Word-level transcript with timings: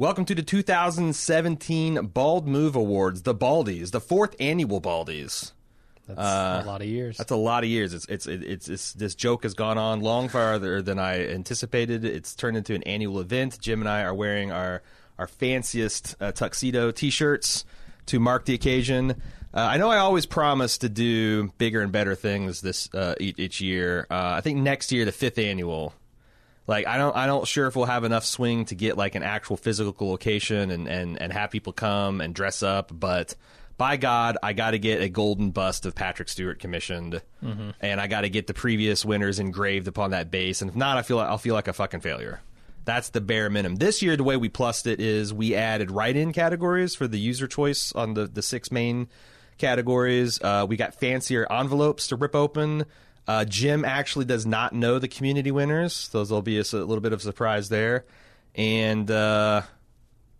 Welcome 0.00 0.26
to 0.26 0.34
the 0.36 0.42
2017 0.44 2.06
Bald 2.06 2.46
Move 2.46 2.76
Awards, 2.76 3.22
the 3.22 3.34
Baldies, 3.34 3.90
the 3.90 4.00
fourth 4.00 4.36
annual 4.38 4.80
Baldies. 4.80 5.50
That's 6.06 6.20
Uh, 6.20 6.62
a 6.64 6.66
lot 6.68 6.80
of 6.82 6.86
years. 6.86 7.16
That's 7.16 7.32
a 7.32 7.36
lot 7.36 7.64
of 7.64 7.68
years. 7.68 7.92
It's 7.92 8.06
it's 8.06 8.26
it's, 8.28 8.68
it's 8.68 8.92
this 8.92 9.16
joke 9.16 9.42
has 9.42 9.54
gone 9.54 9.76
on 9.76 9.98
long 10.00 10.28
farther 10.28 10.80
than 10.82 11.00
I 11.00 11.26
anticipated. 11.26 12.04
It's 12.04 12.36
turned 12.36 12.56
into 12.56 12.74
an 12.76 12.84
annual 12.84 13.18
event. 13.18 13.58
Jim 13.60 13.80
and 13.80 13.88
I 13.88 14.02
are 14.02 14.14
wearing 14.14 14.52
our 14.52 14.82
our 15.18 15.26
fanciest 15.26 16.14
uh, 16.20 16.30
tuxedo 16.30 16.92
T-shirts 16.92 17.64
to 18.06 18.20
mark 18.20 18.44
the 18.44 18.54
occasion. 18.54 19.20
Uh, 19.52 19.60
I 19.62 19.78
know 19.78 19.90
I 19.90 19.98
always 19.98 20.26
promise 20.26 20.78
to 20.78 20.88
do 20.88 21.52
bigger 21.58 21.82
and 21.82 21.90
better 21.90 22.14
things 22.14 22.60
this 22.60 22.88
uh, 22.94 23.16
each, 23.18 23.36
each 23.40 23.60
year. 23.60 24.06
Uh, 24.08 24.34
I 24.36 24.42
think 24.42 24.58
next 24.58 24.92
year, 24.92 25.04
the 25.04 25.10
fifth 25.12 25.38
annual, 25.38 25.92
like 26.68 26.86
I 26.86 26.98
don't 26.98 27.16
I 27.16 27.26
don't 27.26 27.48
sure 27.48 27.66
if 27.66 27.74
we'll 27.74 27.86
have 27.86 28.04
enough 28.04 28.24
swing 28.24 28.66
to 28.66 28.76
get 28.76 28.96
like 28.96 29.16
an 29.16 29.24
actual 29.24 29.56
physical 29.56 30.08
location 30.08 30.70
and 30.70 30.86
and 30.86 31.20
and 31.20 31.32
have 31.32 31.50
people 31.50 31.72
come 31.72 32.20
and 32.20 32.32
dress 32.32 32.62
up, 32.62 32.92
but 32.94 33.34
by 33.76 33.96
God, 33.96 34.36
I 34.42 34.54
got 34.54 34.72
to 34.72 34.78
get 34.80 35.02
a 35.02 35.08
golden 35.08 35.52
bust 35.52 35.86
of 35.86 35.94
Patrick 35.94 36.28
Stewart 36.28 36.58
commissioned, 36.58 37.22
and 37.80 38.00
I 38.00 38.08
got 38.08 38.22
to 38.22 38.28
get 38.28 38.48
the 38.48 38.52
previous 38.52 39.04
winners 39.04 39.38
engraved 39.38 39.86
upon 39.86 40.10
that 40.10 40.32
base. 40.32 40.62
And 40.62 40.68
if 40.68 40.76
not, 40.76 40.98
I 40.98 41.02
feel 41.02 41.16
like, 41.16 41.28
I'll 41.28 41.38
feel 41.38 41.54
like 41.54 41.68
a 41.68 41.72
fucking 41.72 42.00
failure. 42.00 42.40
That's 42.84 43.10
the 43.10 43.20
bare 43.20 43.48
minimum. 43.48 43.76
This 43.76 44.02
year, 44.02 44.16
the 44.16 44.24
way 44.24 44.36
we 44.36 44.48
plussed 44.48 44.88
it 44.88 44.98
is 45.00 45.32
we 45.32 45.54
added 45.54 45.92
write-in 45.92 46.32
categories 46.32 46.96
for 46.96 47.06
the 47.06 47.20
user 47.20 47.46
choice 47.46 47.92
on 47.92 48.14
the 48.14 48.26
the 48.26 48.42
six 48.42 48.72
main 48.72 49.06
categories. 49.58 50.42
Uh, 50.42 50.66
we 50.68 50.76
got 50.76 50.96
fancier 50.96 51.46
envelopes 51.48 52.08
to 52.08 52.16
rip 52.16 52.34
open. 52.34 52.84
Uh, 53.28 53.44
Jim 53.44 53.84
actually 53.84 54.24
does 54.24 54.46
not 54.46 54.72
know 54.72 54.98
the 54.98 55.06
community 55.06 55.50
winners. 55.50 56.08
Those 56.08 56.30
will 56.30 56.40
be 56.40 56.58
a 56.58 56.62
little 56.62 57.00
bit 57.00 57.12
of 57.12 57.20
a 57.20 57.22
surprise 57.22 57.68
there. 57.68 58.06
And 58.54 59.10
uh, 59.10 59.62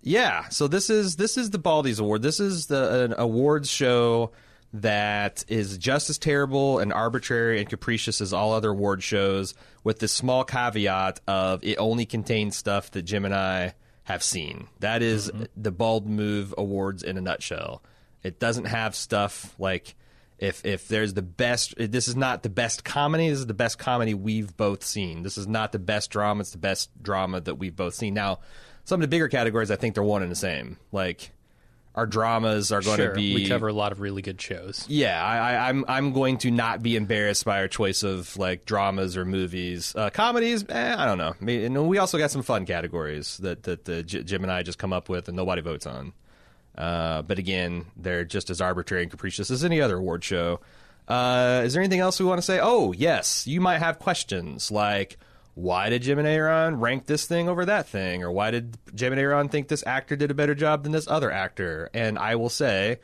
yeah, 0.00 0.48
so 0.48 0.68
this 0.68 0.88
is 0.88 1.16
this 1.16 1.36
is 1.36 1.50
the 1.50 1.58
Baldies 1.58 2.00
Award. 2.00 2.22
This 2.22 2.40
is 2.40 2.66
the 2.66 3.04
an 3.04 3.14
awards 3.18 3.70
show 3.70 4.32
that 4.72 5.44
is 5.48 5.76
just 5.76 6.08
as 6.08 6.18
terrible 6.18 6.78
and 6.78 6.92
arbitrary 6.92 7.60
and 7.60 7.68
capricious 7.68 8.22
as 8.22 8.32
all 8.32 8.52
other 8.52 8.70
award 8.70 9.02
shows, 9.02 9.54
with 9.84 9.98
this 9.98 10.12
small 10.12 10.44
caveat 10.44 11.20
of 11.28 11.62
it 11.62 11.76
only 11.76 12.06
contains 12.06 12.56
stuff 12.56 12.90
that 12.92 13.02
Jim 13.02 13.26
and 13.26 13.34
I 13.34 13.74
have 14.04 14.22
seen. 14.22 14.68
That 14.80 15.02
is 15.02 15.30
the 15.54 15.70
Bald 15.70 16.06
Move 16.06 16.54
Awards 16.56 17.02
in 17.02 17.18
a 17.18 17.20
nutshell. 17.20 17.82
It 18.22 18.40
doesn't 18.40 18.64
have 18.64 18.96
stuff 18.96 19.54
like 19.58 19.94
if 20.38 20.64
if 20.64 20.88
there's 20.88 21.14
the 21.14 21.22
best 21.22 21.74
this 21.78 22.08
is 22.08 22.16
not 22.16 22.42
the 22.42 22.48
best 22.48 22.84
comedy 22.84 23.28
this 23.28 23.40
is 23.40 23.46
the 23.46 23.54
best 23.54 23.78
comedy 23.78 24.14
we've 24.14 24.56
both 24.56 24.84
seen 24.84 25.22
this 25.22 25.36
is 25.38 25.46
not 25.46 25.72
the 25.72 25.78
best 25.78 26.10
drama 26.10 26.40
it's 26.40 26.52
the 26.52 26.58
best 26.58 26.90
drama 27.02 27.40
that 27.40 27.56
we've 27.56 27.76
both 27.76 27.94
seen 27.94 28.14
now 28.14 28.38
some 28.84 28.96
of 28.96 29.02
the 29.02 29.08
bigger 29.08 29.28
categories 29.28 29.70
i 29.70 29.76
think 29.76 29.94
they're 29.94 30.04
one 30.04 30.22
and 30.22 30.30
the 30.30 30.36
same 30.36 30.78
like 30.92 31.32
our 31.98 32.06
dramas 32.06 32.70
are 32.70 32.80
going 32.80 32.96
sure, 32.96 33.08
to 33.08 33.14
be 33.14 33.34
we 33.34 33.48
cover 33.48 33.66
a 33.66 33.72
lot 33.72 33.90
of 33.90 33.98
really 33.98 34.22
good 34.22 34.40
shows. 34.40 34.84
yeah, 34.88 35.20
I, 35.20 35.36
I, 35.36 35.68
I'm 35.68 35.84
I'm 35.88 36.12
going 36.12 36.38
to 36.38 36.50
not 36.52 36.80
be 36.80 36.94
embarrassed 36.94 37.44
by 37.44 37.58
our 37.58 37.66
choice 37.66 38.04
of 38.04 38.36
like 38.36 38.64
dramas 38.64 39.16
or 39.16 39.24
movies, 39.24 39.96
uh, 39.96 40.08
comedies. 40.10 40.64
Eh, 40.68 40.94
I 40.96 41.04
don't 41.04 41.18
know. 41.18 41.34
And 41.40 41.88
we 41.88 41.98
also 41.98 42.16
got 42.16 42.30
some 42.30 42.44
fun 42.44 42.66
categories 42.66 43.38
that 43.38 43.64
that 43.64 43.84
the 43.84 44.04
Jim 44.04 44.44
and 44.44 44.52
I 44.52 44.62
just 44.62 44.78
come 44.78 44.92
up 44.92 45.08
with 45.08 45.26
and 45.26 45.36
nobody 45.36 45.60
votes 45.60 45.86
on. 45.86 46.12
Uh, 46.78 47.22
but 47.22 47.38
again, 47.38 47.86
they're 47.96 48.24
just 48.24 48.50
as 48.50 48.60
arbitrary 48.60 49.02
and 49.02 49.10
capricious 49.10 49.50
as 49.50 49.64
any 49.64 49.80
other 49.80 49.96
award 49.96 50.22
show. 50.22 50.60
Uh, 51.08 51.62
is 51.64 51.72
there 51.72 51.82
anything 51.82 52.00
else 52.00 52.20
we 52.20 52.26
want 52.26 52.38
to 52.38 52.42
say? 52.42 52.60
Oh, 52.62 52.92
yes, 52.92 53.46
you 53.46 53.60
might 53.60 53.78
have 53.78 53.98
questions 53.98 54.70
like. 54.70 55.18
Why 55.54 55.88
did 55.88 56.02
Jim 56.02 56.20
and 56.20 56.28
Aaron 56.28 56.78
rank 56.78 57.06
this 57.06 57.26
thing 57.26 57.48
over 57.48 57.64
that 57.64 57.88
thing? 57.88 58.22
Or 58.22 58.30
why 58.30 58.52
did 58.52 58.78
Jim 58.94 59.12
and 59.12 59.20
Aaron 59.20 59.48
think 59.48 59.66
this 59.66 59.84
actor 59.84 60.14
did 60.14 60.30
a 60.30 60.34
better 60.34 60.54
job 60.54 60.84
than 60.84 60.92
this 60.92 61.08
other 61.08 61.32
actor? 61.32 61.90
And 61.92 62.16
I 62.16 62.36
will 62.36 62.48
say, 62.48 63.00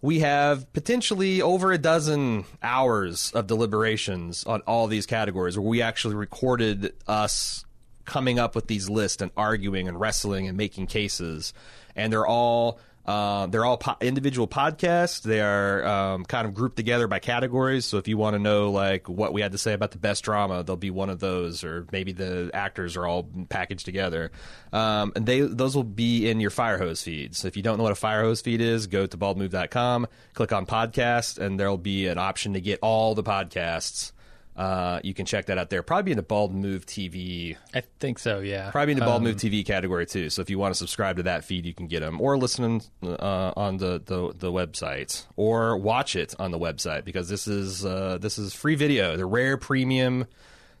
we 0.00 0.20
have 0.20 0.72
potentially 0.72 1.42
over 1.42 1.72
a 1.72 1.76
dozen 1.76 2.46
hours 2.62 3.32
of 3.32 3.46
deliberations 3.46 4.44
on 4.44 4.62
all 4.62 4.86
these 4.86 5.04
categories 5.04 5.58
where 5.58 5.68
we 5.68 5.82
actually 5.82 6.14
recorded 6.14 6.94
us 7.06 7.66
coming 8.06 8.38
up 8.38 8.54
with 8.54 8.66
these 8.66 8.88
lists 8.88 9.20
and 9.20 9.30
arguing 9.36 9.86
and 9.86 10.00
wrestling 10.00 10.48
and 10.48 10.56
making 10.56 10.86
cases 10.86 11.52
and 11.96 12.12
they're 12.12 12.26
all 12.26 12.80
uh, 13.06 13.46
they're 13.46 13.64
all 13.64 13.78
po- 13.78 13.96
individual 14.00 14.46
podcasts. 14.46 15.22
They 15.22 15.40
are 15.40 15.84
um, 15.84 16.24
kind 16.24 16.46
of 16.46 16.54
grouped 16.54 16.76
together 16.76 17.08
by 17.08 17.18
categories. 17.18 17.84
So 17.84 17.96
if 17.98 18.08
you 18.08 18.16
want 18.16 18.34
to 18.34 18.38
know 18.38 18.70
like 18.70 19.08
what 19.08 19.32
we 19.32 19.40
had 19.40 19.52
to 19.52 19.58
say 19.58 19.72
about 19.72 19.92
the 19.92 19.98
best 19.98 20.22
drama, 20.22 20.62
there'll 20.62 20.76
be 20.76 20.90
one 20.90 21.10
of 21.10 21.18
those, 21.18 21.64
or 21.64 21.86
maybe 21.92 22.12
the 22.12 22.50
actors 22.52 22.96
are 22.96 23.06
all 23.06 23.28
packaged 23.48 23.84
together. 23.84 24.30
Um, 24.72 25.12
and 25.16 25.26
they 25.26 25.40
those 25.40 25.74
will 25.74 25.82
be 25.82 26.28
in 26.28 26.40
your 26.40 26.50
Firehose 26.50 27.02
feeds. 27.02 27.38
So 27.38 27.48
if 27.48 27.56
you 27.56 27.62
don't 27.62 27.78
know 27.78 27.84
what 27.84 27.92
a 27.92 28.00
Firehose 28.00 28.42
feed 28.42 28.60
is, 28.60 28.86
go 28.86 29.06
to 29.06 29.16
baldmove.com, 29.16 30.06
click 30.34 30.52
on 30.52 30.66
podcast, 30.66 31.38
and 31.38 31.58
there'll 31.58 31.78
be 31.78 32.06
an 32.06 32.18
option 32.18 32.52
to 32.52 32.60
get 32.60 32.78
all 32.82 33.14
the 33.14 33.24
podcasts. 33.24 34.12
Uh, 34.60 35.00
you 35.02 35.14
can 35.14 35.24
check 35.24 35.46
that 35.46 35.56
out 35.56 35.70
there. 35.70 35.82
Probably 35.82 36.12
in 36.12 36.16
the 36.16 36.22
Bald 36.22 36.52
Move 36.54 36.84
TV 36.84 37.56
I 37.72 37.82
think 37.98 38.18
so. 38.18 38.40
Yeah, 38.40 38.70
Probably 38.70 38.92
in 38.92 38.98
the 38.98 39.04
Bald 39.06 39.18
Um, 39.18 39.24
Move 39.24 39.36
TV 39.36 39.64
category 39.64 40.04
too. 40.04 40.28
So 40.28 40.42
if 40.42 40.50
you 40.50 40.58
want 40.58 40.74
to 40.74 40.78
subscribe 40.78 41.16
to 41.16 41.22
that 41.22 41.44
feed, 41.44 41.64
you 41.64 41.72
can 41.72 41.86
get 41.86 42.00
them, 42.00 42.20
or 42.20 42.36
listen 42.36 42.82
uh, 43.02 43.52
on 43.56 43.78
the, 43.78 44.02
the 44.04 44.34
the 44.36 44.52
website, 44.52 45.24
or 45.36 45.78
watch 45.78 46.14
it 46.14 46.34
on 46.38 46.50
the 46.50 46.58
website 46.58 47.04
because 47.06 47.28
this 47.30 47.48
is 47.48 47.86
uh, 47.86 48.18
this 48.20 48.38
is 48.38 48.52
free 48.52 48.74
video, 48.74 49.16
the 49.16 49.24
rare 49.24 49.56
premium, 49.56 50.26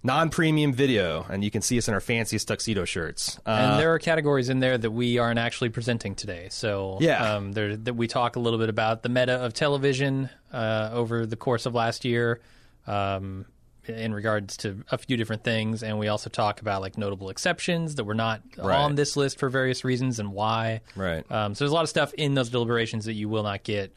non-premium 0.02 0.72
video, 0.74 1.24
and 1.30 1.42
you 1.44 1.50
can 1.50 1.62
see 1.62 1.78
us 1.78 1.88
in 1.88 1.94
our 1.94 2.00
fanciest 2.00 2.48
tuxedo 2.48 2.84
shirts. 2.84 3.38
Uh, 3.46 3.50
And 3.50 3.78
there 3.80 3.94
are 3.94 3.98
categories 3.98 4.48
in 4.50 4.60
there 4.60 4.76
that 4.76 4.90
we 4.90 5.18
aren't 5.18 5.38
actually 5.38 5.70
presenting 5.70 6.14
today. 6.14 6.48
So 6.50 6.98
Yeah. 7.00 7.34
um, 7.36 7.52
there 7.52 7.76
that 7.76 7.94
we 7.94 8.06
talk 8.08 8.36
a 8.36 8.40
little 8.40 8.58
bit 8.58 8.68
about 8.68 9.02
the 9.02 9.08
meta 9.08 9.34
of 9.34 9.54
television 9.54 10.28
uh, 10.52 10.90
over 10.92 11.24
the 11.26 11.36
course 11.36 11.64
of 11.66 11.74
last 11.74 12.04
year. 12.04 12.40
Um, 12.86 13.46
in 13.94 14.14
regards 14.14 14.56
to 14.58 14.82
a 14.90 14.98
few 14.98 15.16
different 15.16 15.44
things, 15.44 15.82
and 15.82 15.98
we 15.98 16.08
also 16.08 16.30
talk 16.30 16.60
about 16.60 16.80
like 16.80 16.96
notable 16.98 17.30
exceptions 17.30 17.96
that 17.96 18.04
were 18.04 18.14
not 18.14 18.40
Right. 18.56 18.76
on 18.76 18.94
this 18.94 19.16
list 19.16 19.38
for 19.38 19.48
various 19.48 19.84
reasons 19.84 20.18
and 20.18 20.32
why. 20.32 20.80
Right. 20.96 21.24
Um, 21.30 21.54
so 21.54 21.64
there's 21.64 21.72
a 21.72 21.74
lot 21.74 21.82
of 21.84 21.88
stuff 21.90 22.12
in 22.14 22.34
those 22.34 22.50
deliberations 22.50 23.04
that 23.06 23.14
you 23.14 23.28
will 23.28 23.42
not 23.42 23.62
get 23.62 23.96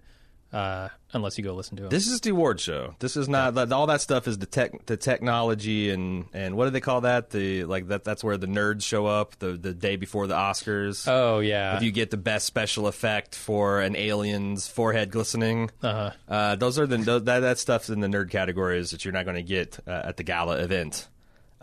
uh, 0.53 0.89
unless 1.13 1.37
you 1.37 1.43
go 1.43 1.53
listen 1.55 1.75
to 1.77 1.83
them. 1.83 1.89
This 1.89 2.07
is 2.07 2.21
the 2.21 2.29
award 2.29 2.59
show. 2.59 2.95
This 2.99 3.17
is 3.17 3.27
not 3.27 3.55
that 3.55 3.71
all 3.71 3.87
that 3.87 4.01
stuff 4.01 4.27
is 4.27 4.37
the 4.37 4.45
tech, 4.45 4.85
the 4.85 4.95
technology, 4.95 5.89
and 5.89 6.25
and 6.31 6.55
what 6.55 6.65
do 6.65 6.69
they 6.69 6.79
call 6.79 7.01
that? 7.01 7.31
The 7.31 7.63
like 7.65 7.87
that. 7.87 8.03
That's 8.03 8.23
where 8.23 8.37
the 8.37 8.47
nerds 8.47 8.83
show 8.83 9.07
up 9.07 9.37
the 9.39 9.53
the 9.53 9.73
day 9.73 9.95
before 9.95 10.27
the 10.27 10.35
Oscars. 10.35 11.07
oh 11.07 11.39
yeah, 11.39 11.75
if 11.75 11.81
you 11.81 11.91
get 11.91 12.11
the 12.11 12.17
best 12.17 12.45
special 12.45 12.87
effect 12.87 13.35
for 13.35 13.81
an 13.81 13.95
alien's 13.95 14.67
forehead 14.67 15.09
glistening. 15.11 15.71
Uh-huh. 15.81 16.11
Uh, 16.29 16.55
those 16.55 16.77
are 16.77 16.85
the 16.85 16.97
those, 16.97 17.23
that 17.23 17.39
that 17.39 17.57
stuff's 17.57 17.89
in 17.89 17.99
the 17.99 18.07
nerd 18.07 18.29
categories 18.29 18.91
that 18.91 19.03
you're 19.03 19.11
not 19.11 19.25
going 19.25 19.37
to 19.37 19.43
get 19.43 19.79
uh, 19.87 20.03
at 20.05 20.17
the 20.17 20.23
gala 20.23 20.57
event. 20.57 21.07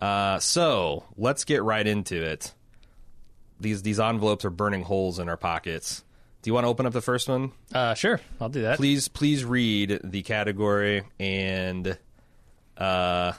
Uh, 0.01 0.41
so 0.41 1.05
let's 1.17 1.45
get 1.45 1.63
right 1.63 1.87
into 1.87 2.21
it. 2.21 2.53
These 3.61 3.83
these 3.83 4.01
envelopes 4.01 4.45
are 4.45 4.51
burning 4.51 4.83
holes 4.83 5.19
in 5.19 5.29
our 5.29 5.37
pockets. 5.37 6.03
Do 6.43 6.49
you 6.49 6.55
want 6.55 6.65
to 6.65 6.69
open 6.69 6.87
up 6.87 6.93
the 6.93 7.01
first 7.03 7.29
one? 7.29 7.53
uh, 7.75 7.95
sure, 7.95 8.21
I'll 8.41 8.49
do 8.49 8.63
that. 8.63 8.77
Please 8.79 9.09
please 9.09 9.45
read 9.45 10.01
the 10.03 10.23
category 10.23 11.05
and 11.19 11.99
uh, 12.79 13.33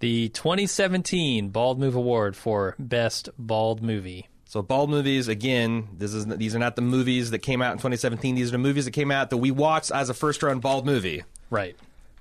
The 0.00 0.28
2017 0.30 1.50
Bald 1.50 1.78
Move 1.78 1.94
Award 1.94 2.36
for 2.36 2.74
Best 2.78 3.28
Bald 3.38 3.82
Movie. 3.82 4.28
So 4.48 4.62
bald 4.62 4.90
movies 4.90 5.28
again. 5.28 5.88
This 5.98 6.14
is 6.14 6.24
these 6.26 6.54
are 6.54 6.58
not 6.58 6.76
the 6.76 6.82
movies 6.82 7.32
that 7.32 7.40
came 7.40 7.60
out 7.60 7.72
in 7.72 7.78
2017. 7.78 8.36
These 8.36 8.48
are 8.48 8.52
the 8.52 8.58
movies 8.58 8.84
that 8.84 8.92
came 8.92 9.10
out 9.10 9.30
that 9.30 9.36
we 9.38 9.50
watched 9.50 9.90
as 9.90 10.08
a 10.08 10.14
first 10.14 10.42
run 10.42 10.60
bald 10.60 10.86
movie. 10.86 11.24
Right. 11.50 11.76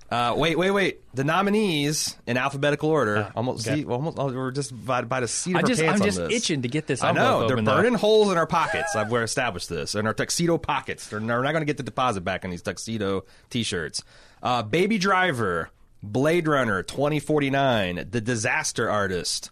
Uh, 0.10 0.36
wait, 0.38 0.58
wait, 0.58 0.70
wait. 0.72 1.02
The 1.16 1.24
nominees 1.24 2.16
in 2.28 2.38
alphabetical 2.38 2.90
order. 2.90 3.28
Ah, 3.30 3.32
almost, 3.36 3.68
okay. 3.68 3.78
see, 3.82 3.86
almost. 3.86 4.20
oh, 4.20 4.32
We're 4.32 4.52
just 4.52 4.86
by, 4.86 5.02
by 5.02 5.20
the 5.20 5.28
seat 5.28 5.52
of 5.54 5.58
I 5.58 5.60
our 5.62 5.68
just, 5.68 5.82
pants 5.82 6.02
I'm 6.02 6.06
just 6.06 6.18
this. 6.20 6.32
itching 6.34 6.62
to 6.62 6.68
get 6.68 6.86
this. 6.86 7.04
Out. 7.04 7.18
I 7.18 7.20
know 7.20 7.48
they're 7.48 7.58
though. 7.58 7.64
burning 7.76 7.96
holes 7.96 8.32
in 8.32 8.38
our 8.38 8.46
pockets. 8.46 8.96
I've 8.96 9.10
we're 9.10 9.24
established 9.24 9.68
this 9.68 9.96
in 9.96 10.06
our 10.06 10.14
tuxedo 10.14 10.58
pockets. 10.60 11.08
They're, 11.08 11.20
we're 11.20 11.42
not 11.42 11.52
going 11.52 11.62
to 11.62 11.66
get 11.66 11.78
the 11.78 11.84
deposit 11.84 12.22
back 12.22 12.46
on 12.46 12.52
these 12.52 12.62
tuxedo 12.62 13.26
T-shirts. 13.50 14.04
Uh, 14.44 14.62
Baby 14.62 15.00
Driver, 15.00 15.72
Blade 16.04 16.48
Runner 16.48 16.84
2049, 16.84 18.08
The 18.12 18.22
Disaster 18.22 18.88
Artist, 18.90 19.50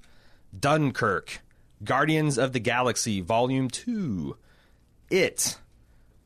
Dunkirk, 0.58 1.42
Guardians 1.84 2.38
of 2.38 2.54
the 2.54 2.60
Galaxy 2.60 3.22
Volume 3.22 3.70
Two, 3.70 4.38
It, 5.10 5.58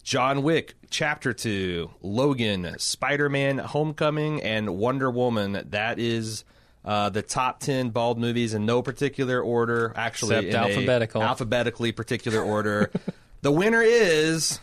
John 0.08 0.42
Wick 0.42 0.76
Chapter 0.90 1.34
2, 1.34 1.90
Logan, 2.02 2.76
Spider 2.80 3.28
Man 3.28 3.58
Homecoming, 3.58 4.42
and 4.42 4.78
Wonder 4.78 5.12
Woman. 5.12 5.66
That 5.72 6.00
is 6.00 6.46
uh, 6.86 7.10
the 7.10 7.22
top 7.22 7.60
10 7.60 7.90
bald 7.90 8.18
movies 8.18 8.54
in 8.54 8.66
no 8.66 8.82
particular 8.82 9.42
order. 9.42 9.92
Actually, 9.98 10.48
Except 10.48 10.64
alphabetical. 10.64 11.22
alphabetically 11.22 11.92
particular 11.92 12.42
order. 12.42 12.90
the 13.42 13.52
winner 13.52 13.82
is. 13.82 14.62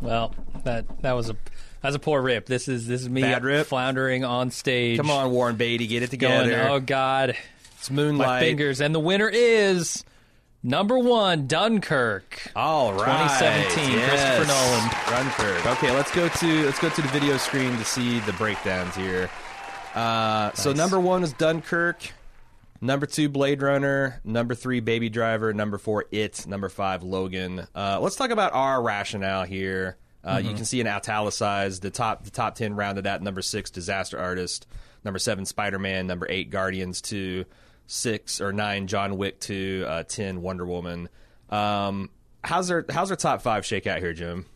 Well, 0.00 0.32
that 0.62 0.84
that 1.02 1.14
was 1.14 1.30
a 1.30 1.36
that's 1.80 1.96
a 1.96 1.98
poor 1.98 2.22
rip. 2.22 2.46
This 2.46 2.68
is 2.68 2.86
this 2.86 3.02
is 3.02 3.08
me 3.08 3.22
Bad 3.22 3.42
rip? 3.42 3.66
floundering 3.66 4.24
on 4.24 4.52
stage. 4.52 4.96
Come 4.96 5.10
on, 5.10 5.32
Warren 5.32 5.56
Beatty, 5.56 5.88
get 5.88 6.04
it 6.04 6.16
going. 6.16 6.44
together. 6.44 6.68
Oh 6.68 6.78
God, 6.78 7.36
it's 7.78 7.90
my 7.90 7.96
Moonlight. 7.96 8.42
fingers, 8.44 8.80
and 8.80 8.94
the 8.94 9.00
winner 9.00 9.28
is 9.28 10.04
Number 10.62 10.96
one, 10.98 11.46
Dunkirk. 11.48 12.52
All 12.54 12.92
right, 12.92 13.28
2017, 13.40 13.98
yes. 13.98 14.38
Christopher 14.38 14.46
Nolan. 14.46 15.24
Dunkirk. 15.24 15.66
Okay, 15.78 15.90
let's 15.94 16.14
go 16.14 16.28
to 16.28 16.64
let's 16.66 16.78
go 16.78 16.88
to 16.88 17.02
the 17.02 17.08
video 17.08 17.36
screen 17.36 17.76
to 17.78 17.84
see 17.84 18.20
the 18.20 18.32
breakdowns 18.34 18.94
here. 18.94 19.28
Uh, 19.94 20.52
So 20.52 20.72
number 20.72 21.00
one 21.00 21.24
is 21.24 21.32
Dunkirk. 21.32 22.12
Number 22.80 23.06
two, 23.06 23.28
Blade 23.28 23.60
Runner. 23.62 24.20
Number 24.24 24.54
three, 24.54 24.80
Baby 24.80 25.08
Driver. 25.08 25.52
Number 25.52 25.78
four, 25.78 26.04
It. 26.12 26.46
Number 26.46 26.68
five, 26.68 27.02
Logan. 27.02 27.66
Uh, 27.74 27.98
let's 28.00 28.16
talk 28.16 28.30
about 28.30 28.52
our 28.54 28.80
rationale 28.82 29.44
here. 29.44 29.96
Uh, 30.24 30.40
You 30.42 30.54
can 30.54 30.64
see 30.64 30.80
in 30.80 30.86
italicized 30.86 31.82
the 31.82 31.90
top 31.90 32.22
the 32.24 32.30
top 32.30 32.54
ten 32.54 32.74
rounded 32.76 33.06
at 33.08 33.20
number 33.20 33.42
six, 33.42 33.68
Disaster 33.70 34.16
Artist. 34.18 34.66
Number 35.04 35.18
seven, 35.18 35.44
Spider 35.44 35.80
Man. 35.80 36.06
Number 36.06 36.26
eight, 36.30 36.50
Guardians 36.50 37.00
Two. 37.00 37.46
Six 37.86 38.40
or 38.40 38.52
nine, 38.52 38.86
John 38.86 39.16
Wick 39.18 39.40
Two. 39.40 39.84
Uh, 39.86 40.02
ten, 40.02 40.40
Wonder 40.42 40.64
Woman. 40.66 41.08
Um, 41.50 42.10
how's 42.42 42.70
our 42.70 42.84
how's 42.88 43.10
our 43.10 43.16
top 43.16 43.42
five 43.42 43.66
shake 43.66 43.86
out 43.86 43.98
here, 43.98 44.12
Jim? 44.14 44.46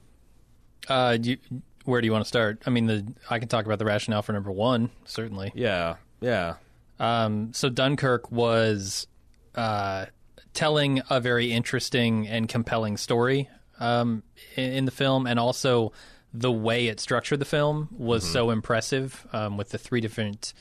Uh, 0.89 1.19
you, 1.21 1.37
where 1.85 2.01
do 2.01 2.07
you 2.07 2.13
want 2.13 2.25
to 2.25 2.29
start? 2.29 2.63
I 2.67 2.71
mean, 2.71 2.87
the 2.87 3.07
I 3.29 3.39
can 3.39 3.49
talk 3.49 3.67
about 3.67 3.79
the 3.79 3.85
rationale 3.85 4.23
for 4.23 4.33
number 4.33 4.53
one, 4.53 4.91
certainly. 5.05 5.53
Yeah, 5.55 5.97
yeah, 6.21 6.55
Um, 6.99 7.53
so 7.53 7.69
Dunkirk 7.69 8.31
was 8.31 9.07
uh, 9.55 10.07
telling 10.55 11.03
a 11.11 11.21
very 11.21 11.53
interesting 11.53 12.27
and 12.27 12.49
compelling 12.49 12.97
story 12.97 13.49
um, 13.79 14.23
in, 14.57 14.73
in 14.73 14.85
the 14.85 14.91
film, 14.91 15.27
and 15.27 15.39
also 15.39 15.93
the 16.33 16.53
way 16.53 16.89
it 16.89 17.01
structured 17.01 17.39
the 17.39 17.45
film 17.45 17.89
was 17.93 18.29
so 18.29 18.51
impressive 18.51 19.27
um, 19.33 19.57
with 19.57 19.71
the 19.71 19.79
three 19.79 20.01
different, 20.01 20.55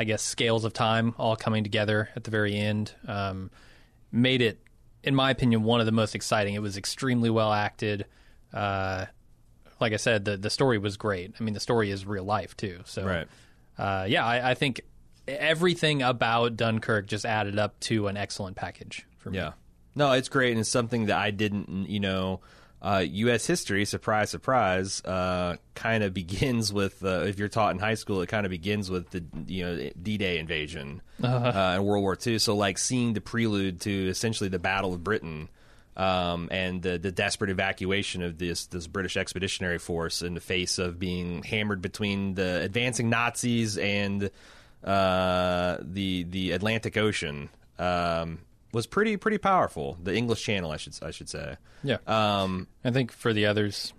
I 0.00 0.04
guess, 0.04 0.22
scales 0.22 0.64
of 0.64 0.72
time 0.72 1.14
all 1.18 1.36
coming 1.36 1.62
together 1.62 2.08
at 2.16 2.24
the 2.24 2.30
very 2.30 2.56
end. 2.56 2.94
Um, 3.06 3.50
made 4.10 4.40
it, 4.40 4.58
in 5.04 5.14
my 5.14 5.30
opinion, 5.30 5.62
one 5.62 5.78
of 5.80 5.84
the 5.84 5.92
most 5.92 6.14
exciting. 6.14 6.54
It 6.54 6.62
was 6.62 6.78
extremely 6.78 7.28
well 7.28 7.52
acted. 7.52 8.06
Uh, 8.50 9.04
like 9.78 9.92
I 9.92 9.96
said, 9.96 10.24
the 10.24 10.38
the 10.38 10.48
story 10.48 10.78
was 10.78 10.96
great. 10.96 11.34
I 11.38 11.42
mean, 11.42 11.52
the 11.52 11.60
story 11.60 11.90
is 11.90 12.06
real 12.06 12.24
life 12.24 12.56
too. 12.56 12.80
So 12.86 13.04
right. 13.04 13.28
uh, 13.76 14.06
yeah, 14.08 14.24
I, 14.24 14.52
I 14.52 14.54
think 14.54 14.80
everything 15.28 16.00
about 16.00 16.56
Dunkirk 16.56 17.06
just 17.06 17.26
added 17.26 17.58
up 17.58 17.78
to 17.80 18.06
an 18.06 18.16
excellent 18.16 18.56
package 18.56 19.04
for 19.18 19.30
me. 19.30 19.36
Yeah. 19.36 19.52
No, 19.94 20.12
it's 20.12 20.30
great, 20.30 20.52
and 20.52 20.60
it's 20.60 20.70
something 20.70 21.06
that 21.06 21.18
I 21.18 21.30
didn't, 21.30 21.90
you 21.90 22.00
know, 22.00 22.40
uh, 22.82 23.04
U.S. 23.06 23.46
history, 23.46 23.84
surprise, 23.84 24.30
surprise, 24.30 25.04
uh, 25.04 25.56
kind 25.74 26.02
of 26.02 26.14
begins 26.14 26.72
with, 26.72 27.04
uh, 27.04 27.24
if 27.24 27.38
you're 27.38 27.48
taught 27.48 27.72
in 27.72 27.78
high 27.78 27.94
school, 27.94 28.22
it 28.22 28.28
kind 28.28 28.46
of 28.46 28.50
begins 28.50 28.90
with 28.90 29.10
the, 29.10 29.24
you 29.46 29.64
know, 29.64 29.90
D-Day 30.02 30.38
invasion 30.38 31.02
uh 31.22 31.74
in 31.76 31.84
World 31.84 32.02
War 32.02 32.16
II. 32.24 32.38
So, 32.38 32.56
like, 32.56 32.78
seeing 32.78 33.12
the 33.12 33.20
prelude 33.20 33.80
to 33.82 34.08
essentially 34.08 34.48
the 34.48 34.58
Battle 34.58 34.94
of 34.94 35.04
Britain 35.04 35.48
um, 35.96 36.48
and 36.50 36.80
the, 36.82 36.98
the 36.98 37.12
desperate 37.12 37.50
evacuation 37.50 38.22
of 38.22 38.38
this, 38.38 38.66
this 38.66 38.86
British 38.86 39.16
expeditionary 39.16 39.78
force 39.78 40.22
in 40.22 40.34
the 40.34 40.40
face 40.40 40.78
of 40.78 40.98
being 40.98 41.42
hammered 41.42 41.82
between 41.82 42.34
the 42.34 42.62
advancing 42.62 43.10
Nazis 43.10 43.76
and 43.76 44.30
uh, 44.82 45.76
the 45.82 46.22
the 46.24 46.52
Atlantic 46.52 46.96
Ocean 46.96 47.50
um, 47.78 48.38
was 48.72 48.86
pretty 48.86 49.16
pretty 49.16 49.38
powerful. 49.38 49.98
The 50.02 50.14
English 50.14 50.42
Channel, 50.42 50.70
I 50.70 50.76
should 50.76 50.94
I 51.02 51.10
should 51.10 51.28
say. 51.28 51.56
Yeah. 51.82 51.98
Um, 52.06 52.66
I 52.84 52.90
think 52.90 53.12
for 53.12 53.32
the 53.32 53.46
others, 53.46 53.92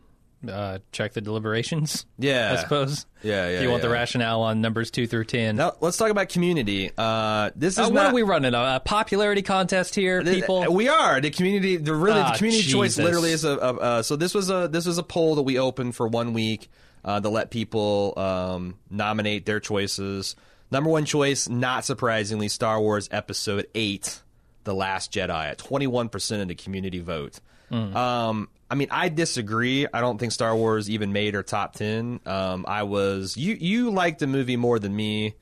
uh, 0.48 0.80
check 0.92 1.14
the 1.14 1.22
deliberations. 1.22 2.06
yeah, 2.18 2.56
I 2.58 2.62
suppose. 2.62 3.06
Yeah, 3.22 3.48
yeah. 3.50 3.58
If 3.58 3.64
you 3.64 3.70
want 3.70 3.82
the 3.82 3.90
rationale 3.90 4.42
on 4.42 4.62
numbers 4.62 4.90
two 4.92 5.06
through 5.08 5.26
ten. 5.26 5.56
Now 5.58 5.74
let's 5.82 5.98
talk 5.98 6.10
about 6.10 6.30
Community. 6.30 6.92
Uh, 6.98 7.52
this 7.56 7.74
is 7.74 7.80
Uh, 7.80 7.84
what 7.84 7.94
not, 7.94 8.06
are 8.08 8.16
we 8.16 8.24
running? 8.24 8.54
A, 8.54 8.76
a 8.76 8.82
popularity 8.84 9.42
contest 9.42 9.94
here, 9.96 10.24
people? 10.24 10.74
We 10.74 10.88
are 10.90 11.22
the 11.22 11.30
community. 11.32 11.78
The 11.78 11.94
really 11.94 12.22
Ah, 12.22 12.32
the 12.32 12.38
community 12.38 12.64
choice 12.64 12.98
literally 12.98 13.32
is 13.32 13.44
a. 13.44 13.52
a 13.52 13.74
uh, 13.76 14.04
so 14.04 14.16
this 14.16 14.34
was 14.34 14.50
a 14.50 14.68
this 14.68 14.86
was 14.86 14.98
a 14.98 15.04
poll 15.04 15.36
that 15.36 15.44
we 15.44 15.60
opened 15.60 15.96
for 15.96 16.08
one 16.08 16.34
week 16.34 16.70
uh, 17.04 17.20
to 17.20 17.30
let 17.30 17.52
people 17.52 18.14
um, 18.18 18.76
nominate 18.90 19.46
their 19.46 19.60
choices. 19.60 20.36
Number 20.72 20.90
one 20.90 21.04
choice, 21.06 21.50
not 21.50 21.84
surprisingly, 21.84 22.48
Star 22.48 22.80
Wars 22.80 23.10
Episode 23.12 23.68
Eight, 23.76 24.22
The 24.64 24.74
Last 24.74 25.12
Jedi, 25.12 25.30
at 25.46 25.58
twenty 25.58 25.88
one 25.88 26.10
percent 26.10 26.42
of 26.42 26.48
the 26.48 26.56
community 26.56 27.00
vote. 27.00 27.40
Hmm. 27.70 27.96
Um, 27.96 28.50
I 28.70 28.76
mean, 28.76 28.90
I 28.92 29.10
disagree. 29.10 29.88
I 29.94 30.02
don't 30.02 30.18
think 30.18 30.32
Star 30.32 30.56
Wars 30.56 30.90
even 30.90 31.14
made 31.14 31.36
our 31.36 31.44
top 31.44 31.74
ten. 31.74 32.20
Um, 32.26 32.66
I 32.68 32.84
was 32.84 33.38
you 33.38 33.56
you 33.60 33.92
liked 33.92 34.20
the 34.20 34.28
movie 34.28 34.58
more 34.58 34.80
than 34.80 34.96
me. 34.96 35.36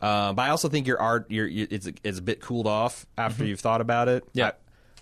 Uh, 0.00 0.32
but 0.32 0.42
I 0.42 0.48
also 0.48 0.68
think 0.68 0.88
your 0.88 1.00
art, 1.00 1.30
your, 1.30 1.46
your 1.46 1.68
it's 1.70 1.88
it's 2.02 2.18
a 2.18 2.22
bit 2.22 2.40
cooled 2.40 2.66
off 2.66 3.06
after 3.16 3.44
you've 3.44 3.60
thought 3.60 3.80
about 3.80 4.08
it. 4.08 4.24
Mm-hmm. 4.24 4.38
Yeah. 4.38 4.50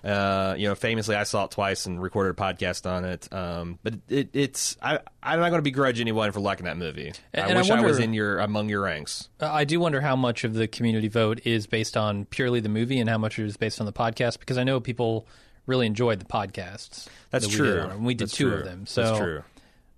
Uh, 0.04 0.54
you 0.56 0.66
know, 0.66 0.74
famously, 0.74 1.14
I 1.14 1.24
saw 1.24 1.44
it 1.44 1.50
twice 1.50 1.86
and 1.86 2.00
recorded 2.00 2.30
a 2.30 2.34
podcast 2.34 2.90
on 2.90 3.04
it. 3.04 3.32
Um, 3.32 3.78
but 3.82 3.94
it, 4.08 4.30
it's 4.32 4.76
I 4.82 5.00
I'm 5.22 5.40
not 5.40 5.50
going 5.50 5.58
to 5.58 5.62
begrudge 5.62 6.00
anyone 6.00 6.32
for 6.32 6.40
liking 6.40 6.66
that 6.66 6.76
movie. 6.76 7.12
And- 7.34 7.44
I 7.44 7.48
and 7.48 7.58
I 7.58 7.62
wish 7.62 7.70
I, 7.70 7.80
was 7.80 7.98
in 7.98 8.14
your 8.14 8.38
among 8.38 8.68
your 8.68 8.82
ranks. 8.82 9.28
Uh, 9.40 9.50
I 9.50 9.64
do 9.64 9.78
wonder 9.80 10.00
how 10.00 10.16
much 10.16 10.44
of 10.44 10.54
the 10.54 10.66
community 10.68 11.08
vote 11.08 11.40
is 11.44 11.66
based 11.66 11.96
on 11.96 12.24
purely 12.26 12.60
the 12.60 12.68
movie 12.68 12.98
and 12.98 13.10
how 13.10 13.18
much 13.18 13.38
is 13.38 13.56
based 13.56 13.80
on 13.80 13.86
the 13.86 13.92
podcast 13.92 14.38
because 14.38 14.58
I 14.58 14.64
know 14.64 14.80
people 14.80 15.26
really 15.66 15.86
enjoyed 15.86 16.18
the 16.18 16.24
podcasts. 16.24 17.08
That's 17.30 17.46
that 17.46 17.50
we 17.50 17.56
true. 17.56 17.74
did 17.74 17.90
and 17.90 18.04
we 18.04 18.14
did 18.14 18.30
two 18.30 18.48
true. 18.48 18.58
of 18.58 18.64
them. 18.64 18.86
So 18.86 19.02
That's 19.02 19.18
true. 19.18 19.42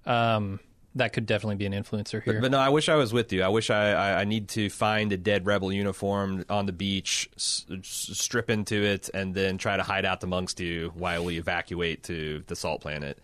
Um, 0.04 0.60
that 0.94 1.12
could 1.12 1.26
definitely 1.26 1.56
be 1.56 1.66
an 1.66 1.72
influencer 1.72 2.22
here. 2.22 2.40
But 2.40 2.50
no, 2.50 2.58
I 2.58 2.68
wish 2.68 2.88
I 2.88 2.96
was 2.96 3.12
with 3.12 3.32
you. 3.32 3.42
I 3.42 3.48
wish 3.48 3.70
I, 3.70 3.92
I, 3.92 4.20
I 4.20 4.24
need 4.24 4.48
to 4.50 4.68
find 4.68 5.12
a 5.12 5.16
dead 5.16 5.46
rebel 5.46 5.72
uniform 5.72 6.44
on 6.50 6.66
the 6.66 6.72
beach, 6.72 7.30
s- 7.36 7.64
strip 7.82 8.50
into 8.50 8.82
it, 8.82 9.08
and 9.14 9.34
then 9.34 9.58
try 9.58 9.76
to 9.76 9.82
hide 9.82 10.04
out 10.04 10.22
amongst 10.22 10.60
you 10.60 10.92
while 10.94 11.24
we 11.24 11.38
evacuate 11.38 12.02
to 12.04 12.44
the 12.46 12.56
salt 12.56 12.82
planet. 12.82 13.18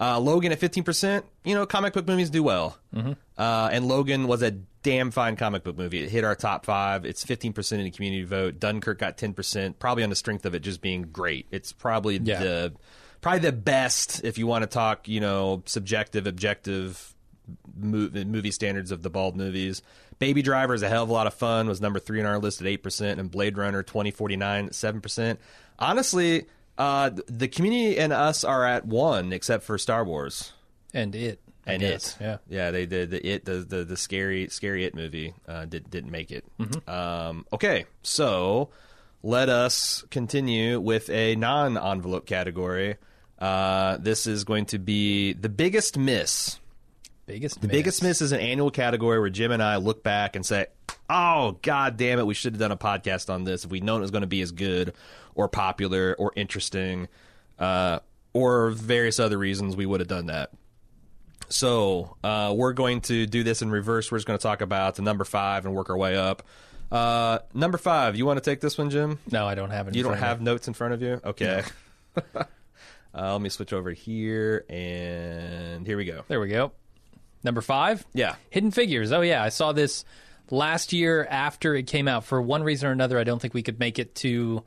Uh, 0.00 0.18
Logan 0.18 0.50
at 0.52 0.58
fifteen 0.58 0.84
percent. 0.84 1.24
You 1.44 1.54
know, 1.54 1.66
comic 1.66 1.92
book 1.92 2.08
movies 2.08 2.30
do 2.30 2.42
well, 2.42 2.76
mm-hmm. 2.94 3.12
uh, 3.38 3.68
and 3.70 3.86
Logan 3.86 4.26
was 4.26 4.42
a 4.42 4.50
damn 4.50 5.12
fine 5.12 5.36
comic 5.36 5.62
book 5.62 5.76
movie. 5.76 6.02
It 6.02 6.10
hit 6.10 6.24
our 6.24 6.34
top 6.34 6.64
five. 6.64 7.04
It's 7.04 7.22
fifteen 7.22 7.52
percent 7.52 7.80
in 7.80 7.84
the 7.84 7.90
community 7.90 8.24
vote. 8.24 8.58
Dunkirk 8.58 8.98
got 8.98 9.16
ten 9.18 9.34
percent, 9.34 9.78
probably 9.78 10.02
on 10.02 10.10
the 10.10 10.16
strength 10.16 10.46
of 10.46 10.54
it 10.54 10.60
just 10.60 10.80
being 10.80 11.02
great. 11.02 11.46
It's 11.52 11.72
probably 11.72 12.16
Yeah. 12.16 12.40
the 12.42 12.72
probably 13.20 13.40
the 13.40 13.52
best 13.52 14.24
if 14.24 14.38
you 14.38 14.48
want 14.48 14.62
to 14.62 14.66
talk, 14.66 15.06
you 15.06 15.20
know, 15.20 15.62
subjective, 15.66 16.26
objective 16.26 17.11
movie 17.76 18.50
standards 18.50 18.90
of 18.90 19.02
the 19.02 19.10
bald 19.10 19.36
movies. 19.36 19.82
Baby 20.18 20.42
Driver 20.42 20.74
is 20.74 20.82
a 20.82 20.88
hell 20.88 21.02
of 21.02 21.08
a 21.08 21.12
lot 21.12 21.26
of 21.26 21.34
fun. 21.34 21.68
Was 21.68 21.80
number 21.80 21.98
three 21.98 22.20
on 22.20 22.26
our 22.26 22.38
list 22.38 22.60
at 22.60 22.66
eight 22.66 22.82
percent, 22.82 23.18
and 23.18 23.30
Blade 23.30 23.56
Runner 23.56 23.82
twenty 23.82 24.10
forty 24.10 24.36
nine 24.36 24.72
seven 24.72 25.00
percent. 25.00 25.40
Honestly, 25.78 26.46
uh, 26.78 27.10
the 27.26 27.48
community 27.48 27.98
and 27.98 28.12
us 28.12 28.44
are 28.44 28.64
at 28.64 28.86
one, 28.86 29.32
except 29.32 29.64
for 29.64 29.78
Star 29.78 30.04
Wars 30.04 30.52
and 30.94 31.14
it. 31.14 31.40
I 31.66 31.74
and 31.74 31.80
guess. 31.80 32.16
it. 32.16 32.22
Yeah. 32.22 32.36
yeah. 32.48 32.70
They 32.72 32.86
did 32.86 33.10
the 33.10 33.26
it 33.26 33.44
the 33.44 33.58
the, 33.58 33.84
the 33.84 33.96
scary 33.96 34.48
scary 34.48 34.84
it 34.84 34.94
movie 34.94 35.34
uh, 35.46 35.64
did 35.64 35.90
didn't 35.90 36.10
make 36.10 36.30
it. 36.30 36.44
Mm-hmm. 36.58 36.90
Um, 36.90 37.46
okay, 37.52 37.86
so 38.02 38.70
let 39.22 39.48
us 39.48 40.04
continue 40.10 40.80
with 40.80 41.08
a 41.10 41.36
non 41.36 41.78
envelope 41.78 42.26
category. 42.26 42.96
Uh, 43.38 43.96
this 43.98 44.26
is 44.26 44.44
going 44.44 44.66
to 44.66 44.78
be 44.78 45.32
the 45.32 45.48
biggest 45.48 45.96
miss. 45.98 46.58
Biggest 47.32 47.62
The 47.62 47.68
biggest 47.68 48.02
miss 48.02 48.20
is 48.20 48.32
an 48.32 48.40
annual 48.40 48.70
category 48.70 49.18
where 49.18 49.30
Jim 49.30 49.52
and 49.52 49.62
I 49.62 49.76
look 49.76 50.02
back 50.02 50.36
and 50.36 50.44
say, 50.44 50.66
"Oh 51.08 51.56
God 51.62 51.96
damn 51.96 52.18
it, 52.18 52.26
we 52.26 52.34
should 52.34 52.52
have 52.52 52.60
done 52.60 52.72
a 52.72 52.76
podcast 52.76 53.32
on 53.32 53.44
this 53.44 53.64
if 53.64 53.70
we'd 53.70 53.82
known 53.82 54.00
it 54.00 54.02
was 54.02 54.10
going 54.10 54.20
to 54.20 54.26
be 54.26 54.42
as 54.42 54.52
good 54.52 54.92
or 55.34 55.48
popular 55.48 56.14
or 56.18 56.32
interesting, 56.36 57.08
uh, 57.58 58.00
or 58.34 58.68
various 58.72 59.18
other 59.18 59.38
reasons 59.38 59.76
we 59.76 59.86
would 59.86 60.00
have 60.00 60.10
done 60.10 60.26
that." 60.26 60.50
So 61.48 62.18
uh, 62.22 62.52
we're 62.54 62.74
going 62.74 63.00
to 63.02 63.24
do 63.24 63.42
this 63.42 63.62
in 63.62 63.70
reverse. 63.70 64.12
We're 64.12 64.18
just 64.18 64.26
going 64.26 64.38
to 64.38 64.42
talk 64.42 64.60
about 64.60 64.96
the 64.96 65.02
number 65.02 65.24
five 65.24 65.64
and 65.64 65.74
work 65.74 65.88
our 65.88 65.96
way 65.96 66.18
up. 66.18 66.42
Uh, 66.90 67.38
number 67.54 67.78
five, 67.78 68.14
you 68.14 68.26
want 68.26 68.44
to 68.44 68.44
take 68.44 68.60
this 68.60 68.76
one, 68.76 68.90
Jim? 68.90 69.18
No, 69.30 69.48
I 69.48 69.54
don't 69.54 69.70
have 69.70 69.88
it. 69.88 69.94
You 69.94 70.02
don't 70.02 70.18
have 70.18 70.42
notes 70.42 70.68
in 70.68 70.74
front 70.74 70.92
of 70.92 71.00
you? 71.00 71.18
Okay. 71.24 71.62
uh, 72.34 72.44
let 73.14 73.40
me 73.40 73.48
switch 73.48 73.72
over 73.72 73.90
here, 73.90 74.66
and 74.68 75.86
here 75.86 75.96
we 75.96 76.04
go. 76.04 76.24
There 76.28 76.38
we 76.38 76.48
go. 76.48 76.72
Number 77.44 77.60
five. 77.60 78.06
Yeah. 78.14 78.36
Hidden 78.50 78.70
Figures. 78.70 79.12
Oh 79.12 79.20
yeah, 79.20 79.42
I 79.42 79.48
saw 79.48 79.72
this 79.72 80.04
last 80.50 80.92
year 80.92 81.26
after 81.28 81.74
it 81.74 81.86
came 81.86 82.08
out. 82.08 82.24
For 82.24 82.40
one 82.40 82.62
reason 82.62 82.88
or 82.88 82.92
another, 82.92 83.18
I 83.18 83.24
don't 83.24 83.40
think 83.40 83.54
we 83.54 83.62
could 83.62 83.80
make 83.80 83.98
it 83.98 84.14
to 84.16 84.62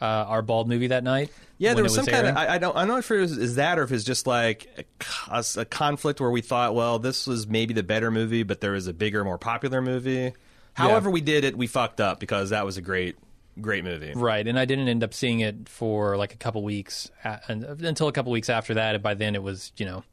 uh, 0.00 0.04
our 0.04 0.42
bald 0.42 0.68
movie 0.68 0.88
that 0.88 1.04
night. 1.04 1.30
Yeah, 1.58 1.74
there 1.74 1.80
it 1.80 1.82
was 1.84 1.94
some 1.94 2.06
kind 2.06 2.26
of. 2.26 2.36
I, 2.36 2.54
I 2.54 2.58
don't. 2.58 2.76
I'm 2.76 2.88
not 2.88 3.04
sure 3.04 3.18
if 3.18 3.20
it 3.20 3.30
was, 3.30 3.38
is 3.38 3.54
that 3.56 3.78
or 3.78 3.82
if 3.82 3.92
it's 3.92 4.04
just 4.04 4.26
like 4.26 4.86
a, 5.30 5.44
a 5.56 5.64
conflict 5.64 6.20
where 6.20 6.30
we 6.30 6.42
thought, 6.42 6.74
well, 6.74 6.98
this 6.98 7.26
was 7.26 7.46
maybe 7.46 7.72
the 7.72 7.82
better 7.82 8.10
movie, 8.10 8.42
but 8.42 8.60
there 8.60 8.72
was 8.72 8.86
a 8.86 8.92
bigger, 8.92 9.24
more 9.24 9.38
popular 9.38 9.80
movie. 9.80 10.34
However, 10.74 11.10
we 11.10 11.22
did 11.22 11.44
it, 11.44 11.56
we 11.56 11.66
fucked 11.66 12.02
up 12.02 12.20
because 12.20 12.50
that 12.50 12.66
was 12.66 12.76
a 12.76 12.82
great, 12.82 13.16
great 13.58 13.82
movie. 13.84 14.12
Right, 14.14 14.46
and 14.46 14.58
I 14.58 14.66
didn't 14.66 14.88
end 14.88 15.02
up 15.02 15.14
seeing 15.14 15.40
it 15.40 15.70
for 15.70 16.18
like 16.18 16.34
a 16.34 16.36
couple 16.36 16.62
weeks, 16.62 17.10
and, 17.24 17.64
until 17.64 18.08
a 18.08 18.12
couple 18.12 18.32
weeks 18.32 18.50
after 18.50 18.74
that. 18.74 18.94
And 18.96 19.02
by 19.02 19.14
then, 19.14 19.34
it 19.34 19.42
was 19.42 19.72
you 19.78 19.86
know 19.86 20.04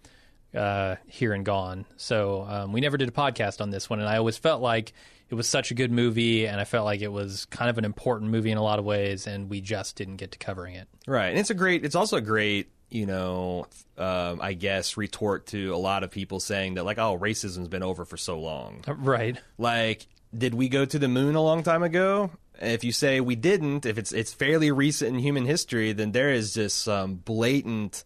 uh, 0.56 0.96
here 1.08 1.34
and 1.34 1.46
gone. 1.46 1.86
So 1.98 2.46
um, 2.48 2.74
we 2.74 2.82
never 2.82 2.98
did 2.98 3.10
a 3.10 3.12
podcast 3.12 3.62
on 3.62 3.70
this 3.70 3.90
one, 3.90 4.00
and 4.00 4.08
I 4.08 4.18
always 4.18 4.38
felt 4.38 4.62
like 4.62 4.94
it 5.30 5.36
was 5.36 5.48
such 5.48 5.72
a 5.72 5.74
good 5.74 5.92
movie, 5.92 6.46
and 6.46 6.60
I 6.62 6.64
felt 6.64 6.86
like 6.86 7.02
it 7.02 7.12
was 7.12 7.46
kind 7.46 7.70
of 7.70 7.78
an 7.78 7.86
important 7.86 8.30
movie 8.32 8.52
in 8.52 8.58
a 8.58 8.64
lot 8.64 8.80
of 8.80 8.86
ways, 8.86 9.26
and 9.26 9.50
we 9.50 9.62
just 9.62 9.96
didn't 9.96 10.18
get 10.18 10.32
to 10.34 10.38
covering 10.38 10.76
it. 10.76 10.88
Right, 11.08 11.30
and 11.30 11.40
it's 11.40 11.50
a 11.50 11.56
great. 11.56 11.84
It's 11.84 11.96
also 11.96 12.18
a 12.18 12.22
great, 12.22 12.70
you 12.90 13.06
know, 13.06 13.66
um, 13.98 14.40
I 14.42 14.54
guess 14.54 14.98
retort 14.98 15.48
to 15.48 15.74
a 15.74 15.78
lot 15.78 16.04
of 16.04 16.12
people 16.12 16.40
saying 16.40 16.76
that 16.76 16.84
like, 16.84 17.00
oh, 17.00 17.18
racism's 17.18 17.68
been 17.68 17.84
over 17.84 18.06
for 18.06 18.18
so 18.18 18.40
long. 18.40 18.84
Right. 18.88 19.40
Like, 19.58 20.06
did 20.38 20.54
we 20.54 20.70
go 20.70 20.86
to 20.86 21.00
the 21.00 21.08
moon 21.08 21.36
a 21.36 21.42
long 21.42 21.64
time 21.64 21.84
ago? 21.84 22.32
If 22.62 22.84
you 22.84 22.92
say 22.92 23.20
we 23.20 23.36
didn't, 23.36 23.86
if 23.86 23.98
it's 23.98 24.12
it's 24.12 24.32
fairly 24.32 24.72
recent 24.72 25.16
in 25.16 25.20
human 25.20 25.46
history, 25.46 25.94
then 25.94 26.12
there 26.12 26.32
is 26.32 26.54
just 26.54 26.84
some 26.84 27.16
blatant, 27.16 28.04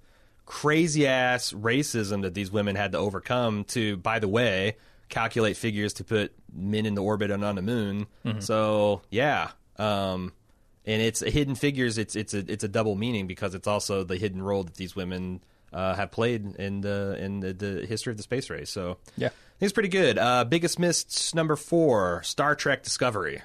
crazy 0.48 1.06
ass 1.06 1.52
racism 1.54 2.24
that 2.24 2.34
these 2.34 2.50
women 2.50 2.76
had 2.76 2.94
to 2.94 2.98
overcome 2.98 3.66
to, 3.66 3.98
by 3.98 4.18
the 4.18 4.28
way, 4.28 4.78
calculate 5.10 5.58
figures 5.58 5.94
to 5.94 6.04
put 6.04 6.34
men 6.52 6.88
into 6.88 7.04
orbit 7.04 7.30
and 7.30 7.44
on 7.46 7.54
the 7.56 7.62
moon. 7.62 8.08
So 8.40 9.02
yeah, 9.12 9.52
um, 9.78 10.34
and 10.86 11.02
it's 11.02 11.20
hidden 11.20 11.54
figures. 11.56 11.98
It's 12.00 12.16
it's 12.16 12.34
a 12.34 12.40
it's 12.52 12.64
a 12.64 12.68
double 12.68 12.96
meaning 12.96 13.28
because 13.28 13.54
it's 13.54 13.68
also 13.68 14.04
the 14.04 14.16
hidden 14.18 14.42
role 14.42 14.64
that 14.64 14.76
these 14.76 14.96
women 14.96 15.44
uh, 15.72 15.94
have 15.96 16.12
played 16.12 16.56
in 16.56 16.82
the 16.82 17.18
in 17.20 17.42
the, 17.42 17.54
the 17.54 17.86
history 17.86 18.12
of 18.12 18.18
the 18.18 18.24
space 18.24 18.50
race. 18.50 18.70
So 18.70 18.98
Yeah. 19.18 19.28
I 19.28 19.60
think 19.60 19.68
it's 19.70 19.74
pretty 19.74 19.90
good. 19.90 20.18
Uh, 20.18 20.46
biggest 20.46 20.80
missed 20.80 21.36
number 21.36 21.56
four: 21.56 22.24
Star 22.24 22.56
Trek 22.56 22.84
Discovery. 22.84 23.42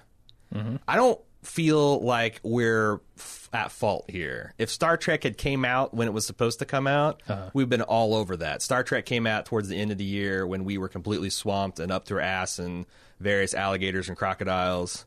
I 0.87 0.97
don't 0.97 1.19
feel 1.43 2.01
like 2.01 2.41
we're 2.43 3.01
f- 3.19 3.49
at 3.53 3.71
fault 3.73 4.05
here. 4.09 4.55
If 4.59 4.71
Star 4.71 4.97
Trek 4.97 5.25
had 5.25 5.37
came 5.37 5.65
out 5.65 5.93
when 5.93 6.07
it 6.09 6.13
was 6.13 6.27
supposed 6.27 6.61
to 6.61 6.65
come 6.65 6.87
out, 6.87 7.23
we've 7.53 7.69
been 7.69 7.83
all 7.83 8.15
over 8.15 8.37
that. 8.39 8.63
Star 8.63 8.83
Trek 8.83 9.05
came 9.07 9.27
out 9.27 9.45
towards 9.47 9.69
the 9.69 9.77
end 9.77 9.91
of 9.91 9.99
the 9.99 10.05
year 10.05 10.47
when 10.47 10.65
we 10.65 10.79
were 10.79 10.89
completely 10.89 11.31
swamped 11.31 11.81
and 11.81 11.91
up 11.93 12.05
to 12.07 12.15
our 12.15 12.21
ass 12.21 12.59
in 12.59 12.87
various 13.21 13.55
alligators 13.55 14.09
and 14.09 14.17
crocodiles. 14.17 15.05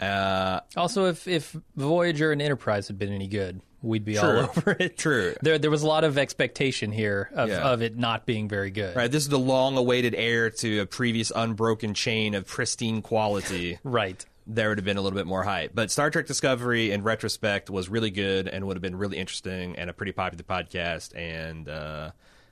Uh, 0.00 0.60
Also, 0.76 1.06
if 1.06 1.28
if 1.28 1.54
Voyager 1.76 2.32
and 2.32 2.40
Enterprise 2.40 2.86
had 2.88 2.98
been 2.98 3.12
any 3.12 3.26
good, 3.26 3.60
we'd 3.82 4.04
be 4.04 4.14
True. 4.14 4.22
all 4.22 4.38
over 4.56 4.76
it. 4.78 4.96
True. 4.96 5.34
There 5.42 5.58
there 5.58 5.70
was 5.70 5.82
a 5.82 5.86
lot 5.86 6.04
of 6.04 6.16
expectation 6.16 6.90
here 6.90 7.28
of, 7.34 7.48
Yeah. 7.50 7.58
of 7.70 7.82
it 7.82 7.98
not 7.98 8.24
being 8.24 8.48
very 8.48 8.70
good. 8.70 8.96
right, 8.96 9.10
this 9.10 9.22
is 9.24 9.28
the 9.28 9.38
long-awaited 9.38 10.14
heir 10.14 10.48
to 10.50 10.78
a 10.80 10.86
previous 10.86 11.30
unbroken 11.34 11.92
chain 11.94 12.34
of 12.34 12.46
pristine 12.46 13.02
quality. 13.02 13.78
Right. 13.84 14.24
There 14.46 14.68
would 14.70 14.78
have 14.78 14.84
been 14.84 14.96
a 14.96 15.00
little 15.02 15.16
bit 15.18 15.26
more 15.26 15.42
hype. 15.42 15.72
But 15.74 15.90
Star 15.90 16.10
Trek 16.10 16.26
Discovery, 16.26 16.90
in 16.90 17.02
retrospect, 17.02 17.70
was 17.70 17.88
really 17.88 18.10
good 18.10 18.48
and 18.48 18.66
would 18.66 18.76
have 18.76 18.82
been 18.82 18.96
really 18.96 19.18
interesting 19.18 19.76
and 19.76 19.88
a 19.90 19.92
pretty 19.92 20.12
popular 20.12 20.42
podcast. 20.44 21.14
And 21.16 21.68
uh, 21.68 22.10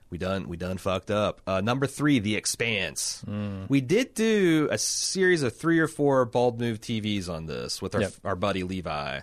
we 0.09 0.17
done 0.17 0.47
we 0.47 0.57
done 0.57 0.77
fucked 0.77 1.11
up. 1.11 1.41
Uh, 1.45 1.61
number 1.61 1.87
three, 1.87 2.19
The 2.19 2.35
Expanse. 2.35 3.23
We 3.67 3.81
did 3.81 4.13
do 4.13 4.67
a 4.71 4.77
series 4.77 5.43
of 5.43 5.55
three 5.55 5.79
or 5.79 5.87
four 5.87 6.25
bald 6.25 6.59
move 6.59 6.79
TVs 6.79 7.27
on 7.29 7.45
this 7.47 7.81
with 7.81 7.95
our 7.95 8.01
Yep. 8.01 8.13
our 8.23 8.35
buddy 8.35 8.63
Levi. 8.63 9.21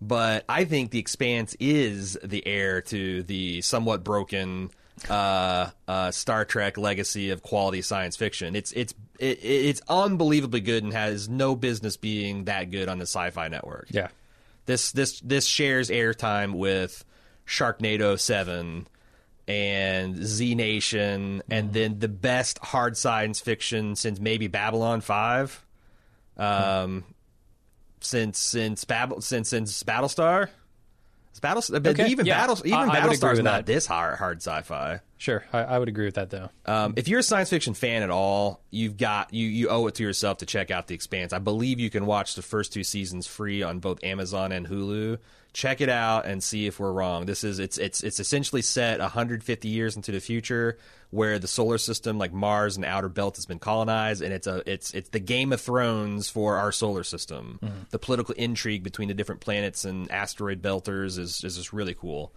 But 0.00 0.44
I 0.48 0.64
think 0.64 0.90
The 0.90 0.98
Expanse 0.98 1.54
is 1.60 2.18
the 2.24 2.46
heir 2.46 2.80
to 2.82 3.22
the 3.22 3.60
somewhat 3.62 4.02
broken 4.04 4.70
uh, 5.08 5.70
uh, 5.88 6.10
Star 6.10 6.44
Trek 6.44 6.78
legacy 6.78 7.30
of 7.30 7.42
quality 7.42 7.82
science 7.82 8.16
fiction. 8.16 8.56
It's 8.56 8.72
it's 8.72 8.94
it, 9.18 9.38
it's 9.42 9.80
unbelievably 9.88 10.60
good 10.60 10.84
and 10.84 10.92
has 10.92 11.28
no 11.28 11.54
business 11.54 11.96
being 11.96 12.44
that 12.44 12.70
good 12.70 12.88
on 12.88 12.98
the 12.98 13.06
Sci-Fi 13.06 13.48
Network. 13.48 13.88
Yeah. 13.90 14.08
This 14.66 14.92
this 14.92 15.20
this 15.20 15.44
shares 15.44 15.90
airtime 15.90 16.54
with 16.54 17.04
Sharknado 17.46 18.18
Seven 18.18 18.86
and 19.48 20.24
Z 20.24 20.54
Nation, 20.54 21.42
and 21.50 21.72
then 21.72 21.98
the 21.98 22.08
best 22.08 22.58
hard 22.58 22.96
science 22.96 23.40
fiction 23.40 23.96
since 23.96 24.20
maybe 24.20 24.46
Babylon 24.46 25.00
Five. 25.00 25.64
Um, 26.36 27.04
since 28.00 28.38
since 28.38 28.84
Babel 28.84 29.20
since 29.20 29.48
since 29.48 29.82
Battlestar. 29.82 30.48
Battle, 31.40 31.62
Okay, 31.74 32.08
even 32.08 32.26
yeah. 32.26 32.38
Battle, 32.40 32.58
even 32.64 32.78
I- 32.78 33.00
Battlestar's 33.00 33.38
not 33.40 33.64
that. 33.64 33.66
this 33.66 33.86
hard 33.86 34.18
hard 34.18 34.38
sci-fi. 34.38 35.00
Sure. 35.18 35.44
I, 35.52 35.58
I 35.60 35.78
would 35.78 35.88
agree 35.88 36.04
with 36.04 36.16
that 36.16 36.30
though. 36.30 36.50
Um, 36.66 36.94
if 36.96 37.08
you're 37.08 37.20
a 37.20 37.22
science 37.22 37.50
fiction 37.50 37.74
fan 37.74 38.02
at 38.02 38.10
all, 38.10 38.60
you've 38.70 38.96
got 38.96 39.32
you 39.32 39.46
you 39.46 39.68
owe 39.68 39.86
it 39.86 39.94
to 39.96 40.02
yourself 40.02 40.38
to 40.38 40.46
check 40.46 40.70
out 40.70 40.88
The 40.88 40.94
Expanse. 40.94 41.32
I 41.32 41.38
believe 41.38 41.78
you 41.80 41.90
can 41.90 42.06
watch 42.06 42.34
the 42.34 42.42
first 42.42 42.72
two 42.72 42.84
seasons 42.84 43.26
free 43.26 43.62
on 43.62 43.78
both 43.78 44.02
Amazon 44.04 44.52
and 44.52 44.66
Hulu. 44.66 45.18
Check 45.52 45.80
it 45.80 45.88
out 45.88 46.24
and 46.24 46.42
see 46.42 46.66
if 46.66 46.80
we're 46.80 46.92
wrong. 46.92 47.26
This 47.26 47.44
is 47.44 47.58
it's 47.58 47.76
it's 47.76 48.02
it's 48.02 48.20
essentially 48.20 48.62
set 48.62 49.00
150 49.00 49.68
years 49.68 49.96
into 49.96 50.10
the 50.10 50.20
future 50.20 50.78
where 51.10 51.38
the 51.38 51.46
solar 51.46 51.76
system 51.76 52.16
like 52.16 52.32
Mars 52.32 52.76
and 52.76 52.86
outer 52.86 53.10
belt 53.10 53.36
has 53.36 53.44
been 53.44 53.58
colonized 53.58 54.22
and 54.22 54.32
it's 54.32 54.46
a 54.46 54.62
it's 54.64 54.94
it's 54.94 55.10
the 55.10 55.20
Game 55.20 55.52
of 55.52 55.60
Thrones 55.60 56.30
for 56.30 56.56
our 56.56 56.72
solar 56.72 57.04
system. 57.04 57.58
The 57.90 57.98
political 57.98 58.34
intrigue 58.36 58.82
between 58.82 59.08
the 59.08 59.14
different 59.14 59.42
planets 59.42 59.84
and 59.84 60.10
asteroid 60.10 60.62
belters 60.62 61.18
is 61.18 61.44
is 61.44 61.56
just 61.56 61.72
really 61.72 61.94
cool. 61.94 62.32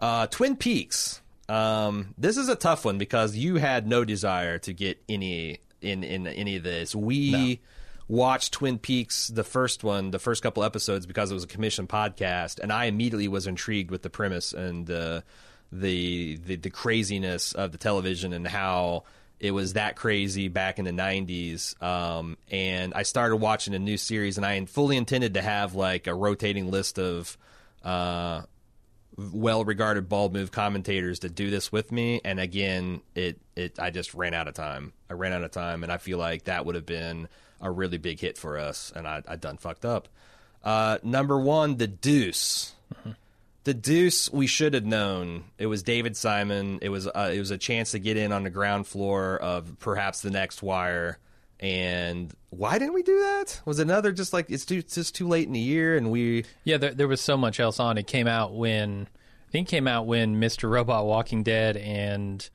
Uh, 0.00 0.26
Twin 0.26 0.56
Peaks. 0.56 1.20
Um, 1.48 2.14
this 2.18 2.36
is 2.36 2.48
a 2.48 2.56
tough 2.56 2.84
one 2.84 2.98
because 2.98 3.36
you 3.36 3.56
had 3.56 3.86
no 3.86 4.04
desire 4.04 4.58
to 4.60 4.72
get 4.72 5.02
any 5.08 5.58
in 5.80 6.02
in 6.02 6.26
any 6.26 6.56
of 6.56 6.62
this. 6.62 6.94
We 6.94 7.60
watched 8.08 8.52
Twin 8.52 8.78
Peaks, 8.78 9.28
the 9.28 9.44
first 9.44 9.84
one, 9.84 10.10
the 10.10 10.18
first 10.18 10.42
couple 10.42 10.62
episodes 10.64 11.06
because 11.06 11.30
it 11.30 11.34
was 11.34 11.44
a 11.44 11.48
commissioned 11.48 11.88
podcast, 11.88 12.60
and 12.60 12.72
I 12.72 12.86
immediately 12.86 13.28
was 13.28 13.46
intrigued 13.46 13.90
with 13.90 14.02
the 14.02 14.10
premise 14.10 14.52
and 14.52 14.90
uh, 14.90 15.22
the, 15.72 16.36
the 16.36 16.56
the 16.56 16.70
craziness 16.70 17.52
of 17.52 17.72
the 17.72 17.78
television 17.78 18.32
and 18.32 18.46
how 18.46 19.04
it 19.38 19.50
was 19.50 19.74
that 19.74 19.96
crazy 19.96 20.48
back 20.48 20.78
in 20.78 20.84
the 20.86 20.92
90s 20.92 21.80
um, 21.82 22.38
and 22.50 22.94
i 22.94 23.02
started 23.02 23.36
watching 23.36 23.74
a 23.74 23.78
new 23.78 23.98
series 23.98 24.38
and 24.38 24.46
i 24.46 24.64
fully 24.64 24.96
intended 24.96 25.34
to 25.34 25.42
have 25.42 25.74
like 25.74 26.06
a 26.06 26.14
rotating 26.14 26.70
list 26.70 26.98
of 26.98 27.36
uh, 27.84 28.40
well 29.18 29.64
regarded 29.64 30.08
bald 30.08 30.32
move 30.32 30.52
commentators 30.52 31.18
to 31.18 31.28
do 31.28 31.50
this 31.50 31.72
with 31.72 31.90
me 31.90 32.20
and 32.24 32.38
again 32.38 33.02
it 33.14 33.38
it 33.56 33.80
I 33.80 33.90
just 33.90 34.14
ran 34.14 34.34
out 34.34 34.48
of 34.48 34.54
time. 34.54 34.92
I 35.10 35.14
ran 35.14 35.32
out 35.32 35.42
of 35.42 35.50
time 35.50 35.82
and 35.82 35.90
I 35.90 35.96
feel 35.96 36.18
like 36.18 36.44
that 36.44 36.66
would 36.66 36.74
have 36.74 36.86
been 36.86 37.28
a 37.60 37.70
really 37.70 37.98
big 37.98 38.20
hit 38.20 38.38
for 38.38 38.58
us 38.58 38.92
and 38.94 39.06
I 39.06 39.22
I 39.26 39.36
done 39.36 39.56
fucked 39.56 39.84
up. 39.84 40.08
Uh, 40.62 40.98
number 41.02 41.38
1 41.38 41.76
The 41.76 41.86
Deuce. 41.86 42.74
The 43.64 43.74
Deuce 43.74 44.30
we 44.32 44.46
should 44.46 44.74
have 44.74 44.84
known. 44.84 45.44
It 45.58 45.66
was 45.66 45.82
David 45.82 46.16
Simon. 46.16 46.78
It 46.82 46.88
was 46.88 47.06
uh, 47.06 47.30
it 47.32 47.38
was 47.38 47.50
a 47.50 47.58
chance 47.58 47.92
to 47.92 47.98
get 47.98 48.16
in 48.16 48.32
on 48.32 48.44
the 48.44 48.50
ground 48.50 48.86
floor 48.86 49.36
of 49.36 49.78
perhaps 49.80 50.22
the 50.22 50.30
next 50.30 50.62
wire. 50.62 51.18
And 51.58 52.32
why 52.50 52.78
didn't 52.78 52.94
we 52.94 53.02
do 53.02 53.18
that? 53.18 53.60
Was 53.64 53.78
another 53.78 54.12
just 54.12 54.32
like 54.32 54.50
it's 54.50 54.64
too 54.64 54.78
it's 54.78 54.94
just 54.94 55.14
too 55.14 55.26
late 55.26 55.46
in 55.46 55.52
the 55.52 55.60
year 55.60 55.96
and 55.96 56.10
we 56.10 56.44
Yeah, 56.64 56.76
there, 56.76 56.94
there 56.94 57.08
was 57.08 57.20
so 57.20 57.36
much 57.36 57.58
else 57.58 57.80
on. 57.80 57.98
It 57.98 58.06
came 58.06 58.26
out 58.28 58.54
when 58.54 59.08
I 59.48 59.50
think 59.52 59.68
it 59.68 59.70
came 59.70 59.88
out 59.88 60.06
when 60.06 60.40
Mr. 60.40 60.70
Robot 60.70 61.06
Walking 61.06 61.42
Dead 61.42 61.76
and 61.76 62.48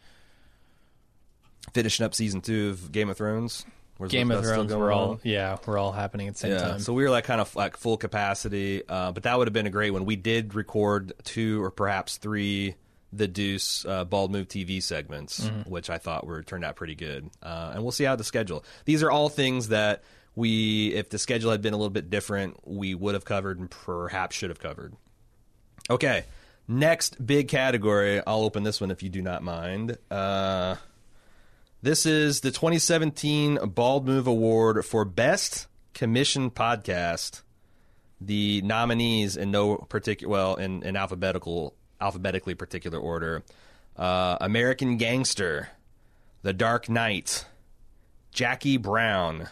finishing 1.74 2.06
up 2.06 2.14
season 2.14 2.42
two 2.42 2.70
of 2.70 2.92
Game 2.92 3.10
of 3.10 3.18
Thrones. 3.18 3.66
Where's 4.02 4.12
Game 4.12 4.32
of 4.32 4.44
Thrones 4.44 4.74
were 4.74 4.92
all 4.92 5.12
on? 5.12 5.20
yeah, 5.24 5.58
were 5.66 5.78
all 5.78 5.92
happening 5.92 6.28
at 6.28 6.34
the 6.34 6.40
same 6.40 6.52
yeah. 6.54 6.58
time. 6.58 6.80
So 6.80 6.92
we 6.94 7.04
were 7.04 7.10
like 7.12 7.24
kind 7.26 7.40
of 7.40 7.56
like 7.56 7.78
full 7.78 7.98
capacity, 7.98 8.82
uh, 8.90 9.12
but 9.12 9.24
that 9.24 9.38
would 9.38 9.48
have 9.48 9.54
been 9.54 9.68
a 9.68 9.72
great 9.72 9.92
one. 9.92 10.06
We 10.06 10.16
did 10.16 10.56
record 10.56 11.14
two 11.24 11.64
or 11.64 11.70
perhaps 11.70 12.18
three 12.18 12.76
the 13.14 13.28
Deuce 13.28 13.86
uh, 13.86 14.06
Bald 14.06 14.32
Move 14.32 14.48
TV 14.48 14.82
segments, 14.82 15.42
Mm-hmm. 15.42 15.70
which 15.70 15.90
I 15.90 15.98
thought 15.98 16.26
were 16.26 16.42
turned 16.44 16.66
out 16.66 16.78
pretty 16.78 16.96
good. 16.96 17.30
Uh, 17.44 17.72
and 17.76 17.84
we'll 17.84 17.92
see 17.92 18.06
how 18.06 18.16
the 18.16 18.24
schedule. 18.24 18.64
These 18.86 19.04
are 19.04 19.12
all 19.12 19.30
things 19.30 19.68
that 19.68 20.04
we, 20.34 20.94
if 20.94 21.10
the 21.10 21.20
schedule 21.20 21.52
had 21.52 21.62
been 21.62 21.74
a 21.74 21.78
little 21.78 21.90
bit 21.90 22.10
different, 22.10 22.66
we 22.66 22.96
would 22.96 23.14
have 23.14 23.26
covered 23.26 23.60
and 23.60 23.70
perhaps 23.70 24.36
should 24.36 24.50
have 24.50 24.60
covered. 24.60 24.96
Okay, 25.90 26.24
next 26.70 27.24
big 27.26 27.50
category. 27.50 28.22
I'll 28.26 28.44
open 28.44 28.64
this 28.64 28.80
one 28.80 28.92
if 28.92 29.04
you 29.04 29.10
do 29.10 29.22
not 29.22 29.44
mind. 29.44 29.98
Uh, 30.10 30.76
this 31.84 32.06
is 32.06 32.42
the 32.42 32.52
2017 32.52 33.58
Bald 33.74 34.06
Move 34.06 34.28
Award 34.28 34.86
for 34.86 35.04
Best 35.04 35.68
Commissioned 35.94 36.54
Podcast. 36.54 37.42
The 38.20 38.62
nominees 38.62 39.36
in 39.36 39.50
no 39.50 39.78
particular, 39.78 40.32
well, 40.32 40.56
in, 40.56 40.84
in 40.84 40.96
alphabetical, 40.96 41.74
alphabetically 42.00 42.54
particular 42.54 43.00
order: 43.00 43.44
uh, 43.98 44.38
American 44.40 44.98
Gangster, 44.98 45.70
The 46.44 46.54
Dark 46.54 46.88
Knight, 46.88 47.46
Jackie 48.32 48.78
Brown, 48.78 49.50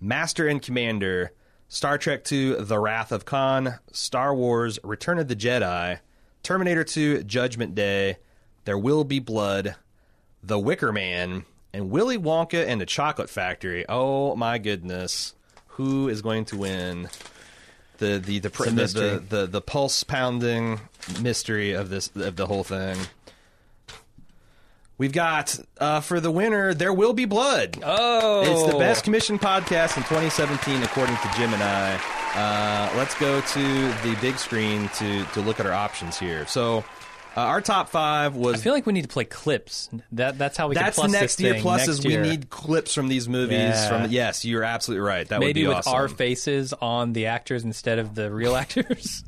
Master 0.00 0.48
and 0.48 0.62
Commander, 0.62 1.32
Star 1.68 1.98
Trek 1.98 2.30
II: 2.32 2.54
The 2.62 2.78
Wrath 2.78 3.12
of 3.12 3.26
Khan, 3.26 3.80
Star 3.92 4.34
Wars: 4.34 4.78
Return 4.82 5.18
of 5.18 5.28
the 5.28 5.36
Jedi, 5.36 5.98
Terminator 6.42 6.84
2: 6.84 7.24
Judgment 7.24 7.74
Day, 7.74 8.16
There 8.64 8.78
Will 8.78 9.04
Be 9.04 9.18
Blood, 9.18 9.76
The 10.42 10.58
Wicker 10.58 10.90
Man, 10.90 11.44
and 11.76 11.90
Willy 11.90 12.18
Wonka 12.18 12.66
and 12.66 12.80
the 12.80 12.86
Chocolate 12.86 13.28
Factory. 13.28 13.84
Oh 13.88 14.34
my 14.34 14.58
goodness. 14.58 15.34
Who 15.68 16.08
is 16.08 16.22
going 16.22 16.46
to 16.46 16.56
win 16.56 17.08
the 17.98 18.18
the 18.18 18.38
the 18.38 18.48
the, 18.48 18.70
the, 18.70 19.22
the, 19.28 19.46
the 19.46 19.60
pulse 19.60 20.02
pounding 20.02 20.80
mystery 21.20 21.72
of 21.72 21.90
this 21.90 22.10
of 22.16 22.36
the 22.36 22.46
whole 22.46 22.64
thing? 22.64 22.96
We've 24.98 25.12
got 25.12 25.58
uh, 25.78 26.00
for 26.00 26.20
the 26.20 26.30
winner, 26.30 26.72
There 26.72 26.94
Will 26.94 27.12
Be 27.12 27.26
Blood. 27.26 27.78
Oh, 27.84 28.40
It's 28.40 28.72
the 28.72 28.78
best 28.78 29.04
commissioned 29.04 29.42
podcast 29.42 29.98
in 29.98 30.04
2017, 30.04 30.82
according 30.82 31.16
to 31.16 31.30
Jim 31.36 31.52
and 31.52 31.62
I. 31.62 32.00
Uh, 32.34 32.96
let's 32.96 33.14
go 33.16 33.42
to 33.42 33.62
the 34.02 34.16
big 34.22 34.38
screen 34.38 34.88
to, 34.94 35.24
to 35.26 35.42
look 35.42 35.60
at 35.60 35.66
our 35.66 35.74
options 35.74 36.18
here. 36.18 36.46
So, 36.46 36.82
uh, 37.36 37.40
our 37.40 37.60
top 37.60 37.88
five 37.90 38.34
was. 38.34 38.54
I 38.54 38.58
feel 38.58 38.72
like 38.72 38.86
we 38.86 38.92
need 38.92 39.02
to 39.02 39.08
play 39.08 39.24
clips. 39.24 39.88
That 40.12 40.38
that's 40.38 40.56
how 40.56 40.68
we 40.68 40.74
That's 40.74 40.98
plus 40.98 41.12
next 41.12 41.40
year. 41.40 41.54
Plus, 41.60 41.86
next 41.86 41.98
is 42.00 42.04
we 42.06 42.16
need 42.16 42.50
clips 42.50 42.94
from 42.94 43.08
these 43.08 43.28
movies. 43.28 43.58
Yeah. 43.58 43.88
From 44.02 44.10
yes, 44.10 44.44
you're 44.44 44.64
absolutely 44.64 45.06
right. 45.06 45.28
That 45.28 45.40
would 45.40 45.46
maybe 45.46 45.62
be 45.62 45.66
with 45.68 45.76
awesome. 45.78 45.92
our 45.94 46.08
faces 46.08 46.72
on 46.72 47.12
the 47.12 47.26
actors 47.26 47.64
instead 47.64 47.98
of 47.98 48.14
the 48.14 48.30
real 48.32 48.56
actors. 48.56 49.22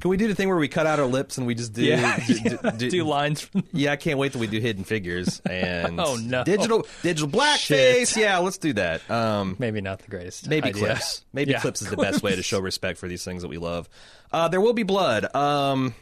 Can 0.00 0.08
we 0.10 0.16
do 0.16 0.28
the 0.28 0.34
thing 0.36 0.48
where 0.48 0.56
we 0.56 0.68
cut 0.68 0.86
out 0.86 1.00
our 1.00 1.06
lips 1.06 1.36
and 1.36 1.46
we 1.48 1.54
just 1.54 1.72
do 1.72 1.82
yeah, 1.82 2.16
do, 2.24 2.34
do- 2.34 2.58
do- 2.76 2.90
do 2.90 3.04
lines 3.04 3.40
from. 3.40 3.64
Yeah, 3.72 3.92
I 3.92 3.96
can't 3.96 4.18
wait 4.18 4.30
till 4.32 4.40
we 4.40 4.46
do 4.46 4.60
Hidden 4.60 4.84
Figures 4.84 5.40
and 5.50 6.00
Oh, 6.00 6.16
no. 6.16 6.44
digital 6.44 6.86
digital 7.02 7.28
blackface. 7.28 8.16
Yeah, 8.16 8.38
let's 8.38 8.58
do 8.58 8.72
that. 8.74 9.08
Um, 9.10 9.56
Maybe 9.58 9.80
not 9.80 9.98
the 9.98 10.08
greatest. 10.10 10.48
maybe 10.48 10.68
idea. 10.68 10.84
clips. 10.86 11.24
Maybe 11.32 11.52
Yeah, 11.52 11.60
clips 11.60 11.82
is 11.82 11.90
the 11.90 11.96
best 12.08 12.22
way 12.22 12.36
to 12.36 12.42
show 12.42 12.60
respect 12.60 12.98
for 12.98 13.08
these 13.08 13.24
things 13.24 13.42
that 13.42 13.48
we 13.48 13.58
love. 13.58 13.88
Uh, 14.32 14.46
there 14.48 14.60
will 14.60 14.72
be 14.74 14.84
blood. 14.84 15.32
Um, 15.34 15.94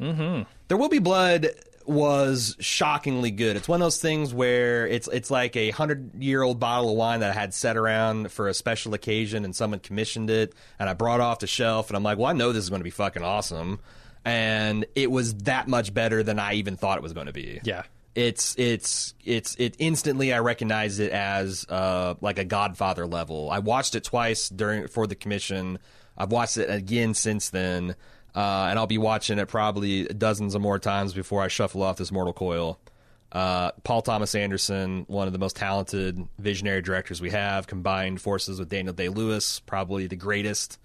Mm-hmm. 0.00 0.42
There 0.68 0.76
will 0.76 0.88
be 0.88 0.98
blood 0.98 1.48
was 1.86 2.56
shockingly 2.60 3.30
good. 3.30 3.56
It's 3.56 3.66
one 3.66 3.80
of 3.80 3.86
those 3.86 4.00
things 4.00 4.32
where 4.32 4.86
it's 4.86 5.08
it's 5.08 5.30
like 5.30 5.56
a 5.56 5.70
hundred 5.70 6.22
year 6.22 6.42
old 6.42 6.60
bottle 6.60 6.90
of 6.90 6.96
wine 6.96 7.20
that 7.20 7.30
I 7.30 7.40
had 7.40 7.52
set 7.52 7.76
around 7.76 8.30
for 8.30 8.48
a 8.48 8.54
special 8.54 8.94
occasion, 8.94 9.44
and 9.44 9.54
someone 9.54 9.80
commissioned 9.80 10.30
it, 10.30 10.54
and 10.78 10.88
I 10.88 10.94
brought 10.94 11.16
it 11.16 11.22
off 11.22 11.40
the 11.40 11.46
shelf, 11.46 11.88
and 11.90 11.96
I'm 11.96 12.02
like, 12.02 12.18
well, 12.18 12.28
I 12.28 12.32
know 12.32 12.52
this 12.52 12.62
is 12.62 12.70
going 12.70 12.80
to 12.80 12.84
be 12.84 12.90
fucking 12.90 13.22
awesome, 13.22 13.80
and 14.24 14.86
it 14.94 15.10
was 15.10 15.34
that 15.38 15.68
much 15.68 15.92
better 15.92 16.22
than 16.22 16.38
I 16.38 16.54
even 16.54 16.76
thought 16.76 16.98
it 16.98 17.02
was 17.02 17.12
going 17.12 17.26
to 17.26 17.32
be. 17.32 17.60
Yeah. 17.64 17.82
It's 18.14 18.56
it's 18.58 19.14
it's 19.24 19.54
it 19.56 19.76
instantly 19.78 20.32
I 20.32 20.40
recognize 20.40 20.98
it 20.98 21.12
as 21.12 21.64
uh 21.68 22.14
like 22.20 22.38
a 22.38 22.44
Godfather 22.44 23.06
level. 23.06 23.50
I 23.50 23.60
watched 23.60 23.94
it 23.94 24.04
twice 24.04 24.48
during 24.48 24.88
for 24.88 25.06
the 25.06 25.14
commission. 25.14 25.78
I've 26.18 26.32
watched 26.32 26.56
it 26.56 26.68
again 26.68 27.14
since 27.14 27.50
then, 27.50 27.94
uh, 28.34 28.66
and 28.70 28.78
I'll 28.78 28.86
be 28.86 28.98
watching 28.98 29.38
it 29.38 29.48
probably 29.48 30.04
dozens 30.04 30.54
of 30.54 30.62
more 30.62 30.78
times 30.78 31.12
before 31.12 31.42
I 31.42 31.48
shuffle 31.48 31.82
off 31.82 31.96
this 31.96 32.12
mortal 32.12 32.32
coil. 32.32 32.78
Uh, 33.32 33.70
Paul 33.84 34.02
Thomas 34.02 34.34
Anderson, 34.34 35.04
one 35.06 35.26
of 35.26 35.32
the 35.32 35.38
most 35.38 35.56
talented 35.56 36.26
visionary 36.38 36.82
directors 36.82 37.20
we 37.20 37.30
have, 37.30 37.66
combined 37.66 38.20
forces 38.20 38.58
with 38.58 38.68
Daniel 38.68 38.92
Day 38.92 39.08
Lewis, 39.08 39.60
probably 39.60 40.08
the 40.08 40.16
greatest 40.16 40.78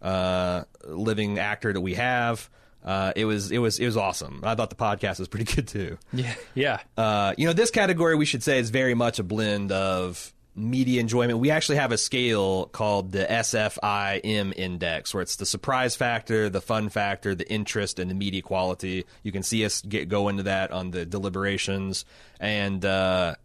uh, 0.00 0.64
living 0.84 1.38
actor 1.38 1.72
that 1.72 1.80
we 1.80 1.94
have. 1.94 2.48
Uh, 2.84 3.12
it 3.14 3.24
was 3.26 3.52
it 3.52 3.58
was 3.58 3.78
it 3.78 3.84
was 3.84 3.96
awesome. 3.96 4.40
I 4.42 4.54
thought 4.54 4.70
the 4.70 4.76
podcast 4.76 5.18
was 5.18 5.28
pretty 5.28 5.44
good 5.54 5.68
too. 5.68 5.98
Yeah. 6.12 6.34
Yeah. 6.54 6.80
Uh, 6.96 7.34
you 7.36 7.46
know, 7.46 7.52
this 7.52 7.70
category 7.70 8.16
we 8.16 8.24
should 8.24 8.42
say 8.42 8.58
is 8.58 8.70
very 8.70 8.94
much 8.94 9.18
a 9.18 9.22
blend 9.22 9.70
of 9.70 10.32
media 10.54 11.00
enjoyment. 11.00 11.38
We 11.38 11.50
actually 11.50 11.76
have 11.76 11.92
a 11.92 11.98
scale 11.98 12.66
called 12.66 13.12
the 13.12 13.24
SFIM 13.24 14.52
index, 14.56 15.14
where 15.14 15.22
it's 15.22 15.36
the 15.36 15.46
surprise 15.46 15.96
factor, 15.96 16.50
the 16.50 16.60
fun 16.60 16.88
factor, 16.88 17.34
the 17.34 17.50
interest, 17.50 17.98
and 17.98 18.10
the 18.10 18.14
media 18.14 18.42
quality. 18.42 19.04
You 19.22 19.32
can 19.32 19.42
see 19.42 19.64
us 19.64 19.80
get 19.80 20.08
go 20.08 20.28
into 20.28 20.44
that 20.44 20.70
on 20.70 20.90
the 20.90 21.06
deliberations, 21.06 22.04
and 22.38 22.84
uh, 22.84 23.36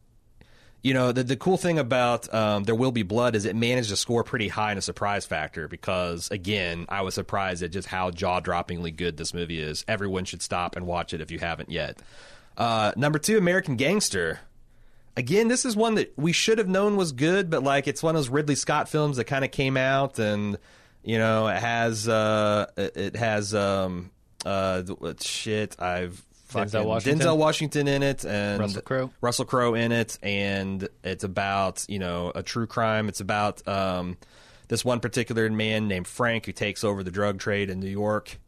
you 0.82 0.94
know 0.94 1.12
the 1.12 1.24
the 1.24 1.38
cool 1.38 1.58
thing 1.58 1.80
about 1.80 2.34
um, 2.34 2.64
there 2.66 2.76
will 2.76 2.92
be 2.92 3.04
blood 3.04 3.36
is 3.36 3.46
it 3.46 3.56
managed 3.56 3.90
to 3.90 3.96
score 3.96 4.24
pretty 4.24 4.48
high 4.48 4.72
in 4.72 4.78
a 4.78 4.82
surprise 4.82 5.26
factor 5.26 5.68
because 5.68 6.30
again 6.32 6.86
I 6.90 7.02
was 7.02 7.14
surprised 7.14 7.64
at 7.64 7.72
just 7.72 7.88
how 7.88 8.12
jaw 8.12 8.42
droppingly 8.42 8.96
good 8.96 9.18
this 9.18 9.34
movie 9.34 9.60
is. 9.60 9.86
Everyone 9.88 10.26
should 10.26 10.42
stop 10.42 10.76
and 10.76 10.86
watch 10.86 11.14
it 11.14 11.22
if 11.22 11.32
you 11.32 11.40
haven't 11.40 11.72
yet. 11.72 12.00
Uh, 12.58 12.92
number 12.96 13.20
two, 13.20 13.38
American 13.38 13.76
Gangster. 13.76 14.40
Again, 15.18 15.48
this 15.48 15.66
is 15.66 15.76
one 15.76 15.96
that 15.96 16.14
we 16.16 16.32
should 16.32 16.60
have 16.60 16.70
known 16.70 16.96
was 16.96 17.12
good, 17.12 17.50
but 17.50 17.64
like 17.64 17.88
it's 17.88 18.04
one 18.04 18.16
of 18.16 18.20
those 18.20 18.30
Ridley 18.30 18.56
Scott 18.56 18.88
films 18.88 19.18
that 19.18 19.26
kind 19.26 19.44
of 19.44 19.52
came 19.52 19.76
out 19.76 20.20
and 20.20 20.58
you 21.04 21.18
know 21.18 21.48
it 21.48 21.58
has 21.58 22.08
uh, 22.08 22.68
it 22.78 23.16
has 23.16 23.56
um, 23.56 24.12
uh, 24.46 24.84
shit 25.20 25.76
I've 25.80 26.24
Denzel 26.50 26.86
Washington? 26.86 27.20
Denzel 27.28 27.38
Washington 27.38 27.88
in 27.88 28.04
it 28.04 28.26
and 28.26 28.60
Russell 28.60 28.82
Crowe. 28.82 29.12
Russell 29.22 29.46
Crowe 29.46 29.74
in 29.74 29.92
it, 29.92 30.18
and 30.24 30.88
it's 31.04 31.24
about 31.24 31.86
you 31.90 32.00
know 32.00 32.32
a 32.34 32.44
true 32.44 32.68
crime. 32.68 33.10
It's 33.10 33.20
about 33.20 33.68
um, 33.68 34.18
this 34.68 34.86
one 34.86 35.00
particular 35.00 35.50
man 35.50 35.88
named 35.88 36.08
Frank 36.08 36.46
who 36.46 36.52
takes 36.52 36.84
over 36.84 37.04
the 37.04 37.12
drug 37.12 37.40
trade 37.40 37.70
in 37.70 37.80
New 37.80 37.90
York, 37.90 38.40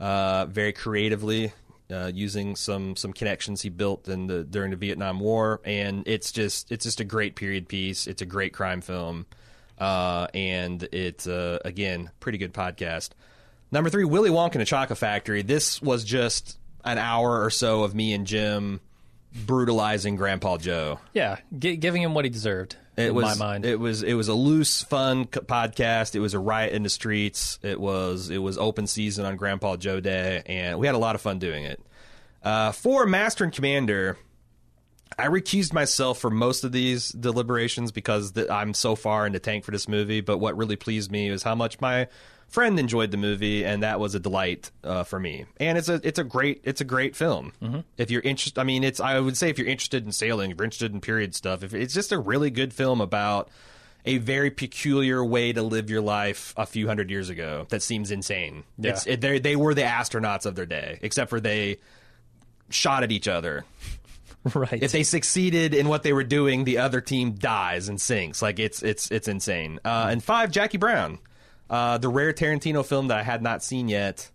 uh, 0.00 0.46
very 0.46 0.72
creatively. 0.72 1.52
Uh, 1.92 2.10
using 2.14 2.56
some 2.56 2.96
some 2.96 3.12
connections 3.12 3.60
he 3.60 3.68
built 3.68 4.08
in 4.08 4.26
the 4.26 4.44
during 4.44 4.70
the 4.70 4.76
Vietnam 4.76 5.20
War, 5.20 5.60
and 5.64 6.04
it's 6.06 6.32
just 6.32 6.72
it's 6.72 6.84
just 6.84 7.00
a 7.00 7.04
great 7.04 7.36
period 7.36 7.68
piece. 7.68 8.06
It's 8.06 8.22
a 8.22 8.26
great 8.26 8.54
crime 8.54 8.80
film, 8.80 9.26
uh, 9.78 10.26
and 10.32 10.82
it's 10.90 11.26
uh, 11.26 11.58
again 11.64 12.10
pretty 12.18 12.38
good 12.38 12.54
podcast. 12.54 13.10
Number 13.70 13.90
three, 13.90 14.04
Willy 14.04 14.30
Wonka 14.30 14.52
and 14.52 14.60
the 14.60 14.64
Chocolate 14.64 14.98
Factory. 14.98 15.42
This 15.42 15.82
was 15.82 16.04
just 16.04 16.58
an 16.84 16.98
hour 16.98 17.44
or 17.44 17.50
so 17.50 17.82
of 17.82 17.94
me 17.94 18.12
and 18.12 18.26
Jim 18.26 18.80
brutalizing 19.34 20.16
Grandpa 20.16 20.58
Joe. 20.58 20.98
Yeah. 21.12 21.38
Gi- 21.58 21.76
giving 21.76 22.02
him 22.02 22.14
what 22.14 22.24
he 22.24 22.30
deserved. 22.30 22.76
It 22.96 23.08
in 23.08 23.14
was 23.14 23.38
my 23.38 23.46
mind. 23.46 23.64
It 23.64 23.80
was 23.80 24.02
it 24.02 24.14
was 24.14 24.28
a 24.28 24.34
loose, 24.34 24.82
fun 24.82 25.24
c- 25.24 25.40
podcast. 25.40 26.14
It 26.14 26.20
was 26.20 26.34
a 26.34 26.38
riot 26.38 26.74
in 26.74 26.82
the 26.82 26.90
streets. 26.90 27.58
It 27.62 27.80
was 27.80 28.28
it 28.28 28.38
was 28.38 28.58
open 28.58 28.86
season 28.86 29.24
on 29.24 29.36
Grandpa 29.36 29.76
Joe 29.76 29.98
Day, 30.00 30.42
and 30.44 30.78
we 30.78 30.86
had 30.86 30.94
a 30.94 30.98
lot 30.98 31.14
of 31.14 31.22
fun 31.22 31.38
doing 31.38 31.64
it. 31.64 31.80
Uh, 32.42 32.72
for 32.72 33.06
Master 33.06 33.44
and 33.44 33.52
Commander, 33.52 34.18
I 35.18 35.28
recused 35.28 35.72
myself 35.72 36.18
for 36.18 36.28
most 36.28 36.64
of 36.64 36.72
these 36.72 37.08
deliberations 37.10 37.92
because 37.92 38.32
th- 38.32 38.50
I'm 38.50 38.74
so 38.74 38.94
far 38.94 39.26
in 39.26 39.32
the 39.32 39.38
tank 39.38 39.64
for 39.64 39.70
this 39.70 39.88
movie. 39.88 40.20
But 40.20 40.36
what 40.38 40.56
really 40.56 40.76
pleased 40.76 41.10
me 41.10 41.30
was 41.30 41.42
how 41.42 41.54
much 41.54 41.80
my 41.80 42.08
friend 42.52 42.78
enjoyed 42.78 43.10
the 43.10 43.16
movie, 43.16 43.64
and 43.64 43.82
that 43.82 43.98
was 43.98 44.14
a 44.14 44.20
delight 44.20 44.70
uh, 44.84 45.02
for 45.02 45.18
me. 45.18 45.46
And 45.56 45.76
it's 45.78 45.88
a 45.88 46.00
it's 46.04 46.18
a 46.18 46.24
great 46.24 46.60
it's 46.64 46.80
a 46.80 46.84
great 46.84 47.16
film. 47.16 47.52
If 47.96 48.10
you're 48.10 48.22
interested, 48.22 48.60
I 48.60 48.64
mean, 48.64 48.84
it's 48.84 49.00
I 49.00 49.18
would 49.18 49.36
say 49.36 49.48
if 49.48 49.58
you're 49.58 49.68
interested 49.68 50.04
in 50.04 50.12
sailing, 50.12 50.50
if 50.50 50.58
you're 50.58 50.64
interested 50.64 50.92
in 50.92 51.00
period 51.00 51.34
stuff, 51.34 51.62
if 51.62 51.74
it's 51.74 51.94
just 51.94 52.12
a 52.12 52.18
really 52.18 52.50
good 52.50 52.72
film 52.72 53.00
about 53.00 53.48
a 54.04 54.18
very 54.18 54.50
peculiar 54.50 55.24
way 55.24 55.52
to 55.52 55.62
live 55.62 55.88
your 55.88 56.00
life 56.00 56.52
a 56.56 56.66
few 56.66 56.88
hundred 56.88 57.10
years 57.10 57.30
ago 57.30 57.66
that 57.70 57.82
seems 57.82 58.10
insane. 58.10 58.64
Yeah. 58.78 58.90
It's, 58.90 59.06
it, 59.06 59.20
they 59.20 59.38
they 59.38 59.56
were 59.56 59.74
the 59.74 59.82
astronauts 59.82 60.44
of 60.44 60.54
their 60.54 60.66
day, 60.66 60.98
except 61.02 61.30
for 61.30 61.40
they 61.40 61.78
shot 62.68 63.02
at 63.02 63.12
each 63.12 63.28
other 63.28 63.64
right. 64.54 64.82
if 64.82 64.92
they 64.92 65.02
succeeded 65.02 65.74
in 65.74 65.88
what 65.88 66.02
they 66.02 66.12
were 66.12 66.24
doing, 66.24 66.64
the 66.64 66.78
other 66.78 67.00
team 67.00 67.32
dies 67.32 67.88
and 67.88 68.00
sinks. 68.00 68.42
Like 68.42 68.58
it's 68.58 68.82
it's 68.82 69.10
it's 69.10 69.28
insane. 69.28 69.78
Uh, 69.84 70.08
and 70.10 70.22
five, 70.22 70.50
Jackie 70.50 70.78
Brown, 70.78 71.18
uh, 71.70 71.98
the 71.98 72.08
rare 72.08 72.32
Tarantino 72.32 72.84
film 72.84 73.08
that 73.08 73.18
I 73.18 73.22
had 73.22 73.42
not 73.42 73.62
seen 73.62 73.88
yet, 73.88 74.30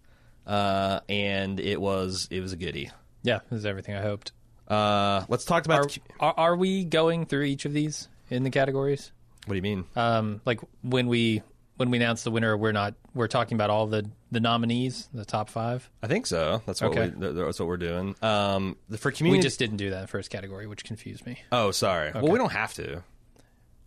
uh, 0.45 0.99
and 1.09 1.59
it 1.59 1.79
was 1.81 2.27
it 2.31 2.39
was 2.41 2.53
a 2.53 2.57
goodie. 2.57 2.91
yeah. 3.23 3.39
This 3.49 3.59
is 3.59 3.65
everything 3.65 3.95
I 3.95 4.01
hoped. 4.01 4.31
Uh, 4.67 5.23
let's 5.29 5.45
talk 5.45 5.65
about. 5.65 5.79
Are, 5.79 5.87
the, 5.87 6.01
are, 6.19 6.33
are 6.37 6.55
we 6.55 6.83
going 6.83 7.25
through 7.25 7.43
each 7.43 7.65
of 7.65 7.73
these 7.73 8.07
in 8.29 8.43
the 8.43 8.49
categories? 8.49 9.11
what 9.45 9.53
do 9.53 9.55
you 9.55 9.61
mean? 9.61 9.85
Um, 9.95 10.41
like 10.45 10.59
when 10.81 11.07
we 11.07 11.41
when 11.77 11.89
we 11.89 11.97
announce 11.97 12.23
the 12.23 12.31
winner, 12.31 12.57
we're 12.57 12.73
not 12.73 12.95
we're 13.13 13.27
talking 13.27 13.55
about 13.55 13.69
all 13.69 13.87
the 13.87 14.09
the 14.29 14.41
nominees, 14.41 15.07
the 15.13 15.23
top 15.23 15.49
five. 15.49 15.89
I 16.03 16.07
think 16.07 16.27
so. 16.27 16.61
That's 16.65 16.81
what 16.81 16.91
Okay. 16.91 17.13
we, 17.17 17.27
that's 17.31 17.59
what 17.59 17.67
we're 17.69 17.77
doing. 17.77 18.13
Um, 18.21 18.75
the- 18.89 18.97
for 18.97 19.09
community 19.11 19.39
We 19.39 19.41
just 19.43 19.57
didn't 19.57 19.77
do 19.77 19.91
that 19.91 19.95
in 19.97 20.01
the 20.01 20.07
first 20.07 20.29
category, 20.29 20.67
which 20.67 20.83
confused 20.83 21.25
me. 21.25 21.39
oh, 21.53 21.71
sorry. 21.71 22.11
Well, 22.13 22.27
we 22.27 22.37
don't 22.37 22.51
have 22.51 22.73
to 22.73 23.03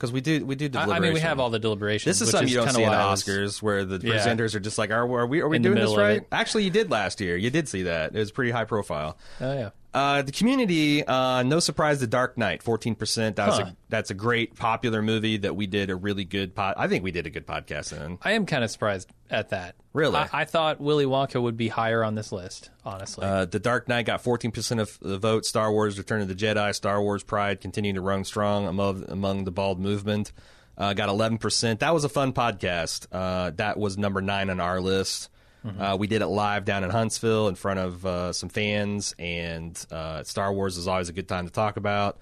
because 0.00 0.12
we 0.12 0.22
do 0.22 0.46
we 0.46 0.54
do. 0.54 0.70
I, 0.78 0.84
I 0.84 0.98
mean, 0.98 1.12
we 1.12 1.20
have 1.20 1.38
all 1.38 1.50
the 1.50 1.58
deliberations. 1.58 2.06
This 2.06 2.26
is 2.26 2.30
something 2.30 2.48
you 2.48 2.54
don't 2.54 2.70
see 2.70 2.82
was- 2.82 3.22
Oscars, 3.22 3.60
where 3.60 3.84
the 3.84 3.98
Yeah. 4.02 4.14
presenters 4.14 4.54
are 4.54 4.60
just 4.60 4.78
like, 4.78 4.90
"Are, 4.90 5.02
are 5.02 5.26
we 5.26 5.40
are 5.42 5.48
we 5.48 5.56
In 5.56 5.62
doing 5.62 5.74
this 5.74 5.94
right?" 5.94 6.22
Actually, 6.32 6.64
you 6.64 6.70
did 6.70 6.90
last 6.90 7.20
year. 7.20 7.36
You 7.36 7.50
did 7.50 7.68
see 7.68 7.82
that. 7.82 8.14
It 8.14 8.18
was 8.18 8.32
pretty 8.32 8.50
high 8.50 8.64
profile. 8.64 9.18
Oh 9.42 9.52
yeah. 9.52 9.70
Uh, 9.92 10.22
the 10.22 10.30
community, 10.30 11.04
uh, 11.04 11.42
no 11.42 11.58
surprise, 11.58 11.98
The 11.98 12.06
Dark 12.06 12.38
Knight, 12.38 12.62
fourteen 12.62 12.94
percent. 12.94 13.36
That 13.36 13.48
was 13.48 13.58
Huh. 13.58 13.64
a, 13.70 13.76
that's 13.88 14.10
a 14.10 14.14
great 14.14 14.54
popular 14.56 15.02
movie 15.02 15.38
that 15.38 15.56
we 15.56 15.66
did 15.66 15.90
a 15.90 15.96
really 15.96 16.24
good 16.24 16.54
pod. 16.54 16.74
I 16.76 16.86
think 16.86 17.02
we 17.02 17.10
did 17.10 17.26
a 17.26 17.30
good 17.30 17.44
podcast 17.46 17.92
in. 17.92 18.18
I 18.22 18.32
am 18.32 18.46
kind 18.46 18.62
of 18.62 18.70
surprised 18.70 19.10
at 19.30 19.48
that. 19.48 19.74
Really? 19.92 20.14
I, 20.16 20.28
I 20.32 20.44
thought 20.44 20.80
Willy 20.80 21.06
Wonka 21.06 21.42
would 21.42 21.56
be 21.56 21.66
higher 21.66 22.04
on 22.04 22.14
this 22.14 22.30
list. 22.30 22.70
Honestly, 22.84 23.26
Uh, 23.26 23.46
the 23.46 23.58
Dark 23.58 23.88
Knight 23.88 24.06
got 24.06 24.22
fourteen 24.22 24.52
percent 24.52 24.80
of 24.80 24.96
the 25.02 25.18
vote. 25.18 25.44
Star 25.44 25.72
Wars: 25.72 25.98
Return 25.98 26.20
of 26.22 26.28
the 26.28 26.36
Jedi, 26.36 26.72
Star 26.74 27.02
Wars 27.02 27.24
Pride 27.24 27.60
continuing 27.60 27.96
to 27.96 28.00
run 28.00 28.22
strong 28.24 28.68
among 28.68 29.04
among 29.08 29.42
the 29.44 29.50
bald 29.50 29.80
movement. 29.80 30.30
Uh, 30.78 30.94
got 30.94 31.08
eleven 31.08 31.36
percent. 31.36 31.80
That 31.80 31.92
was 31.92 32.04
a 32.04 32.08
fun 32.08 32.32
podcast. 32.32 33.06
Uh, 33.10 33.50
that 33.56 33.76
was 33.76 33.98
number 33.98 34.20
nine 34.22 34.50
on 34.50 34.60
our 34.60 34.80
list. 34.80 35.28
Uh, 35.64 35.96
we 35.98 36.06
did 36.06 36.22
it 36.22 36.26
live 36.26 36.64
down 36.64 36.84
in 36.84 36.90
Huntsville 36.90 37.48
in 37.48 37.54
front 37.54 37.78
of 37.80 38.06
uh, 38.06 38.32
some 38.32 38.48
fans, 38.48 39.14
and 39.18 39.78
uh, 39.90 40.22
Star 40.22 40.52
Wars 40.52 40.76
is 40.76 40.88
always 40.88 41.08
a 41.08 41.12
good 41.12 41.28
time 41.28 41.46
to 41.46 41.52
talk 41.52 41.76
about. 41.76 42.18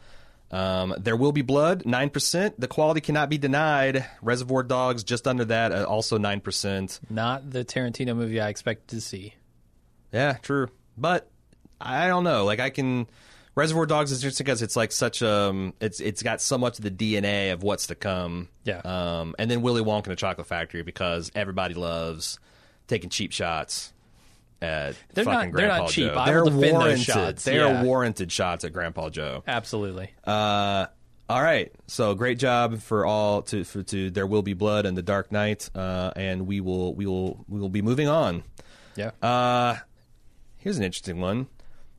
Um, 0.50 0.94
there 0.98 1.16
will 1.16 1.32
be 1.32 1.42
blood, 1.42 1.84
nine 1.86 2.10
percent. 2.10 2.58
The 2.58 2.68
quality 2.68 3.00
cannot 3.00 3.28
be 3.28 3.38
denied. 3.38 4.04
Reservoir 4.22 4.62
Dogs 4.62 5.04
just 5.04 5.28
under 5.28 5.44
that, 5.46 5.72
uh, 5.72 5.84
also 5.84 6.18
nine 6.18 6.40
percent. 6.40 7.00
not 7.10 7.50
the 7.50 7.64
Tarantino 7.64 8.16
movie 8.16 8.40
I 8.40 8.48
expected 8.48 8.88
to 8.96 9.00
see. 9.00 9.34
Yeah, 10.12 10.34
true. 10.42 10.68
But 10.96 11.30
I 11.80 12.08
don't 12.08 12.24
know. 12.24 12.44
Like 12.44 12.60
I 12.60 12.70
can 12.70 13.06
Reservoir 13.54 13.86
Dogs 13.86 14.10
is 14.10 14.22
interesting 14.22 14.44
because 14.44 14.62
it's 14.62 14.76
like 14.76 14.90
such 14.92 15.22
um 15.22 15.74
it's 15.80 16.00
it's 16.00 16.22
got 16.22 16.40
so 16.40 16.56
much 16.56 16.78
of 16.78 16.84
the 16.84 16.90
DNA 16.90 17.52
of 17.52 17.62
what's 17.62 17.88
to 17.88 17.94
come. 17.94 18.48
Yeah. 18.64 18.78
Um, 18.78 19.34
and 19.38 19.50
then 19.50 19.62
Willy 19.62 19.82
Wonka 19.82 20.04
and 20.04 20.12
the 20.12 20.16
Chocolate 20.16 20.46
Factory 20.46 20.82
because 20.82 21.30
everybody 21.34 21.74
loves 21.74 22.38
taking 22.88 23.10
cheap 23.10 23.32
shots 23.32 23.92
at 24.60 24.96
They're 25.14 25.24
not- 25.24 25.34
fucking 25.34 25.52
they're 25.52 25.68
not 25.68 25.88
cheap. 25.90 26.12
Joe. 26.12 26.18
I 26.18 26.26
they're 26.30 26.42
will 26.42 26.50
defend 26.50 26.64
those 26.64 26.72
warranted. 26.82 27.04
shots. 27.04 27.44
They 27.44 27.58
are 27.60 27.70
Yeah. 27.74 27.82
warranted 27.84 28.32
shots 28.32 28.64
at 28.64 28.72
Grandpa 28.72 29.08
Joe. 29.10 29.44
Absolutely. 29.46 30.10
Uh, 30.26 30.86
all 31.30 31.42
right. 31.42 31.70
So 31.86 32.14
great 32.16 32.38
job 32.38 32.80
for 32.80 33.06
all 33.06 33.42
to 33.42 33.62
for 33.62 33.82
to 33.84 34.10
there 34.10 34.26
will 34.26 34.42
be 34.42 34.54
blood 34.54 34.84
and 34.86 34.96
the 34.96 35.02
Dark 35.02 35.30
Knight. 35.30 35.70
Uh, 35.76 36.10
and 36.16 36.46
we 36.48 36.60
will 36.60 36.92
we 36.94 37.06
will 37.06 37.44
we 37.48 37.60
will 37.60 37.68
be 37.68 37.82
moving 37.82 38.08
on. 38.08 38.42
Yeah. 38.96 39.10
Uh, 39.22 39.76
here's 40.56 40.76
an 40.78 40.82
interesting 40.84 41.20
one. 41.20 41.46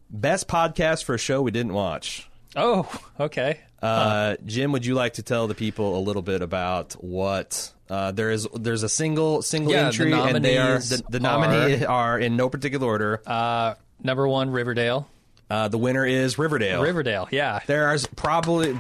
Best 0.10 0.48
podcast 0.50 1.04
for 1.06 1.14
a 1.14 1.20
show 1.20 1.42
we 1.42 1.52
didn't 1.52 1.74
watch. 1.74 2.28
oh, 2.58 2.92
okay. 3.20 3.60
Uh, 3.82 4.36
Jim, 4.46 4.72
would 4.72 4.86
you 4.86 4.94
like 4.96 5.14
to 5.14 5.24
tell 5.24 5.48
the 5.48 5.56
people 5.56 5.98
a 5.98 6.02
little 6.02 6.22
bit 6.22 6.42
about 6.42 6.94
what 6.94 7.72
uh, 7.90 8.12
there 8.12 8.32
is? 8.32 8.48
There's 8.54 8.84
a 8.84 8.90
single 8.90 9.42
single 9.42 9.72
Yeah, 9.72 9.82
the 9.82 9.88
entry, 9.88 10.14
and 10.14 10.44
they 10.44 10.58
are 10.58 10.80
the, 10.80 11.04
the 11.10 11.20
nominee 11.20 11.86
are 11.86 12.20
in 12.20 12.36
no 12.36 12.50
particular 12.50 12.86
order. 12.86 13.22
Uh, 13.26 13.76
number 14.04 14.28
one, 14.28 14.50
Riverdale. 14.50 15.08
Uh, 15.50 15.68
the 15.68 15.78
winner 15.78 16.06
is 16.06 16.38
Riverdale. 16.38 16.82
Riverdale. 16.82 17.28
Yeah. 17.32 17.60
There's 17.66 18.06
probably 18.06 18.78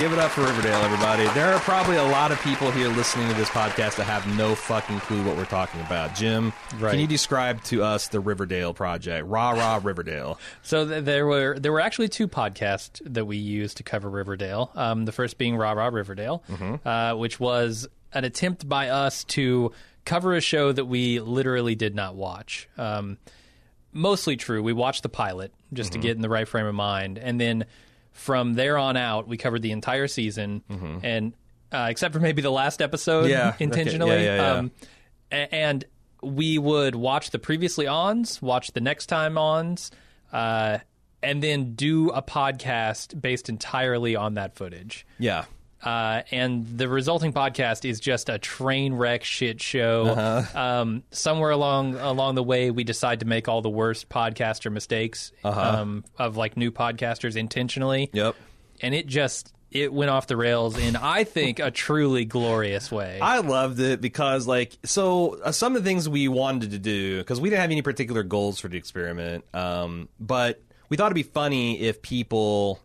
give 0.00 0.12
it 0.14 0.18
up 0.18 0.30
for 0.30 0.40
Riverdale, 0.40 0.80
everybody. 0.80 1.24
There 1.34 1.52
are 1.52 1.60
probably 1.60 1.96
a 1.96 2.02
lot 2.02 2.32
of 2.32 2.40
people 2.40 2.70
here 2.70 2.88
listening 2.88 3.28
to 3.28 3.34
this 3.34 3.50
podcast 3.50 3.96
that 3.96 4.04
have 4.04 4.26
no 4.34 4.54
fucking 4.54 4.98
clue 5.00 5.22
what 5.22 5.36
we're 5.36 5.44
talking 5.44 5.78
about. 5.82 6.14
Jim, 6.14 6.54
Right. 6.78 6.92
can 6.92 7.00
you 7.00 7.06
describe 7.06 7.62
to 7.64 7.82
us 7.82 8.08
the 8.08 8.18
Riverdale 8.18 8.72
project? 8.72 9.26
Rah 9.28 9.50
rah 9.50 9.78
Riverdale. 9.82 10.38
So 10.62 10.88
th- 10.88 11.04
there 11.04 11.26
were 11.26 11.58
there 11.58 11.70
were 11.70 11.80
actually 11.80 12.08
two 12.08 12.28
podcasts 12.28 13.02
that 13.04 13.26
we 13.26 13.36
used 13.36 13.76
to 13.76 13.82
cover 13.82 14.08
Riverdale. 14.08 14.70
Um, 14.74 15.04
the 15.04 15.12
first 15.12 15.36
being 15.36 15.54
Rah 15.56 15.72
Rah 15.72 15.88
Riverdale, 15.88 16.42
uh, 16.86 17.14
which 17.14 17.38
was 17.38 17.86
an 18.14 18.24
attempt 18.24 18.66
by 18.66 18.88
us 18.88 19.22
to 19.24 19.70
cover 20.06 20.34
a 20.34 20.40
show 20.40 20.72
that 20.72 20.86
we 20.86 21.20
literally 21.20 21.74
did 21.74 21.94
not 21.94 22.14
watch. 22.14 22.70
Um, 22.78 23.18
mostly 23.92 24.38
true. 24.38 24.62
We 24.62 24.72
watched 24.72 25.02
the 25.02 25.10
pilot 25.10 25.52
just 25.74 25.92
to 25.92 25.98
get 25.98 26.16
in 26.16 26.22
the 26.22 26.30
right 26.30 26.48
frame 26.48 26.64
of 26.66 26.74
mind, 26.74 27.18
and 27.18 27.38
then 27.38 27.66
from 28.12 28.54
there 28.54 28.76
on 28.78 28.96
out, 28.96 29.28
we 29.28 29.36
covered 29.36 29.62
the 29.62 29.72
entire 29.72 30.08
season, 30.08 30.62
and 31.02 31.32
uh, 31.72 31.86
except 31.90 32.12
for 32.14 32.20
maybe 32.20 32.42
the 32.42 32.50
last 32.50 32.82
episode, 32.82 33.28
Yeah, 33.30 33.48
okay. 33.54 33.64
intentionally. 33.64 34.24
Yeah, 34.24 34.36
yeah, 34.36 34.36
yeah. 34.36 34.52
Um, 34.52 34.70
and 35.52 35.84
we 36.22 36.58
would 36.58 36.94
watch 36.94 37.30
the 37.30 37.38
previously 37.38 37.86
ons, 37.86 38.42
watch 38.42 38.72
the 38.72 38.80
next 38.80 39.06
time 39.06 39.38
ons, 39.38 39.90
uh, 40.32 40.78
and 41.22 41.42
then 41.42 41.74
do 41.74 42.10
a 42.10 42.22
podcast 42.22 43.20
based 43.20 43.48
entirely 43.48 44.16
on 44.16 44.34
that 44.34 44.56
footage. 44.56 45.06
Yeah. 45.18 45.44
Uh, 45.82 46.22
and 46.30 46.66
the 46.78 46.88
resulting 46.88 47.32
podcast 47.32 47.88
is 47.88 48.00
just 48.00 48.28
a 48.28 48.38
train 48.38 48.94
wreck 48.94 49.24
shit 49.24 49.62
show. 49.62 50.06
Uh-huh. 50.06 50.58
Um, 50.58 51.02
somewhere 51.10 51.50
along 51.50 51.94
along 51.94 52.34
the 52.34 52.42
way, 52.42 52.70
we 52.70 52.84
decide 52.84 53.20
to 53.20 53.26
make 53.26 53.48
all 53.48 53.62
the 53.62 53.70
worst 53.70 54.08
podcaster 54.08 54.70
mistakes 54.70 55.32
um, 55.42 56.04
of 56.18 56.36
like 56.36 56.56
new 56.56 56.70
podcasters 56.70 57.36
intentionally. 57.36 58.10
Uh-huh. 58.14 58.26
Yep. 58.26 58.36
And 58.82 58.94
it 58.94 59.06
just 59.06 59.52
it 59.70 59.92
went 59.92 60.10
off 60.10 60.26
the 60.26 60.36
rails 60.36 60.76
in 60.76 60.96
I 60.96 61.24
think 61.24 61.60
a 61.60 61.70
truly 61.70 62.24
glorious 62.24 62.90
way. 62.90 63.20
I 63.20 63.38
loved 63.38 63.80
it 63.80 64.00
because, 64.00 64.46
like, 64.46 64.76
so 64.84 65.38
uh, 65.42 65.52
some 65.52 65.76
of 65.76 65.84
the 65.84 65.88
things 65.88 66.08
we 66.08 66.28
wanted 66.28 66.72
to 66.72 66.78
do 66.78 67.18
because 67.18 67.40
we 67.40 67.50
didn't 67.50 67.62
have 67.62 67.70
any 67.70 67.82
particular 67.82 68.22
goals 68.22 68.58
for 68.58 68.68
the 68.68 68.76
experiment, 68.76 69.44
um, 69.54 70.08
but 70.18 70.60
we 70.88 70.96
thought 70.96 71.06
it'd 71.06 71.14
be 71.14 71.22
funny 71.22 71.80
if 71.80 72.02
people 72.02 72.80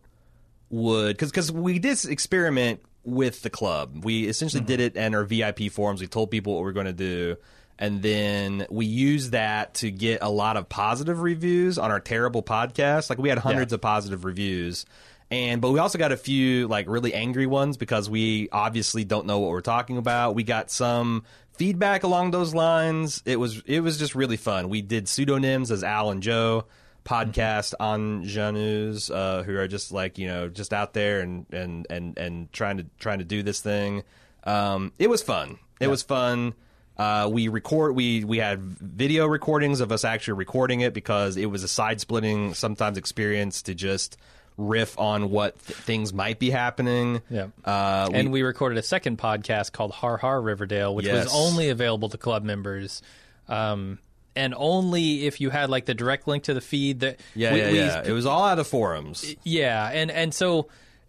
would 0.70 1.16
because 1.16 1.30
because 1.30 1.52
we 1.52 1.78
did 1.78 2.04
experiment 2.04 2.80
with 3.04 3.42
the 3.42 3.50
club. 3.50 4.04
We 4.04 4.26
essentially 4.26 4.64
did 4.64 4.80
mm-hmm. 4.80 4.98
it 4.98 5.06
in 5.06 5.14
our 5.14 5.24
VIP 5.24 5.70
forums. 5.70 6.00
We 6.00 6.08
told 6.08 6.30
people 6.30 6.54
what 6.54 6.64
we 6.64 6.70
are 6.70 6.74
going 6.74 6.86
to 6.86 6.92
do. 6.92 7.36
And 7.78 8.02
then 8.02 8.66
we 8.70 8.86
used 8.86 9.32
that 9.32 9.74
to 9.74 9.90
get 9.90 10.22
a 10.22 10.30
lot 10.30 10.56
of 10.56 10.68
positive 10.68 11.20
reviews 11.20 11.78
on 11.78 11.90
our 11.90 12.00
terrible 12.00 12.42
podcast. 12.42 13.10
Like 13.10 13.18
we 13.18 13.28
had 13.28 13.38
hundreds 13.38 13.72
Yeah. 13.72 13.76
of 13.76 13.80
positive 13.82 14.24
reviews. 14.24 14.86
And 15.30 15.60
but 15.60 15.72
we 15.72 15.78
also 15.78 15.98
got 15.98 16.12
a 16.12 16.16
few 16.16 16.68
like 16.68 16.86
really 16.88 17.12
angry 17.12 17.46
ones 17.46 17.76
because 17.76 18.08
we 18.08 18.48
obviously 18.50 19.04
don't 19.04 19.26
know 19.26 19.40
what 19.40 19.50
we're 19.50 19.60
talking 19.60 19.98
about. 19.98 20.34
We 20.34 20.42
got 20.42 20.70
some 20.70 21.24
feedback 21.52 22.02
along 22.02 22.30
those 22.30 22.54
lines. 22.54 23.22
It 23.26 23.38
was 23.38 23.62
it 23.66 23.80
was 23.80 23.98
just 23.98 24.14
really 24.14 24.36
fun. 24.36 24.68
We 24.68 24.82
did 24.82 25.08
pseudonyms 25.08 25.70
as 25.70 25.82
Al 25.82 26.10
and 26.10 26.22
Joe 26.22 26.66
podcast 27.06 27.72
on 27.80 28.24
Janus, 28.24 29.08
uh, 29.10 29.42
who 29.46 29.56
are 29.56 29.68
just 29.68 29.92
like 29.92 30.18
you 30.18 30.26
know 30.26 30.48
just 30.48 30.72
out 30.74 30.92
there 30.92 31.20
and 31.20 31.46
and 31.52 31.86
and 31.88 32.18
and 32.18 32.52
trying 32.52 32.78
to 32.78 32.86
trying 32.98 33.20
to 33.20 33.24
do 33.24 33.42
this 33.42 33.60
thing. 33.60 34.02
Um, 34.44 34.92
it 34.98 35.08
was 35.08 35.22
fun. 35.22 35.58
It 35.80 35.88
was 35.88 36.02
fun. 36.02 36.54
Uh, 36.98 37.28
we 37.32 37.48
record. 37.48 37.94
We 37.94 38.24
we 38.24 38.38
had 38.38 38.60
video 38.60 39.26
recordings 39.26 39.80
of 39.80 39.92
us 39.92 40.04
actually 40.04 40.34
recording 40.34 40.80
it 40.80 40.92
because 40.94 41.36
it 41.36 41.46
was 41.46 41.62
a 41.62 41.68
side 41.68 42.00
splitting 42.00 42.54
sometimes 42.54 42.96
experience 42.98 43.62
to 43.62 43.74
just 43.74 44.16
riff 44.58 44.98
on 44.98 45.28
what 45.30 45.58
th- 45.66 45.76
things 45.78 46.14
might 46.14 46.38
be 46.38 46.48
happening. 46.48 47.20
Yeah. 47.28 47.48
Uh, 47.62 48.08
we- 48.10 48.18
and 48.18 48.32
we 48.32 48.40
recorded 48.42 48.78
a 48.78 48.82
second 48.82 49.18
podcast 49.18 49.72
called 49.72 49.90
Har 49.92 50.16
Har 50.16 50.40
Riverdale, 50.40 50.94
which 50.94 51.04
Yes. 51.04 51.26
was 51.26 51.34
only 51.34 51.68
available 51.68 52.08
to 52.08 52.16
club 52.16 52.42
members. 52.42 53.02
Um, 53.48 53.98
and 54.36 54.54
only 54.56 55.26
if 55.26 55.40
you 55.40 55.50
had 55.50 55.70
like 55.70 55.86
the 55.86 55.94
direct 55.94 56.28
link 56.28 56.44
to 56.44 56.54
the 56.54 56.60
feed 56.60 57.00
that 57.00 57.18
yeah, 57.34 57.52
we, 57.52 57.60
yeah, 57.60 57.70
we- 57.72 57.78
yeah. 57.78 58.02
It 58.04 58.12
was 58.12 58.26
all 58.26 58.44
out 58.44 58.58
of 58.58 58.66
forums. 58.66 59.34
yeah, 59.42 59.90
and 59.92 60.10
and 60.10 60.32
so 60.34 60.68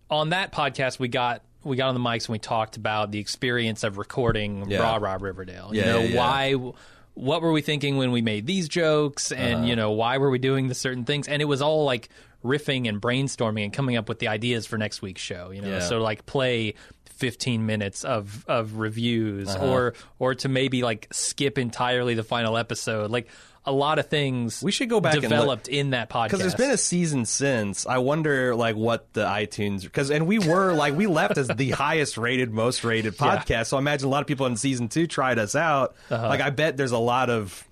on 0.10 0.30
that 0.30 0.52
podcast 0.52 1.00
we 1.00 1.08
got 1.10 1.42
we 1.64 1.76
got 1.76 1.90
on 1.90 1.94
the 1.96 2.00
mics 2.00 2.28
and 2.28 2.30
we 2.30 2.40
talked 2.40 2.78
about 2.78 3.12
the 3.12 3.20
experience 3.20 3.84
of 3.84 3.98
recording 3.98 4.70
Yeah. 4.72 4.80
Rah 4.80 4.96
Rah 4.98 5.18
Riverdale. 5.20 5.72
Yeah, 5.74 5.86
you 5.86 5.92
know 5.92 6.00
yeah, 6.00 6.18
why 6.18 6.72
what 7.14 7.42
were 7.42 7.52
we 7.52 7.62
thinking 7.62 7.98
when 7.98 8.12
we 8.12 8.22
made 8.22 8.46
these 8.46 8.70
jokes 8.70 9.32
and 9.32 9.56
Uh-huh. 9.56 9.66
you 9.66 9.76
know 9.76 9.92
why 9.92 10.18
were 10.20 10.30
we 10.30 10.40
doing 10.40 10.68
the 10.68 10.76
certain 10.76 11.04
things 11.04 11.28
and 11.28 11.42
it 11.42 11.46
was 11.46 11.62
all 11.62 11.84
like 11.84 12.10
riffing 12.46 12.88
and 12.88 13.02
brainstorming 13.02 13.64
and 13.64 13.74
coming 13.74 13.98
up 13.98 14.08
with 14.08 14.20
the 14.20 14.28
ideas 14.28 14.66
for 14.68 14.78
next 14.78 15.02
week's 15.02 15.22
show 15.22 15.50
you 15.50 15.60
know 15.62 15.80
so 15.80 16.00
like 16.00 16.26
play 16.28 16.76
15 17.18 17.66
minutes 17.66 18.04
of 18.06 18.46
of 18.48 18.78
reviews 18.78 19.50
Uh-huh. 19.50 19.66
or 19.68 19.94
or 20.20 20.36
to 20.36 20.50
maybe 20.50 20.82
like 20.84 21.08
skip 21.12 21.58
entirely 21.58 22.14
the 22.16 22.24
final 22.24 22.58
episode 22.58 23.12
like 23.12 23.28
a 23.66 23.72
lot 23.72 24.00
of 24.00 24.08
things 24.08 24.64
We 24.64 24.72
should 24.72 24.88
go 24.90 25.02
back 25.02 25.20
developed 25.20 25.68
in 25.68 25.90
that 25.90 26.10
podcast 26.10 26.24
Because 26.28 26.40
there's 26.40 26.56
been 26.56 26.72
a 26.72 26.78
season 26.78 27.26
since. 27.26 27.86
I 27.86 27.98
wonder, 27.98 28.56
like, 28.56 28.78
what 28.78 29.12
the 29.12 29.26
iTunes 29.26 29.84
because, 29.84 30.10
and 30.10 30.26
we 30.26 30.40
were 30.40 30.72
like, 30.72 30.96
we 30.96 31.06
left 31.06 31.38
as 31.38 31.50
the 31.50 31.72
highest 31.86 32.18
rated, 32.18 32.54
most 32.54 32.86
rated 32.86 33.18
podcast. 33.18 33.66
So 33.68 33.76
I 33.76 33.82
imagine 33.82 34.08
a 34.08 34.10
lot 34.10 34.22
of 34.22 34.28
people 34.28 34.46
in 34.46 34.56
season 34.56 34.88
two 34.88 35.06
tried 35.06 35.38
us 35.38 35.54
out. 35.54 35.96
Uh-huh. 36.10 36.30
Like, 36.30 36.40
I 36.40 36.50
bet 36.50 36.78
there's 36.78 36.94
a 36.94 36.98
lot 36.98 37.30
of 37.30 37.68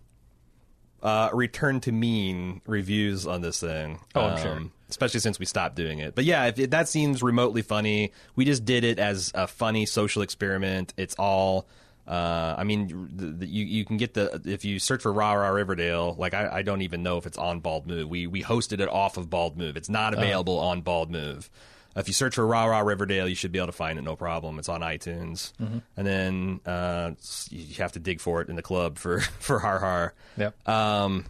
uh, 1.02 1.30
return 1.32 1.80
to 1.82 1.94
mean 1.94 2.62
reviews 2.68 3.26
on 3.26 3.40
this 3.40 3.62
thing. 3.62 4.00
Oh, 4.16 4.22
I'm 4.22 4.42
sure. 4.42 4.62
Especially 4.90 5.20
since 5.20 5.40
we 5.40 5.46
stopped 5.46 5.76
doing 5.76 6.00
it. 6.00 6.14
But 6.16 6.26
yeah, 6.26 6.46
if 6.46 6.60
it, 6.60 6.72
that 6.72 6.88
seems 6.88 7.24
remotely 7.24 7.62
funny, 7.62 8.12
we 8.36 8.46
just 8.46 8.66
did 8.66 8.84
it 8.84 9.00
as 9.00 9.32
a 9.34 9.48
funny 9.48 9.86
social 9.86 10.22
experiment. 10.22 10.94
It's 10.98 11.16
all. 11.18 11.68
Uh, 12.08 12.54
I 12.56 12.64
mean, 12.66 13.10
the, 13.16 13.26
the, 13.26 13.48
you 13.48 13.66
you 13.66 13.84
can 13.84 13.98
get 13.98 14.14
the 14.14 14.40
if 14.46 14.64
you 14.64 14.78
search 14.78 15.02
for 15.02 15.12
Rah 15.12 15.34
Rah 15.34 15.50
Riverdale. 15.50 16.16
Like 16.20 16.36
I, 16.36 16.58
I 16.58 16.62
don't 16.62 16.84
even 16.84 17.02
know 17.02 17.18
if 17.18 17.26
it's 17.26 17.38
on 17.38 17.62
Bald 17.62 17.88
Move. 17.88 18.08
We 18.08 18.28
we 18.28 18.44
hosted 18.44 18.80
it 18.80 18.88
off 18.88 19.18
of 19.18 19.28
Bald 19.30 19.58
Move. 19.58 19.76
It's 19.76 19.90
not 19.90 20.14
available 20.14 20.60
on 20.60 20.82
Bald 20.82 21.10
Move. 21.10 21.50
If 21.96 22.08
you 22.08 22.14
search 22.14 22.36
for 22.36 22.46
Rah 22.46 22.66
Rah 22.66 22.82
Riverdale, 22.82 23.28
you 23.28 23.36
should 23.36 23.54
be 23.54 23.58
able 23.58 23.68
to 23.68 23.72
find 23.72 23.98
it 23.98 24.02
no 24.02 24.16
problem. 24.18 24.60
It's 24.60 24.68
on 24.70 24.82
iTunes, 24.82 25.54
and 25.96 26.06
then 26.06 26.60
uh, 26.66 27.12
you 27.50 27.76
have 27.76 27.94
to 27.94 28.00
dig 28.00 28.20
for 28.20 28.42
it 28.42 28.50
in 28.50 28.56
the 28.56 28.62
club 28.62 29.00
for 29.00 29.20
for 29.40 29.60
Har 29.60 29.80
Har. 29.80 30.14
Yep. 30.38 30.70
Um, 30.70 31.26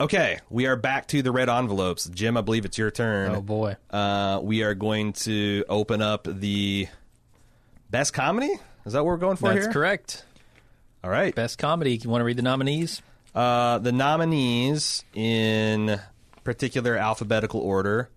okay, 0.00 0.38
we 0.50 0.66
are 0.66 0.76
back 0.76 1.08
to 1.08 1.22
the 1.22 1.32
red 1.32 1.48
envelopes. 1.48 2.06
Jim, 2.06 2.36
I 2.36 2.40
believe 2.40 2.64
it's 2.64 2.78
your 2.78 2.90
turn. 2.90 3.34
oh 3.34 3.40
boy 3.42 3.76
Uh, 3.90 4.40
we 4.42 4.62
are 4.62 4.74
going 4.74 5.12
to 5.14 5.64
open 5.68 6.02
up 6.02 6.26
the 6.30 6.88
best 7.90 8.12
comedy. 8.12 8.52
Is 8.86 8.92
that 8.92 9.00
what 9.04 9.06
we're 9.12 9.16
going 9.16 9.36
for 9.36 9.52
That's 9.52 9.66
here? 9.66 9.72
correct. 9.72 10.24
All 11.02 11.10
right. 11.10 11.34
Best 11.34 11.58
comedy. 11.58 11.96
You 11.96 12.10
want 12.10 12.20
to 12.20 12.24
read 12.24 12.36
the 12.36 12.42
nominees? 12.42 13.02
Uh, 13.34 13.78
the 13.78 13.92
nominees 13.92 15.04
in 15.14 15.98
particular 16.44 16.96
alphabetical 16.96 17.60
order 17.60 18.08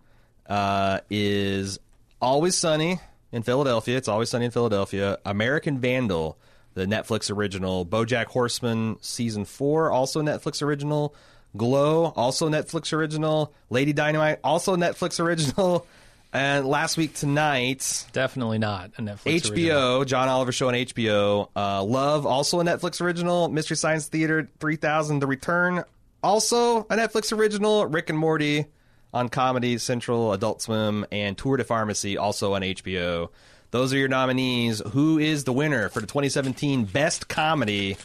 uh, 0.47 0.99
is 1.09 1.79
Always 2.21 2.55
Sunny 2.55 2.99
in 3.31 3.43
Philadelphia. 3.43 3.97
It's 3.97 4.07
Always 4.07 4.29
Sunny 4.29 4.45
in 4.45 4.51
Philadelphia. 4.51 5.17
American 5.25 5.79
Vandal, 5.79 6.37
the 6.75 6.85
Netflix 6.85 7.29
original. 7.35 7.85
BoJack 7.85 8.25
Horseman 8.25 8.97
season 9.01 9.45
four, 9.45 9.91
also 9.91 10.21
Netflix 10.21 10.61
original. 10.61 11.13
Glow, 11.55 12.13
also 12.15 12.49
Netflix 12.49 12.93
original. 12.93 13.53
Lady 13.69 13.93
Dynamite, 13.93 14.39
also 14.43 14.75
Netflix 14.75 15.19
original. 15.19 15.85
And 16.33 16.67
last 16.67 16.97
week 16.97 17.13
tonight, 17.13 18.05
Definitely 18.11 18.57
not 18.57 18.91
a 18.97 19.01
Netflix 19.01 19.43
HBO, 19.43 19.49
original. 19.51 20.05
John 20.05 20.27
Oliver 20.27 20.51
show 20.51 20.67
on 20.67 20.73
HBO. 20.73 21.47
Uh, 21.55 21.83
Love, 21.83 22.25
also 22.25 22.59
a 22.59 22.63
Netflix 22.63 22.99
original. 22.99 23.47
Mystery 23.47 23.77
Science 23.77 24.07
Theater 24.07 24.49
3000, 24.59 25.19
The 25.19 25.25
Return, 25.25 25.85
also 26.21 26.79
a 26.81 26.95
Netflix 26.97 27.35
original. 27.35 27.85
Rick 27.85 28.09
and 28.09 28.19
Morty, 28.19 28.65
on 29.13 29.29
Comedy 29.29 29.77
Central, 29.77 30.33
Adult 30.33 30.61
Swim, 30.61 31.05
and 31.11 31.37
Tour 31.37 31.57
de 31.57 31.63
Pharmacy 31.63 32.17
also 32.17 32.53
on 32.53 32.61
HBO. 32.61 33.29
Those 33.71 33.93
are 33.93 33.97
your 33.97 34.07
nominees. 34.09 34.81
Who 34.91 35.17
is 35.17 35.43
the 35.45 35.53
winner 35.53 35.89
for 35.89 36.01
the 36.01 36.07
2017 36.07 36.85
Best 36.85 37.27
Comedy? 37.27 37.97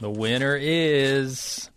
The 0.00 0.10
winner 0.10 0.56
is 0.60 1.70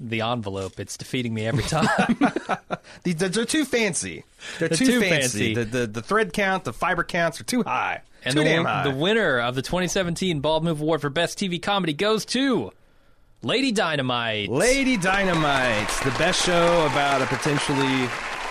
the 0.00 0.20
envelope. 0.20 0.78
It's 0.78 0.96
defeating 0.96 1.34
me 1.34 1.46
every 1.46 1.64
time. 1.64 1.88
These 3.02 3.16
they're 3.16 3.44
too 3.44 3.64
fancy. 3.64 4.24
They're, 4.58 4.68
They're 4.68 4.78
too, 4.78 4.86
too 4.86 5.00
fancy. 5.00 5.54
fancy. 5.54 5.54
The, 5.54 5.64
the 5.64 5.86
the 5.86 6.02
thread 6.02 6.32
count, 6.32 6.64
the 6.64 6.72
fiber 6.72 7.04
counts 7.04 7.40
are 7.40 7.44
too 7.44 7.62
high. 7.62 8.02
and 8.24 8.34
too 8.34 8.40
the, 8.40 8.44
damn 8.44 8.64
high. 8.64 8.84
the 8.84 8.94
winner 8.94 9.38
of 9.40 9.54
the 9.54 9.62
2017 9.62 10.40
Bald 10.40 10.64
Move 10.64 10.80
Award 10.80 11.00
for 11.00 11.10
Best 11.10 11.38
TV 11.38 11.60
Comedy 11.60 11.94
goes 11.94 12.24
to 12.26 12.70
Lady 13.42 13.72
Dynamite. 13.72 14.48
Lady 14.48 14.96
Dynamite, 14.96 15.88
the 16.04 16.10
best 16.18 16.44
show 16.44 16.86
about 16.86 17.22
a 17.22 17.26
potentially 17.26 18.04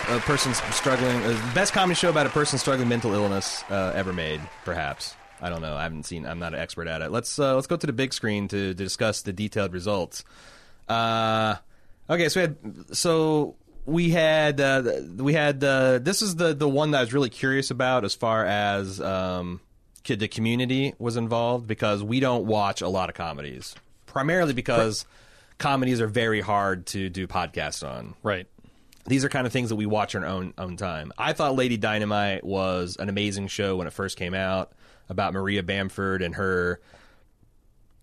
a 0.08 0.18
person 0.20 0.54
struggling, 0.72 1.22
uh, 1.22 1.28
the 1.28 1.52
best 1.54 1.72
comedy 1.72 1.94
show 1.94 2.08
about 2.08 2.26
a 2.26 2.30
person 2.30 2.58
struggling 2.58 2.88
with 2.88 2.90
mental 2.90 3.12
illness 3.12 3.62
uh, 3.70 3.92
ever 3.94 4.12
made, 4.12 4.40
perhaps. 4.64 5.14
I 5.40 5.48
don't 5.50 5.62
know. 5.62 5.76
I 5.76 5.82
haven't 5.84 6.04
seen. 6.04 6.26
I'm 6.26 6.38
not 6.38 6.54
an 6.54 6.60
expert 6.60 6.88
at 6.88 7.02
it. 7.02 7.10
Let's 7.10 7.38
uh, 7.38 7.54
let's 7.54 7.66
go 7.66 7.76
to 7.76 7.86
the 7.86 7.92
big 7.92 8.12
screen 8.12 8.48
to, 8.48 8.68
to 8.68 8.74
discuss 8.74 9.22
the 9.22 9.32
detailed 9.32 9.72
results. 9.72 10.24
Uh, 10.88 11.56
okay, 12.10 12.28
so 12.28 12.40
we 12.40 12.42
had 12.42 12.96
so 12.96 13.56
we 13.86 14.10
had 14.10 14.60
uh, 14.60 14.82
we 15.16 15.34
had 15.34 15.62
uh, 15.62 15.98
this 15.98 16.22
is 16.22 16.36
the 16.36 16.54
the 16.54 16.68
one 16.68 16.90
that 16.92 16.98
I 16.98 17.00
was 17.02 17.12
really 17.12 17.30
curious 17.30 17.70
about 17.70 18.04
as 18.04 18.14
far 18.14 18.44
as 18.44 19.00
um, 19.00 19.60
the 20.06 20.28
community 20.28 20.94
was 20.98 21.16
involved 21.18 21.66
because 21.66 22.02
we 22.02 22.18
don't 22.20 22.46
watch 22.46 22.80
a 22.80 22.88
lot 22.88 23.10
of 23.10 23.14
comedies 23.14 23.74
primarily 24.06 24.54
because 24.54 25.04
comedies 25.58 26.00
are 26.00 26.06
very 26.06 26.40
hard 26.40 26.86
to 26.86 27.10
do 27.10 27.26
podcasts 27.26 27.86
on 27.86 28.14
Right. 28.22 28.46
these 29.06 29.22
are 29.22 29.28
kind 29.28 29.46
of 29.46 29.52
things 29.52 29.68
that 29.68 29.76
we 29.76 29.84
watch 29.84 30.14
on 30.14 30.24
our 30.24 30.30
own 30.30 30.54
own 30.56 30.78
time. 30.78 31.12
I 31.18 31.34
thought 31.34 31.56
Lady 31.56 31.76
Dynamite 31.76 32.42
was 32.42 32.96
an 32.98 33.10
amazing 33.10 33.48
show 33.48 33.76
when 33.76 33.86
it 33.86 33.92
first 33.92 34.16
came 34.16 34.32
out 34.32 34.72
about 35.08 35.32
Maria 35.32 35.62
Bamford 35.62 36.22
and 36.22 36.34
her 36.34 36.80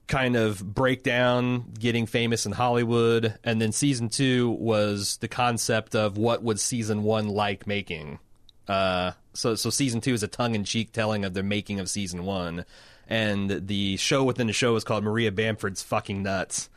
kind 0.07 0.35
of 0.35 0.63
breakdown 0.75 1.65
getting 1.79 2.05
famous 2.05 2.45
in 2.45 2.51
Hollywood. 2.51 3.37
And 3.43 3.59
then 3.59 3.71
season 3.71 4.09
2 4.09 4.49
was 4.51 5.17
the 5.17 5.27
concept 5.27 5.95
of 5.95 6.17
what 6.17 6.43
would 6.43 6.59
season 6.59 7.03
1 7.03 7.27
like 7.27 7.65
making. 7.65 8.19
Uh 8.67 9.11
so 9.33 9.55
so 9.55 9.69
season 9.69 10.01
2 10.01 10.13
is 10.13 10.23
a 10.23 10.27
tongue-in-cheek 10.27 10.91
telling 10.91 11.25
of 11.25 11.33
the 11.33 11.43
making 11.43 11.79
of 11.79 11.89
season 11.89 12.23
1 12.23 12.65
and 13.07 13.67
the 13.67 13.97
show 13.97 14.23
within 14.23 14.47
the 14.47 14.53
show 14.53 14.75
is 14.75 14.83
called 14.83 15.03
Maria 15.03 15.31
Bamford's 15.31 15.83
fucking 15.83 16.23
nuts. 16.23 16.69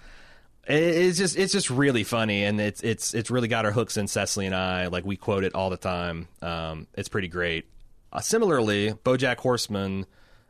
It- 0.67 0.75
it's 0.83 1.19
just 1.19 1.37
it's 1.39 1.53
just 1.53 1.71
really 1.71 2.05
funny. 2.05 2.45
And 2.45 2.61
it's 2.61 2.83
it's 2.83 3.13
it's 3.15 3.31
really 3.31 3.49
got 3.49 3.65
our 3.67 3.73
hooks 3.73 3.97
in 3.99 4.09
Cecily 4.09 4.47
and 4.47 4.55
I. 4.55 4.87
Like 4.89 5.05
we 5.05 5.17
quote 5.17 5.45
it 5.45 5.55
all 5.55 5.69
the 5.71 5.77
time. 5.79 6.29
Um, 6.43 6.87
it's 6.95 7.09
pretty 7.09 7.29
great. 7.29 7.67
Uh, 8.11 8.21
similarly 8.21 8.93
BoJack 9.05 9.37
Horseman 9.39 10.07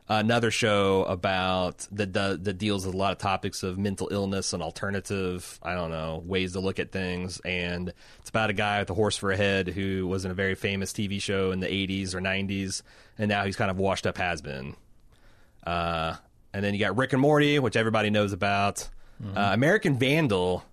another 0.09 0.49
show 0.51 1.03
about 1.03 1.87
that 1.91 2.57
deals 2.57 2.85
with 2.85 2.95
a 2.95 2.97
lot 2.97 3.11
of 3.11 3.19
topics 3.19 3.61
of 3.63 3.77
mental 3.77 4.09
illness 4.11 4.53
and 4.53 4.63
alternative 4.63 5.59
I 5.61 5.75
don't 5.75 5.91
know 5.91 6.23
ways 6.25 6.53
to 6.53 6.59
look 6.59 6.79
at 6.79 6.91
things. 6.91 7.39
And 7.45 7.93
it's 8.19 8.29
about 8.29 8.49
a 8.49 8.53
guy 8.53 8.79
with 8.79 8.89
a 8.89 8.93
horse 8.95 9.15
for 9.17 9.31
a 9.31 9.37
head 9.37 9.67
who 9.67 10.07
was 10.07 10.25
in 10.25 10.31
a 10.31 10.33
very 10.33 10.55
famous 10.55 10.91
TV 10.93 11.21
show 11.21 11.51
in 11.51 11.59
the 11.59 11.67
80s 11.67 12.13
or 12.15 12.19
90s 12.21 12.81
and 13.17 13.29
now 13.29 13.45
he's 13.45 13.55
kind 13.55 13.69
of 13.69 13.77
washed 13.77 14.07
up 14.07 14.17
has 14.17 14.41
been. 14.41 14.75
Uh, 15.65 16.15
and 16.53 16.63
then 16.63 16.73
you 16.73 16.79
got 16.79 16.97
Rick 16.97 17.13
and 17.13 17.21
Morty, 17.21 17.59
which 17.59 17.75
everybody 17.75 18.09
knows 18.09 18.33
about. 18.33 18.89
Uh, 19.35 19.49
American 19.53 19.99
Vandal, 19.99 20.63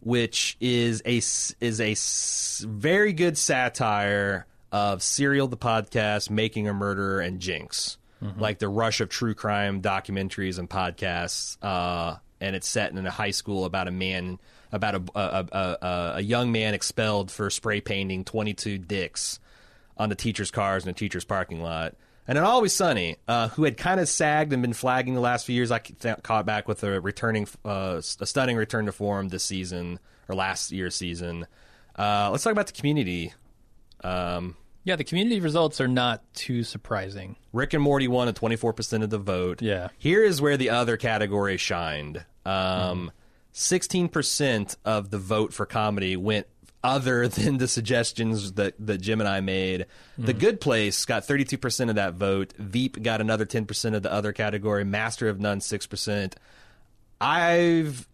which 0.00 0.56
is 0.60 1.02
a 1.04 1.16
is 1.18 1.80
a 1.80 1.90
s- 1.90 2.64
very 2.66 3.12
good 3.12 3.36
satire 3.36 4.46
of 4.70 5.02
Serial 5.02 5.48
the 5.48 5.56
podcast, 5.56 6.30
Making 6.30 6.68
a 6.68 6.72
Murderer, 6.72 7.20
and 7.20 7.40
Jinx, 7.40 7.98
like 8.38 8.58
the 8.58 8.68
rush 8.68 9.00
of 9.00 9.08
true 9.08 9.34
crime 9.34 9.82
documentaries 9.82 10.58
and 10.58 10.68
podcasts. 10.68 11.56
Uh, 11.62 12.16
and 12.40 12.56
it's 12.56 12.68
set 12.68 12.92
in 12.92 13.06
a 13.06 13.10
high 13.10 13.30
school 13.30 13.64
about 13.64 13.88
a 13.88 13.90
man 13.90 14.38
about 14.72 14.94
a 14.94 15.02
a, 15.14 15.46
a, 15.52 16.12
a, 16.16 16.20
young 16.20 16.50
man 16.50 16.74
expelled 16.74 17.30
for 17.30 17.50
spray 17.50 17.80
painting 17.80 18.24
twenty 18.24 18.54
two 18.54 18.78
dicks 18.78 19.38
on 19.96 20.08
the 20.08 20.14
teachers' 20.14 20.50
cars 20.50 20.84
in 20.84 20.90
a 20.90 20.94
teacher's 20.94 21.24
parking 21.24 21.62
lot. 21.62 21.94
And 22.26 22.36
then 22.36 22.44
Always 22.44 22.72
Sunny, 22.72 23.16
uh, 23.26 23.48
who 23.48 23.64
had 23.64 23.76
kind 23.76 23.98
of 23.98 24.08
sagged 24.08 24.52
and 24.52 24.62
been 24.62 24.72
flagging 24.72 25.14
the 25.14 25.20
last 25.20 25.44
few 25.44 25.56
years, 25.56 25.70
I 25.72 25.78
th- 25.78 26.22
caught 26.22 26.46
back 26.46 26.68
with 26.68 26.84
a 26.84 27.00
returning, 27.00 27.48
uh, 27.64 28.00
a 28.20 28.26
stunning 28.26 28.56
return 28.56 28.86
to 28.86 28.92
form 28.92 29.28
this 29.28 29.44
season 29.44 29.98
or 30.28 30.36
last 30.36 30.70
year's 30.70 30.94
season. 30.94 31.46
Uh, 31.96 32.30
let's 32.30 32.44
talk 32.44 32.52
about 32.52 32.68
the 32.68 32.72
community. 32.72 33.34
Um, 34.04 34.56
Yeah, 34.84 34.96
the 34.96 35.04
community 35.04 35.40
results 35.40 35.80
are 35.80 35.88
not 35.88 36.22
too 36.34 36.64
surprising. 36.64 37.36
Rick 37.52 37.72
and 37.74 37.82
Morty 37.82 38.08
won 38.08 38.28
at 38.28 38.34
24% 38.34 39.02
of 39.02 39.10
the 39.10 39.18
vote. 39.18 39.62
Yeah. 39.62 39.88
Here 39.98 40.24
is 40.24 40.40
where 40.40 40.56
the 40.56 40.70
other 40.70 40.96
category 40.96 41.56
shined. 41.56 42.24
Um, 42.44 43.12
16% 43.54 44.76
of 44.84 45.10
the 45.10 45.18
vote 45.18 45.52
for 45.52 45.66
comedy 45.66 46.16
went 46.16 46.46
other 46.82 47.28
than 47.28 47.58
the 47.58 47.68
suggestions 47.68 48.52
that, 48.52 48.74
that 48.84 49.00
Jim 49.00 49.20
and 49.20 49.28
I 49.28 49.40
made. 49.40 49.86
The 50.18 50.32
Good 50.32 50.60
Place 50.60 51.04
got 51.04 51.22
32% 51.24 51.88
of 51.88 51.94
that 51.94 52.14
vote. 52.14 52.52
Veep 52.58 53.00
got 53.02 53.20
another 53.20 53.46
10% 53.46 53.94
of 53.94 54.02
the 54.02 54.12
other 54.12 54.32
category. 54.32 54.84
Master 54.84 55.28
of 55.28 55.38
None, 55.38 55.60
6%. 55.60 56.32
I've 57.20 58.08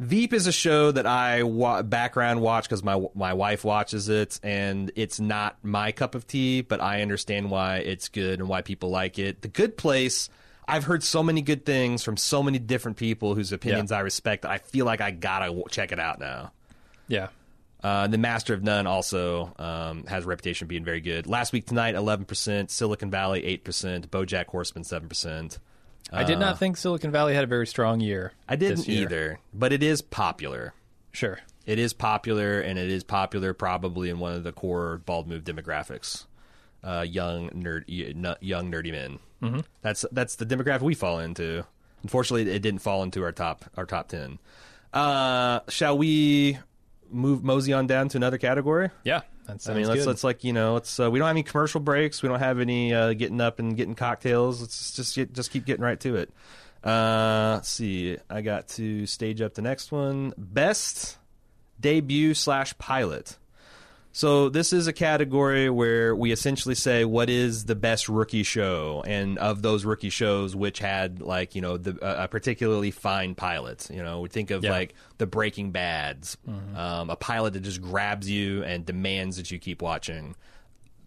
Veep 0.00 0.32
is 0.32 0.46
a 0.48 0.52
show 0.52 0.90
that 0.90 1.06
I 1.06 1.44
wa- 1.44 1.82
background 1.82 2.40
watch 2.40 2.64
because 2.64 2.82
my 2.82 3.00
my 3.14 3.32
wife 3.32 3.64
watches 3.64 4.08
it, 4.08 4.40
and 4.42 4.90
it's 4.96 5.20
not 5.20 5.56
my 5.62 5.92
cup 5.92 6.14
of 6.16 6.26
tea, 6.26 6.62
but 6.62 6.80
I 6.80 7.02
understand 7.02 7.50
why 7.50 7.76
it's 7.76 8.08
good 8.08 8.40
and 8.40 8.48
why 8.48 8.62
people 8.62 8.90
like 8.90 9.18
it. 9.20 9.42
The 9.42 9.48
Good 9.48 9.76
Place, 9.76 10.28
I've 10.66 10.84
heard 10.84 11.04
so 11.04 11.22
many 11.22 11.42
good 11.42 11.64
things 11.64 12.02
from 12.02 12.16
so 12.16 12.42
many 12.42 12.58
different 12.58 12.96
people 12.96 13.36
whose 13.36 13.52
opinions 13.52 13.92
I 13.92 14.00
respect. 14.00 14.42
That 14.42 14.50
I 14.50 14.58
feel 14.58 14.84
like 14.84 15.00
I 15.00 15.12
gotta 15.12 15.46
w- 15.46 15.64
check 15.70 15.92
it 15.92 16.00
out 16.00 16.18
now. 16.18 16.50
Yeah. 17.06 17.28
Uh, 17.82 18.06
the 18.06 18.18
Master 18.18 18.54
of 18.54 18.62
None 18.62 18.86
also 18.86 19.54
um, 19.58 20.06
has 20.06 20.24
a 20.24 20.26
reputation 20.26 20.64
of 20.64 20.68
being 20.70 20.84
very 20.84 21.02
good. 21.02 21.26
Last 21.26 21.52
week 21.52 21.66
tonight, 21.66 21.94
eleven 21.94 22.24
percent. 22.24 22.72
Silicon 22.72 23.10
Valley, 23.12 23.44
eight 23.44 23.62
percent. 23.62 24.10
BoJack 24.10 24.46
Horseman, 24.46 24.82
seven 24.82 25.08
percent. 25.08 25.58
I 26.12 26.24
did 26.24 26.38
not 26.38 26.58
think 26.58 26.76
Silicon 26.76 27.10
Valley 27.10 27.34
had 27.34 27.44
a 27.44 27.48
very 27.48 27.66
strong 27.66 28.00
year. 28.00 28.32
I 28.48 28.56
didn't 28.56 28.76
this 28.78 28.88
year. 28.88 29.02
either, 29.02 29.38
but 29.52 29.72
it 29.72 29.82
is 29.82 30.02
popular. 30.02 30.74
Sure. 31.12 31.38
It 31.66 31.78
is 31.78 31.92
popular, 31.92 32.60
and 32.60 32.78
it 32.78 32.90
is 32.90 33.04
popular 33.04 33.54
probably 33.54 34.10
in 34.10 34.18
one 34.18 34.34
of 34.34 34.44
the 34.44 34.52
core 34.52 35.00
bald 35.06 35.26
move 35.26 35.44
demographics. 35.44 36.26
Uh, 36.82 37.04
young 37.08 37.48
nerd, 37.50 37.84
young 38.40 38.70
nerdy 38.70 38.92
men. 38.92 39.18
Mm-hmm. 39.42 39.60
That's 39.80 40.04
that's 40.12 40.36
the 40.36 40.44
demographic 40.46 40.82
we 40.82 40.94
fall 40.94 41.18
into. 41.18 41.64
Unfortunately, 42.02 42.50
it 42.50 42.60
didn't 42.60 42.80
fall 42.82 43.02
into 43.02 43.22
our 43.22 43.32
top 43.32 43.64
our 43.76 43.86
top 43.86 44.08
ten. 44.08 44.38
Uh, 44.92 45.60
shall 45.68 45.96
we 45.96 46.58
move 47.10 47.42
mosey 47.42 47.72
on 47.72 47.86
down 47.86 48.08
to 48.10 48.18
another 48.18 48.38
category? 48.38 48.90
Yeah. 49.04 49.22
That 49.46 49.68
I 49.68 49.74
mean, 49.74 49.86
let's 49.86 50.00
good. 50.00 50.06
let's 50.06 50.24
like 50.24 50.42
you 50.44 50.52
know, 50.52 50.74
let's 50.74 50.98
uh, 50.98 51.10
we 51.10 51.18
don't 51.18 51.26
have 51.26 51.34
any 51.34 51.42
commercial 51.42 51.80
breaks. 51.80 52.22
We 52.22 52.28
don't 52.28 52.38
have 52.38 52.60
any 52.60 52.94
uh, 52.94 53.12
getting 53.12 53.40
up 53.40 53.58
and 53.58 53.76
getting 53.76 53.94
cocktails. 53.94 54.60
Let's 54.60 54.92
just 54.92 55.14
get, 55.14 55.32
just 55.32 55.50
keep 55.50 55.66
getting 55.66 55.84
right 55.84 56.00
to 56.00 56.16
it. 56.16 56.30
Uh, 56.82 57.52
let's 57.54 57.68
see, 57.68 58.18
I 58.28 58.42
got 58.42 58.68
to 58.68 59.06
stage 59.06 59.40
up 59.40 59.54
the 59.54 59.62
next 59.62 59.92
one. 59.92 60.32
Best 60.36 61.18
debut 61.80 62.34
slash 62.34 62.76
pilot. 62.78 63.38
So 64.16 64.48
this 64.48 64.72
is 64.72 64.86
a 64.86 64.92
category 64.92 65.68
where 65.68 66.14
we 66.14 66.30
essentially 66.30 66.76
say 66.76 67.04
what 67.04 67.28
is 67.28 67.64
the 67.64 67.74
best 67.74 68.08
rookie 68.08 68.44
show, 68.44 69.02
and 69.04 69.38
of 69.38 69.60
those 69.60 69.84
rookie 69.84 70.08
shows, 70.08 70.54
which 70.54 70.78
had 70.78 71.20
like 71.20 71.56
you 71.56 71.60
know 71.60 71.76
the, 71.76 71.98
uh, 72.00 72.22
a 72.24 72.28
particularly 72.28 72.92
fine 72.92 73.34
pilot. 73.34 73.88
You 73.92 74.04
know, 74.04 74.20
we 74.20 74.28
think 74.28 74.52
of 74.52 74.62
Yeah. 74.62 74.70
like 74.70 74.94
the 75.18 75.26
Breaking 75.26 75.72
Bad's, 75.72 76.36
um, 76.76 77.10
a 77.10 77.16
pilot 77.16 77.54
that 77.54 77.64
just 77.64 77.82
grabs 77.82 78.30
you 78.30 78.62
and 78.62 78.86
demands 78.86 79.36
that 79.36 79.50
you 79.50 79.58
keep 79.58 79.82
watching. 79.82 80.36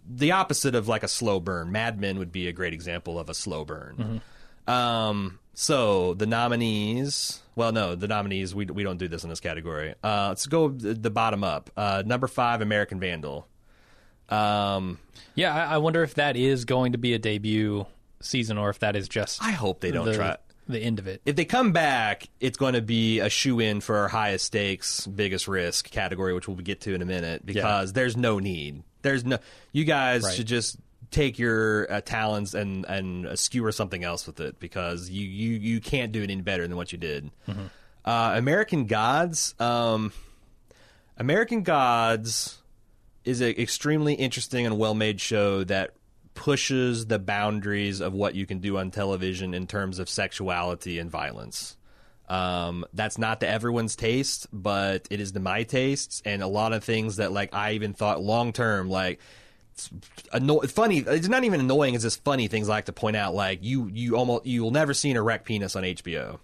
The 0.05 0.33
opposite 0.33 0.75
of 0.75 0.89
like 0.89 1.03
a 1.03 1.07
slow 1.07 1.39
burn. 1.39 1.71
Mad 1.71 2.01
Men 2.01 2.19
would 2.19 2.33
be 2.33 2.49
a 2.49 2.51
great 2.51 2.73
example 2.73 3.17
of 3.17 3.29
a 3.29 3.33
slow 3.33 3.63
burn. 3.63 4.21
Um, 4.67 5.39
so 5.59 6.13
the 6.13 6.27
nominees. 6.27 7.41
Well, 7.55 7.71
no, 7.71 7.95
the 7.95 8.07
nominees. 8.07 8.53
We 8.53 8.65
we 8.67 8.83
don't 8.83 8.97
do 8.97 9.07
this 9.07 9.23
in 9.23 9.29
this 9.31 9.39
category. 9.39 9.95
Uh, 10.03 10.27
let's 10.29 10.45
go 10.45 10.69
the, 10.69 10.93
the 10.93 11.09
bottom 11.09 11.43
up. 11.43 11.71
Uh, 11.75 12.03
number 12.05 12.27
five, 12.27 12.61
American 12.61 12.99
Vandal. 12.99 13.47
Um, 14.29 14.99
yeah, 15.33 15.55
I, 15.55 15.73
I 15.73 15.77
wonder 15.79 16.03
if 16.03 16.13
that 16.15 16.35
is 16.37 16.65
going 16.65 16.91
to 16.91 16.99
be 16.99 17.13
a 17.15 17.19
debut 17.19 17.87
season 18.19 18.57
or 18.59 18.69
if 18.69 18.79
that 18.79 18.95
is 18.95 19.07
just 19.09 19.43
I 19.43 19.51
hope 19.51 19.79
they 19.79 19.89
don't 19.89 20.05
the, 20.05 20.13
try. 20.15 20.37
the 20.67 20.79
end 20.79 20.99
of 20.99 21.07
it. 21.07 21.21
If 21.25 21.35
they 21.35 21.45
come 21.45 21.71
back, 21.71 22.29
it's 22.39 22.57
going 22.57 22.73
to 22.75 22.81
be 22.81 23.19
a 23.19 23.29
shoe 23.29 23.59
in 23.59 23.81
for 23.81 23.97
our 23.97 24.07
highest 24.07 24.45
stakes, 24.45 25.07
biggest 25.07 25.47
risk 25.47 25.89
category, 25.89 26.33
which 26.35 26.47
we'll 26.47 26.57
get 26.57 26.81
to 26.81 26.93
in 26.93 27.01
a 27.01 27.05
minute. 27.05 27.43
Because 27.43 27.93
there's 27.93 28.15
no 28.15 28.37
need. 28.37 28.83
There's 29.01 29.25
no. 29.25 29.39
You 29.71 29.85
guys 29.85 30.23
Right. 30.23 30.35
should 30.35 30.47
just 30.47 30.77
take 31.11 31.39
your 31.39 31.91
uh, 31.91 32.01
talents 32.01 32.53
and 32.53 32.85
and 32.85 33.25
uh, 33.27 33.35
skewer 33.35 33.71
something 33.71 34.03
else 34.03 34.27
with 34.27 34.39
it 34.39 34.59
because 34.59 35.09
you 35.09 35.27
you 35.27 35.57
you 35.57 35.79
can't 35.79 36.11
do 36.11 36.21
it 36.21 36.29
any 36.29 36.41
better 36.41 36.67
than 36.67 36.77
what 36.77 36.91
you 36.91 36.97
did. 36.97 37.31
Uh, 38.05 38.33
American 38.35 38.85
Gods. 38.85 39.53
Um, 39.59 40.11
American 41.17 41.63
Gods 41.63 42.57
is 43.25 43.41
an 43.41 43.49
extremely 43.57 44.13
interesting 44.13 44.65
and 44.65 44.77
well 44.77 44.93
made 44.93 45.19
show 45.19 45.63
that 45.65 45.91
pushes 46.33 47.07
the 47.07 47.17
boundaries 47.17 47.99
of 47.99 48.13
what 48.13 48.35
you 48.35 48.45
can 48.45 48.59
do 48.59 48.77
on 48.77 48.91
television 48.91 49.53
in 49.53 49.65
terms 49.65 49.97
of 49.99 50.07
sexuality 50.07 50.99
and 50.99 51.09
violence. 51.09 51.75
Um, 52.29 52.85
that's 52.93 53.17
not 53.17 53.39
to 53.39 53.47
everyone's 53.47 53.95
taste, 53.95 54.47
but 54.53 55.07
it 55.09 55.19
is 55.19 55.31
to 55.31 55.39
my 55.39 55.63
tastes, 55.63 56.21
and 56.25 56.43
a 56.43 56.47
lot 56.47 56.73
of 56.73 56.83
things 56.83 57.15
that 57.15 57.31
like 57.31 57.53
I 57.53 57.73
even 57.73 57.93
thought 57.93 58.21
long 58.21 58.53
term, 58.53 58.89
like 58.89 59.19
anno- 60.33 60.61
funny. 60.61 60.99
It's 60.99 61.27
not 61.27 61.43
even 61.43 61.59
annoying. 61.59 61.93
It's 61.93 62.03
just 62.03 62.23
funny 62.23 62.47
things 62.47 62.69
I 62.69 62.73
like 62.73 62.85
to 62.85 62.93
point 62.93 63.15
out. 63.15 63.33
Like 63.35 63.59
you, 63.63 63.89
you 63.93 64.15
almost 64.17 64.45
you 64.45 64.63
will 64.63 64.71
never 64.71 64.93
see 64.93 65.11
an 65.11 65.17
erect 65.17 65.45
penis 65.45 65.75
on 65.75 65.83
HBO. 65.83 66.39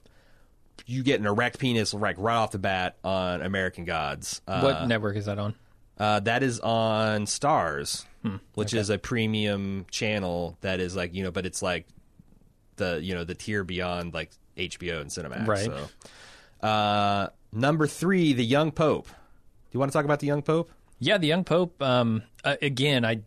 You 0.86 1.04
get 1.04 1.20
an 1.20 1.26
erect 1.26 1.60
penis 1.60 1.94
like 1.94 2.16
right 2.20 2.36
off 2.36 2.52
the 2.52 2.60
bat 2.60 2.98
on 3.04 3.42
American 3.42 3.86
Gods. 3.86 4.42
Uh, 4.48 4.62
what 4.62 4.88
network 4.88 5.16
is 5.16 5.26
that 5.26 5.40
on? 5.40 5.56
uh, 6.00 6.20
that 6.22 6.44
is 6.44 6.60
on 6.60 7.26
Starz, 7.26 8.06
which 8.56 8.74
is 8.74 8.90
a 8.90 8.98
premium 8.98 9.86
channel 9.92 10.58
that 10.62 10.80
is 10.80 10.96
like 10.96 11.14
you 11.14 11.24
know, 11.24 11.32
but 11.32 11.46
it's 11.46 11.62
like 11.62 11.86
the 12.78 13.00
you 13.02 13.14
know 13.14 13.24
the 13.24 13.36
tier 13.36 13.64
beyond 13.64 14.14
like 14.14 14.32
HBO 14.58 15.02
and 15.02 15.10
Cinemax. 15.10 15.48
Right. 15.48 15.66
So, 15.66 16.68
uh, 16.68 17.28
number 17.52 17.88
three, 17.88 18.34
the 18.34 18.44
Young 18.46 18.72
Pope. 18.72 19.08
Do 19.08 19.14
you 19.72 19.80
want 19.80 19.92
to 19.92 19.98
talk 19.98 20.06
about 20.06 20.20
the 20.20 20.28
Young 20.28 20.42
Pope? 20.42 20.70
Yeah, 21.04 21.18
the 21.18 21.28
Young 21.28 21.44
Pope. 21.44 21.82
Um, 21.82 22.24
uh, 22.44 22.56
again, 22.62 23.04
I. 23.06 23.22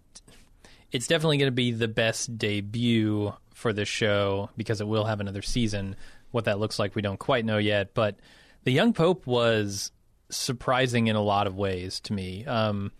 It's 0.92 1.06
definitely 1.06 1.38
going 1.38 1.48
to 1.48 1.52
be 1.52 1.72
the 1.72 1.88
best 1.88 2.38
debut 2.38 3.34
for 3.54 3.72
this 3.72 3.88
show 3.88 4.50
because 4.56 4.80
it 4.80 4.86
will 4.86 5.04
have 5.04 5.20
another 5.20 5.42
season. 5.42 5.96
What 6.30 6.44
that 6.44 6.58
looks 6.58 6.78
like, 6.78 6.94
we 6.94 7.02
don't 7.02 7.18
quite 7.18 7.44
know 7.44 7.58
yet. 7.58 7.92
But 7.92 8.16
the 8.64 8.70
Young 8.70 8.92
Pope 8.92 9.26
was 9.26 9.90
surprising 10.30 11.08
in 11.08 11.16
a 11.16 11.22
lot 11.22 11.46
of 11.46 11.56
ways 11.56 12.00
to 12.00 12.12
me. 12.12 12.46
Um, 12.46 12.92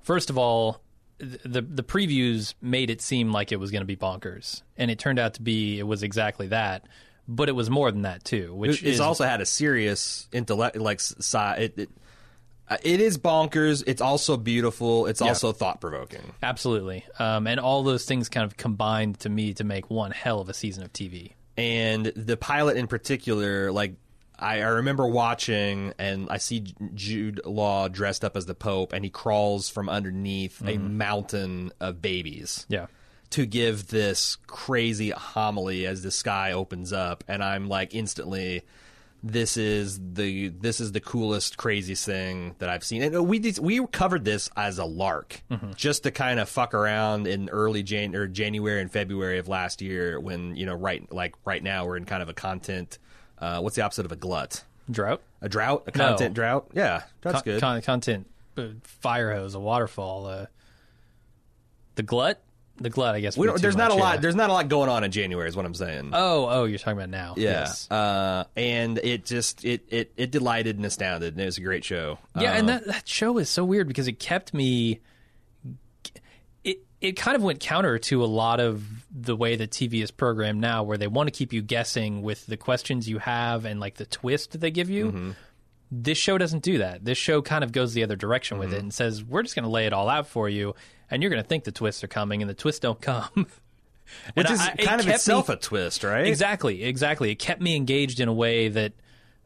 first 0.00 0.30
of 0.30 0.38
all, 0.38 0.80
the 1.18 1.62
the 1.62 1.84
previews 1.84 2.54
made 2.60 2.90
it 2.90 3.00
seem 3.00 3.30
like 3.30 3.52
it 3.52 3.60
was 3.60 3.70
going 3.70 3.82
to 3.82 3.86
be 3.86 3.96
bonkers, 3.96 4.62
and 4.76 4.90
it 4.90 4.98
turned 4.98 5.20
out 5.20 5.34
to 5.34 5.42
be 5.42 5.78
it 5.78 5.84
was 5.84 6.02
exactly 6.02 6.48
that. 6.48 6.86
But 7.28 7.48
it 7.48 7.52
was 7.52 7.70
more 7.70 7.90
than 7.90 8.02
that 8.02 8.24
too, 8.24 8.52
which 8.54 8.82
It's 8.82 8.94
is 8.96 9.00
also 9.00 9.24
had 9.24 9.40
a 9.40 9.46
serious 9.46 10.28
intellect 10.32 10.76
like 10.76 11.00
side. 11.00 11.62
It, 11.62 11.78
it, 11.78 11.90
it 12.82 13.00
is 13.00 13.18
bonkers. 13.18 13.84
It's 13.86 14.00
also 14.02 14.36
beautiful. 14.36 15.06
It's 15.06 15.22
also 15.22 15.52
thought 15.52 15.80
provoking. 15.80 16.32
absolutely, 16.42 17.04
um, 17.18 17.46
and 17.46 17.60
all 17.60 17.82
those 17.82 18.04
things 18.04 18.28
kind 18.28 18.44
of 18.44 18.56
combined 18.56 19.20
to 19.20 19.28
me 19.28 19.54
to 19.54 19.64
make 19.64 19.90
one 19.90 20.10
hell 20.10 20.40
of 20.40 20.48
a 20.48 20.54
season 20.54 20.82
of 20.84 20.92
TV. 20.92 21.32
and 21.56 22.06
the 22.16 22.36
pilot 22.36 22.76
in 22.76 22.86
particular 22.88 23.70
like 23.70 23.94
I, 24.36 24.56
I 24.62 24.66
remember 24.66 25.06
watching 25.06 25.92
and 26.00 26.28
i 26.28 26.38
see 26.38 26.64
jude 26.94 27.40
law 27.44 27.86
dressed 27.86 28.24
up 28.24 28.36
as 28.36 28.46
the 28.46 28.54
pope 28.56 28.92
and 28.92 29.04
he 29.04 29.10
crawls 29.10 29.68
from 29.68 29.88
underneath 29.88 30.60
a 30.66 30.76
mountain 30.78 31.70
of 31.78 32.02
babies 32.02 32.66
Yeah. 32.68 32.86
to 33.30 33.46
give 33.46 33.86
this 33.86 34.36
crazy 34.48 35.10
homily 35.10 35.86
as 35.86 36.02
the 36.02 36.10
sky 36.10 36.50
opens 36.50 36.92
up 36.92 37.22
and 37.28 37.44
i'm 37.44 37.68
like 37.68 37.94
instantly 37.94 38.62
this 39.26 39.56
is 39.56 39.98
the 40.12 40.48
this 40.48 40.80
is 40.80 40.92
the 40.92 41.00
coolest 41.00 41.56
craziest 41.56 42.04
thing 42.04 42.54
that 42.58 42.68
I've 42.68 42.84
seen. 42.84 43.02
And 43.02 43.16
uh, 43.16 43.22
we 43.22 43.38
did, 43.38 43.58
we 43.58 43.84
covered 43.86 44.24
this 44.26 44.50
as 44.54 44.78
a 44.78 44.84
lark, 44.84 45.40
just 45.76 46.02
to 46.02 46.10
kind 46.10 46.38
of 46.38 46.48
fuck 46.48 46.74
around 46.74 47.26
in 47.26 47.48
early 47.48 47.82
Jan 47.82 48.14
or 48.14 48.26
January 48.26 48.82
and 48.82 48.92
February 48.92 49.38
of 49.38 49.48
last 49.48 49.80
year 49.80 50.20
when 50.20 50.54
you 50.56 50.66
know 50.66 50.74
right 50.74 51.10
like 51.10 51.34
right 51.46 51.62
now 51.62 51.86
we're 51.86 51.96
in 51.96 52.04
kind 52.04 52.22
of 52.22 52.28
a 52.28 52.34
content. 52.34 52.98
Uh, 53.38 53.60
what's 53.60 53.76
the 53.76 53.82
opposite 53.82 54.04
of 54.04 54.12
a 54.12 54.16
glut? 54.16 54.62
Drought. 54.90 55.22
A 55.40 55.48
drought? 55.48 55.84
A 55.86 55.96
No. 55.96 56.08
content 56.08 56.34
drought? 56.34 56.68
Yeah, 56.74 57.04
that's 57.22 57.36
Con- 57.36 57.42
good. 57.44 57.60
con- 57.60 57.80
content. 57.82 58.26
Uh, 58.58 58.66
fire 58.82 59.32
hose. 59.34 59.54
A 59.54 59.60
waterfall. 59.60 60.26
Uh, 60.26 60.46
the 61.94 62.02
glut. 62.02 62.40
The 62.78 62.90
glut. 62.90 63.14
I 63.14 63.20
guess. 63.20 63.36
we 63.36 63.46
don't, 63.46 63.60
there's 63.62 63.76
not 63.76 63.92
a 63.92 63.94
much, 63.94 64.00
lot. 64.02 64.20
There's 64.20 64.34
not 64.34 64.50
a 64.50 64.52
lot 64.52 64.68
going 64.68 64.88
on 64.88 65.04
in 65.04 65.12
January, 65.12 65.48
is 65.48 65.54
what 65.54 65.64
I'm 65.64 65.74
saying. 65.74 66.10
Oh, 66.12 66.46
oh, 66.50 66.64
you're 66.64 66.78
talking 66.78 66.98
about 66.98 67.08
now. 67.10 67.34
yeah, 67.36 67.60
Yes. 67.60 67.88
uh, 67.90 68.44
and 68.56 68.98
it 68.98 69.24
just 69.24 69.64
it, 69.64 69.84
it 69.90 70.12
it 70.16 70.30
delighted 70.32 70.76
and 70.76 70.84
astounded, 70.84 71.34
and 71.34 71.40
it 71.40 71.46
was 71.46 71.56
a 71.58 71.60
great 71.60 71.84
show. 71.84 72.18
Yeah, 72.38 72.52
Uh, 72.52 72.54
and 72.56 72.68
that, 72.68 72.86
that 72.86 73.08
show 73.08 73.38
is 73.38 73.48
so 73.48 73.64
weird 73.64 73.86
because 73.86 74.08
it 74.08 74.18
kept 74.18 74.52
me. 74.52 75.00
It 76.64 76.78
it 77.00 77.12
kind 77.12 77.36
of 77.36 77.42
went 77.42 77.60
counter 77.60 77.98
to 77.98 78.24
a 78.24 78.26
lot 78.26 78.60
of 78.60 78.84
the 79.14 79.36
way 79.36 79.56
that 79.56 79.70
TV 79.70 80.02
is 80.02 80.10
programmed 80.10 80.60
now, 80.60 80.82
where 80.82 80.96
they 80.98 81.06
want 81.06 81.28
to 81.28 81.30
keep 81.32 81.52
you 81.52 81.62
guessing 81.62 82.22
with 82.22 82.46
the 82.46 82.56
questions 82.56 83.08
you 83.08 83.18
have 83.18 83.64
and 83.66 83.78
like 83.80 83.96
the 83.96 84.06
twist 84.06 84.58
they 84.60 84.70
give 84.70 84.90
you. 84.90 85.06
Mm-hmm. 85.06 85.30
This 85.92 86.18
show 86.18 86.38
doesn't 86.38 86.62
do 86.64 86.78
that. 86.78 87.04
This 87.04 87.18
show 87.18 87.40
kind 87.40 87.62
of 87.62 87.70
goes 87.70 87.94
the 87.94 88.02
other 88.02 88.16
direction 88.16 88.58
with 88.58 88.70
it 88.72 88.76
Mm-hmm. 88.76 88.80
and 88.84 88.94
says, 88.94 89.22
"We're 89.22 89.42
just 89.42 89.54
going 89.54 89.64
to 89.64 89.70
lay 89.70 89.86
it 89.86 89.92
all 89.92 90.08
out 90.08 90.26
for 90.26 90.48
you, 90.48 90.74
and 91.10 91.22
you're 91.22 91.30
going 91.30 91.42
to 91.42 91.48
think 91.48 91.64
the 91.64 91.72
twists 91.72 92.02
are 92.04 92.08
coming, 92.08 92.42
and 92.42 92.48
the 92.50 92.54
twists 92.54 92.80
don't 92.80 93.00
come." 93.00 93.28
which 94.34 94.50
is 94.50 94.60
I- 94.60 94.74
it 94.78 94.84
kind 94.84 95.00
of 95.00 95.06
kept 95.06 95.16
itself 95.16 95.48
me- 95.48 95.54
a 95.54 95.58
twist, 95.58 96.04
right? 96.04 96.26
Exactly, 96.26 96.84
exactly. 96.84 97.30
It 97.30 97.36
kept 97.36 97.60
me 97.60 97.76
engaged 97.76 98.20
in 98.20 98.28
a 98.28 98.32
way 98.34 98.68
that 98.68 98.92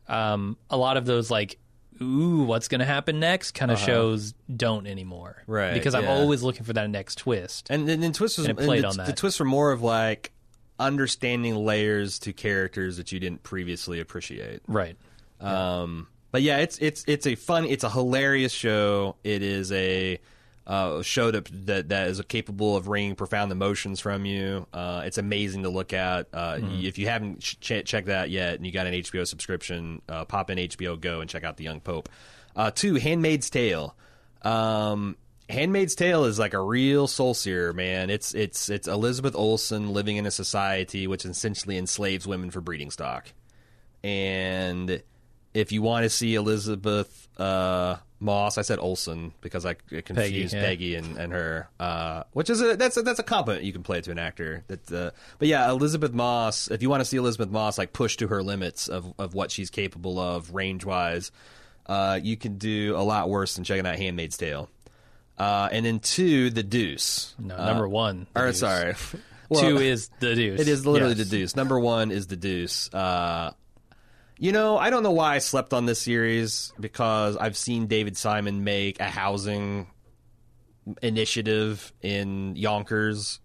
um, 0.08 0.56
a 0.70 0.76
lot 0.76 0.96
of 0.96 1.06
those 1.06 1.30
like, 1.30 1.58
ooh, 2.02 2.42
what's 2.44 2.68
going 2.68 2.80
to 2.80 2.84
happen 2.84 3.20
next 3.20 3.52
kind 3.52 3.70
of 3.70 3.78
shows 3.78 4.34
don't 4.54 4.86
anymore. 4.86 5.36
Uh-huh. 5.40 5.52
Right, 5.52 5.74
Because 5.74 5.94
I'm 5.94 6.08
always 6.08 6.42
looking 6.42 6.64
for 6.64 6.72
that 6.72 6.88
next 6.90 7.18
twist. 7.18 7.68
And 7.70 7.88
then, 7.88 8.12
twists 8.12 8.38
was 8.38 8.46
And 8.48 8.58
it 8.58 8.64
played 8.64 8.84
the, 8.84 8.88
on 8.88 8.96
that. 8.96 9.06
the 9.06 9.12
twists 9.12 9.38
were 9.40 9.46
more 9.46 9.72
of 9.72 9.82
like 9.82 10.32
understanding 10.78 11.56
layers 11.56 12.18
to 12.20 12.32
characters 12.32 12.96
that 12.96 13.12
you 13.12 13.20
didn't 13.20 13.42
previously 13.42 14.00
appreciate. 14.00 14.62
Right. 14.66 14.96
Um, 15.40 16.08
but 16.30 16.42
yeah, 16.42 16.58
it's 16.58 16.78
it's 16.78 17.04
it's 17.06 17.26
a 17.26 17.34
fun, 17.36 17.64
it's 17.64 17.84
a 17.84 17.90
hilarious 17.90 18.52
show. 18.52 19.16
It 19.24 19.42
is 19.42 19.72
a 19.72 20.18
uh, 20.68 21.02
show 21.02 21.30
that, 21.32 21.48
that 21.66 21.88
that 21.88 22.08
is 22.08 22.20
capable 22.28 22.76
of 22.76 22.86
wringing 22.86 23.16
profound 23.16 23.50
emotions 23.50 23.98
from 23.98 24.24
you. 24.26 24.66
Uh, 24.72 25.02
it's 25.04 25.18
amazing 25.18 25.64
to 25.64 25.70
look 25.70 25.92
at. 25.92 26.28
Uh, 26.32 26.56
Mm-hmm. 26.58 26.84
If 26.84 26.98
you 26.98 27.08
haven't 27.08 27.40
ch- 27.40 27.58
ch- 27.58 27.84
checked 27.84 28.06
that 28.06 28.30
yet, 28.30 28.54
and 28.54 28.66
you 28.66 28.72
got 28.72 28.86
an 28.86 28.94
HBO 28.94 29.26
subscription, 29.26 30.02
uh, 30.08 30.24
pop 30.26 30.50
in 30.50 30.58
HBO 30.58 31.00
Go 31.00 31.20
and 31.20 31.28
check 31.28 31.42
out 31.42 31.56
The 31.56 31.64
Young 31.64 31.80
Pope. 31.80 32.08
Uh, 32.54 32.70
two, 32.70 32.94
Handmaid's 32.94 33.48
Tale. 33.50 33.96
Um, 34.42 35.16
Handmaid's 35.48 35.94
Tale 35.94 36.24
is 36.26 36.38
like 36.38 36.52
a 36.54 36.60
real 36.60 37.06
soul 37.06 37.32
searer, 37.34 37.72
man. 37.72 38.10
It's 38.10 38.34
it's 38.34 38.68
it's 38.68 38.86
Elizabeth 38.86 39.34
Olsen 39.34 39.92
living 39.94 40.16
in 40.16 40.26
a 40.26 40.30
society 40.30 41.06
which 41.06 41.24
essentially 41.24 41.78
enslaves 41.78 42.26
women 42.26 42.50
for 42.50 42.60
breeding 42.60 42.90
stock 42.90 43.32
and 44.04 45.02
if 45.54 45.72
you 45.72 45.82
want 45.82 46.04
to 46.04 46.10
see 46.10 46.34
Elisabeth 46.34 47.28
uh, 47.38 47.96
Moss, 48.20 48.58
I 48.58 48.62
said 48.62 48.78
Olsen 48.78 49.32
because 49.40 49.64
I 49.64 49.74
confused 49.74 50.52
yeah. 50.54 50.62
Peggy, 50.62 50.94
and, 50.96 51.16
and 51.16 51.32
her, 51.32 51.68
uh, 51.78 52.24
which 52.32 52.50
is 52.50 52.60
a 52.60 52.76
that's 52.76 52.96
a, 52.96 53.02
that's 53.02 53.18
a 53.20 53.22
compliment 53.22 53.64
you 53.64 53.72
can 53.72 53.82
play 53.82 54.00
to 54.00 54.10
an 54.10 54.18
actor. 54.18 54.64
That, 54.68 54.92
uh, 54.92 55.10
but 55.38 55.48
yeah, 55.48 55.70
Elisabeth 55.70 56.12
Moss. 56.12 56.68
If 56.70 56.82
you 56.82 56.90
want 56.90 57.00
to 57.00 57.04
see 57.04 57.16
Elisabeth 57.16 57.50
Moss 57.50 57.78
like 57.78 57.92
push 57.92 58.16
to 58.16 58.28
her 58.28 58.42
limits 58.42 58.88
of 58.88 59.12
of 59.18 59.34
what 59.34 59.50
she's 59.50 59.70
capable 59.70 60.18
of 60.18 60.52
range 60.54 60.84
wise, 60.84 61.30
uh, 61.86 62.18
you 62.22 62.36
can 62.36 62.58
do 62.58 62.94
a 62.96 63.02
lot 63.04 63.28
worse 63.30 63.54
than 63.54 63.64
checking 63.64 63.86
out 63.86 63.96
*Handmaid's 63.96 64.36
Tale*. 64.36 64.68
Uh, 65.38 65.68
and 65.70 65.86
then 65.86 66.00
two, 66.00 66.50
The 66.50 66.64
Deuce. 66.64 67.36
No, 67.38 67.56
Uh, 67.56 67.66
number 67.66 67.88
one. 67.88 68.26
Or 68.34 68.46
Deuce. 68.46 68.58
sorry, 68.58 68.94
Two 69.54 69.78
is 69.78 70.10
the 70.18 70.34
deuce. 70.34 70.60
it 70.60 70.66
is 70.66 70.84
literally 70.84 71.14
Yes. 71.14 71.28
the 71.30 71.36
deuce. 71.38 71.56
Number 71.56 71.78
one 71.78 72.10
is 72.10 72.26
the 72.26 72.36
deuce. 72.36 72.90
You 74.38 74.52
know, 74.52 74.78
I 74.78 74.90
don't 74.90 75.02
know 75.02 75.10
why 75.10 75.34
I 75.34 75.38
slept 75.38 75.72
on 75.74 75.86
this 75.86 76.00
series 76.00 76.72
because 76.78 77.36
I've 77.36 77.56
seen 77.56 77.86
David 77.88 78.16
Simon 78.16 78.62
make 78.64 79.00
a 79.00 79.04
housing 79.10 79.88
initiative 81.02 81.92
in 82.02 82.56
Yonkers 82.56 83.40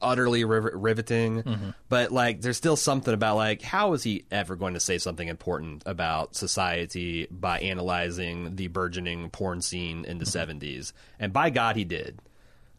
utterly 0.00 0.44
riv- 0.44 0.70
riveting. 0.74 1.42
Mm-hmm. 1.42 1.70
But 1.88 2.12
like, 2.12 2.40
there's 2.40 2.56
still 2.56 2.76
something 2.76 3.12
about 3.12 3.36
like, 3.36 3.62
how 3.62 3.94
is 3.94 4.04
he 4.04 4.24
ever 4.30 4.54
going 4.54 4.74
to 4.74 4.80
say 4.80 4.98
something 4.98 5.26
important 5.26 5.82
about 5.86 6.36
society 6.36 7.26
by 7.30 7.58
analyzing 7.58 8.54
the 8.56 8.68
burgeoning 8.68 9.30
porn 9.30 9.60
scene 9.60 10.04
in 10.04 10.18
the 10.18 10.24
Mm-hmm. 10.24 10.58
70s? 10.58 10.92
And 11.18 11.32
by 11.32 11.50
God, 11.50 11.74
he 11.76 11.84
did. 11.84 12.20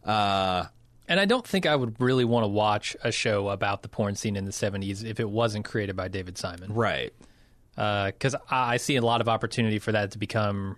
Uh, 0.02 0.64
And 1.08 1.20
I 1.20 1.26
don't 1.26 1.46
think 1.46 1.66
I 1.66 1.76
would 1.76 2.00
really 2.00 2.24
want 2.24 2.44
to 2.44 2.48
watch 2.48 2.96
a 3.04 3.12
show 3.12 3.50
about 3.50 3.82
the 3.82 3.88
porn 3.88 4.14
scene 4.16 4.36
in 4.36 4.46
the 4.46 4.50
70s 4.52 5.04
if 5.04 5.20
it 5.20 5.28
wasn't 5.28 5.66
created 5.66 5.96
by 5.96 6.08
David 6.08 6.38
Simon. 6.38 6.72
right. 6.72 7.12
Because 7.74 8.34
I 8.50 8.74
I 8.74 8.76
see 8.76 8.96
a 8.96 9.02
lot 9.02 9.20
of 9.20 9.28
opportunity 9.28 9.78
for 9.78 9.92
that 9.92 10.12
to 10.12 10.18
become 10.18 10.76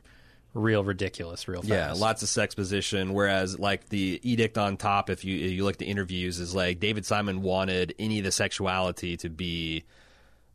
real 0.54 0.84
ridiculous 0.84 1.48
real 1.48 1.62
fast. 1.62 1.70
Yeah, 1.70 1.92
lots 1.92 2.22
of 2.22 2.28
sex 2.28 2.54
position. 2.54 3.14
Whereas, 3.14 3.58
like 3.58 3.88
the 3.88 4.20
edict 4.22 4.58
on 4.58 4.76
top, 4.76 5.10
if 5.10 5.24
you 5.24 5.44
if 5.44 5.52
you 5.52 5.64
look 5.64 5.74
at 5.74 5.78
the 5.78 5.86
interviews, 5.86 6.38
is 6.38 6.54
like 6.54 6.80
David 6.80 7.06
Simon 7.06 7.42
wanted 7.42 7.94
any 7.98 8.18
of 8.18 8.24
the 8.24 8.32
sexuality 8.32 9.16
to 9.18 9.28
be. 9.28 9.84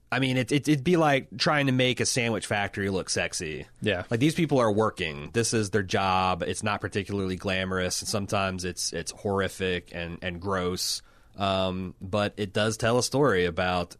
I 0.09 0.19
mean, 0.19 0.37
it, 0.37 0.53
it, 0.53 0.69
it'd 0.69 0.85
be 0.85 0.95
like 0.95 1.27
trying 1.37 1.65
to 1.65 1.73
make 1.73 1.99
a 1.99 2.05
sandwich 2.05 2.45
factory 2.47 2.89
look 2.89 3.09
sexy. 3.09 3.67
Yeah. 3.81 4.03
like 4.09 4.21
these 4.21 4.35
people 4.35 4.57
are 4.59 4.71
working. 4.71 5.31
This 5.33 5.53
is 5.53 5.71
their 5.71 5.83
job. 5.83 6.43
It's 6.47 6.63
not 6.63 6.79
particularly 6.79 7.35
glamorous, 7.35 8.01
and 8.01 8.07
sometimes 8.07 8.63
it's 8.63 8.93
it's 8.93 9.11
horrific 9.11 9.91
and 9.93 10.17
and 10.21 10.39
gross. 10.39 11.01
Um, 11.37 11.93
but 12.01 12.33
it 12.37 12.53
does 12.53 12.77
tell 12.77 12.97
a 12.97 13.03
story 13.03 13.45
about 13.45 13.95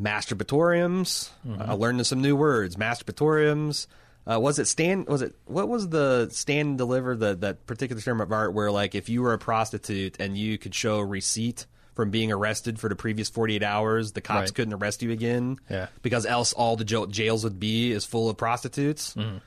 masturbatoriums. 0.00 1.30
I 1.58 1.72
learned 1.74 2.06
some 2.06 2.20
new 2.22 2.36
words: 2.36 2.76
masturbatoriums, 2.76 3.86
Uh, 4.28 4.40
was 4.40 4.58
it 4.58 4.66
stand? 4.66 5.06
Was 5.08 5.22
it 5.22 5.34
what 5.46 5.68
was 5.68 5.88
the 5.88 6.28
stand 6.30 6.68
and 6.70 6.78
deliver 6.78 7.14
the 7.16 7.34
that 7.36 7.66
particular 7.66 8.02
term 8.02 8.20
of 8.20 8.32
art 8.32 8.52
where 8.54 8.70
like 8.72 8.94
if 8.94 9.08
you 9.08 9.22
were 9.22 9.32
a 9.32 9.38
prostitute 9.38 10.16
and 10.20 10.36
you 10.36 10.58
could 10.58 10.74
show 10.74 10.98
a 10.98 11.04
receipt 11.06 11.66
from 11.94 12.10
being 12.10 12.30
arrested 12.30 12.78
for 12.78 12.90
the 12.90 12.96
previous 12.96 13.30
48 13.30 13.62
hours, 13.62 14.12
the 14.12 14.20
cops 14.20 14.50
Right. 14.50 14.54
couldn't 14.54 14.74
arrest 14.74 15.02
you 15.02 15.10
again. 15.12 15.56
Yeah. 15.70 15.86
Because 16.02 16.26
else 16.26 16.52
all 16.52 16.76
the 16.76 16.84
jails 16.84 17.42
would 17.44 17.58
be 17.58 17.90
is 17.92 18.04
full 18.04 18.28
of 18.28 18.36
prostitutes. 18.36 19.14
Mm-hmm. 19.14 19.38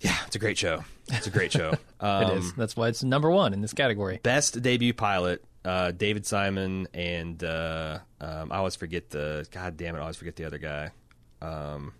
Yeah, 0.00 0.16
it's 0.26 0.36
a 0.36 0.38
great 0.38 0.58
show. 0.58 0.84
It's 1.08 1.26
a 1.26 1.30
great 1.30 1.50
show. 1.52 1.74
Um, 2.00 2.22
it 2.30 2.38
is. 2.38 2.52
That's 2.54 2.76
why 2.76 2.88
it's 2.88 3.02
number 3.02 3.30
one 3.30 3.52
in 3.52 3.62
this 3.62 3.72
category. 3.72 4.20
Best 4.22 4.60
debut 4.62 4.92
pilot, 4.94 5.42
uh, 5.66 5.90
David 5.90 6.24
Simon 6.24 6.88
and 6.94 7.42
uh, 7.44 7.98
um, 8.20 8.52
I 8.52 8.56
always 8.58 8.76
forget 8.76 9.10
the 9.10 9.46
God 9.50 9.76
damn 9.76 9.94
it, 9.94 9.98
I 9.98 10.02
always 10.02 10.16
forget 10.16 10.36
the 10.36 10.44
other 10.44 10.58
guy. 10.58 10.90
Um, 11.42 11.92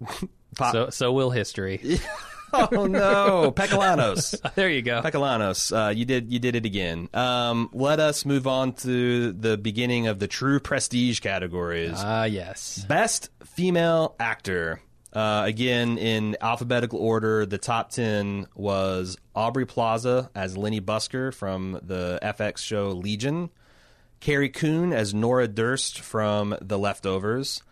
Pop- 0.56 0.72
So 0.72 0.90
so 0.90 1.12
will 1.12 1.30
history. 1.30 1.98
oh 2.52 2.86
no, 2.86 3.52
Pekalanos. 3.54 4.38
there 4.54 4.68
you 4.68 4.82
go. 4.82 5.00
Pekalanos, 5.02 5.72
uh, 5.76 5.90
you 5.90 6.04
did 6.04 6.30
you 6.32 6.38
did 6.38 6.54
it 6.54 6.64
again. 6.66 7.08
Um, 7.14 7.70
let 7.72 7.98
us 8.00 8.24
move 8.24 8.46
on 8.46 8.74
to 8.74 9.32
the 9.32 9.56
beginning 9.56 10.06
of 10.06 10.18
the 10.18 10.28
true 10.28 10.60
prestige 10.60 11.20
categories. 11.20 11.94
Ah, 11.96 12.24
yes. 12.24 12.84
Best 12.88 13.30
female 13.44 14.14
actor. 14.20 14.80
Uh, 15.12 15.42
again, 15.44 15.98
in 15.98 16.36
alphabetical 16.40 16.98
order, 16.98 17.44
the 17.44 17.58
top 17.58 17.90
10 17.90 18.46
was 18.54 19.18
Aubrey 19.34 19.66
Plaza 19.66 20.30
as 20.34 20.56
Lenny 20.56 20.80
Busker 20.80 21.34
from 21.34 21.78
the 21.82 22.18
FX 22.22 22.58
show 22.58 22.88
Legion, 22.90 23.50
Carrie 24.20 24.48
Coon 24.48 24.92
as 24.92 25.12
Nora 25.12 25.48
Durst 25.48 26.00
from 26.00 26.56
The 26.62 26.78
Leftovers, 26.78 27.62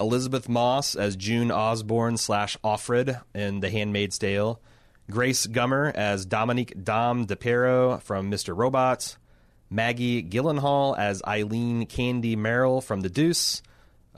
Elisabeth 0.00 0.48
Moss 0.48 0.96
as 0.96 1.14
June 1.14 1.52
Osborne 1.52 2.16
slash 2.16 2.56
Offred 2.64 3.20
in 3.32 3.60
The 3.60 3.70
Handmaid's 3.70 4.18
Tale, 4.18 4.60
Grace 5.08 5.46
Gummer 5.46 5.94
as 5.94 6.26
Dominique 6.26 6.82
Dom 6.82 7.26
DiPierro 7.26 8.02
from 8.02 8.28
Mr. 8.30 8.56
Robot, 8.56 9.16
Maggie 9.70 10.22
Gyllenhaal 10.22 10.98
as 10.98 11.22
Eileen 11.26 11.86
Candy 11.86 12.34
Merrell 12.34 12.82
from 12.82 13.02
The 13.02 13.08
Deuce, 13.10 13.62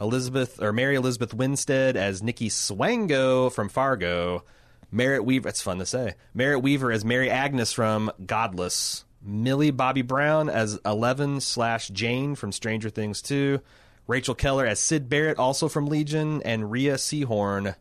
Elizabeth 0.01 0.63
or 0.63 0.73
Mary 0.73 0.97
Elizabeth 0.97 1.35
Winstead 1.35 1.97
as 1.97 2.23
Nikki 2.23 2.49
Swango 2.49 3.53
from 3.53 3.69
Fargo, 3.69 4.45
Merritt 4.91 5.25
Wever. 5.25 5.49
It's 5.49 5.63
fun 5.63 5.79
to 5.79 5.87
say. 5.87 6.15
Merritt 6.35 6.63
Wever 6.63 6.91
as 6.91 7.05
Mary 7.05 7.29
Agnes 7.31 7.73
from 7.73 8.11
Godless, 8.25 9.05
Millie 9.23 9.71
Bobby 9.71 10.03
Brown 10.03 10.49
as 10.49 10.79
Eleven 10.85 11.41
slash 11.41 11.89
Jane 11.89 12.35
from 12.35 12.53
Stranger 12.53 12.89
Things 12.89 13.21
2, 13.23 13.61
Rachel 14.07 14.35
Keller 14.35 14.67
as 14.67 14.81
Syd 14.81 15.09
Barrett, 15.09 15.39
also 15.39 15.69
from 15.69 15.87
Legion, 15.87 16.43
and 16.43 16.71
Rhea 16.71 16.95
Seehorn 16.95 17.77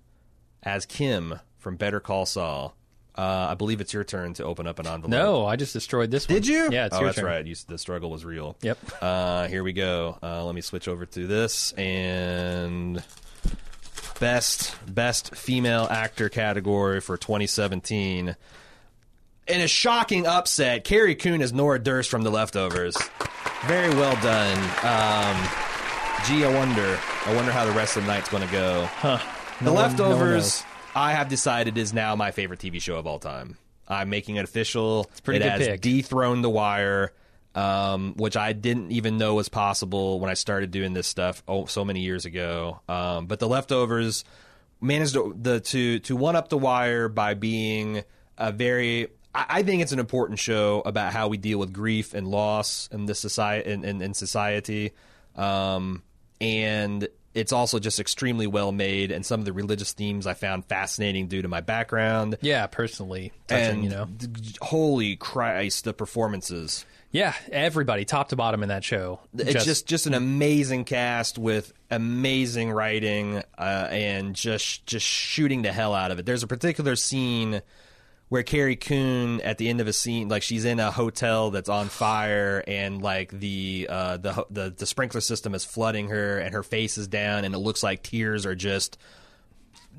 as 0.61 0.85
Kim 0.85 1.39
from 1.57 1.77
Better 1.77 1.99
Call 1.99 2.25
Saul. 2.25 2.75
Uh, 3.19 3.49
I 3.51 3.55
believe 3.55 3.81
it's 3.81 3.93
your 3.93 4.05
turn 4.05 4.33
to 4.35 4.45
open 4.45 4.65
up 4.65 4.79
an 4.79 4.87
envelope. 4.87 5.09
No, 5.09 5.45
I 5.45 5.57
just 5.57 5.73
destroyed 5.73 6.09
this 6.09 6.29
one. 6.29 6.35
Did 6.35 6.47
you? 6.47 6.69
Yeah, 6.71 6.85
it's 6.85 6.95
oh, 6.95 6.99
your 6.99 7.07
that's 7.09 7.17
turn. 7.17 7.25
right. 7.25 7.45
You, 7.45 7.53
the 7.67 7.77
struggle 7.77 8.09
was 8.09 8.23
real. 8.23 8.55
Yep. 8.61 8.77
Uh, 9.01 9.47
here 9.49 9.61
we 9.61 9.73
go. 9.73 10.17
Uh, 10.23 10.45
let 10.45 10.55
me 10.55 10.61
switch 10.61 10.87
over 10.87 11.05
to 11.05 11.27
this 11.27 11.73
and 11.73 13.03
best 14.21 14.73
best 14.87 15.35
female 15.35 15.85
actor 15.91 16.29
category 16.29 17.01
for 17.01 17.17
2017. 17.17 18.37
In 19.49 19.61
a 19.61 19.67
shocking 19.67 20.25
upset, 20.25 20.85
Carrie 20.85 21.15
Coon 21.15 21.41
is 21.41 21.51
Nora 21.51 21.79
Durst 21.79 22.09
from 22.09 22.21
The 22.21 22.29
Leftovers. 22.29 22.95
Very 23.65 23.93
well 23.95 24.15
done. 24.21 24.57
Um, 24.57 25.35
gee, 26.25 26.45
I 26.45 26.51
wonder. 26.55 26.97
I 27.25 27.35
wonder 27.35 27.51
how 27.51 27.65
the 27.65 27.73
rest 27.73 27.97
of 27.97 28.05
the 28.05 28.07
night's 28.07 28.29
going 28.29 28.47
to 28.47 28.51
go. 28.53 28.89
No 29.03 29.17
the 29.59 29.65
no 29.65 29.73
Leftovers. 29.73 30.63
I 30.95 31.13
have 31.13 31.29
decided 31.29 31.77
is 31.77 31.93
now 31.93 32.15
my 32.15 32.31
favorite 32.31 32.59
TV 32.59 32.81
show 32.81 32.97
of 32.97 33.07
all 33.07 33.19
time. 33.19 33.57
I'm 33.87 34.09
making 34.09 34.35
it 34.35 34.43
official. 34.43 35.07
It's 35.11 35.21
pretty 35.21 35.39
it 35.39 35.43
good 35.43 35.51
has 35.51 35.67
pick. 35.67 35.81
dethroned 35.81 36.43
The 36.43 36.49
Wire, 36.49 37.11
um, 37.55 38.13
which 38.17 38.37
I 38.37 38.53
didn't 38.53 38.91
even 38.91 39.17
know 39.17 39.35
was 39.35 39.49
possible 39.49 40.19
when 40.19 40.29
I 40.29 40.35
started 40.35 40.71
doing 40.71 40.93
this 40.93 41.07
stuff 41.07 41.43
oh, 41.47 41.65
so 41.65 41.83
many 41.83 42.01
years 42.01 42.25
ago. 42.25 42.81
Um, 42.87 43.25
but 43.25 43.39
The 43.39 43.47
Leftovers 43.47 44.23
managed 44.79 45.13
to, 45.13 45.35
the 45.39 45.59
to 45.59 45.99
to 45.99 46.15
one 46.15 46.35
up 46.35 46.49
The 46.49 46.57
Wire 46.57 47.09
by 47.09 47.33
being 47.33 48.03
a 48.37 48.51
very. 48.51 49.07
I 49.33 49.45
I 49.49 49.63
think 49.63 49.81
it's 49.81 49.91
an 49.91 49.99
important 49.99 50.39
show 50.39 50.81
about 50.85 51.13
how 51.13 51.27
we 51.27 51.37
deal 51.37 51.57
with 51.57 51.73
grief 51.73 52.13
and 52.13 52.27
loss 52.27 52.89
in 52.91 53.05
this 53.05 53.19
society 53.19 53.71
in, 53.71 53.83
in, 53.83 54.01
in 54.01 54.13
society. 54.13 54.91
Um, 55.35 56.03
and 56.41 57.07
it's 57.33 57.51
also 57.51 57.79
just 57.79 57.99
extremely 57.99 58.47
well 58.47 58.71
made 58.71 59.11
and 59.11 59.25
some 59.25 59.39
of 59.39 59.45
the 59.45 59.53
religious 59.53 59.93
themes 59.93 60.25
I 60.25 60.33
found 60.33 60.65
fascinating 60.65 61.27
due 61.27 61.41
to 61.41 61.47
my 61.47 61.61
background. 61.61 62.37
Yeah, 62.41 62.67
personally 62.67 63.31
touching, 63.47 63.69
and 63.69 63.83
you 63.83 63.89
know. 63.89 64.05
d- 64.05 64.27
holy 64.61 65.15
Christ, 65.15 65.83
the 65.83 65.93
performances. 65.93 66.85
Yeah, 67.11 67.33
everybody, 67.51 68.05
top 68.05 68.29
to 68.29 68.35
bottom 68.35 68.61
in 68.61 68.69
that 68.69 68.83
show. 68.83 69.19
It's 69.35 69.65
just 69.65 69.87
just 69.87 70.05
an 70.05 70.13
amazing 70.13 70.85
cast 70.85 71.39
with 71.39 71.73
amazing 71.89 72.71
writing 72.71 73.41
uh, 73.57 73.87
and 73.89 74.35
just 74.35 74.85
just 74.85 75.05
shooting 75.05 75.63
the 75.63 75.71
hell 75.71 75.95
out 75.95 76.11
of 76.11 76.19
it. 76.19 76.25
There's 76.25 76.43
a 76.43 76.47
particular 76.47 76.95
scene 76.95 77.61
where 78.29 78.43
Carrie 78.43 78.75
Coon 78.75 79.41
at 79.41 79.57
the 79.57 79.69
end 79.69 79.81
of 79.81 79.87
a 79.87 79.93
scene, 79.93 80.29
like 80.29 80.43
she's 80.43 80.63
in 80.65 80.79
a 80.79 80.91
hotel 80.91 81.51
that's 81.51 81.69
on 81.69 81.87
fire, 81.89 82.63
and 82.67 83.01
like 83.01 83.31
the 83.31 83.87
uh, 83.89 84.17
the 84.17 84.45
the 84.49 84.69
the 84.77 84.85
sprinkler 84.85 85.21
system 85.21 85.53
is 85.55 85.65
flooding 85.65 86.09
her, 86.09 86.37
and 86.37 86.53
her 86.53 86.63
face 86.63 86.97
is 86.97 87.07
down, 87.07 87.43
and 87.45 87.53
it 87.55 87.57
looks 87.59 87.81
like 87.83 88.03
tears 88.03 88.45
are 88.45 88.55
just 88.55 88.97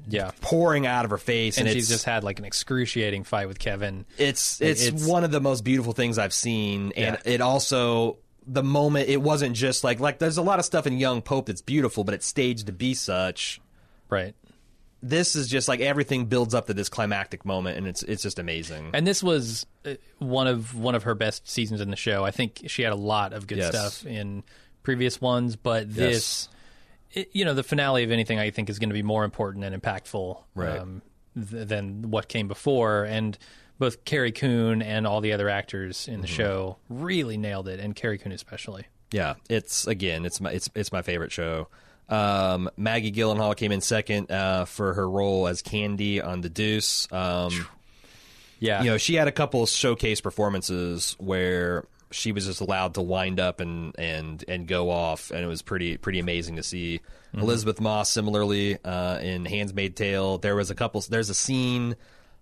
yeah. 0.08 0.30
pouring 0.40 0.86
out 0.86 1.04
of 1.04 1.10
her 1.10 1.18
face, 1.18 1.58
And 1.58 1.66
and, 1.68 1.74
she's 1.74 1.88
just 1.88 2.04
had 2.04 2.24
like 2.24 2.38
an 2.38 2.44
excruciating 2.44 3.24
fight 3.24 3.48
with 3.48 3.58
Kevin. 3.58 4.06
it's 4.16 4.60
it's, 4.60 4.86
it's- 4.86 5.06
one 5.06 5.24
of 5.24 5.30
the 5.30 5.40
most 5.40 5.62
beautiful 5.64 5.92
things 5.92 6.18
I've 6.18 6.32
seen, 6.32 6.92
and 6.96 7.18
Yeah. 7.24 7.32
it 7.32 7.40
also 7.40 8.18
the 8.46 8.62
moment 8.62 9.08
it 9.08 9.20
wasn't 9.20 9.54
just 9.54 9.84
like 9.84 10.00
like 10.00 10.18
there's 10.18 10.38
a 10.38 10.42
lot 10.42 10.58
of 10.58 10.64
stuff 10.64 10.86
in 10.86 10.98
Young 10.98 11.20
Pope 11.22 11.46
that's 11.46 11.62
beautiful, 11.62 12.04
but 12.04 12.14
it's 12.14 12.26
staged 12.26 12.66
to 12.66 12.72
be 12.72 12.94
such. 12.94 13.60
Right. 14.08 14.34
This 15.02 15.34
is 15.34 15.48
just 15.48 15.66
like 15.66 15.80
everything 15.80 16.26
builds 16.26 16.54
up 16.54 16.66
to 16.66 16.74
this 16.74 16.88
climactic 16.90 17.44
moment, 17.46 17.78
and 17.78 17.86
it's 17.86 18.02
it's 18.02 18.22
just 18.22 18.38
amazing. 18.38 18.90
And 18.92 19.06
this 19.06 19.22
was 19.22 19.64
uh, 19.86 19.94
one 20.18 20.46
of 20.46 20.74
one 20.74 20.94
of 20.94 21.04
her 21.04 21.14
best 21.14 21.48
seasons 21.48 21.80
in 21.80 21.90
the 21.90 21.96
show. 21.96 22.24
I 22.24 22.30
think 22.32 22.64
she 22.66 22.82
had 22.82 22.92
a 22.92 22.96
lot 22.96 23.32
of 23.32 23.46
good 23.46 23.58
Yes. 23.58 23.70
stuff 23.70 24.06
in 24.06 24.42
previous 24.82 25.20
ones, 25.20 25.56
but 25.56 25.94
this, 25.94 26.48
it, 27.12 27.30
you 27.32 27.44
know, 27.46 27.54
the 27.54 27.62
finale 27.62 28.04
of 28.04 28.10
anything 28.10 28.38
I 28.38 28.50
think 28.50 28.68
is 28.68 28.78
going 28.78 28.90
to 28.90 28.94
be 28.94 29.02
more 29.02 29.24
important 29.24 29.64
and 29.64 29.80
impactful 29.80 30.42
Right. 30.54 30.78
um, 30.78 31.00
th- 31.34 31.66
than 31.68 32.10
what 32.10 32.28
came 32.28 32.48
before. 32.48 33.04
And 33.04 33.38
both 33.78 34.04
Carrie 34.04 34.32
Coon 34.32 34.82
and 34.82 35.06
all 35.06 35.22
the 35.22 35.32
other 35.32 35.48
actors 35.48 36.08
in 36.08 36.20
the 36.20 36.26
Mm-hmm. 36.26 36.36
show 36.36 36.76
really 36.90 37.38
nailed 37.38 37.68
it, 37.68 37.80
and 37.80 37.96
Carrie 37.96 38.18
Coon 38.18 38.32
especially. 38.32 38.84
Yeah, 39.12 39.34
it's 39.48 39.86
again, 39.86 40.24
it's 40.26 40.40
my 40.42 40.52
it's 40.52 40.68
it's 40.74 40.92
my 40.92 41.00
favorite 41.00 41.32
show. 41.32 41.68
Um, 42.10 42.68
Maggie 42.76 43.12
Gyllenhaal 43.12 43.56
came 43.56 43.72
in 43.72 43.80
second 43.80 44.30
uh, 44.30 44.64
for 44.64 44.94
her 44.94 45.08
role 45.08 45.46
as 45.46 45.62
Candy 45.62 46.20
on 46.20 46.40
The 46.40 46.48
Deuce. 46.48 47.10
Um, 47.12 47.66
Yeah, 48.58 48.82
you 48.82 48.90
know, 48.90 48.98
she 48.98 49.14
had 49.14 49.26
a 49.28 49.32
couple 49.32 49.64
showcase 49.66 50.20
performances 50.20 51.16
where 51.18 51.86
she 52.10 52.32
was 52.32 52.46
just 52.46 52.60
allowed 52.60 52.94
to 52.94 53.02
wind 53.02 53.40
up 53.40 53.60
and 53.60 53.94
and 53.98 54.44
and 54.48 54.66
go 54.66 54.90
off, 54.90 55.30
and 55.30 55.42
it 55.42 55.46
was 55.46 55.62
pretty 55.62 55.96
pretty 55.96 56.18
amazing 56.18 56.56
to 56.56 56.62
see. 56.62 57.00
Elisabeth 57.32 57.80
Moss, 57.80 58.10
similarly 58.10 58.76
uh, 58.84 59.18
in 59.20 59.44
*Handmaid's 59.44 59.94
Tale*, 59.94 60.38
there 60.38 60.56
was 60.56 60.70
a 60.70 60.74
couple. 60.74 61.00
There's 61.00 61.30
a 61.30 61.34
scene 61.34 61.94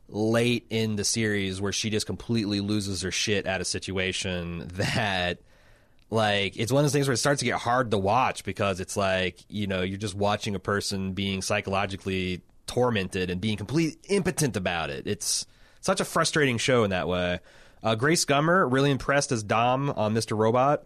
late 0.08 0.66
in 0.70 0.96
the 0.96 1.04
series 1.04 1.60
where 1.60 1.72
she 1.72 1.90
just 1.90 2.06
completely 2.06 2.60
loses 2.60 3.02
her 3.02 3.10
shit 3.10 3.46
at 3.46 3.60
a 3.60 3.64
situation 3.66 4.66
that 4.74 5.38
like 6.10 6.56
it's 6.56 6.72
one 6.72 6.80
of 6.80 6.84
those 6.84 6.92
things 6.92 7.06
where 7.06 7.14
it 7.14 7.18
starts 7.18 7.40
to 7.40 7.44
get 7.44 7.58
hard 7.58 7.90
to 7.90 7.98
watch 7.98 8.44
because 8.44 8.80
it's 8.80 8.96
like 8.96 9.38
you 9.48 9.66
know 9.66 9.82
you're 9.82 9.98
just 9.98 10.14
watching 10.14 10.54
a 10.54 10.58
person 10.60 11.12
being 11.12 11.42
psychologically 11.42 12.42
tormented 12.66 13.30
and 13.30 13.40
being 13.40 13.56
completely 13.56 13.98
impotent 14.08 14.56
about 14.56 14.90
it. 14.90 15.06
It's 15.06 15.46
such 15.80 16.00
a 16.00 16.04
frustrating 16.04 16.58
show 16.58 16.84
in 16.84 16.90
that 16.90 17.08
way. 17.08 17.40
Uh, 17.82 17.94
grace 17.94 18.24
gummer 18.24 18.70
really 18.70 18.90
impressed 18.90 19.32
as 19.32 19.42
dom 19.42 19.90
on 19.90 20.14
mr 20.14 20.36
robot. 20.36 20.84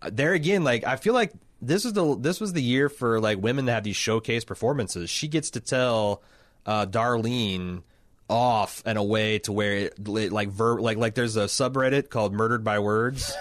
Uh, 0.00 0.10
there 0.12 0.34
again 0.34 0.64
like 0.64 0.84
i 0.84 0.96
feel 0.96 1.14
like 1.14 1.32
this 1.62 1.84
is 1.84 1.92
the 1.92 2.16
this 2.18 2.40
was 2.40 2.52
the 2.52 2.62
year 2.62 2.88
for 2.88 3.20
like 3.20 3.40
women 3.40 3.66
to 3.66 3.72
have 3.72 3.84
these 3.84 3.96
showcase 3.96 4.44
performances. 4.44 5.08
She 5.08 5.28
gets 5.28 5.50
to 5.50 5.60
tell 5.60 6.22
uh, 6.66 6.86
darlene 6.86 7.84
off 8.28 8.82
in 8.84 8.96
a 8.96 9.02
way 9.02 9.38
to 9.40 9.52
where 9.52 9.74
it, 9.74 9.98
like 10.32 10.48
ver- 10.48 10.80
like 10.80 10.98
like 10.98 11.14
there's 11.14 11.36
a 11.36 11.44
subreddit 11.44 12.10
called 12.10 12.32
murdered 12.32 12.64
by 12.64 12.80
words 12.80 13.32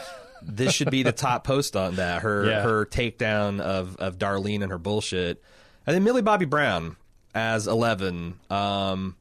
this 0.44 0.74
should 0.74 0.92
be 0.92 1.04
the 1.04 1.12
top 1.12 1.44
post 1.44 1.76
on 1.76 1.96
that 1.96 2.22
her 2.24 2.46
Yeah. 2.46 2.62
her 2.64 2.86
takedown 2.86 3.60
of 3.60 3.96
of 3.98 4.18
Darlene 4.18 4.62
and 4.64 4.72
her 4.72 4.78
bullshit 4.78 5.42
and 5.88 5.96
then 5.96 6.04
Millie 6.04 6.22
Bobby 6.22 6.46
Brown 6.46 6.96
as 7.34 7.68
11 7.68 8.40
um 8.50 9.16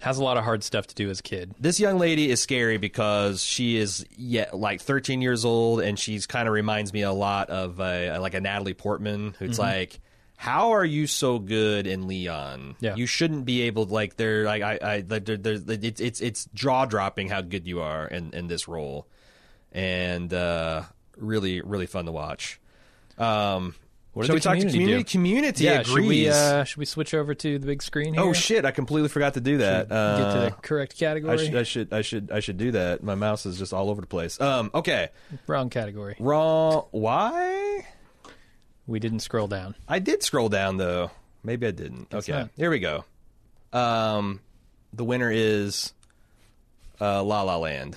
has 0.00 0.18
a 0.18 0.22
lot 0.24 0.36
of 0.36 0.44
hard 0.44 0.62
stuff 0.62 0.86
to 0.88 0.94
do 0.94 1.08
as 1.08 1.20
a 1.20 1.22
kid. 1.22 1.54
this 1.58 1.80
young 1.80 1.98
lady 1.98 2.30
is 2.30 2.40
scary 2.40 2.76
because 2.76 3.42
she 3.42 3.76
is 3.78 4.04
yet 4.16 4.54
like 4.54 4.82
13 4.82 5.22
years 5.22 5.44
old 5.44 5.80
and 5.80 5.98
she's 5.98 6.26
kind 6.26 6.46
of 6.48 6.52
reminds 6.52 6.92
me 6.92 7.00
a 7.02 7.12
lot 7.12 7.48
of 7.48 7.80
a, 7.80 8.18
like 8.18 8.34
a 8.34 8.40
Natalie 8.40 8.74
Portman 8.74 9.34
who's 9.38 9.58
like 9.58 9.98
how 10.38 10.72
are 10.74 10.84
you 10.84 11.06
so 11.06 11.38
good 11.38 11.86
in 11.86 12.06
Leon? 12.06 12.76
Yeah. 12.80 12.94
You 12.94 13.06
shouldn't 13.06 13.46
be 13.46 13.62
able 13.62 13.86
to, 13.86 13.94
like 13.94 14.16
they're 14.18 14.44
like 14.44 14.62
I 14.62 14.76
I 14.82 15.04
like 15.08 15.24
they're, 15.24 15.38
they're, 15.38 15.58
it's 15.66 15.98
it's 15.98 16.20
it's 16.20 16.44
jaw 16.52 16.84
dropping 16.84 17.30
how 17.30 17.40
good 17.40 17.66
you 17.66 17.80
are 17.80 18.06
in 18.06 18.34
in 18.34 18.46
this 18.46 18.68
role, 18.68 19.06
and 19.76 20.32
uh, 20.34 20.82
really 21.16 21.60
really 21.60 21.86
fun 21.86 22.06
to 22.06 22.12
watch. 22.12 22.58
Um, 23.18 23.74
What 24.12 24.26
the 24.26 24.32
we 24.34 24.40
talk 24.40 24.54
to 24.54 24.60
community 24.60 24.78
community? 24.78 25.02
do? 25.04 25.10
Community 25.10 25.64
yeah, 25.64 25.80
agrees. 25.80 25.86
should 25.94 26.06
we 26.08 26.28
uh, 26.30 26.64
should 26.64 26.78
we 26.78 26.84
switch 26.86 27.12
over 27.14 27.34
to 27.34 27.58
the 27.58 27.66
big 27.66 27.82
screen 27.82 28.14
here? 28.14 28.22
oh 28.22 28.32
shit! 28.32 28.64
I 28.64 28.70
completely 28.70 29.08
forgot 29.10 29.34
to 29.34 29.40
do 29.40 29.58
that. 29.58 29.88
Get 29.88 29.94
to 29.94 30.38
the 30.40 30.46
Uh, 30.46 30.50
correct 30.62 30.94
I 30.96 30.98
category. 30.98 31.38
should, 31.38 31.56
I 31.56 31.62
should 31.62 31.92
I 31.92 32.02
should 32.02 32.30
I 32.32 32.40
should 32.40 32.56
do 32.56 32.70
that. 32.72 33.02
My 33.02 33.14
mouse 33.14 33.44
is 33.46 33.58
just 33.58 33.72
all 33.74 33.90
over 33.90 34.00
the 34.00 34.06
place. 34.06 34.40
Um. 34.40 34.70
Okay. 34.74 35.10
Wrong 35.46 35.68
category. 35.70 36.16
Raw. 36.18 36.82
Why? 36.90 37.86
We 38.86 38.98
didn't 39.00 39.20
scroll 39.20 39.48
down. 39.48 39.74
I 39.88 39.98
did 39.98 40.22
scroll 40.22 40.48
down 40.48 40.76
though. 40.78 41.10
Maybe 41.42 41.66
I 41.66 41.70
didn't. 41.70 42.12
okay, 42.14 42.32
not. 42.32 42.50
here 42.56 42.70
we 42.70 42.78
go. 42.80 43.04
Um, 43.72 44.40
the 44.92 45.04
winner 45.04 45.30
is 45.30 45.92
uh, 47.00 47.22
La 47.22 47.42
La 47.42 47.56
Land. 47.58 47.96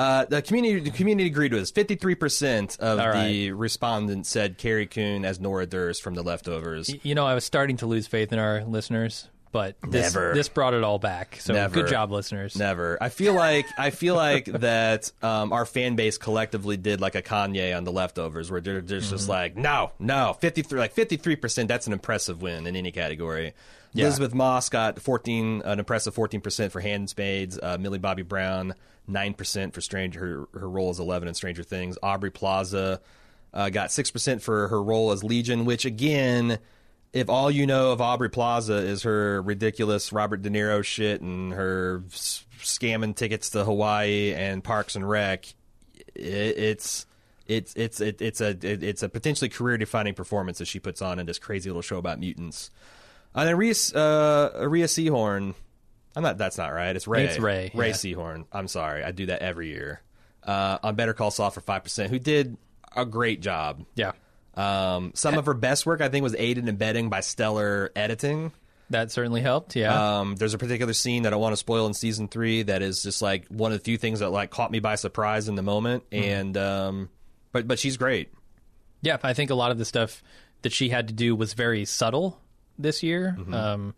Uh, 0.00 0.24
the 0.24 0.40
community 0.40 0.80
the 0.80 0.90
community 0.96 1.26
agreed 1.28 1.52
with 1.52 1.62
us. 1.62 1.70
Fifty 1.70 1.94
three 1.94 2.14
percent 2.14 2.76
of 2.80 2.98
All 2.98 3.12
the 3.12 3.52
respondents 3.52 4.28
said 4.30 4.56
Carrie 4.56 4.86
Coon 4.86 5.24
as 5.26 5.38
Nora 5.40 5.66
Durst 5.66 6.02
from 6.02 6.14
The 6.14 6.22
Leftovers. 6.22 6.88
Y- 6.88 7.00
You 7.02 7.14
know, 7.14 7.26
I 7.26 7.34
was 7.34 7.44
starting 7.44 7.76
to 7.78 7.86
lose 7.86 8.06
faith 8.06 8.32
in 8.32 8.38
our 8.38 8.64
listeners, 8.64 9.28
but 9.52 9.76
this, 9.86 10.14
Never. 10.14 10.32
this 10.32 10.48
brought 10.48 10.72
it 10.72 10.82
all 10.84 10.98
back. 10.98 11.36
So 11.40 11.52
Never. 11.52 11.74
good 11.74 11.88
job, 11.88 12.10
listeners. 12.12 12.56
Never. 12.56 12.96
I 12.98 13.10
feel 13.10 13.34
like 13.34 13.66
I 13.76 13.90
feel 13.90 14.14
like 14.14 14.44
that 14.46 15.12
um, 15.22 15.52
our 15.52 15.66
fan 15.66 15.96
base 15.96 16.16
collectively 16.16 16.78
did 16.78 17.00
like 17.02 17.14
a 17.14 17.22
Kanye 17.22 17.76
on 17.76 17.84
the 17.84 17.92
leftovers, 17.92 18.50
where 18.50 18.62
they're, 18.62 18.80
they're 18.80 19.00
just 19.00 19.28
like, 19.28 19.56
no, 19.56 19.90
no, 19.98 20.34
fifty 20.40 20.62
three, 20.62 20.78
like 20.78 20.92
fifty 20.92 21.16
three 21.18 21.36
percent. 21.36 21.68
That's 21.68 21.86
an 21.86 21.92
impressive 21.92 22.40
win 22.40 22.66
in 22.66 22.74
any 22.74 22.90
category. 22.92 23.52
Yeah. 23.92 24.04
Elisabeth 24.06 24.34
Moss 24.34 24.68
got 24.68 25.00
fourteen, 25.00 25.62
an 25.64 25.78
impressive 25.78 26.14
fourteen 26.14 26.40
percent 26.40 26.72
for 26.72 26.80
Handmaids. 26.80 27.58
Uh, 27.60 27.76
Millie 27.78 27.98
Bobby 27.98 28.22
Brown 28.22 28.74
nine 29.08 29.34
percent 29.34 29.74
for 29.74 29.80
Stranger. 29.80 30.46
Her, 30.52 30.60
her 30.60 30.68
role 30.68 30.90
as 30.90 31.00
Eleven 31.00 31.26
in 31.28 31.34
Stranger 31.34 31.62
Things. 31.62 31.98
Aubrey 32.02 32.30
Plaza 32.30 33.00
uh, 33.52 33.68
got 33.70 33.90
six 33.90 34.10
percent 34.10 34.42
for 34.42 34.68
her 34.68 34.82
role 34.82 35.10
as 35.10 35.24
Legion, 35.24 35.64
which 35.64 35.84
again 35.84 36.58
if 37.12 37.28
all 37.28 37.50
you 37.50 37.66
know 37.66 37.90
of 37.90 38.00
Aubrey 38.00 38.30
Plaza 38.30 38.74
is 38.76 39.02
her 39.02 39.42
ridiculous 39.42 40.12
Robert 40.12 40.42
De 40.42 40.50
Niro 40.50 40.84
shit 40.84 41.20
and 41.20 41.52
her 41.52 42.04
s- 42.12 42.44
scamming 42.60 43.16
tickets 43.16 43.50
to 43.50 43.64
Hawaii 43.64 44.32
and 44.32 44.62
Parks 44.62 44.94
and 44.94 45.08
Rec, 45.08 45.46
it, 46.14 46.14
it's 46.14 47.06
it's 47.48 47.74
it's 47.74 48.00
it, 48.00 48.22
it's 48.22 48.40
a 48.40 48.50
it, 48.50 48.84
it's 48.84 49.02
a 49.02 49.08
potentially 49.08 49.48
career 49.48 49.76
defining 49.76 50.14
performance 50.14 50.58
that 50.58 50.66
she 50.66 50.78
puts 50.78 51.02
on 51.02 51.18
in 51.18 51.26
this 51.26 51.40
crazy 51.40 51.68
little 51.68 51.82
show 51.82 51.98
about 51.98 52.20
mutants. 52.20 52.70
And 53.34 53.48
then 53.48 53.56
Rhea, 53.56 53.74
uh, 53.94 54.66
Rhea 54.68 54.86
Seehorn, 54.86 55.54
I'm 56.16 56.22
not. 56.22 56.38
That's 56.38 56.58
not 56.58 56.68
right. 56.68 56.94
It's 56.96 57.06
Ray. 57.06 57.24
It's 57.26 57.38
Ray, 57.38 57.70
Ray 57.74 57.88
yeah. 57.88 57.94
Seehorn. 57.94 58.44
I'm 58.52 58.66
sorry. 58.68 59.04
I 59.04 59.12
do 59.12 59.26
that 59.26 59.42
every 59.42 59.68
year. 59.68 60.00
Uh, 60.42 60.78
on 60.82 60.94
Better 60.96 61.12
Call 61.14 61.30
Saul 61.30 61.50
for 61.50 61.60
five 61.60 61.84
percent, 61.84 62.10
who 62.10 62.18
did 62.18 62.56
a 62.96 63.04
great 63.06 63.40
job. 63.40 63.84
Yeah, 63.94 64.12
Um, 64.56 65.12
some 65.14 65.38
of 65.38 65.46
her 65.46 65.54
best 65.54 65.86
work, 65.86 66.00
I 66.00 66.08
think, 66.08 66.24
was 66.24 66.34
aided 66.36 66.64
and 66.64 66.68
abetting 66.68 67.08
by 67.08 67.20
stellar 67.20 67.92
editing. 67.94 68.50
that 68.88 69.12
certainly 69.12 69.42
helped. 69.42 69.76
Yeah. 69.76 70.18
Um, 70.20 70.34
there's 70.34 70.54
a 70.54 70.58
particular 70.58 70.92
scene 70.92 71.22
that 71.22 71.32
I 71.32 71.36
want 71.36 71.52
to 71.52 71.56
spoil 71.56 71.86
in 71.86 71.94
season 71.94 72.26
three 72.26 72.64
that 72.64 72.82
is 72.82 73.04
just 73.04 73.22
like 73.22 73.46
one 73.46 73.70
of 73.70 73.78
the 73.78 73.84
few 73.84 73.96
things 73.96 74.18
that 74.18 74.30
like 74.30 74.50
caught 74.50 74.72
me 74.72 74.80
by 74.80 74.96
surprise 74.96 75.48
in 75.48 75.54
the 75.54 75.62
moment. 75.62 76.02
And 76.10 76.56
um, 76.56 77.10
but 77.52 77.68
but 77.68 77.78
she's 77.78 77.96
great. 77.96 78.32
Yeah, 79.02 79.18
I 79.22 79.34
think 79.34 79.50
a 79.50 79.54
lot 79.54 79.70
of 79.70 79.78
the 79.78 79.84
stuff 79.84 80.20
that 80.62 80.72
she 80.72 80.88
had 80.88 81.06
to 81.08 81.14
do 81.14 81.36
was 81.36 81.52
very 81.54 81.84
subtle 81.84 82.40
this 82.82 83.02
year. 83.02 83.36
Mm-hmm. 83.38 83.54
Um, 83.54 83.94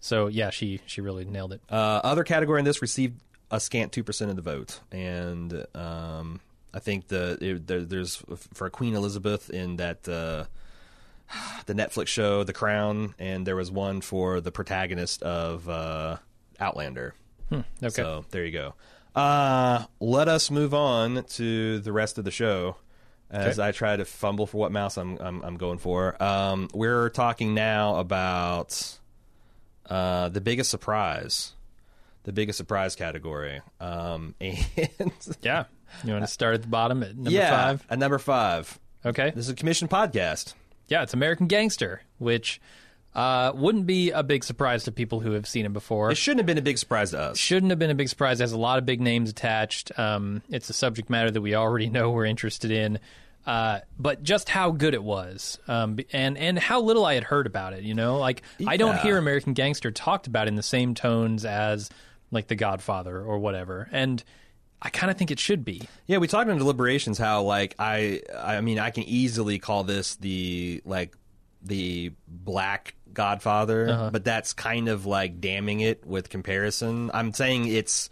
so 0.00 0.26
yeah, 0.26 0.50
she 0.50 0.80
she 0.86 1.00
really 1.00 1.24
nailed 1.24 1.52
it. 1.52 1.60
Uh, 1.70 2.00
other 2.02 2.24
category 2.24 2.58
in 2.58 2.64
this 2.64 2.82
received 2.82 3.20
a 3.50 3.60
scant 3.60 3.92
two 3.92 4.02
percent 4.02 4.30
of 4.30 4.36
the 4.36 4.42
vote, 4.42 4.80
and 4.90 5.66
um, 5.74 6.40
I 6.74 6.80
think 6.80 7.08
the 7.08 7.38
it, 7.40 7.66
there, 7.66 7.82
there's 7.82 8.22
for 8.52 8.68
Queen 8.70 8.94
Elizabeth 8.94 9.50
in 9.50 9.76
that 9.76 10.08
uh, 10.08 10.44
the 11.66 11.74
Netflix 11.74 12.08
show 12.08 12.44
The 12.44 12.52
Crown, 12.52 13.14
and 13.18 13.46
there 13.46 13.56
was 13.56 13.70
one 13.70 14.00
for 14.00 14.40
the 14.40 14.50
protagonist 14.52 15.22
of 15.22 15.68
uh, 15.68 16.16
Outlander. 16.58 17.14
Okay. 17.52 17.62
So 17.90 18.24
there 18.30 18.44
you 18.44 18.52
go. 18.52 18.74
Uh, 19.14 19.84
let 20.00 20.26
us 20.28 20.50
move 20.50 20.72
on 20.72 21.24
to 21.24 21.78
the 21.80 21.92
rest 21.92 22.16
of 22.16 22.24
the 22.24 22.30
show 22.30 22.76
as 23.32 23.58
Okay. 23.58 23.68
I 23.68 23.72
try 23.72 23.96
to 23.96 24.04
fumble 24.04 24.46
for 24.46 24.58
what 24.58 24.70
mouse 24.72 24.96
I'm 24.96 25.18
I'm, 25.18 25.42
I'm 25.42 25.56
going 25.56 25.78
for. 25.78 26.22
Um, 26.22 26.68
we're 26.74 27.08
talking 27.08 27.54
now 27.54 27.96
about 27.96 28.98
uh, 29.86 30.28
the 30.28 30.40
biggest 30.40 30.70
surprise, 30.70 31.52
the 32.24 32.32
biggest 32.32 32.58
surprise 32.58 32.94
category. 32.94 33.62
Um, 33.80 34.34
and 34.40 35.12
yeah. 35.40 35.64
You 36.04 36.12
want 36.12 36.24
to 36.24 36.30
start 36.30 36.54
at 36.54 36.62
the 36.62 36.68
bottom 36.68 37.02
at 37.02 37.14
number 37.16 37.30
yeah, 37.30 37.50
five? 37.50 37.86
at 37.90 37.98
number 37.98 38.18
five. 38.18 38.78
Okay. 39.04 39.30
This 39.30 39.46
is 39.46 39.50
a 39.50 39.54
commissioned 39.54 39.90
podcast. 39.90 40.54
Yeah, 40.88 41.02
it's 41.02 41.12
American 41.14 41.46
Gangster, 41.48 42.02
which 42.18 42.60
uh, 43.14 43.52
wouldn't 43.54 43.86
be 43.86 44.10
a 44.10 44.22
big 44.22 44.42
surprise 44.44 44.84
to 44.84 44.92
people 44.92 45.20
who 45.20 45.32
have 45.32 45.46
seen 45.46 45.66
it 45.66 45.72
before. 45.72 46.10
It 46.10 46.16
shouldn't 46.16 46.40
have 46.40 46.46
been 46.46 46.58
a 46.58 46.62
big 46.62 46.78
surprise 46.78 47.10
to 47.10 47.20
us. 47.20 47.38
Shouldn't 47.38 47.70
have 47.70 47.78
been 47.78 47.90
a 47.90 47.94
big 47.94 48.08
surprise. 48.08 48.40
It 48.40 48.44
has 48.44 48.52
a 48.52 48.58
lot 48.58 48.78
of 48.78 48.86
big 48.86 49.00
names 49.00 49.28
attached. 49.30 49.98
Um, 49.98 50.42
it's 50.48 50.70
a 50.70 50.72
subject 50.72 51.10
matter 51.10 51.30
that 51.30 51.40
we 51.40 51.54
already 51.54 51.88
know 51.90 52.10
we're 52.10 52.24
interested 52.24 52.70
in. 52.70 52.98
Uh, 53.46 53.80
but 53.98 54.22
just 54.22 54.48
how 54.48 54.70
good 54.70 54.94
it 54.94 55.02
was, 55.02 55.58
um, 55.66 55.98
and 56.12 56.38
and 56.38 56.58
how 56.58 56.80
little 56.80 57.04
I 57.04 57.14
had 57.14 57.24
heard 57.24 57.46
about 57.46 57.72
it. 57.72 57.82
You 57.82 57.94
know, 57.94 58.18
like 58.18 58.42
I 58.66 58.76
don't 58.76 58.98
hear 58.98 59.18
American 59.18 59.52
Gangster 59.52 59.90
talked 59.90 60.26
about 60.28 60.46
in 60.48 60.54
the 60.54 60.62
same 60.62 60.94
tones 60.94 61.44
as 61.44 61.90
like 62.30 62.46
The 62.46 62.54
Godfather 62.54 63.20
or 63.20 63.38
whatever. 63.38 63.88
And 63.92 64.22
I 64.80 64.90
kind 64.90 65.10
of 65.10 65.16
think 65.18 65.30
it 65.30 65.38
should 65.40 65.64
be. 65.64 65.82
Yeah, 66.06 66.18
we 66.18 66.28
talked 66.28 66.48
in 66.50 66.56
deliberations 66.58 67.18
how 67.18 67.42
like 67.42 67.74
I 67.78 68.22
I 68.36 68.60
mean 68.60 68.78
I 68.78 68.90
can 68.90 69.02
easily 69.04 69.58
call 69.58 69.82
this 69.84 70.14
the 70.16 70.80
like 70.84 71.16
the 71.62 72.12
black 72.28 72.94
Godfather, 73.12 73.88
Uh-huh. 73.88 74.10
but 74.10 74.24
that's 74.24 74.52
kind 74.52 74.88
of 74.88 75.04
like 75.04 75.40
damning 75.40 75.80
it 75.80 76.06
with 76.06 76.28
comparison. 76.30 77.10
I'm 77.12 77.32
saying 77.32 77.66
it's 77.68 78.08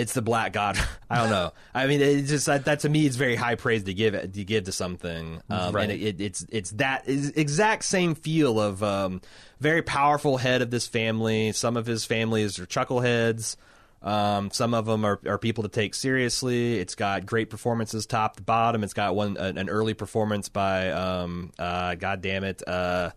it's 0.00 0.12
the 0.14 0.22
black 0.22 0.52
God. 0.52 0.78
I 1.08 1.18
don't 1.18 1.30
know. 1.30 1.52
I 1.74 1.86
mean, 1.86 2.00
it's 2.00 2.28
just 2.30 2.46
that, 2.46 2.64
that 2.64 2.80
to 2.80 2.88
me 2.88 3.06
is 3.06 3.16
very 3.16 3.36
high 3.36 3.54
praise 3.54 3.84
to 3.84 3.94
give 3.94 4.14
to 4.32 4.44
give 4.44 4.64
to 4.64 4.72
something, 4.72 5.40
um, 5.50 5.74
Right. 5.74 5.90
and 5.90 5.92
it, 5.92 6.02
it, 6.02 6.20
it's 6.20 6.46
it's 6.50 6.70
that 6.72 7.08
is 7.08 7.30
exact 7.30 7.84
same 7.84 8.14
feel 8.14 8.60
of 8.60 8.82
um, 8.82 9.20
very 9.60 9.82
powerful 9.82 10.36
head 10.36 10.62
of 10.62 10.70
this 10.70 10.86
family. 10.86 11.52
Some 11.52 11.76
of 11.76 11.86
his 11.86 12.04
families 12.04 12.58
are 12.58 12.66
chuckleheads. 12.66 13.56
Um, 14.02 14.50
some 14.50 14.72
of 14.72 14.86
them 14.86 15.04
are, 15.04 15.20
are 15.26 15.36
people 15.36 15.64
to 15.64 15.68
take 15.68 15.94
seriously. 15.94 16.78
It's 16.78 16.94
got 16.94 17.26
great 17.26 17.50
performances 17.50 18.06
top 18.06 18.36
to 18.36 18.42
bottom. 18.42 18.82
It's 18.82 18.94
got 18.94 19.14
one 19.14 19.36
an, 19.36 19.58
an 19.58 19.68
early 19.68 19.92
performance 19.92 20.48
by 20.48 20.90
um, 20.90 21.52
uh, 21.58 21.96
God 21.96 22.22
damn 22.22 22.42
it, 22.44 22.62
uh, 22.66 23.10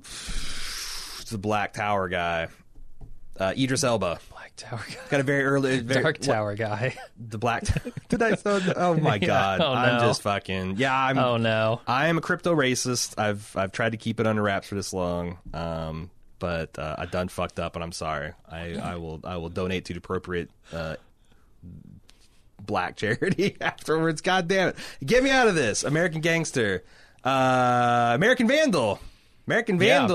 it's 0.00 1.24
the 1.30 1.38
Black 1.38 1.72
Tower 1.72 2.08
guy, 2.08 2.48
uh, 3.38 3.54
Idris 3.56 3.84
Elba. 3.84 4.18
Black 4.56 4.70
Tower 4.70 4.80
guy. 4.88 5.08
Got 5.10 5.20
a 5.20 5.22
very 5.22 5.44
early, 5.44 5.80
very, 5.82 6.02
Dark 6.02 6.18
Tower 6.18 6.54
guy. 6.54 6.94
the 7.18 7.38
black. 7.38 7.64
Did 8.08 8.22
I? 8.22 8.34
Throw, 8.34 8.60
oh 8.76 8.94
my 8.94 9.14
Yeah. 9.16 9.26
god! 9.26 9.60
Oh, 9.60 9.72
I'm 9.72 9.98
no. 10.00 10.06
just 10.08 10.22
fucking. 10.22 10.76
Yeah, 10.76 10.96
I'm. 10.96 11.18
oh 11.18 11.36
no. 11.36 11.80
I 11.86 12.08
am 12.08 12.18
a 12.18 12.20
crypto 12.20 12.54
racist. 12.54 13.18
I've 13.18 13.50
I've 13.56 13.72
tried 13.72 13.92
to 13.92 13.98
keep 13.98 14.20
it 14.20 14.26
under 14.26 14.42
wraps 14.42 14.68
for 14.68 14.74
this 14.74 14.92
long, 14.92 15.38
um, 15.54 16.10
but 16.38 16.78
uh, 16.78 16.96
I 16.98 17.06
done 17.06 17.28
fucked 17.28 17.58
up, 17.58 17.76
and 17.76 17.82
I'm 17.82 17.92
sorry. 17.92 18.32
I, 18.50 18.74
I 18.74 18.96
will 18.96 19.20
I 19.24 19.36
will 19.38 19.48
donate 19.50 19.86
to 19.86 19.94
the 19.94 19.98
appropriate 19.98 20.50
uh, 20.72 20.96
black 22.60 22.96
charity 22.96 23.56
afterwards. 23.60 24.20
God 24.20 24.48
damn 24.48 24.68
it! 24.68 24.76
Get 25.04 25.22
me 25.24 25.30
out 25.30 25.48
of 25.48 25.54
this, 25.54 25.84
American 25.84 26.20
Gangster, 26.20 26.84
uh, 27.24 28.12
American 28.14 28.46
Vandal, 28.48 29.00
American 29.46 29.80
Yeah. 29.80 30.06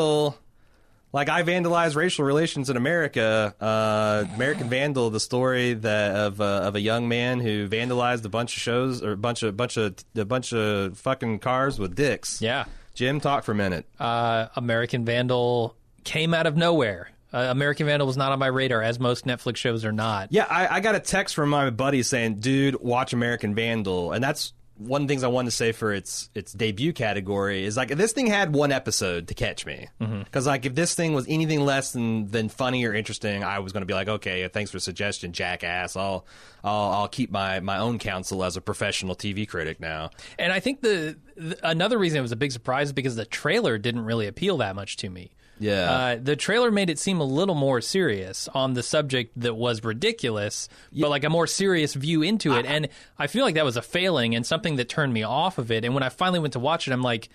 Like 1.14 1.30
I 1.30 1.41
vandalized 1.43 1.95
racial 1.95 2.26
relations 2.26 2.70
in 2.70 2.78
America. 2.78 3.55
Uh, 3.60 4.26
American 4.36 4.70
Vandal, 4.70 5.10
the 5.10 5.20
story 5.20 5.74
that 5.74 6.16
of 6.16 6.41
uh, 6.41 6.62
of 6.64 6.76
a 6.76 6.82
young 6.82 7.08
man 7.08 7.39
who 7.39 7.68
vandalized 7.68 8.26
a 8.26 8.30
bunch 8.30 8.55
of 8.55 8.62
shows 8.62 9.01
or 9.01 9.14
a 9.14 9.18
bunch 9.18 9.41
of 9.41 9.55
bunch 9.55 9.78
of 9.78 9.95
a 10.16 10.26
bunch 10.26 10.53
of 10.53 10.97
fucking 10.97 11.39
cars 11.39 11.80
with 11.80 11.95
dicks. 11.95 12.41
Yeah. 12.41 12.66
Jim, 12.93 13.20
talk 13.20 13.43
for 13.43 13.51
a 13.51 13.55
minute. 13.55 13.86
uh, 13.99 14.47
American 14.55 15.05
Vandal 15.05 15.76
came 16.03 16.34
out 16.34 16.45
of 16.47 16.58
nowhere. 16.58 17.10
Uh, 17.32 17.47
American 17.49 17.86
Vandal 17.86 18.08
was 18.08 18.18
not 18.18 18.32
on 18.32 18.39
my 18.39 18.47
radar, 18.47 18.82
as 18.82 18.99
most 18.99 19.26
Netflix 19.26 19.58
shows 19.58 19.84
are 19.86 19.91
not. 19.91 20.30
Yeah, 20.32 20.45
I, 20.49 20.78
I 20.78 20.80
got 20.80 20.95
a 20.95 20.99
text 20.99 21.36
from 21.36 21.49
my 21.49 21.70
buddy 21.70 22.01
saying, 22.01 22.39
"Dude, 22.39 22.80
watch 22.82 23.14
American 23.14 23.53
Vandal," 23.53 24.14
and 24.14 24.24
that's 24.24 24.53
one 24.78 25.01
of 25.01 25.07
the 25.07 25.11
things 25.11 25.23
I 25.23 25.28
wanted 25.28 25.49
to 25.49 25.55
say 25.55 25.71
for 25.71 25.91
its 25.91 26.30
its 26.36 26.53
debut 26.53 26.93
category 26.93 27.65
is 27.65 27.75
like 27.78 27.91
if 27.91 27.97
this 27.97 28.13
thing 28.13 28.28
had 28.28 28.53
one 28.53 28.71
episode 28.71 29.28
to 29.30 29.34
catch 29.34 29.65
me, 29.65 29.88
mm-hmm. 29.99 30.19
because 30.19 30.45
like 30.45 30.65
if 30.65 30.75
this 30.75 30.93
thing 30.93 31.13
was 31.13 31.25
anything 31.28 31.61
less 31.61 31.91
than 31.91 32.28
than 32.28 32.49
funny 32.49 32.86
or 32.86 32.93
interesting, 32.93 33.43
I 33.43 33.59
was 33.59 33.73
going 33.73 33.82
to 33.82 33.88
be 33.88 33.93
like, 33.93 34.07
okay, 34.07 34.47
thanks 34.47 34.71
for 34.71 34.78
the 34.78 34.82
suggestion, 34.82 35.34
jackass. 35.34 35.95
I'll 35.95 36.25
I'll 36.63 36.91
I'll 36.91 37.07
keep 37.07 37.32
my 37.32 37.59
my 37.59 37.78
own 37.78 37.97
counsel 37.99 38.43
as 38.43 38.55
a 38.57 38.61
professional 38.61 39.15
TV 39.15 39.47
critic 39.47 39.80
now. 39.80 40.11
And 40.38 40.53
I 40.53 40.59
think 40.59 40.82
the, 40.82 41.17
the 41.36 41.57
another 41.67 41.97
reason 41.97 42.19
it 42.19 42.21
was 42.21 42.32
a 42.32 42.38
big 42.38 42.51
surprise 42.51 42.88
is 42.88 42.93
because 42.93 43.15
the 43.15 43.25
trailer 43.25 43.78
didn't 43.78 44.05
really 44.05 44.28
appeal 44.28 44.57
that 44.57 44.75
much 44.75 44.97
to 44.97 45.09
me. 45.09 45.32
Yeah. 45.60 45.91
Uh, 45.91 46.18
the 46.22 46.36
trailer 46.36 46.72
made 46.72 46.89
it 46.89 46.99
seem 46.99 47.20
a 47.20 47.24
little 47.26 47.55
more 47.55 47.82
serious 47.82 48.47
on 48.53 48.74
the 48.74 48.84
subject 48.84 49.32
that 49.41 49.55
was 49.55 49.84
ridiculous, 49.84 50.70
but 50.91 51.10
like 51.10 51.24
a 51.24 51.30
more 51.30 51.47
serious 51.47 51.93
view 51.93 52.22
into 52.22 52.53
it. 52.53 52.66
and 52.66 52.88
I 53.18 53.28
feel 53.28 53.43
like 53.45 53.55
that 53.55 53.66
was 53.66 53.78
a 53.78 53.82
failing 53.82 54.36
and 54.36 54.45
something 54.45 54.76
that 54.78 54.89
turned 54.89 55.14
me 55.14 55.24
off 55.24 55.58
of 55.58 55.72
it. 55.72 55.84
And 55.86 55.93
when 55.93 56.03
I 56.03 56.10
finally 56.10 56.39
went 56.39 56.53
to 56.53 56.60
watch 56.60 56.88
it, 56.88 56.91
I'm 56.91 57.01
like, 57.01 57.30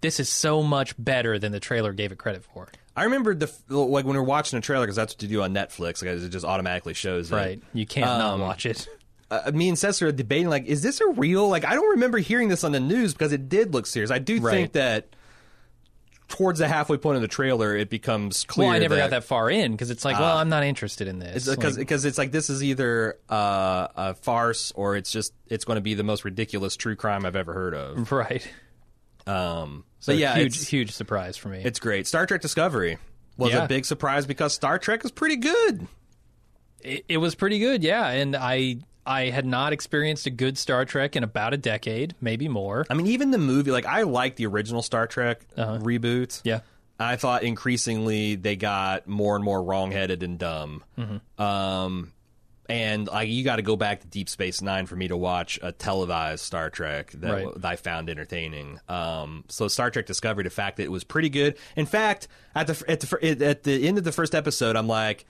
this 0.00 0.20
is 0.20 0.28
so 0.28 0.62
much 0.62 0.94
better 0.98 1.38
than 1.38 1.52
the 1.52 1.60
trailer 1.60 1.92
gave 1.92 2.12
it 2.12 2.18
credit 2.18 2.44
for. 2.44 2.68
I 2.96 3.04
remember 3.04 3.34
the 3.34 3.46
like 3.68 4.04
when 4.04 4.14
we 4.14 4.18
were 4.18 4.22
watching 4.24 4.58
a 4.58 4.62
trailer 4.62 4.84
because 4.84 4.96
that's 4.96 5.14
what 5.14 5.22
you 5.22 5.28
do 5.28 5.42
on 5.42 5.54
Netflix. 5.54 6.02
Like 6.04 6.10
it 6.22 6.28
just 6.30 6.44
automatically 6.44 6.94
shows 6.94 7.30
it. 7.30 7.34
Right. 7.34 7.62
You 7.74 7.86
can't 7.86 8.06
not 8.06 8.34
Um, 8.34 8.40
watch 8.40 8.66
it. 8.66 8.88
uh, 9.30 9.50
me 9.52 9.68
and 9.68 9.78
Cesar 9.78 10.08
are 10.08 10.12
debating 10.12 10.48
like, 10.48 10.66
is 10.66 10.82
this 10.82 11.00
a 11.00 11.06
real? 11.08 11.48
Like, 11.48 11.64
I 11.64 11.74
don't 11.74 11.90
remember 11.90 12.18
hearing 12.18 12.48
this 12.48 12.64
on 12.64 12.72
the 12.72 12.80
news 12.80 13.12
because 13.12 13.32
it 13.32 13.48
did 13.48 13.72
look 13.74 13.86
serious. 13.86 14.10
I 14.10 14.18
do 14.18 14.40
Right. 14.40 14.52
think 14.52 14.72
that 14.72 15.08
towards 16.28 16.58
the 16.58 16.68
halfway 16.68 16.96
point 16.98 17.16
of 17.16 17.22
the 17.22 17.28
trailer, 17.28 17.74
it 17.76 17.88
becomes 17.90 18.44
clear. 18.44 18.68
Well, 18.68 18.76
I 18.76 18.78
never 18.78 18.94
that, 18.96 19.00
got 19.02 19.10
that 19.10 19.24
far 19.24 19.50
in 19.50 19.72
because 19.72 19.90
it's 19.90 20.04
like, 20.04 20.18
well, 20.18 20.36
I'm 20.38 20.48
not 20.50 20.62
interested 20.62 21.08
in 21.08 21.18
this. 21.18 21.48
because 21.48 21.78
Like, 21.78 21.90
it's 21.90 22.18
like 22.18 22.32
this 22.32 22.50
is 22.50 22.62
either 22.62 23.18
uh, 23.30 23.88
a 23.96 24.14
farce 24.14 24.72
or 24.76 24.96
it's 24.96 25.10
just 25.10 25.32
it's 25.48 25.64
going 25.64 25.76
to 25.76 25.80
be 25.82 25.94
the 25.94 26.02
most 26.04 26.24
ridiculous 26.24 26.76
true 26.76 26.96
crime 26.96 27.24
I've 27.26 27.36
ever 27.36 27.52
heard 27.54 27.74
of. 27.74 28.12
right. 28.12 28.46
Um, 29.26 29.84
So 30.00 30.12
yeah, 30.12 30.36
huge, 30.36 30.66
huge 30.68 30.92
surprise 30.92 31.36
for 31.36 31.48
me. 31.48 31.62
it's 31.64 31.80
great. 31.80 32.06
Star 32.06 32.26
Trek 32.26 32.40
Discovery 32.40 32.98
was 33.36 33.52
Yeah. 33.52 33.64
a 33.64 33.68
big 33.68 33.84
surprise 33.84 34.26
because 34.26 34.52
Star 34.52 34.78
Trek 34.78 35.04
is 35.04 35.10
pretty 35.10 35.36
good. 35.36 35.86
It, 36.80 37.04
it 37.08 37.16
was 37.18 37.34
pretty 37.34 37.58
good, 37.58 37.82
yeah. 37.82 38.08
And 38.08 38.36
I 38.36 38.76
I 39.08 39.30
had 39.30 39.46
not 39.46 39.72
experienced 39.72 40.26
a 40.26 40.30
good 40.30 40.58
Star 40.58 40.84
Trek 40.84 41.16
in 41.16 41.24
about 41.24 41.54
a 41.54 41.56
decade, 41.56 42.14
maybe 42.20 42.46
more. 42.46 42.84
I 42.90 42.94
mean, 42.94 43.06
even 43.08 43.30
the 43.30 43.38
movie, 43.38 43.70
like 43.70 43.86
I 43.86 44.02
like 44.02 44.36
the 44.36 44.46
original 44.46 44.82
Star 44.82 45.06
Trek 45.06 45.40
Uh-huh. 45.56 45.78
reboot. 45.78 46.40
Yeah. 46.44 46.60
I 47.00 47.16
thought 47.16 47.42
increasingly 47.44 48.34
they 48.34 48.56
got 48.56 49.06
more 49.08 49.34
and 49.36 49.44
more 49.44 49.62
wrongheaded 49.62 50.22
and 50.22 50.38
dumb. 50.38 50.84
Mm-hmm. 50.98 51.42
Um, 51.42 52.12
and 52.68 53.06
like 53.06 53.28
you 53.30 53.44
got 53.44 53.56
to 53.56 53.62
go 53.62 53.76
back 53.76 54.00
to 54.02 54.06
Deep 54.08 54.28
Space 54.28 54.60
Nine 54.60 54.84
for 54.84 54.94
me 54.96 55.08
to 55.08 55.16
watch 55.16 55.58
a 55.62 55.72
televised 55.72 56.44
Star 56.44 56.68
Trek 56.68 57.12
that, 57.12 57.30
Right. 57.32 57.54
that 57.54 57.64
I 57.66 57.76
found 57.76 58.10
entertaining. 58.10 58.78
Um, 58.90 59.44
so 59.48 59.68
Star 59.68 59.90
Trek 59.90 60.04
Discovery, 60.04 60.44
the 60.44 60.50
fact 60.50 60.76
that 60.76 60.82
it 60.82 60.92
was 60.92 61.02
pretty 61.04 61.30
good. 61.30 61.56
In 61.76 61.86
fact, 61.86 62.28
at 62.54 62.66
the 62.66 62.84
at 62.86 63.00
the 63.00 63.46
at 63.46 63.62
the 63.62 63.88
end 63.88 63.96
of 63.96 64.04
the 64.04 64.12
first 64.12 64.34
episode, 64.34 64.76
I'm 64.76 64.88
like. 64.88 65.24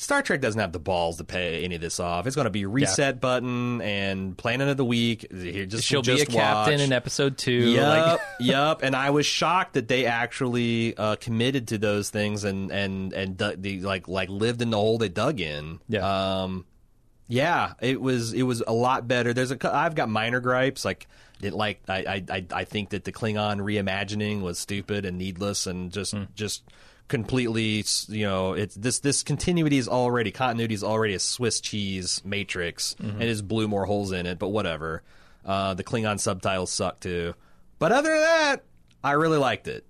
Star 0.00 0.22
Trek 0.22 0.40
doesn't 0.40 0.58
have 0.58 0.72
the 0.72 0.78
balls 0.78 1.18
to 1.18 1.24
pay 1.24 1.62
any 1.62 1.74
of 1.74 1.82
this 1.82 2.00
off. 2.00 2.26
It's 2.26 2.34
going 2.34 2.46
to 2.46 2.50
be 2.50 2.64
reset 2.64 3.20
button 3.20 3.82
and 3.82 4.34
planet 4.34 4.68
of 4.68 4.78
the 4.78 4.84
week. 4.84 5.30
Here, 5.30 5.66
just 5.66 5.84
She'll 5.84 6.00
just 6.00 6.26
be 6.26 6.32
a 6.32 6.40
captain 6.40 6.80
in 6.80 6.90
episode 6.90 7.36
two. 7.36 7.52
Yep, 7.52 7.86
Like, 7.86 8.20
yep. 8.40 8.80
And 8.82 8.96
I 8.96 9.10
was 9.10 9.26
shocked 9.26 9.74
that 9.74 9.88
they 9.88 10.06
actually 10.06 10.96
uh, 10.96 11.16
committed 11.16 11.68
to 11.68 11.76
those 11.76 12.08
things 12.08 12.44
and 12.44 12.70
and 12.70 13.12
and 13.12 13.36
dug, 13.36 13.60
they, 13.60 13.76
like 13.80 14.08
like 14.08 14.30
lived 14.30 14.62
in 14.62 14.70
the 14.70 14.78
hole 14.78 14.96
they 14.96 15.10
dug 15.10 15.38
in. 15.38 15.80
Yeah. 15.86 16.44
Um, 16.44 16.64
yeah. 17.28 17.74
It 17.82 18.00
was 18.00 18.32
it 18.32 18.44
was 18.44 18.62
a 18.66 18.72
lot 18.72 19.06
better. 19.06 19.34
There's 19.34 19.52
a 19.52 19.58
I've 19.70 19.94
got 19.94 20.08
minor 20.08 20.40
gripes 20.40 20.82
like. 20.82 21.08
Didn't 21.42 21.56
like 21.56 21.80
I, 21.88 22.22
I 22.28 22.44
I 22.52 22.64
think 22.64 22.90
that 22.90 23.04
the 23.04 23.12
Klingon 23.12 23.60
reimagining 23.60 24.42
was 24.42 24.58
stupid 24.58 25.06
and 25.06 25.16
needless 25.16 25.66
and 25.66 25.90
just 25.90 26.12
Hmm. 26.12 26.24
just 26.34 26.64
completely 27.10 27.84
you 28.08 28.24
know 28.26 28.54
it's 28.54 28.74
this 28.76 29.00
this 29.00 29.22
continuity 29.22 29.76
is 29.76 29.86
already 29.88 30.30
continuity 30.30 30.72
is 30.72 30.82
already 30.82 31.12
a 31.14 31.18
Swiss 31.18 31.60
cheese 31.60 32.22
matrix 32.24 32.94
Mm-hmm. 32.94 33.10
and 33.20 33.22
it 33.22 33.26
just 33.26 33.46
blew 33.46 33.68
more 33.68 33.84
holes 33.84 34.12
in 34.12 34.24
it 34.24 34.38
but 34.38 34.48
whatever 34.48 35.02
uh, 35.44 35.74
the 35.74 35.84
Klingon 35.84 36.18
subtitles 36.18 36.70
suck 36.72 37.00
too 37.00 37.34
but 37.78 37.92
other 37.92 38.10
than 38.10 38.20
that 38.22 38.64
I 39.04 39.12
really 39.12 39.38
liked 39.38 39.68
it 39.68 39.84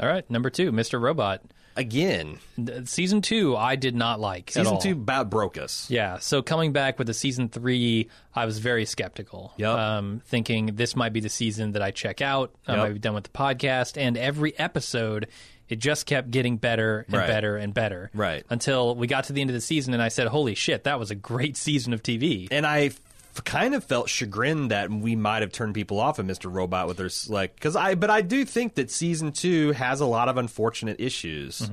all 0.00 0.08
right, 0.08 0.28
number 0.28 0.50
two, 0.50 0.72
Mr. 0.72 1.00
Robot. 1.00 1.42
again 1.76 2.38
Season 2.84 3.20
two, 3.22 3.56
I 3.56 3.76
did 3.76 3.94
not 3.94 4.18
like. 4.18 4.50
season 4.50 4.80
two 4.80 4.92
about 4.92 5.30
broke 5.30 5.56
us 5.56 5.88
Yeah, 5.88 6.18
so 6.18 6.42
coming 6.42 6.72
back 6.72 6.98
with 6.98 7.06
the 7.06 7.14
season 7.14 7.48
three, 7.48 8.08
I 8.34 8.44
was 8.46 8.58
very 8.58 8.86
skeptical. 8.86 9.52
Yep. 9.56 9.68
Um, 9.70 10.20
thinking 10.26 10.66
this 10.74 10.96
might 10.96 11.12
be 11.12 11.20
the 11.20 11.28
season 11.28 11.72
that 11.72 11.82
I 11.82 11.92
check 11.92 12.20
out. 12.20 12.52
I 12.66 12.72
Yep. 12.72 12.78
might 12.82 12.92
be 12.94 12.98
done 12.98 13.14
with 13.14 13.24
the 13.24 13.30
podcast. 13.30 13.96
And 13.96 14.16
every 14.16 14.58
episode, 14.58 15.28
it 15.68 15.78
just 15.78 16.06
kept 16.06 16.30
getting 16.30 16.56
better 16.58 17.04
and 17.08 17.16
Right. 17.16 17.26
better 17.26 17.56
and 17.56 17.72
better. 17.72 18.10
Right. 18.14 18.44
Until 18.50 18.94
we 18.94 19.06
got 19.06 19.24
to 19.24 19.32
the 19.32 19.40
end 19.40 19.50
of 19.50 19.54
the 19.54 19.60
season 19.60 19.94
and 19.94 20.02
I 20.02 20.08
said, 20.08 20.26
holy 20.28 20.54
shit, 20.54 20.84
that 20.84 20.98
was 20.98 21.10
a 21.10 21.14
great 21.14 21.56
season 21.56 21.92
of 21.92 22.02
TV. 22.02 22.48
and 22.50 22.66
I 22.66 22.86
f- 22.86 23.00
kind 23.44 23.74
of 23.74 23.82
felt 23.82 24.08
chagrined 24.08 24.70
that 24.70 24.90
we 24.90 25.16
might 25.16 25.42
have 25.42 25.50
turned 25.52 25.74
people 25.74 25.98
off 26.00 26.18
of 26.18 26.26
Mr. 26.26 26.52
Robot 26.52 26.86
with 26.86 26.96
their 26.98 27.10
like 27.28 27.54
because 27.56 27.74
I 27.76 27.94
but 27.96 28.08
I 28.10 28.20
do 28.20 28.44
think 28.44 28.74
that 28.76 28.90
season 28.90 29.32
two 29.32 29.72
has 29.72 30.00
a 30.00 30.06
lot 30.06 30.28
of 30.28 30.36
unfortunate 30.36 31.00
issues. 31.00 31.68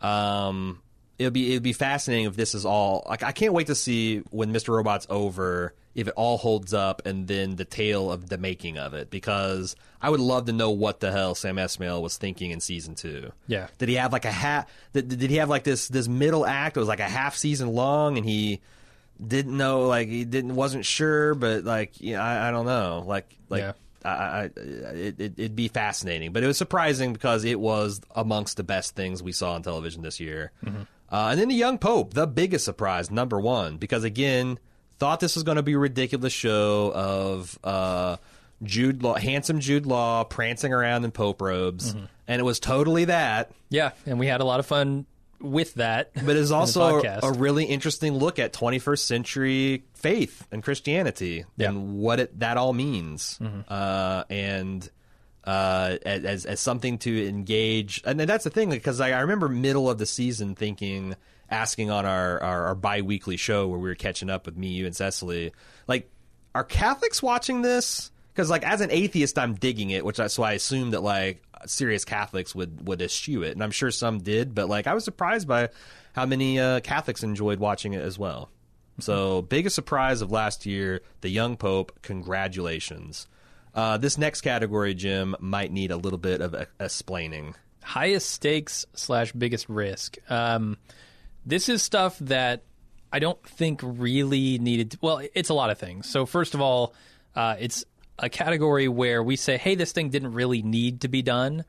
Um, 0.00 0.80
it'd 1.18 1.32
be 1.32 1.52
it'll 1.52 1.62
be 1.62 1.72
fascinating 1.74 2.26
if 2.26 2.34
this 2.36 2.54
is 2.54 2.64
all 2.64 3.04
like 3.08 3.22
I 3.22 3.32
can't 3.32 3.52
wait 3.52 3.66
to 3.68 3.74
see 3.74 4.18
when 4.30 4.52
Mr. 4.52 4.74
Robot's 4.74 5.06
over 5.10 5.74
if 5.94 6.06
it 6.06 6.14
all 6.16 6.38
holds 6.38 6.72
up 6.72 7.02
and 7.04 7.26
then 7.26 7.56
the 7.56 7.64
tale 7.64 8.12
of 8.12 8.28
the 8.28 8.38
making 8.38 8.78
of 8.78 8.94
it 8.94 9.10
because 9.10 9.74
I 10.00 10.10
would 10.10 10.20
love 10.20 10.46
to 10.46 10.52
know 10.52 10.70
what 10.70 11.00
the 11.00 11.10
hell 11.10 11.34
Sam 11.34 11.56
Esmail 11.56 12.00
was 12.00 12.16
thinking 12.16 12.52
in 12.52 12.60
season 12.60 12.94
two. 12.94 13.32
Yeah. 13.46 13.68
Did 13.78 13.88
he 13.88 13.96
have 13.96 14.12
like 14.12 14.24
a 14.24 14.30
hat? 14.30 14.68
Did, 14.92 15.08
did 15.08 15.30
he 15.30 15.36
have 15.36 15.48
like 15.48 15.64
this 15.64 15.88
this 15.88 16.08
middle 16.08 16.46
act? 16.46 16.76
It 16.76 16.80
was 16.80 16.88
like 16.88 17.00
a 17.00 17.08
half 17.08 17.36
season 17.36 17.74
long, 17.74 18.16
and 18.16 18.26
he 18.26 18.60
didn't 19.24 19.56
know, 19.56 19.86
like 19.86 20.08
he 20.08 20.24
didn't 20.24 20.54
wasn't 20.54 20.84
sure, 20.84 21.34
but 21.34 21.64
like 21.64 22.00
yeah, 22.00 22.22
I, 22.22 22.48
I 22.48 22.50
don't 22.50 22.66
know, 22.66 23.04
like 23.06 23.36
like. 23.48 23.60
Yeah. 23.60 23.72
I, 24.02 24.08
I, 24.08 24.44
it, 24.44 25.20
it, 25.20 25.32
it'd 25.36 25.56
be 25.56 25.68
fascinating, 25.68 26.32
but 26.32 26.42
it 26.42 26.46
was 26.46 26.56
surprising 26.56 27.12
because 27.12 27.44
it 27.44 27.60
was 27.60 28.00
amongst 28.16 28.56
the 28.56 28.62
best 28.62 28.96
things 28.96 29.22
we 29.22 29.32
saw 29.32 29.52
on 29.52 29.62
television 29.62 30.00
this 30.00 30.18
year. 30.18 30.52
Mm-hmm. 30.64 30.84
Uh, 31.10 31.28
and 31.32 31.38
then 31.38 31.48
the 31.48 31.54
Young 31.54 31.76
Pope, 31.76 32.14
the 32.14 32.26
biggest 32.26 32.64
surprise, 32.64 33.10
number 33.10 33.38
one, 33.38 33.76
because 33.76 34.02
again, 34.02 34.58
thought 35.00 35.18
this 35.18 35.34
was 35.34 35.42
going 35.42 35.56
to 35.56 35.62
be 35.62 35.72
a 35.72 35.78
ridiculous 35.78 36.32
show 36.32 36.92
of 36.94 37.58
uh, 37.64 38.18
Jude 38.62 39.02
Law, 39.02 39.14
handsome 39.16 39.58
Jude 39.58 39.86
Law 39.86 40.22
prancing 40.22 40.72
around 40.72 41.04
in 41.04 41.10
Pope 41.10 41.40
robes, 41.42 41.94
Mm-hmm. 41.94 42.04
and 42.28 42.40
it 42.40 42.44
was 42.44 42.60
totally 42.60 43.06
that. 43.06 43.50
Yeah, 43.70 43.90
and 44.06 44.18
we 44.20 44.26
had 44.28 44.40
a 44.40 44.44
lot 44.44 44.60
of 44.60 44.66
fun 44.66 45.06
with 45.40 45.74
that. 45.74 46.10
But 46.24 46.36
it's 46.36 46.50
also 46.50 47.00
a 47.02 47.32
really 47.32 47.64
interesting 47.64 48.12
look 48.14 48.38
at 48.38 48.52
21st 48.52 48.98
century 48.98 49.84
faith 49.94 50.46
and 50.52 50.62
Christianity 50.62 51.44
Yeah. 51.56 51.68
Mm-hmm. 51.68 51.76
and 51.78 51.94
what 51.98 52.20
it, 52.20 52.38
that 52.40 52.56
all 52.58 52.72
means, 52.74 53.38
uh, 53.68 54.24
and 54.28 54.88
uh, 55.44 55.96
as 56.04 56.44
as 56.44 56.60
something 56.60 56.98
to 56.98 57.26
engage. 57.28 58.02
And 58.04 58.20
that's 58.20 58.44
the 58.44 58.50
thing 58.50 58.68
because 58.68 59.00
I, 59.00 59.12
I 59.12 59.20
remember 59.20 59.48
middle 59.48 59.88
of 59.88 59.96
the 59.96 60.04
season 60.04 60.54
thinking, 60.54 61.16
asking 61.50 61.90
on 61.90 62.06
our 62.06 62.40
our, 62.42 62.66
our 62.68 62.74
biweekly 62.74 63.36
show 63.36 63.68
where 63.68 63.78
we 63.78 63.88
were 63.88 63.94
catching 63.94 64.30
up 64.30 64.46
with 64.46 64.56
me, 64.56 64.68
you, 64.68 64.86
and 64.86 64.94
Cecily, 64.94 65.52
like, 65.88 66.10
are 66.54 66.64
Catholics 66.64 67.22
watching 67.22 67.62
this? 67.62 68.10
Because 68.32 68.48
like 68.48 68.62
as 68.64 68.80
an 68.80 68.90
atheist, 68.90 69.38
I'm 69.38 69.54
digging 69.54 69.90
it, 69.90 70.04
which 70.04 70.20
I, 70.20 70.28
so 70.28 70.42
I 70.42 70.52
assume 70.52 70.90
that 70.92 71.02
like 71.02 71.42
serious 71.66 72.04
Catholics 72.04 72.54
would 72.54 72.86
would 72.86 73.02
eschew 73.02 73.42
it, 73.42 73.52
and 73.52 73.62
I'm 73.62 73.72
sure 73.72 73.90
some 73.90 74.18
did, 74.18 74.54
but 74.54 74.68
like 74.68 74.86
I 74.86 74.94
was 74.94 75.04
surprised 75.04 75.48
by 75.48 75.68
how 76.14 76.26
many 76.26 76.58
uh, 76.58 76.80
Catholics 76.80 77.22
enjoyed 77.22 77.58
watching 77.58 77.92
it 77.92 78.02
as 78.02 78.18
well. 78.18 78.48
So 79.00 79.42
biggest 79.42 79.74
surprise 79.74 80.22
of 80.22 80.30
last 80.30 80.66
year, 80.66 81.00
the 81.22 81.28
young 81.28 81.56
pope. 81.56 81.98
Congratulations. 82.02 83.26
Uh, 83.74 83.96
this 83.96 84.18
next 84.18 84.40
category, 84.42 84.94
Jim, 84.94 85.36
might 85.40 85.72
need 85.72 85.90
a 85.90 85.96
little 85.96 86.18
bit 86.18 86.40
of 86.40 86.54
a- 86.54 86.66
explaining. 86.78 87.54
highest 87.82 88.30
stakes 88.30 88.86
slash 88.94 89.32
biggest 89.32 89.68
risk. 89.68 90.18
Um, 90.28 90.76
this 91.44 91.68
is 91.68 91.82
stuff 91.82 92.18
that 92.20 92.62
I 93.12 93.18
don't 93.18 93.42
think 93.44 93.80
really 93.82 94.58
needed. 94.58 94.92
To, 94.92 94.98
well, 95.00 95.22
it's 95.34 95.48
a 95.48 95.54
lot 95.54 95.70
of 95.70 95.78
things. 95.78 96.08
So 96.08 96.26
first 96.26 96.54
of 96.54 96.60
all, 96.60 96.94
uh, 97.34 97.56
it's 97.58 97.84
a 98.18 98.28
category 98.28 98.88
where 98.88 99.22
we 99.22 99.36
say, 99.36 99.56
"Hey, 99.56 99.74
this 99.74 99.92
thing 99.92 100.10
didn't 100.10 100.32
really 100.32 100.62
need 100.62 101.00
to 101.02 101.08
be 101.08 101.22
done, 101.22 101.64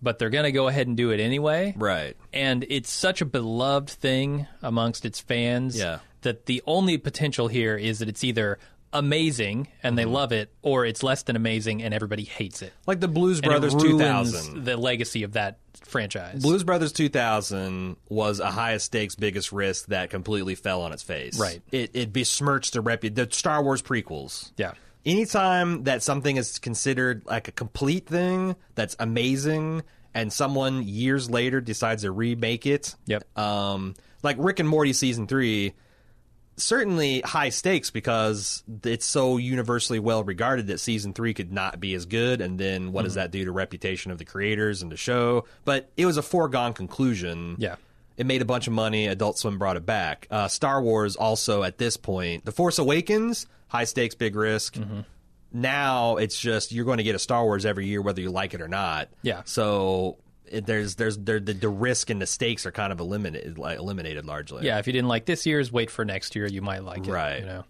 but 0.00 0.18
they're 0.18 0.30
going 0.30 0.44
to 0.44 0.52
go 0.52 0.68
ahead 0.68 0.86
and 0.86 0.96
do 0.96 1.10
it 1.10 1.20
anyway." 1.20 1.74
Right. 1.76 2.16
And 2.32 2.64
it's 2.68 2.90
such 2.90 3.20
a 3.20 3.24
beloved 3.26 3.90
thing 3.90 4.46
amongst 4.62 5.04
its 5.04 5.20
fans 5.20 5.76
Yeah. 5.78 5.98
that 6.22 6.46
the 6.46 6.62
only 6.66 6.96
potential 6.98 7.48
here 7.48 7.76
is 7.76 7.98
that 7.98 8.08
it's 8.08 8.22
either 8.24 8.58
amazing 8.98 9.68
and 9.82 9.92
Mm-hmm. 9.92 9.96
they 9.96 10.04
love 10.04 10.32
it, 10.32 10.52
or 10.62 10.84
it's 10.84 11.02
less 11.02 11.22
than 11.22 11.36
amazing 11.36 11.82
and 11.82 11.92
everybody 11.94 12.24
hates 12.24 12.62
it. 12.62 12.72
Like 12.86 13.00
the 13.00 13.08
Blues 13.08 13.38
And 13.38 13.46
it 13.46 13.50
Brothers 13.50 13.74
ruins 13.74 14.32
2000. 14.32 14.64
the 14.64 14.76
legacy 14.76 15.22
of 15.22 15.32
that 15.32 15.58
franchise. 15.84 16.42
Blues 16.42 16.64
Brothers 16.64 16.92
2000 16.92 17.96
was 18.08 18.40
a 18.40 18.50
highest 18.50 18.86
stakes, 18.86 19.14
biggest 19.14 19.52
risk 19.52 19.86
that 19.86 20.10
completely 20.10 20.54
fell 20.54 20.82
on 20.82 20.92
its 20.92 21.02
face. 21.02 21.38
Right. 21.38 21.62
It, 21.70 21.90
it 21.94 22.12
besmirched 22.12 22.72
the 22.72 22.82
repu- 22.82 23.14
the 23.14 23.28
Star 23.30 23.62
Wars 23.62 23.82
prequels. 23.82 24.52
yeah. 24.56 24.72
Anytime 25.04 25.84
that 25.84 26.02
something 26.02 26.36
is 26.36 26.58
considered 26.58 27.22
like 27.26 27.46
a 27.46 27.52
complete 27.52 28.06
thing 28.08 28.56
that's 28.74 28.96
amazing, 28.98 29.82
and 30.14 30.32
someone 30.32 30.82
years 30.82 31.30
later 31.30 31.60
decides 31.60 32.02
to 32.02 32.10
remake 32.10 32.66
it, 32.66 32.94
Yep. 33.06 33.38
um, 33.38 33.94
like 34.24 34.36
Rick 34.40 34.58
and 34.58 34.68
Morty 34.68 34.92
season 34.92 35.28
three, 35.28 35.74
certainly 36.56 37.20
high 37.20 37.50
stakes 37.50 37.90
because 37.90 38.64
it's 38.84 39.04
so 39.06 39.36
universally 39.36 39.98
well 39.98 40.24
regarded 40.24 40.68
that 40.68 40.78
season 40.80 41.12
three 41.12 41.34
could 41.34 41.52
not 41.52 41.80
be 41.80 41.94
as 41.94 42.06
good. 42.06 42.40
And 42.40 42.58
then 42.58 42.92
what 42.92 43.02
does 43.02 43.12
Mm-hmm. 43.12 43.20
that 43.20 43.30
do 43.30 43.44
to 43.44 43.52
reputation 43.52 44.10
of 44.10 44.18
the 44.18 44.24
creators 44.24 44.82
and 44.82 44.90
the 44.90 44.96
show? 44.96 45.44
But 45.64 45.90
it 45.96 46.06
was 46.06 46.16
a 46.16 46.22
foregone 46.22 46.72
conclusion. 46.72 47.56
Yeah. 47.58 47.76
It 48.16 48.24
made 48.24 48.40
a 48.40 48.46
bunch 48.46 48.66
of 48.66 48.72
money. 48.72 49.06
Adult 49.06 49.36
Swim 49.38 49.58
brought 49.58 49.76
it 49.76 49.84
back. 49.84 50.26
Uh, 50.30 50.48
Star 50.48 50.80
Wars 50.82 51.16
also 51.16 51.62
at 51.62 51.76
this 51.76 51.98
point, 51.98 52.46
The 52.46 52.52
Force 52.52 52.78
Awakens, 52.78 53.46
high 53.68 53.84
stakes, 53.84 54.14
big 54.14 54.34
risk. 54.34 54.74
Mm-hmm. 54.76 55.00
Now 55.52 56.16
it's 56.16 56.38
just 56.38 56.72
you're 56.72 56.84
going 56.84 56.98
to 56.98 57.04
get 57.04 57.14
a 57.14 57.18
Star 57.18 57.44
Wars 57.44 57.64
every 57.66 57.86
year, 57.86 58.00
whether 58.02 58.20
you 58.20 58.30
like 58.30 58.54
it 58.54 58.60
or 58.60 58.68
not. 58.68 59.08
Yeah. 59.22 59.42
So 59.44 60.16
it, 60.50 60.66
there's 60.66 60.94
there's 60.96 61.18
there, 61.18 61.40
the, 61.40 61.52
the 61.54 61.68
risk 61.68 62.10
and 62.10 62.20
the 62.20 62.26
stakes 62.26 62.66
are 62.66 62.72
kind 62.72 62.92
of 62.92 63.00
eliminated 63.00 63.58
like 63.58 63.78
eliminated 63.78 64.24
largely. 64.26 64.64
Yeah, 64.66 64.78
if 64.78 64.86
you 64.86 64.92
didn't 64.92 65.08
like 65.08 65.26
this 65.26 65.46
year's, 65.46 65.70
wait 65.72 65.90
for 65.90 66.04
next 66.04 66.34
year. 66.36 66.46
You 66.46 66.62
might 66.62 66.84
like 66.84 67.06
it. 67.06 67.10
Right. 67.10 67.40
You 67.40 67.46
know. 67.46 67.64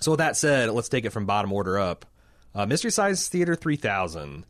So 0.00 0.12
with 0.12 0.18
that 0.18 0.36
said, 0.36 0.70
let's 0.70 0.88
take 0.88 1.04
it 1.04 1.10
from 1.10 1.26
bottom 1.26 1.52
order 1.52 1.78
up. 1.78 2.06
Uh, 2.54 2.66
Mystery 2.66 2.90
Science 2.90 3.28
Theater 3.28 3.54
3000. 3.54 4.44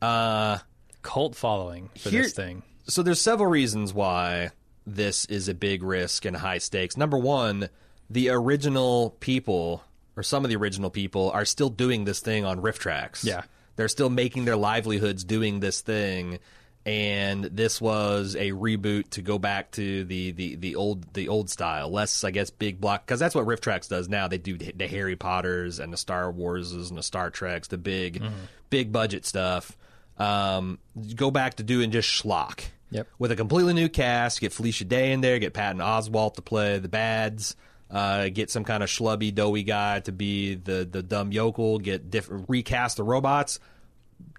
Uh, 0.00 0.58
Cult 1.02 1.34
following 1.34 1.90
for 1.98 2.10
Here- 2.10 2.22
this 2.22 2.32
thing. 2.32 2.62
so 2.84 3.02
there's 3.02 3.20
several 3.20 3.48
reasons 3.50 3.92
why 3.92 4.50
this 4.86 5.24
is 5.26 5.48
a 5.48 5.54
big 5.54 5.82
risk 5.82 6.24
and 6.24 6.36
high 6.36 6.58
stakes. 6.58 6.96
Number 6.96 7.18
one, 7.18 7.68
the 8.08 8.30
original 8.30 9.16
people 9.20 9.82
or 10.16 10.22
some 10.22 10.44
of 10.44 10.50
the 10.50 10.56
original 10.56 10.90
people 10.90 11.30
are 11.30 11.44
still 11.44 11.70
doing 11.70 12.04
this 12.04 12.20
thing 12.20 12.44
on 12.44 12.60
RiffTrax. 12.60 13.24
Yeah. 13.24 13.42
They're 13.76 13.88
still 13.88 14.10
making 14.10 14.44
their 14.44 14.56
livelihoods 14.56 15.24
doing 15.24 15.60
this 15.60 15.80
thing. 15.80 16.38
And 16.84 17.44
this 17.44 17.80
was 17.80 18.34
a 18.34 18.50
reboot 18.50 19.10
to 19.10 19.22
go 19.22 19.38
back 19.38 19.70
to 19.72 20.02
the, 20.04 20.32
the, 20.32 20.56
the 20.56 20.74
old 20.74 21.12
the 21.14 21.28
old 21.28 21.48
style, 21.48 21.88
less 21.90 22.24
I 22.24 22.32
guess 22.32 22.50
big 22.50 22.80
block 22.80 23.06
because 23.06 23.20
that's 23.20 23.36
what 23.36 23.46
RiffTrax 23.46 23.88
does 23.88 24.08
now. 24.08 24.26
They 24.26 24.38
do 24.38 24.58
the 24.58 24.88
Harry 24.88 25.14
Potters 25.14 25.78
and 25.78 25.92
the 25.92 25.96
Star 25.96 26.32
Warses 26.32 26.88
and 26.88 26.98
the 26.98 27.02
Star 27.04 27.30
Treks, 27.30 27.68
the 27.68 27.78
big 27.78 28.20
big 28.68 28.90
budget 28.90 29.24
stuff. 29.24 29.76
Um, 30.18 30.78
go 31.14 31.30
back 31.30 31.54
to 31.54 31.62
doing 31.62 31.90
just 31.92 32.08
schlock 32.08 32.64
Yep. 32.90 33.06
with 33.18 33.30
a 33.32 33.36
completely 33.36 33.72
new 33.74 33.88
cast. 33.88 34.40
Get 34.40 34.52
Felicia 34.52 34.84
Day 34.84 35.12
in 35.12 35.20
there. 35.22 35.38
Get 35.38 35.54
Patton 35.54 35.80
Oswalt 35.80 36.34
to 36.34 36.42
play 36.42 36.78
the 36.78 36.88
bads. 36.88 37.56
Uh, 37.90 38.28
get 38.28 38.50
some 38.50 38.64
kind 38.64 38.82
of 38.82 38.88
schlubby, 38.88 39.34
doughy 39.34 39.62
guy 39.62 40.00
to 40.00 40.12
be 40.12 40.54
the 40.56 40.86
the 40.90 41.02
dumb 41.02 41.30
yokel. 41.30 41.78
Get 41.78 42.10
different 42.10 42.46
recast 42.48 42.96
the 42.96 43.04
robots. 43.04 43.60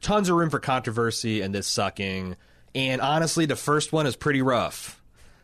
Tons 0.02 0.30
of 0.30 0.36
room 0.36 0.50
for 0.50 0.60
controversy 0.60 1.42
and 1.42 1.54
this 1.54 1.68
sucking. 1.68 2.36
And 2.76 3.02
honestly, 3.02 3.46
the 3.46 3.56
first 3.56 3.94
one 3.94 4.06
is 4.06 4.16
pretty 4.16 4.42
rough. 4.42 5.02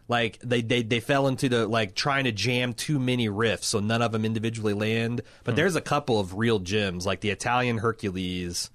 Like 0.07 0.39
they, 0.39 0.61
they 0.61 0.81
they 0.81 0.99
fell 0.99 1.27
into 1.27 1.49
the 1.49 1.67
like 1.67 1.93
trying 1.93 2.23
to 2.23 2.31
jam 2.31 2.73
too 2.73 2.97
many 2.97 3.29
riffs, 3.29 3.65
so 3.65 3.79
none 3.79 4.01
of 4.01 4.11
them 4.11 4.25
individually 4.25 4.73
land. 4.73 5.21
But 5.43 5.55
there's 5.55 5.75
a 5.75 5.81
couple 5.81 6.19
of 6.19 6.33
real 6.33 6.57
gems, 6.57 7.05
like 7.05 7.21
the 7.21 7.29
Italian 7.29 7.77
Hercules 7.77 8.71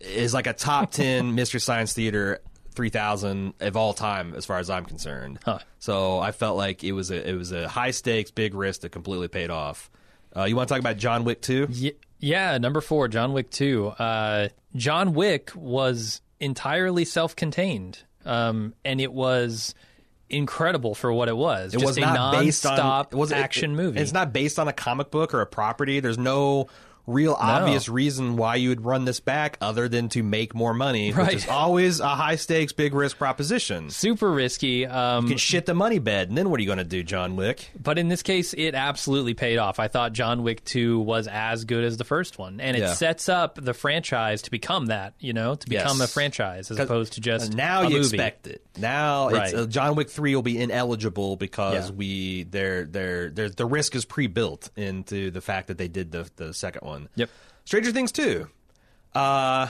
is 0.00 0.34
like 0.34 0.48
a 0.48 0.52
top 0.52 0.90
10 0.92 1.34
Mystery 1.36 1.60
Science 1.60 1.92
Theater 1.92 2.40
3000 2.72 3.54
of 3.60 3.76
all 3.76 3.94
time 3.94 4.34
as 4.34 4.44
far 4.44 4.58
as 4.58 4.68
I'm 4.68 4.84
concerned. 4.84 5.38
Huh. 5.44 5.60
So 5.78 6.18
I 6.18 6.32
felt 6.32 6.56
like 6.56 6.82
it 6.84 6.92
was 6.92 7.12
a 7.12 7.30
it 7.30 7.34
was 7.34 7.52
a 7.52 7.68
high 7.68 7.92
stakes 7.92 8.32
big 8.32 8.54
risk 8.54 8.80
that 8.80 8.90
completely 8.90 9.28
paid 9.28 9.50
off. 9.50 9.90
Uh, 10.36 10.44
you 10.44 10.56
want 10.56 10.68
to 10.68 10.74
talk 10.74 10.80
about 10.80 10.98
John 10.98 11.24
Wick 11.24 11.40
2? 11.40 11.68
Ye- 11.70 11.92
Yeah, 12.18 12.58
number 12.58 12.80
four, 12.80 13.08
John 13.08 13.32
Wick 13.32 13.50
2. 13.50 13.86
Uh, 13.88 14.48
John 14.74 15.12
Wick 15.12 15.50
was 15.54 16.20
entirely 16.40 17.04
self 17.04 17.36
contained, 17.36 18.02
um, 18.24 18.74
and 18.84 19.00
it 19.00 19.12
was 19.12 19.74
incredible 20.28 20.94
for 20.94 21.12
what 21.12 21.28
it 21.28 21.36
was. 21.36 21.72
It 21.74 21.78
Just 21.78 21.86
was 21.86 21.96
a 21.98 22.00
not 22.00 22.32
based 22.32 22.66
on 22.66 22.72
non-stop 22.76 23.12
it 23.12 23.16
was 23.16 23.32
action 23.32 23.72
it- 23.72 23.76
movie. 23.76 24.00
It's 24.00 24.12
not 24.12 24.32
based 24.32 24.58
on 24.58 24.66
a 24.68 24.72
comic 24.72 25.10
book 25.10 25.34
or 25.34 25.40
a 25.40 25.46
property. 25.46 26.00
There's 26.00 26.18
no 26.18 26.68
real 27.06 27.36
obvious 27.38 27.88
reason 27.88 28.36
why 28.36 28.56
you 28.56 28.68
would 28.70 28.84
run 28.84 29.04
this 29.04 29.20
back 29.20 29.56
other 29.60 29.88
than 29.88 30.08
to 30.10 30.22
make 30.22 30.54
more 30.54 30.74
money, 30.74 31.12
Right. 31.12 31.26
which 31.28 31.36
is 31.44 31.48
always 31.48 32.00
a 32.00 32.08
high 32.08 32.36
stakes 32.36 32.72
big 32.72 32.94
risk 32.94 33.16
proposition. 33.18 33.90
super 33.90 34.30
risky. 34.30 34.86
Um, 34.86 35.24
You 35.24 35.30
can 35.30 35.38
shit 35.38 35.66
the 35.66 35.74
money 35.74 35.98
bed, 35.98 36.28
and 36.28 36.36
then 36.36 36.50
what 36.50 36.58
are 36.58 36.62
you 36.62 36.66
going 36.66 36.78
to 36.78 36.84
do, 36.84 37.02
John 37.02 37.36
Wick? 37.36 37.70
But 37.80 37.98
in 37.98 38.08
this 38.08 38.22
case, 38.22 38.54
it 38.54 38.74
absolutely 38.74 39.34
paid 39.34 39.58
off. 39.58 39.78
I 39.78 39.88
thought 39.88 40.12
John 40.12 40.42
Wick 40.42 40.64
2 40.64 40.98
was 41.00 41.28
as 41.28 41.64
good 41.64 41.84
as 41.84 41.96
the 41.96 42.04
first 42.04 42.38
one. 42.38 42.60
And 42.60 42.76
it 42.76 42.80
Yeah. 42.80 42.94
sets 42.94 43.28
up 43.28 43.58
the 43.62 43.74
franchise 43.74 44.42
to 44.42 44.50
become 44.50 44.86
that, 44.86 45.14
you 45.20 45.32
know, 45.32 45.54
to 45.54 45.68
become 45.68 45.98
Yes. 45.98 46.08
a 46.10 46.12
franchise 46.12 46.70
as 46.70 46.78
opposed 46.78 47.12
to 47.14 47.20
just 47.20 47.54
now 47.54 47.82
you 47.82 47.90
movie. 47.98 48.16
expect 48.16 48.46
it. 48.46 48.62
Now 48.78 49.28
it's, 49.28 49.38
Right. 49.38 49.54
uh, 49.54 49.66
John 49.66 49.94
Wick 49.94 50.10
three 50.10 50.34
will 50.34 50.42
be 50.42 50.58
ineligible 50.60 51.36
because 51.36 51.90
Yeah. 51.90 51.96
we 51.96 52.42
their 52.44 52.84
their 52.84 53.30
their 53.30 53.48
the 53.48 53.64
risk 53.66 53.94
is 53.94 54.04
pre 54.04 54.26
built 54.26 54.70
into 54.76 55.30
the 55.30 55.40
fact 55.40 55.68
that 55.68 55.78
they 55.78 55.88
did 55.88 56.12
the 56.12 56.28
the 56.36 56.52
second 56.52 56.80
one. 56.86 56.95
Yep. 57.16 57.30
Stranger 57.64 57.92
Things 57.92 58.12
two, 58.12 58.48
uh, 59.14 59.68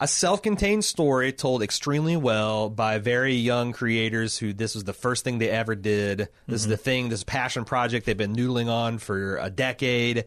a 0.00 0.08
self 0.08 0.42
contained 0.42 0.84
story 0.84 1.32
told 1.32 1.62
extremely 1.62 2.16
well 2.16 2.68
by 2.68 2.98
very 2.98 3.34
young 3.34 3.72
creators 3.72 4.36
who 4.38 4.52
this 4.52 4.74
was 4.74 4.84
the 4.84 4.92
first 4.92 5.22
thing 5.24 5.38
they 5.38 5.50
ever 5.50 5.74
did. 5.74 6.18
This 6.18 6.28
Mm-hmm. 6.28 6.54
is 6.54 6.66
the 6.66 6.76
thing, 6.76 7.08
this 7.08 7.24
passion 7.24 7.64
project 7.64 8.04
they've 8.06 8.16
been 8.16 8.34
noodling 8.34 8.68
on 8.68 8.98
for 8.98 9.36
a 9.38 9.48
decade. 9.50 10.24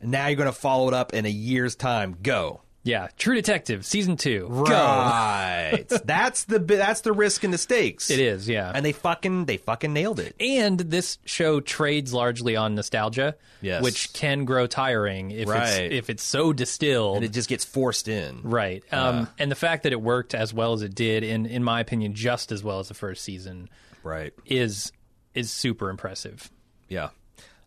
And 0.00 0.10
now 0.10 0.26
you're 0.26 0.36
going 0.36 0.46
to 0.46 0.52
follow 0.52 0.88
it 0.88 0.94
up 0.94 1.14
in 1.14 1.24
a 1.24 1.30
year's 1.30 1.74
time. 1.74 2.16
Go. 2.22 2.60
Yeah. 2.86 3.08
True 3.18 3.34
Detective, 3.34 3.84
season 3.84 4.16
2. 4.16 4.46
Right. 4.48 5.84
that's 6.04 6.44
the 6.44 6.60
bi- 6.60 6.76
that's 6.76 7.00
the 7.02 7.12
risk 7.12 7.42
and 7.44 7.52
the 7.52 7.58
stakes. 7.58 8.10
It 8.10 8.20
is, 8.20 8.48
yeah. 8.48 8.70
And 8.74 8.86
they 8.86 8.92
fucking 8.92 9.44
they 9.46 9.56
fucking 9.56 9.92
nailed 9.92 10.20
it. 10.20 10.34
and 10.40 10.78
this 10.78 11.18
show 11.24 11.60
trades 11.60 12.14
largely 12.14 12.54
on 12.56 12.74
nostalgia, 12.76 13.34
Yes. 13.60 13.82
which 13.82 14.12
can 14.12 14.44
grow 14.44 14.66
tiring 14.66 15.32
if 15.32 15.48
Right. 15.48 15.68
it's 15.68 15.94
if 15.94 16.10
it's 16.10 16.22
so 16.22 16.52
distilled. 16.52 17.16
And 17.16 17.24
it 17.24 17.32
just 17.32 17.48
gets 17.48 17.64
forced 17.64 18.06
in. 18.08 18.40
right. 18.42 18.84
Um, 18.92 19.28
and 19.38 19.50
the 19.50 19.56
fact 19.56 19.82
that 19.82 19.92
it 19.92 20.00
worked 20.00 20.34
as 20.34 20.54
well 20.54 20.72
as 20.72 20.82
it 20.82 20.94
did, 20.94 21.24
in 21.24 21.46
in 21.46 21.64
my 21.64 21.80
opinion, 21.80 22.14
just 22.14 22.52
as 22.52 22.62
well 22.62 22.78
as 22.78 22.88
the 22.88 22.94
first 22.94 23.24
season, 23.24 23.68
Right. 24.04 24.32
is 24.46 24.92
is 25.34 25.50
super 25.50 25.90
impressive. 25.90 26.50
Yeah. 26.88 27.08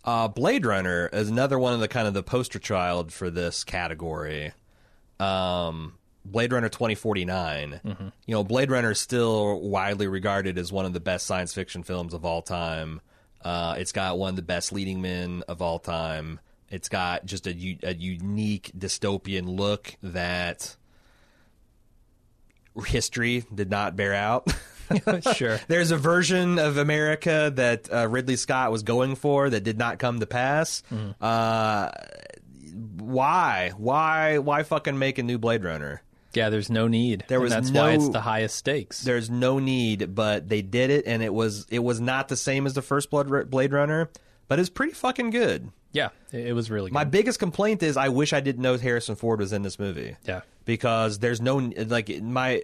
Uh, 0.06 0.30
Blade 0.30 0.66
Runner 0.66 1.10
is 1.12 1.28
another 1.30 1.60
one 1.60 1.74
of 1.74 1.82
the 1.82 1.90
kind 1.90 2.08
of 2.08 2.14
the 2.14 2.24
poster 2.24 2.58
child 2.58 3.12
for 3.12 3.30
this 3.30 3.66
category. 3.66 4.54
Um, 5.20 5.94
Blade 6.26 6.54
Runner 6.54 6.70
2049. 6.70 7.80
You 8.26 8.34
know, 8.36 8.44
Blade 8.44 8.70
Runner 8.72 8.92
is 8.92 9.00
still 9.00 9.60
widely 9.62 10.08
regarded 10.08 10.58
as 10.58 10.72
one 10.72 10.86
of 10.86 10.94
the 10.94 11.00
best 11.00 11.26
science 11.26 11.54
fiction 11.54 11.84
films 11.84 12.14
of 12.14 12.26
all 12.26 12.42
time. 12.42 13.02
Uh, 13.42 13.76
it's 13.78 13.92
got 13.94 14.18
one 14.18 14.32
of 14.32 14.36
the 14.36 14.42
best 14.42 14.72
leading 14.74 15.02
men 15.02 15.44
of 15.48 15.62
all 15.62 15.80
time. 15.80 16.40
It's 16.70 16.90
got 16.90 17.26
just 17.26 17.48
a, 17.48 17.54
u- 17.54 17.80
a 17.84 17.96
unique 17.96 18.72
dystopian 18.78 19.58
look 19.58 19.96
that 20.04 20.76
history 22.86 23.44
did 23.54 23.70
not 23.70 23.96
bear 23.96 24.14
out. 24.14 24.48
sure. 25.36 25.60
There's 25.68 25.92
a 25.92 25.98
version 25.98 26.58
of 26.58 26.78
America 26.78 27.52
that 27.56 27.94
uh, 27.94 28.08
Ridley 28.08 28.36
Scott 28.36 28.72
was 28.72 28.82
going 28.82 29.16
for 29.16 29.48
that 29.50 29.64
did 29.64 29.78
not 29.78 30.00
come 30.00 30.20
to 30.20 30.26
pass. 30.26 30.82
Uh, 31.22 31.92
why? 32.74 33.72
Why? 33.78 34.38
Why 34.38 34.64
fucking 34.64 34.98
make 34.98 35.18
a 35.18 35.24
new 35.24 35.38
Blade 35.38 35.64
Runner? 35.64 36.02
Yeah, 36.34 36.50
there's 36.50 36.70
no 36.70 36.88
need. 36.88 37.24
There 37.28 37.38
And 37.40 37.44
was 37.44 37.52
that's 37.54 37.72
why 37.72 37.96
no- 37.96 38.02
it's 38.02 38.10
the 38.10 38.22
highest 38.22 38.56
stakes. 38.56 39.02
There's 39.02 39.30
no 39.30 39.58
need, 39.60 40.14
but 40.14 40.48
they 40.48 40.62
did 40.62 40.90
it, 40.92 41.06
and 41.08 41.24
it 41.24 41.34
was 41.34 41.66
it 41.70 41.80
was 41.80 42.00
not 42.00 42.28
the 42.28 42.36
same 42.38 42.66
as 42.66 42.74
the 42.74 42.82
first 42.84 43.10
Blood 43.10 43.50
Blade 43.50 43.74
Runner, 43.74 44.10
but 44.48 44.60
it's 44.60 44.70
pretty 44.70 44.94
fucking 44.94 45.32
good. 45.32 45.72
yeah, 45.92 46.10
it, 46.32 46.48
it 46.48 46.54
was 46.54 46.70
really 46.70 46.90
good. 46.90 46.94
My 46.94 47.04
biggest 47.04 47.40
complaint 47.40 47.82
is 47.82 47.98
I 47.98 48.10
wish 48.10 48.32
I 48.34 48.42
didn't 48.42 48.62
know 48.62 48.78
Harrison 48.78 49.16
Ford 49.16 49.40
was 49.40 49.54
in 49.54 49.64
this 49.64 49.80
movie. 49.80 50.16
yeah. 50.26 50.42
because 50.66 51.18
there's 51.18 51.42
no 51.42 51.58
like 51.58 52.22
my 52.22 52.62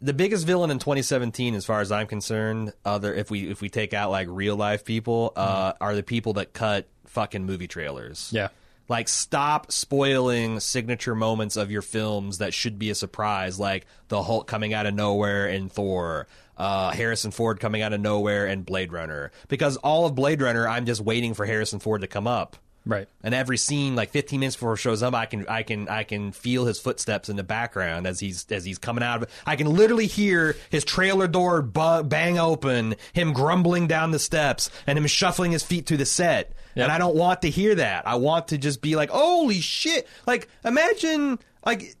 the 0.00 0.12
biggest 0.12 0.44
villain 0.46 0.70
in 0.72 0.78
2017 0.80 1.54
as 1.56 1.64
far 1.64 1.80
as 1.80 1.90
i'm 1.90 2.06
concerned 2.06 2.72
other 2.84 3.12
if 3.14 3.30
we 3.32 3.48
if 3.50 3.60
we 3.60 3.68
take 3.68 3.92
out 3.94 4.10
like 4.12 4.28
real 4.30 4.54
life 4.56 4.84
people 4.84 5.32
uh 5.34 5.72
are 5.80 5.94
the 5.96 6.04
people 6.04 6.34
that 6.34 6.52
cut 6.52 6.86
fucking 7.06 7.44
movie 7.44 7.66
trailers 7.66 8.30
Yeah. 8.32 8.48
Like 8.88 9.08
stop 9.08 9.70
spoiling 9.70 10.60
signature 10.60 11.14
moments 11.14 11.56
of 11.56 11.70
your 11.70 11.82
films 11.82 12.38
that 12.38 12.54
should 12.54 12.78
be 12.78 12.90
a 12.90 12.94
surprise 12.94 13.60
like 13.60 13.86
the 14.08 14.22
hulk 14.22 14.46
coming 14.46 14.72
out 14.72 14.86
of 14.86 14.94
nowhere 14.94 15.46
in 15.46 15.68
thor 15.68 16.26
uh, 16.58 16.90
Harrison 16.90 17.30
Ford 17.30 17.60
coming 17.60 17.82
out 17.82 17.92
of 17.92 18.00
nowhere 18.00 18.46
and 18.46 18.66
Blade 18.66 18.92
Runner. 18.92 19.30
Because 19.46 19.76
all 19.76 20.06
of 20.06 20.16
Blade 20.16 20.42
Runner 20.42 20.68
I'm 20.68 20.86
just 20.86 21.00
waiting 21.00 21.32
for 21.32 21.46
Harrison 21.46 21.78
Ford 21.78 22.00
to 22.00 22.08
come 22.08 22.26
up 22.26 22.56
Right. 22.88 23.06
And 23.22 23.34
every 23.34 23.58
scene, 23.58 23.94
like 23.94 24.10
15 24.10 24.40
minutes 24.40 24.56
before 24.56 24.72
it 24.72 24.78
shows 24.78 25.02
up, 25.02 25.12
I 25.12 25.26
can 25.26 25.46
I 25.46 25.62
can 25.62 25.90
I 25.90 26.04
can 26.04 26.32
feel 26.32 26.64
his 26.64 26.80
footsteps 26.80 27.28
in 27.28 27.36
the 27.36 27.44
background 27.44 28.06
as 28.06 28.18
he's 28.18 28.46
as 28.50 28.64
he's 28.64 28.78
coming 28.78 29.04
out 29.04 29.18
of 29.18 29.22
it. 29.24 29.30
I 29.44 29.56
can 29.56 29.66
literally 29.66 30.06
hear 30.06 30.56
his 30.70 30.86
trailer 30.86 31.28
door 31.28 31.60
bu- 31.60 32.04
bang 32.04 32.38
open, 32.38 32.96
him 33.12 33.34
grumbling 33.34 33.88
down 33.88 34.10
the 34.10 34.18
steps, 34.18 34.70
and 34.86 34.96
him 34.96 35.06
shuffling 35.06 35.52
his 35.52 35.62
feet 35.62 35.84
to 35.86 35.98
the 35.98 36.06
set. 36.06 36.54
Yep. 36.76 36.84
And 36.84 36.90
I 36.90 36.96
don't 36.96 37.14
want 37.14 37.42
to 37.42 37.50
hear 37.50 37.74
that. 37.74 38.08
I 38.08 38.14
want 38.14 38.48
to 38.48 38.58
just 38.58 38.80
be 38.80 38.96
like, 38.96 39.10
"Holy 39.10 39.60
shit!" 39.60 40.08
Like 40.26 40.48
imagine 40.64 41.38
like. 41.64 41.94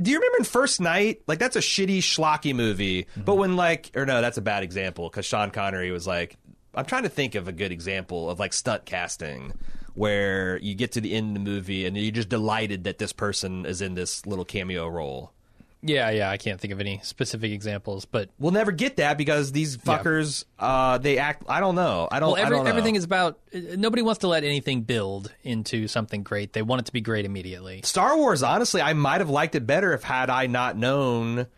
Do 0.00 0.10
you 0.10 0.16
remember 0.16 0.38
in 0.38 0.44
First 0.44 0.80
Knight? 0.80 1.20
Like 1.28 1.38
that's 1.38 1.54
a 1.54 1.60
shitty 1.60 1.98
schlocky 1.98 2.54
movie. 2.54 3.04
Mm-hmm. 3.04 3.22
But 3.22 3.34
when 3.34 3.56
like, 3.56 3.90
or 3.94 4.06
no, 4.06 4.22
that's 4.22 4.38
a 4.38 4.42
bad 4.42 4.62
example 4.62 5.10
because 5.10 5.26
Sean 5.26 5.50
Connery 5.50 5.92
was 5.92 6.06
like, 6.06 6.38
I'm 6.74 6.86
trying 6.86 7.02
to 7.02 7.10
think 7.10 7.34
of 7.34 7.46
a 7.46 7.52
good 7.52 7.70
example 7.70 8.30
of 8.30 8.40
like 8.40 8.54
stunt 8.54 8.86
casting 8.86 9.52
where 9.94 10.58
you 10.58 10.74
get 10.74 10.92
to 10.92 11.00
the 11.00 11.14
end 11.14 11.36
of 11.36 11.44
the 11.44 11.50
movie 11.50 11.86
and 11.86 11.96
you're 11.96 12.12
just 12.12 12.28
delighted 12.28 12.84
that 12.84 12.98
this 12.98 13.12
person 13.12 13.66
is 13.66 13.80
in 13.82 13.94
this 13.94 14.26
little 14.26 14.44
cameo 14.44 14.88
role. 14.88 15.32
Yeah, 15.84 16.10
yeah. 16.10 16.30
I 16.30 16.36
can't 16.36 16.60
think 16.60 16.72
of 16.72 16.78
any 16.78 17.00
specific 17.02 17.50
examples, 17.50 18.04
but 18.04 18.30
We'll 18.38 18.52
never 18.52 18.70
get 18.70 18.96
that 18.96 19.18
because 19.18 19.50
these 19.50 19.76
fuckers, 19.76 20.44
uh, 20.58 20.98
they 20.98 21.18
act. 21.18 21.42
I 21.48 21.58
don't 21.58 21.74
know. 21.74 22.08
I 22.10 22.20
don't. 22.20 22.32
well, 22.32 22.46
I 22.46 22.48
don't 22.48 22.64
know. 22.64 22.70
everything 22.70 22.94
is 22.94 23.02
about. 23.02 23.40
Nobody 23.52 24.02
wants 24.02 24.20
to 24.20 24.28
let 24.28 24.44
anything 24.44 24.82
build 24.82 25.32
into 25.42 25.88
something 25.88 26.22
great. 26.22 26.52
They 26.52 26.62
want 26.62 26.82
it 26.82 26.84
to 26.86 26.92
be 26.92 27.00
great 27.00 27.24
immediately. 27.24 27.80
Star 27.82 28.16
Wars. 28.16 28.44
Honestly, 28.44 28.80
I 28.80 28.92
might 28.92 29.20
have 29.20 29.30
liked 29.30 29.56
it 29.56 29.66
better 29.66 29.92
if 29.92 30.04
had 30.04 30.30
I 30.30 30.46
not 30.46 30.76
known 30.76 31.48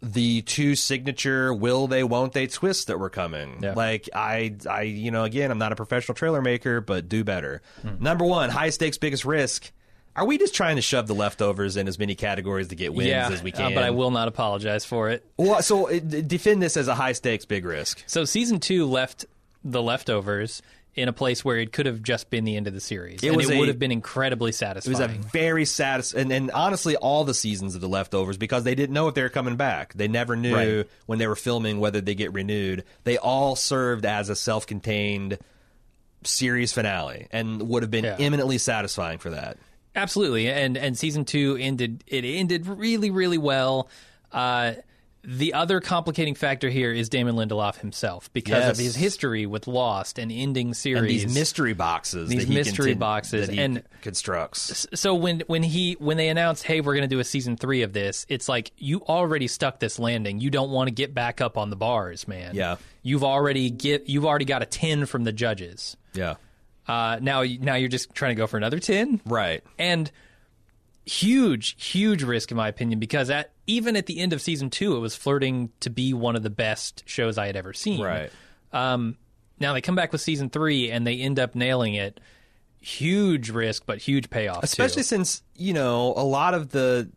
the 0.00 0.42
two 0.42 0.76
signature 0.76 1.52
will 1.52 1.88
they 1.88 2.04
won't 2.04 2.32
they 2.32 2.46
twists 2.46 2.84
that 2.86 2.98
were 2.98 3.10
coming. 3.10 3.58
Yeah. 3.62 3.74
Like 3.74 4.08
I, 4.14 4.54
I, 4.68 4.82
you 4.82 5.10
know, 5.10 5.24
again, 5.24 5.50
I'm 5.50 5.58
not 5.58 5.72
a 5.72 5.76
professional 5.76 6.14
trailer 6.14 6.40
maker, 6.40 6.80
but 6.80 7.08
do 7.08 7.24
better. 7.24 7.62
Number 7.98 8.24
one, 8.24 8.50
high 8.50 8.70
stakes, 8.70 8.98
biggest 8.98 9.24
risk. 9.24 9.72
Are 10.14 10.26
we 10.26 10.36
just 10.36 10.54
trying 10.54 10.76
to 10.76 10.82
shove 10.82 11.06
the 11.06 11.14
leftovers 11.14 11.76
in 11.76 11.86
as 11.86 11.96
many 11.98 12.16
categories 12.16 12.68
to 12.68 12.74
get 12.74 12.92
wins 12.92 13.08
yeah, 13.08 13.28
as 13.28 13.40
we 13.40 13.52
uh, 13.52 13.56
can? 13.56 13.74
but 13.74 13.84
I 13.84 13.90
will 13.90 14.10
not 14.10 14.26
apologize 14.26 14.84
for 14.84 15.10
it. 15.10 15.24
Well, 15.36 15.62
so 15.62 15.88
uh, 15.88 16.00
defend 16.00 16.60
this 16.60 16.76
as 16.76 16.88
a 16.88 16.94
high 16.94 17.12
stakes, 17.12 17.44
big 17.44 17.64
risk. 17.64 18.02
So 18.06 18.24
season 18.24 18.58
two 18.58 18.86
left 18.86 19.26
the 19.64 19.82
leftovers 19.82 20.62
in 20.98 21.08
a 21.08 21.12
place 21.12 21.44
where 21.44 21.56
it 21.56 21.72
could 21.72 21.86
have 21.86 22.02
just 22.02 22.28
been 22.30 22.44
the 22.44 22.56
end 22.56 22.66
of 22.66 22.74
the 22.74 22.80
series, 22.80 23.22
and 23.22 23.40
it 23.40 23.50
a- 23.50 23.58
would 23.58 23.68
have 23.68 23.78
been 23.78 23.92
incredibly 23.92 24.52
satisfying. 24.52 24.96
It 24.96 25.06
was 25.18 25.26
a 25.26 25.28
very 25.30 25.64
satis 25.64 26.12
and, 26.12 26.30
and 26.32 26.50
honestly, 26.50 26.96
all 26.96 27.24
the 27.24 27.34
seasons 27.34 27.74
of 27.74 27.80
the 27.80 27.88
leftovers 27.88 28.36
because 28.36 28.64
they 28.64 28.74
didn't 28.74 28.92
know 28.92 29.08
if 29.08 29.14
they 29.14 29.22
were 29.22 29.28
coming 29.28 29.56
back. 29.56 29.94
They 29.94 30.08
never 30.08 30.36
knew 30.36 30.54
Right. 30.54 30.88
when 31.06 31.18
they 31.18 31.26
were 31.26 31.36
filming 31.36 31.80
whether 31.80 32.00
they 32.00 32.14
get 32.14 32.32
renewed. 32.32 32.84
They 33.04 33.16
all 33.18 33.56
served 33.56 34.04
as 34.04 34.28
a 34.28 34.36
self-contained 34.36 35.38
series 36.24 36.72
finale 36.72 37.28
and 37.30 37.68
would 37.68 37.82
have 37.82 37.90
been 37.90 38.04
Yeah. 38.04 38.16
eminently 38.18 38.58
satisfying 38.58 39.18
for 39.18 39.30
that. 39.30 39.56
Absolutely, 39.94 40.48
and 40.50 40.76
and 40.76 40.96
season 40.98 41.24
two 41.24 41.56
ended. 41.60 42.04
It 42.06 42.24
ended 42.24 42.66
really, 42.66 43.10
really 43.10 43.38
well. 43.38 43.88
Uh, 44.30 44.74
the 45.30 45.52
other 45.52 45.78
complicating 45.80 46.34
factor 46.34 46.70
here 46.70 46.90
is 46.90 47.10
Damon 47.10 47.36
Lindelof 47.36 47.76
himself 47.80 48.32
because 48.32 48.62
Yes. 48.64 48.70
of 48.70 48.82
his 48.82 48.96
history 48.96 49.44
with 49.44 49.66
Lost 49.66 50.18
and 50.18 50.32
ending 50.32 50.68
And 50.68 50.76
series. 50.76 51.24
these 51.24 51.34
mystery 51.34 51.74
boxes, 51.74 52.30
These 52.30 52.46
that 52.46 52.48
he 52.48 52.54
mystery 52.54 52.94
contin- 52.94 52.98
boxes, 52.98 53.48
and- 53.50 53.82
constructs. 54.00 54.86
so 54.94 55.14
when 55.14 55.40
when 55.46 55.62
he 55.62 55.96
when 55.98 56.16
they 56.16 56.30
announced, 56.30 56.62
"Hey, 56.64 56.80
we're 56.80 56.94
going 56.94 57.08
to 57.08 57.14
do 57.14 57.20
a 57.20 57.24
season 57.24 57.58
three 57.58 57.82
of 57.82 57.92
this," 57.92 58.24
it's 58.30 58.48
like 58.48 58.72
you 58.78 59.02
already 59.06 59.48
stuck 59.48 59.80
this 59.80 59.98
landing. 59.98 60.40
You 60.40 60.48
don't 60.48 60.70
want 60.70 60.88
to 60.88 60.94
get 60.94 61.12
back 61.12 61.42
up 61.42 61.58
on 61.58 61.68
the 61.68 61.76
bars, 61.76 62.26
man. 62.26 62.54
Yeah. 62.54 62.76
you've 63.02 63.24
already 63.24 63.68
get 63.70 64.08
you've 64.08 64.24
already 64.24 64.44
got 64.46 64.62
a 64.62 64.66
ten 64.66 65.04
from 65.04 65.24
the 65.24 65.32
judges. 65.32 65.96
Yeah, 66.14 66.34
Uh, 66.86 67.18
now 67.20 67.42
now 67.60 67.74
you're 67.74 67.88
just 67.90 68.14
trying 68.14 68.30
to 68.34 68.40
go 68.40 68.46
for 68.46 68.56
another 68.56 68.78
ten. 68.80 69.20
right. 69.26 69.62
and 69.78 70.10
huge 71.08 71.74
huge 71.82 72.22
risk 72.22 72.50
in 72.50 72.56
my 72.56 72.68
opinion 72.68 72.98
because 72.98 73.30
at 73.30 73.50
even 73.66 73.96
at 73.96 74.04
the 74.06 74.18
end 74.20 74.32
of 74.34 74.42
season 74.42 74.68
two 74.68 74.94
it 74.94 74.98
was 74.98 75.16
flirting 75.16 75.70
to 75.80 75.88
be 75.88 76.12
one 76.12 76.36
of 76.36 76.42
the 76.42 76.50
best 76.50 77.02
shows 77.06 77.38
i 77.38 77.46
had 77.46 77.56
ever 77.56 77.72
seen 77.72 78.00
Right. 78.02 78.30
um, 78.74 79.16
now 79.58 79.72
they 79.72 79.80
come 79.80 79.94
back 79.94 80.12
with 80.12 80.20
season 80.20 80.50
three 80.50 80.90
and 80.90 81.06
they 81.06 81.18
end 81.18 81.38
up 81.38 81.54
nailing 81.54 81.94
it 81.94 82.20
huge 82.80 83.48
risk 83.50 83.84
but 83.86 83.98
huge 83.98 84.28
payoff 84.28 84.62
especially 84.62 85.00
too. 85.00 85.06
since 85.06 85.42
you 85.56 85.72
know 85.72 86.12
a 86.16 86.22
lot 86.22 86.52
of 86.54 86.68
the 86.70 87.08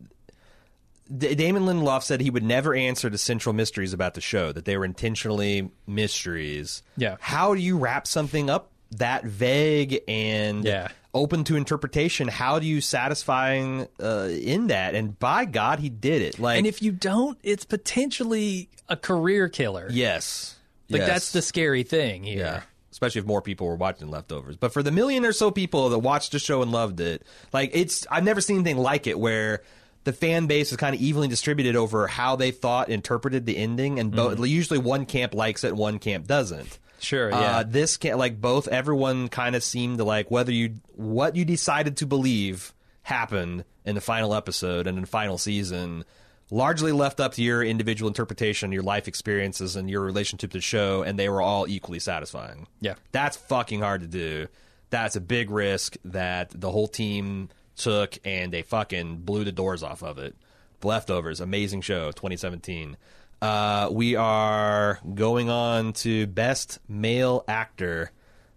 Damon 1.18 1.64
Lindelof 1.64 2.04
said 2.04 2.22
he 2.22 2.30
would 2.30 2.44
never 2.44 2.74
answer 2.74 3.10
the 3.10 3.18
central 3.18 3.52
mysteries 3.52 3.92
about 3.92 4.14
the 4.14 4.22
show; 4.22 4.54
that 4.54 4.64
they 4.64 4.78
were 4.78 4.86
intentionally 4.86 5.70
mysteries. 5.86 6.84
Yeah. 6.96 7.18
How 7.20 7.54
do 7.54 7.60
you 7.60 7.78
wrap 7.78 8.08
something 8.08 8.50
up 8.50 8.72
that 8.92 9.26
vague 9.26 10.00
and 10.08 10.64
Yeah. 10.64 10.88
Open 11.14 11.43
to 11.45 11.55
interpretation? 11.55 12.28
How 12.28 12.59
do 12.59 12.66
you 12.68 12.82
satisfying 12.82 13.88
uh, 14.01 14.30
in 14.32 14.68
that? 14.68 14.95
And 14.95 15.18
by 15.20 15.45
God, 15.45 15.80
he 15.80 15.89
did 15.89 16.22
it. 16.22 16.39
Like, 16.39 16.57
and 16.57 16.68
if 16.68 16.82
you 16.82 16.91
don't 16.91 17.38
it's 17.43 17.66
potentially 17.66 18.70
a 18.89 18.95
career 18.97 19.49
killer 19.49 19.88
yes, 19.91 20.55
like 20.89 20.99
Yes. 20.99 21.09
that's 21.09 21.32
the 21.32 21.41
scary 21.41 21.84
thing 21.84 22.24
here 22.24 22.39
Yeah. 22.39 22.62
Especially 22.91 23.20
if 23.20 23.26
more 23.26 23.41
people 23.41 23.68
were 23.68 23.78
watching 23.78 24.09
Leftovers. 24.09 24.57
But 24.57 24.74
for 24.74 24.84
the 24.84 24.91
million 24.91 25.26
or 25.26 25.32
so 25.32 25.49
people 25.49 25.89
that 25.89 25.99
watched 25.99 26.34
the 26.34 26.39
show 26.39 26.62
and 26.62 26.72
loved 26.72 26.99
it, 26.99 27.24
like 27.53 27.72
it's 27.74 28.05
I've 28.12 28.24
never 28.26 28.41
seen 28.41 28.57
anything 28.57 28.78
like 28.78 29.07
it 29.07 29.18
where 29.18 29.64
the 30.03 30.14
fan 30.14 30.47
base 30.47 30.72
is 30.72 30.78
kind 30.78 30.93
of 30.95 31.01
evenly 31.01 31.28
distributed 31.28 31.76
over 31.76 32.07
how 32.07 32.36
they 32.36 32.51
thought 32.51 32.89
interpreted 32.89 33.45
the 33.45 33.55
ending 33.57 33.99
and 33.99 34.12
both 34.12 34.39
usually 34.45 34.80
one 34.80 35.05
camp 35.05 35.34
likes 35.34 35.64
it 35.64 35.76
one 35.76 35.99
camp 35.99 36.28
doesn't. 36.28 36.80
Sure, 37.02 37.30
yeah. 37.30 37.58
Uh, 37.58 37.64
this 37.64 37.97
can 37.97 38.18
like 38.18 38.39
both 38.39 38.68
everyone 38.68 39.28
kind 39.28 39.56
of 39.56 39.64
seemed 39.64 39.97
to 39.97 40.04
like 40.04 40.30
whether 40.30 40.52
you 40.52 40.76
what 40.95 41.36
you 41.36 41.45
decided 41.45 41.97
to 41.97 42.06
believe 42.06 42.74
happened 43.04 43.66
in 43.86 43.95
the 43.95 44.02
final 44.02 44.34
episode 44.34 44.88
and 44.88 44.97
in 44.97 45.02
the 45.02 45.10
final 45.10 45.38
season 45.38 46.06
largely 46.52 46.91
left 46.91 47.20
up 47.20 47.34
to 47.34 47.41
your 47.41 47.64
individual 47.64 48.10
interpretation, 48.10 48.72
your 48.72 48.84
life 48.84 49.08
experiences 49.08 49.76
and 49.76 49.89
your 49.89 50.02
relationship 50.02 50.52
to 50.52 50.58
the 50.58 50.62
show 50.62 51.02
and 51.02 51.18
they 51.18 51.30
were 51.30 51.41
all 51.41 51.68
equally 51.68 51.99
satisfying. 51.99 52.68
Yeah. 52.82 52.95
That's 53.12 53.38
fucking 53.38 53.80
hard 53.82 54.02
to 54.02 54.08
do. 54.08 54.47
That's 54.89 55.16
a 55.16 55.22
big 55.22 55.49
risk 55.49 55.95
that 56.06 56.52
the 56.54 56.70
whole 56.70 56.89
team 56.89 57.49
took 57.78 58.20
and 58.26 58.52
they 58.52 58.62
fucking 58.62 59.20
blew 59.20 59.45
the 59.45 59.54
doors 59.54 59.82
off 59.82 60.04
of 60.04 60.20
it. 60.20 60.36
The 60.82 60.88
Leftovers, 60.88 61.39
amazing 61.39 61.82
show, 61.82 62.12
2017. 62.12 62.97
Uh, 63.42 63.89
we 63.92 64.16
are 64.16 65.00
going 65.16 65.50
on 65.50 65.94
to 65.94 66.28
Best 66.28 66.78
Male 66.88 67.44
Actor. 67.48 68.12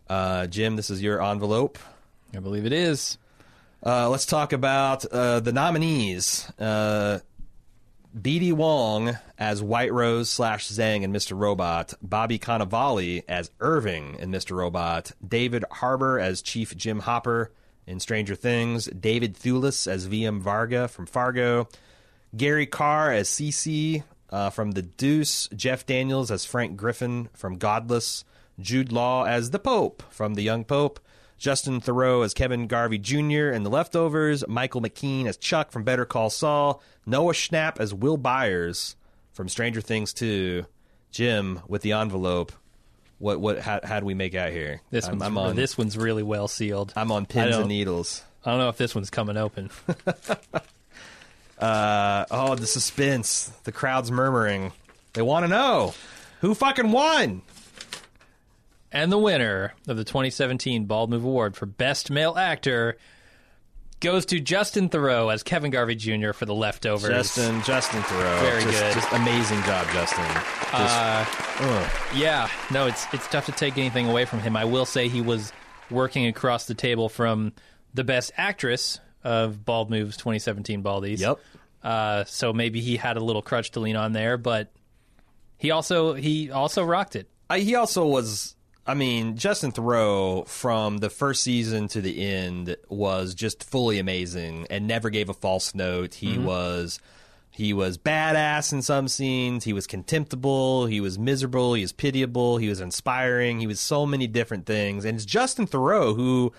Uh, 0.09 0.47
Jim, 0.47 0.77
this 0.77 0.91
is 0.91 1.03
your 1.03 1.23
envelope. 1.23 1.79
i 2.35 2.39
believe 2.41 2.67
it 2.67 2.73
is 2.73 3.17
Uh, 3.85 4.09
let's 4.11 4.27
talk 4.27 4.53
about 4.53 5.05
uh, 5.07 5.41
the 5.41 5.53
nominees. 5.53 6.51
Uh, 6.59 7.21
B.D. 8.21 8.53
Wong 8.53 9.17
as 9.39 9.63
White 9.63 9.93
Rose 9.93 10.31
slash 10.31 10.69
Zhang 10.69 11.03
in 11.03 11.13
Mr. 11.13 11.37
Robot, 11.37 11.95
Bobby 12.01 12.39
Cannavale 12.39 13.25
as 13.29 13.51
Irving 13.61 14.17
in 14.21 14.31
Mr. 14.31 14.55
Robot, 14.57 15.13
David 15.27 15.65
Harbour 15.71 16.21
as 16.21 16.41
Chief 16.41 16.77
Jim 16.77 17.01
Hopper 17.01 17.51
in 17.87 18.01
Stranger 18.01 18.35
Things, 18.37 18.85
David 18.87 19.35
Thewlis 19.35 19.87
as 19.87 20.07
VM 20.07 20.41
Varga 20.41 20.89
from 20.89 21.07
Fargo, 21.07 21.69
Gary 22.37 22.67
Carr 22.67 23.13
as 23.13 23.29
CC 23.29 24.05
uh, 24.35 24.51
from 24.51 24.73
The 24.73 24.83
Deuce, 24.83 25.49
Jeff 25.55 25.87
Daniels 25.87 26.33
as 26.33 26.45
Frank 26.45 26.77
Griffin 26.77 27.29
from 27.35 27.57
Godless, 27.57 28.25
Jude 28.59 28.91
Law 28.91 29.25
as 29.25 29.51
the 29.51 29.61
Pope 29.61 30.03
from 30.11 30.35
The 30.35 30.43
Young 30.43 30.65
Pope, 30.65 30.99
Justin 31.39 31.81
Theroux 31.81 32.25
as 32.25 32.35
Kevin 32.35 32.67
Garvey 32.67 32.99
Jr. 32.99 33.51
in 33.51 33.63
The 33.63 33.71
Leftovers, 33.71 34.47
Michael 34.49 34.83
McKean 34.83 35.27
as 35.27 35.37
Chuck 35.37 35.71
from 35.71 35.85
Better 35.85 36.05
Call 36.05 36.31
Saul, 36.31 36.83
Noah 37.07 37.33
Schnapp 37.33 37.79
as 37.79 37.95
Will 37.95 38.17
Byers 38.17 38.97
from 39.33 39.49
Stranger 39.49 39.81
Things 39.81 40.13
2, 40.13 40.67
Jim 41.13 41.61
with 41.69 41.83
the 41.83 41.93
envelope. 41.93 42.51
What 43.19 43.41
what 43.41 43.61
how, 43.61 43.79
how 43.85 44.01
do 44.01 44.07
we 44.07 44.15
make 44.15 44.35
out 44.35 44.51
here? 44.51 44.83
this 44.91 45.07
I'm, 45.07 45.13
one's 45.13 45.23
I'm 45.23 45.39
on 45.39 45.55
this 45.55 45.79
one's 45.79 45.97
really 45.97 46.25
well 46.25 46.49
sealed 46.49 46.93
I'm 46.97 47.13
on 47.13 47.25
pins 47.25 47.55
and 47.55 47.69
needles. 47.69 48.25
i 48.45 48.51
don't 48.51 48.59
know 48.59 48.69
if 48.69 48.77
this 48.77 48.97
one's 48.97 49.11
coming 49.11 49.37
open 49.37 49.71
Uh, 51.59 52.25
oh, 52.31 52.55
the 52.55 52.67
suspense. 52.67 53.53
The 53.65 53.73
crowd's 53.73 54.11
murmuring. 54.11 54.73
They 55.13 55.23
want 55.23 55.45
to 55.45 55.49
know 55.49 55.95
who 56.41 56.55
fucking 56.55 56.91
won. 56.91 57.43
And 58.93 59.11
the 59.11 59.19
winner 59.19 59.75
of 59.89 59.97
the 59.97 60.05
2017 60.05 60.85
Bald 60.85 61.11
Move 61.11 61.25
Award 61.25 61.57
for 61.57 61.67
Best 61.67 62.11
Male 62.11 62.37
Actor 62.37 62.97
goes 64.01 64.27
to 64.27 64.39
Justin 64.39 64.89
Theroux 64.89 65.33
as 65.33 65.43
Kevin 65.43 65.71
Garvey 65.71 65.95
Jr. 65.97 66.33
for 66.33 66.45
The 66.47 66.55
Leftovers. 66.55 67.09
Justin, 67.09 67.63
Justin 67.63 68.03
Theroux. 68.03 68.41
Very 68.41 68.63
just, 68.63 68.79
good. 68.79 68.95
Just 68.95 69.13
amazing 69.13 69.63
job, 69.63 69.87
Justin. 69.93 70.25
Just, 70.25 70.75
Uh, 70.75 71.89
yeah, 72.15 72.49
no, 72.71 72.87
it's 72.87 73.07
it's 73.13 73.27
tough 73.29 73.47
to 73.47 73.53
take 73.53 73.79
anything 73.79 74.09
away 74.09 74.25
from 74.27 74.41
him. 74.41 74.57
I 74.57 74.65
will 74.65 74.85
say 74.85 75.09
he 75.09 75.21
was 75.21 75.53
working 75.91 76.27
across 76.27 76.67
the 76.67 76.75
table 76.75 77.09
from 77.09 77.53
the 77.95 78.05
Best 78.05 78.33
Actress 78.37 79.01
of 79.25 79.65
Bald 79.65 79.91
Moves 79.91 80.17
2017 80.17 80.83
Baldies. 80.83 81.19
Yep. 81.19 81.41
Uh, 81.83 82.25
so 82.25 82.53
maybe 82.53 82.81
he 82.81 82.97
had 82.97 83.17
a 83.17 83.21
little 83.21 83.43
crutch 83.43 83.73
to 83.73 83.81
lean 83.81 83.97
on 83.97 84.13
there, 84.13 84.37
but 84.37 84.71
he 85.59 85.71
also 85.71 86.15
he 86.15 86.51
also 86.51 86.85
rocked 86.85 87.17
it. 87.17 87.29
I, 87.51 87.61
he 87.61 87.75
also 87.75 88.07
was 88.07 88.55
I 88.87 88.95
mean, 88.95 89.37
Justin 89.37 89.73
Theroux 89.73 90.47
from 90.47 90.99
the 90.99 91.09
first 91.09 91.43
season 91.43 91.89
to 91.89 92.03
the 92.03 92.23
end 92.27 92.77
was 92.89 93.35
just 93.35 93.65
fully 93.65 93.99
amazing 93.99 94.67
and 94.69 94.87
never 94.87 95.09
gave 95.09 95.31
a 95.31 95.35
false 95.35 95.75
note. 95.75 96.15
He 96.15 96.39
was 96.39 97.01
he 97.51 97.73
was 97.73 97.97
badass 97.97 98.73
in 98.73 98.83
some 98.83 99.09
scenes. 99.09 99.65
He 99.65 99.73
was 99.73 99.87
contemptible. 99.87 100.87
He 100.87 101.01
was 101.01 101.19
miserable. 101.19 101.75
He 101.75 101.83
was 101.83 101.93
pitiable. 101.93 102.59
He 102.59 102.69
was 102.69 102.81
inspiring. 102.81 103.61
He 103.61 103.67
was 103.67 103.81
so 103.81 104.05
many 104.05 104.27
different 104.27 104.67
things. 104.67 105.05
And 105.05 105.17
it's 105.17 105.25
Justin 105.25 105.67
Theroux 105.67 106.17
who 106.17 106.53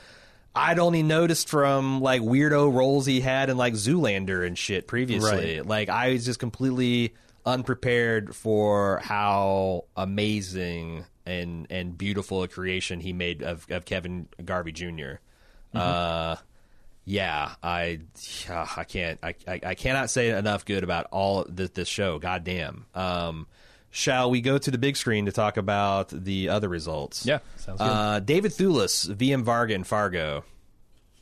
I'd 0.56 0.80
only 0.80 1.04
noticed 1.04 1.50
from 1.50 2.02
like 2.02 2.22
weirdo 2.22 2.74
roles 2.74 3.06
he 3.06 3.20
had 3.20 3.50
in 3.50 3.58
like 3.58 3.74
Zoolander 3.74 4.46
and 4.46 4.58
shit 4.58 4.88
previously. 4.88 5.58
Right. 5.58 5.66
Like 5.66 5.90
I 5.90 6.12
was 6.14 6.26
just 6.26 6.40
completely 6.40 7.14
unprepared 7.46 8.36
for 8.36 9.00
how 9.04 9.86
amazing 9.96 11.06
and 11.26 11.68
and 11.70 11.98
beautiful 11.98 12.44
a 12.44 12.48
creation 12.48 13.00
he 13.00 13.14
made 13.14 13.44
of, 13.44 13.66
of 13.70 13.86
Kevin 13.86 14.28
Garvey 14.44 14.72
junior 14.72 15.20
Uh, 15.74 16.38
yeah, 17.04 17.52
I 17.62 18.00
I 18.50 18.84
can't 18.86 19.20
I, 19.22 19.36
I 19.48 19.60
I 19.64 19.76
cannot 19.76 20.10
say 20.10 20.30
enough 20.30 20.66
good 20.66 20.84
about 20.84 21.08
all 21.12 21.46
this, 21.48 21.72
this 21.72 21.88
show. 21.88 22.18
Goddamn. 22.18 22.86
Um, 22.96 23.48
shall 23.96 24.30
we 24.30 24.42
go 24.42 24.58
to 24.58 24.70
the 24.70 24.78
big 24.78 24.98
screen 24.98 25.26
to 25.26 25.32
talk 25.32 25.56
about 25.56 26.10
the 26.10 26.50
other 26.50 26.68
results? 26.68 27.26
Yeah, 27.26 27.40
sounds 27.56 27.80
good. 27.80 27.86
Uh, 27.86 28.20
David 28.20 28.52
Thewlis, 28.52 29.08
VM 29.16 29.44
Varga, 29.44 29.74
and 29.74 29.88
Fargo. 29.88 30.44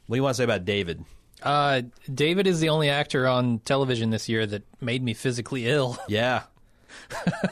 What 0.08 0.16
do 0.16 0.18
you 0.18 0.24
want 0.24 0.36
to 0.36 0.38
say 0.40 0.44
about 0.44 0.66
David? 0.66 1.06
Uh, 1.44 1.84
David 2.12 2.48
is 2.48 2.60
the 2.60 2.70
only 2.70 2.90
actor 2.90 3.28
on 3.28 3.60
television 3.60 4.10
this 4.10 4.28
year 4.28 4.46
that 4.46 4.64
made 4.82 5.04
me 5.04 5.14
physically 5.14 5.68
ill 5.68 5.98
Yeah, 6.08 6.44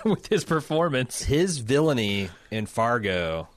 with 0.03 0.27
his 0.27 0.43
performance. 0.43 1.21
his 1.23 1.59
villainy 1.59 2.29
in 2.49 2.65
Fargo, 2.65 3.47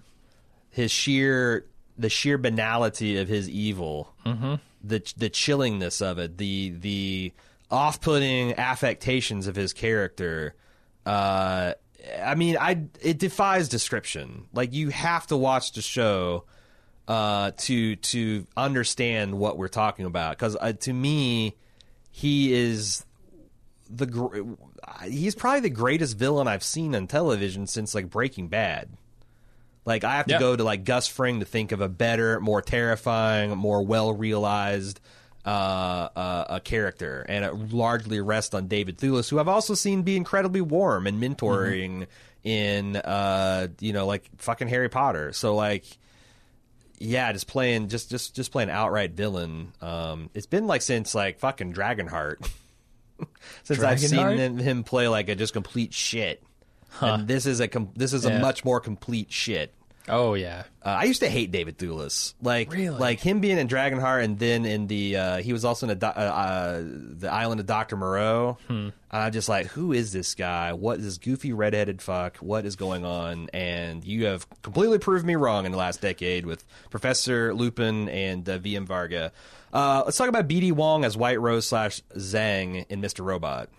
his 0.71 0.91
sheer 0.91 1.65
the 1.97 2.11
sheer 2.11 2.37
banality 2.37 3.17
of 3.19 3.29
his 3.29 3.49
evil, 3.49 4.13
mm-hmm. 4.27 4.57
the 4.83 4.99
the 5.17 5.31
chillingness 5.31 6.03
of 6.03 6.19
it, 6.19 6.37
the 6.37 6.75
the 6.79 7.33
off 7.71 8.01
putting 8.03 8.55
affectations 8.55 9.47
of 9.47 9.57
his 9.57 9.73
character. 9.73 10.55
Uh, 11.07 11.75
I 12.23 12.35
mean, 12.35 12.57
I 12.59 12.85
it 13.01 13.19
defies 13.19 13.69
description. 13.69 14.47
Like 14.53 14.73
you 14.73 14.89
have 14.91 15.27
to 15.29 15.37
watch 15.37 15.73
the 15.73 15.83
show 15.83 16.45
uh, 17.09 17.53
to 17.59 17.97
to 17.97 18.47
understand 18.57 19.39
what 19.39 19.57
we're 19.59 19.69
talking 19.69 20.07
about. 20.07 20.37
Because 20.39 20.57
uh, 20.61 20.73
to 20.81 20.93
me, 20.93 21.57
he 22.11 22.53
is 22.53 23.05
the 23.91 24.07
gr- 24.07 24.41
he's 25.05 25.35
probably 25.35 25.61
the 25.61 25.71
greatest 25.71 26.17
villain 26.17 26.49
I've 26.49 26.63
seen 26.65 26.95
on 26.95 27.07
television 27.07 27.67
since 27.67 27.95
like 27.95 28.11
Breaking 28.11 28.49
Bad. 28.49 28.89
Like 29.87 30.05
I 30.05 30.17
have 30.17 30.27
to 30.27 30.33
Yeah. 30.35 30.39
go 30.41 30.57
to 30.57 30.65
like 30.65 30.85
Gus 30.85 31.07
Fring 31.07 31.41
to 31.41 31.47
think 31.47 31.71
of 31.73 31.81
a 31.83 31.89
better, 31.89 32.41
more 32.41 32.63
terrifying, 32.63 33.51
more 33.57 33.83
well 33.83 34.13
realized 34.15 35.01
uh, 35.45 35.49
uh, 35.49 36.45
a 36.51 36.61
character, 36.61 37.25
and 37.29 37.45
it 37.45 37.73
largely 37.73 38.21
rests 38.21 38.55
on 38.55 38.67
David 38.69 38.99
Thewlis, 38.99 39.29
who 39.31 39.39
I've 39.39 39.49
also 39.49 39.75
seen 39.75 40.03
be 40.03 40.17
incredibly 40.17 40.61
warm 40.61 41.07
and 41.07 41.23
mentoring 41.23 42.07
in 42.43 42.97
uh, 42.97 43.69
you 43.81 43.93
know 43.93 44.07
like 44.07 44.29
fucking 44.39 44.69
Harry 44.69 44.89
Potter. 44.89 45.33
So 45.33 45.55
like 45.55 45.85
yeah, 46.99 47.33
just 47.33 47.47
playing 47.49 47.89
just 47.89 48.11
just 48.11 48.35
just 48.35 48.53
playing 48.53 48.71
outright 48.71 49.13
villain. 49.13 49.73
Um, 49.83 50.31
it's 50.35 50.47
been 50.47 50.67
like 50.67 50.83
since 50.83 51.15
like 51.15 51.39
fucking 51.41 51.75
Dragonheart. 51.75 52.49
since 53.65 53.83
I've 53.83 54.01
seen 54.01 54.39
him, 54.39 54.59
him 54.59 54.85
play 54.85 55.09
like 55.09 55.29
a 55.29 55.35
just 55.35 55.53
complete 55.53 55.93
shit. 55.93 56.43
And 57.01 57.27
this 57.27 57.45
is 57.45 57.59
a 57.61 57.67
com- 57.69 57.91
this 57.97 58.13
is 58.13 58.25
a 58.25 58.31
Yeah. 58.31 58.39
much 58.41 58.65
more 58.65 58.79
complete 58.81 59.33
shit. 59.33 59.75
Oh 60.07 60.35
yeah, 60.35 60.65
Uh, 60.85 60.89
I 61.01 61.05
used 61.05 61.21
to 61.21 61.31
hate 61.31 61.51
David 61.51 61.79
Thewlis, 61.79 62.35
like 62.43 62.71
Really? 62.71 62.91
like 62.99 63.21
him 63.21 63.41
being 63.41 63.57
in 63.57 63.69
Dragonheart, 63.69 64.23
and 64.23 64.39
then 64.39 64.67
in 64.67 64.87
the 64.87 65.17
uh, 65.17 65.37
he 65.39 65.53
was 65.55 65.65
also 65.65 65.89
in 65.89 65.99
do- 65.99 66.07
uh, 66.07 66.11
uh, 66.11 66.83
the 66.85 67.31
Island 67.33 67.59
of 67.61 67.67
Doctor 67.67 67.97
Moreau. 67.97 68.59
Hmm. 68.69 68.89
I'm 69.11 69.33
just 69.33 69.49
like, 69.49 69.69
who 69.69 69.93
is 69.93 70.13
this 70.13 70.35
guy? 70.35 70.75
What 70.75 70.99
is 70.99 71.05
this 71.07 71.19
goofy 71.19 71.53
redheaded 71.55 72.03
fuck? 72.03 72.37
What 72.39 72.67
is 72.67 72.77
going 72.77 73.05
on? 73.07 73.49
And 73.55 74.05
you 74.05 74.27
have 74.27 74.47
completely 74.63 74.99
proved 74.99 75.25
me 75.25 75.37
wrong 75.37 75.65
in 75.65 75.73
the 75.73 75.79
last 75.79 76.01
decade 76.03 76.45
with 76.45 76.65
Professor 76.91 77.55
Lupin 77.55 78.09
and 78.11 78.47
uh, 78.49 78.59
VM 78.59 78.85
Varga. 78.87 79.33
Uh, 79.73 80.03
let's 80.05 80.19
talk 80.19 80.29
about 80.29 80.49
BD 80.49 80.71
Wong 80.73 81.05
as 81.05 81.17
White 81.17 81.41
Rose 81.41 81.67
slash 81.67 82.03
Zhang 82.17 82.85
in 82.91 83.01
Mr. 83.01 83.25
Robot. 83.25 83.71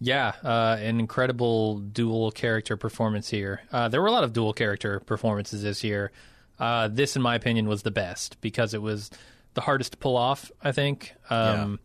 Yeah. 0.00 0.32
Uh, 0.42 0.76
an 0.80 1.00
incredible 1.00 1.78
dual 1.78 2.30
character 2.30 2.76
performance 2.76 3.28
here. 3.28 3.62
Uh, 3.72 3.88
there 3.88 4.00
were 4.00 4.08
a 4.08 4.12
lot 4.12 4.24
of 4.24 4.32
dual 4.32 4.52
character 4.52 5.00
performances 5.00 5.62
this 5.62 5.84
year. 5.84 6.12
Uh, 6.58 6.88
this, 6.88 7.16
in 7.16 7.22
my 7.22 7.34
opinion, 7.34 7.66
was 7.66 7.82
the 7.82 7.90
best 7.90 8.40
because 8.40 8.74
it 8.74 8.82
was 8.82 9.10
the 9.54 9.60
hardest 9.60 9.92
to 9.92 9.98
pull 9.98 10.16
off. 10.16 10.50
I 10.62 10.72
think. 10.72 11.14
Um, 11.30 11.80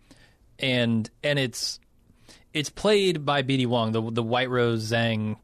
and 0.60 1.10
and 1.24 1.40
it's 1.40 1.80
it's 2.54 2.70
played 2.70 3.26
by 3.26 3.44
BD 3.44 3.66
Wong. 3.68 3.92
The 3.92 4.02
the 4.12 4.24
White 4.24 4.50
Rose 4.50 4.92
Zhang 4.92 5.38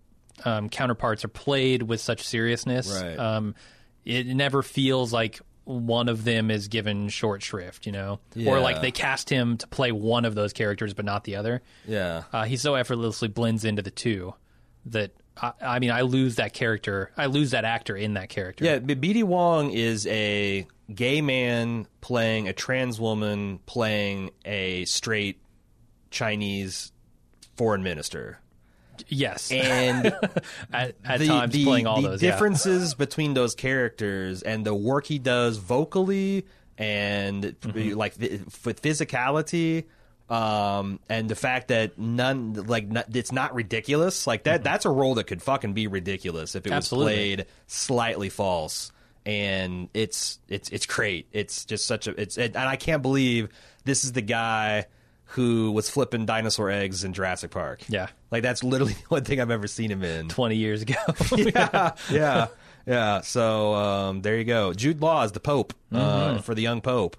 um, 0.44 0.70
counterparts 0.70 1.24
are 1.24 1.30
played 1.30 1.84
with 1.84 2.02
such 2.02 2.24
seriousness. 2.24 3.02
Right. 3.02 3.18
Um, 3.18 3.56
it 4.04 4.28
never 4.28 4.62
feels 4.62 5.12
like 5.12 5.42
one 5.66 6.08
of 6.10 6.24
them 6.24 6.50
is 6.50 6.68
given 6.68 7.10
short 7.10 7.44
shrift, 7.44 7.86
you 7.86 7.92
know, 7.92 8.20
or 8.46 8.60
like 8.60 8.82
they 8.82 8.92
cast 8.92 9.30
him 9.30 9.58
to 9.58 9.68
play 9.68 9.92
one 9.92 10.24
of 10.26 10.36
those 10.36 10.54
characters 10.54 10.94
but 10.94 11.06
not 11.06 11.24
the 11.24 11.36
other. 11.36 11.62
Yeah. 11.88 12.24
Uh, 12.32 12.46
he 12.46 12.56
so 12.58 12.76
effortlessly 12.76 13.28
blends 13.28 13.66
into 13.66 13.82
the 13.82 13.92
two 13.92 14.34
that 14.86 15.12
I, 15.36 15.54
I 15.62 15.80
mean, 15.80 15.92
I 15.92 16.02
lose 16.02 16.36
that 16.36 16.54
character. 16.54 17.12
I 17.18 17.26
lose 17.26 17.52
that 17.52 17.66
actor 17.66 17.96
in 17.98 18.14
that 18.14 18.30
character. 18.30 18.64
Yeah, 18.64 18.80
BD 18.80 19.24
Wong 19.24 19.72
is 19.72 20.06
a 20.08 20.68
gay 20.94 21.22
man 21.22 21.88
playing 22.02 22.48
a 22.48 22.54
trans 22.54 23.00
woman 23.00 23.60
playing 23.66 24.32
a 24.46 24.86
straight 24.86 25.42
Chinese 26.12 26.92
foreign 27.58 27.84
minister. 27.84 28.40
Yes. 29.08 29.52
And 29.52 30.06
at 30.74 30.96
at 31.04 31.20
the, 31.20 31.28
times 31.28 31.54
the, 31.54 31.64
playing 31.66 31.88
all 31.88 32.02
the 32.02 32.10
those. 32.10 32.24
yeah. 32.24 32.32
differences 32.32 32.94
between 32.94 33.34
those 33.34 33.56
characters 33.56 34.42
and 34.42 34.66
the 34.66 34.74
work 34.76 35.06
he 35.06 35.20
does 35.20 35.58
vocally 35.58 36.46
and 36.78 37.44
Mm-hmm. 37.62 37.98
like 37.98 38.16
with 38.20 38.82
physicality 38.82 39.86
um 40.30 41.00
and 41.08 41.30
the 41.30 41.36
fact 41.36 41.68
that 41.68 42.00
none 42.00 42.54
like 42.54 42.86
n- 42.86 43.04
it's 43.14 43.32
not 43.32 43.54
ridiculous 43.54 44.26
like 44.26 44.44
that 44.46 44.64
that's 44.64 44.84
a 44.86 44.90
role 44.90 45.14
that 45.16 45.26
could 45.26 45.42
fucking 45.42 45.74
be 45.74 45.86
ridiculous 45.88 46.56
if 46.56 46.66
it 46.66 46.70
Mm-hmm. 46.70 46.78
Absolutely. 46.78 47.12
was 47.14 47.16
played 47.38 47.46
slightly 47.68 48.30
false 48.30 48.92
and 49.26 49.88
it's 49.94 50.40
it's 50.50 50.70
it's 50.70 50.86
great 50.88 51.28
it's 51.32 51.64
just 51.66 51.86
such 51.86 52.08
a 52.08 52.20
it's 52.20 52.38
and 52.40 52.58
I 52.58 52.76
can't 52.76 53.02
believe 53.04 53.50
this 53.84 54.04
is 54.04 54.14
the 54.14 54.22
guy 54.22 54.86
who 55.30 55.72
was 55.72 55.90
flipping 55.90 56.26
dinosaur 56.26 56.70
eggs 56.70 57.04
in 57.04 57.12
Jurassic 57.14 57.52
Park 57.52 57.82
Yeah. 57.90 58.08
like 58.32 58.44
that's 58.44 58.64
literally 58.64 58.94
the 59.02 59.04
one 59.10 59.24
thing 59.24 59.42
I've 59.42 59.52
ever 59.52 59.68
seen 59.68 59.90
him 59.92 60.04
in. 60.04 60.30
20 60.30 60.56
years 60.56 60.82
ago. 60.84 60.96
yeah, 61.38 61.92
yeah, 62.12 62.48
yeah. 62.86 63.22
So 63.22 63.74
um, 63.74 64.22
there 64.22 64.38
you 64.38 64.44
go. 64.46 64.74
Jude 64.74 65.02
Law 65.02 65.24
is 65.24 65.32
the 65.32 65.40
Pope 65.40 65.74
uh, 65.92 66.38
for 66.40 66.54
the 66.56 66.62
young 66.62 66.82
Pope. 66.82 67.18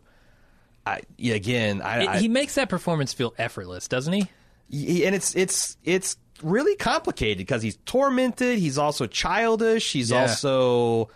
I 0.87 1.01
yeah, 1.19 1.35
again, 1.35 1.83
I, 1.83 2.07
I 2.07 2.19
he 2.21 2.29
makes 2.29 2.55
that 2.55 2.69
performance 2.69 3.13
feel 3.13 3.35
effortless, 3.39 3.89
doesn't 3.89 4.13
he? 4.13 4.29
he- 4.71 5.05
and 5.05 5.15
it's 5.17 5.35
it's 5.35 5.77
it's 5.85 6.17
really 6.43 6.77
complicated 6.77 7.39
because 7.39 7.63
he's 7.63 7.77
tormented. 7.87 8.59
He's 8.61 8.79
also 8.79 9.07
childish. 9.07 9.91
He's 9.93 10.11
Yeah. 10.13 10.21
also 10.23 11.09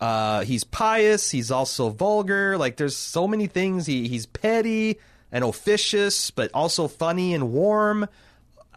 uh, 0.00 0.42
he's 0.42 0.64
pious. 0.64 1.30
He's 1.30 1.50
also 1.50 1.88
vulgar. 1.88 2.58
Like 2.58 2.76
there's 2.76 2.96
so 2.96 3.26
many 3.26 3.46
things. 3.46 3.86
He 3.86 4.08
he's 4.08 4.26
petty 4.26 4.98
and 5.34 5.44
officious, 5.44 6.30
but 6.30 6.50
also 6.54 6.88
funny 6.88 7.34
and 7.34 7.52
warm. 7.52 8.08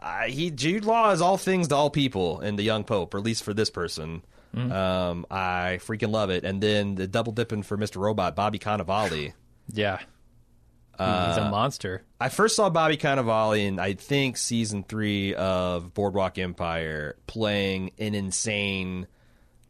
Uh, 0.02 0.24
he 0.24 0.52
Jude 0.52 0.84
Law 0.84 1.12
is 1.12 1.22
all 1.22 1.38
things 1.38 1.70
to 1.70 1.76
all 1.76 1.90
people 1.90 2.42
in 2.42 2.58
the 2.58 2.64
young 2.64 2.84
Pope, 2.84 3.14
or 3.14 3.20
at 3.20 3.24
least 3.24 3.44
for 3.44 3.54
this 3.54 3.70
person. 3.70 4.24
Um, 4.56 5.28
I 5.30 5.78
freaking 5.86 6.10
love 6.10 6.32
it. 6.32 6.44
And 6.44 6.62
then 6.62 6.96
the 6.96 7.06
double 7.08 7.32
dipping 7.32 7.62
for 7.62 7.78
Mr. 7.78 7.98
Robot, 7.98 8.36
Bobby 8.36 8.60
Cannavale. 8.60 9.34
Yeah. 9.72 10.00
He's 11.28 11.38
a 11.38 11.50
monster. 11.52 12.04
I 12.20 12.30
first 12.30 12.56
saw 12.56 12.72
Bobby 12.72 12.98
Cannavale 12.98 13.60
in 13.68 13.78
I 13.78 13.94
think 13.94 14.36
season 14.38 14.84
three 14.84 15.36
of 15.36 15.94
Boardwalk 15.94 16.40
Empire 16.40 17.18
playing 17.28 17.92
an 18.00 18.16
insane 18.16 19.06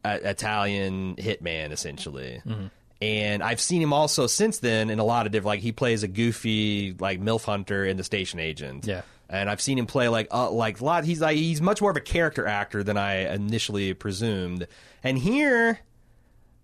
uh, 0.05 0.19
Italian 0.21 1.15
hitman 1.17 1.71
essentially. 1.71 2.41
And 3.01 3.43
I've 3.43 3.61
seen 3.61 3.81
him 3.81 3.93
also 3.93 4.27
since 4.27 4.59
then 4.59 4.89
in 4.89 4.99
a 4.99 5.03
lot 5.03 5.25
of 5.25 5.31
different 5.31 5.47
like 5.47 5.59
he 5.59 5.71
plays 5.71 6.03
a 6.03 6.07
goofy 6.07 6.95
like 6.99 7.21
MILF 7.21 7.43
hunter 7.43 7.85
in 7.85 7.97
the 7.97 8.03
station 8.03 8.39
agent. 8.39 8.85
Yeah. 8.87 9.01
And 9.29 9.49
I've 9.49 9.61
seen 9.61 9.77
him 9.77 9.85
play 9.85 10.07
like 10.07 10.27
uh, 10.31 10.49
like 10.49 10.79
a 10.79 10.85
lot 10.85 11.03
he's 11.03 11.21
like 11.21 11.37
he's 11.37 11.61
much 11.61 11.81
more 11.81 11.91
of 11.91 11.97
a 11.97 12.01
character 12.01 12.47
actor 12.47 12.83
than 12.83 12.97
I 12.97 13.33
initially 13.33 13.93
presumed. 13.93 14.67
And 15.03 15.17
here 15.17 15.79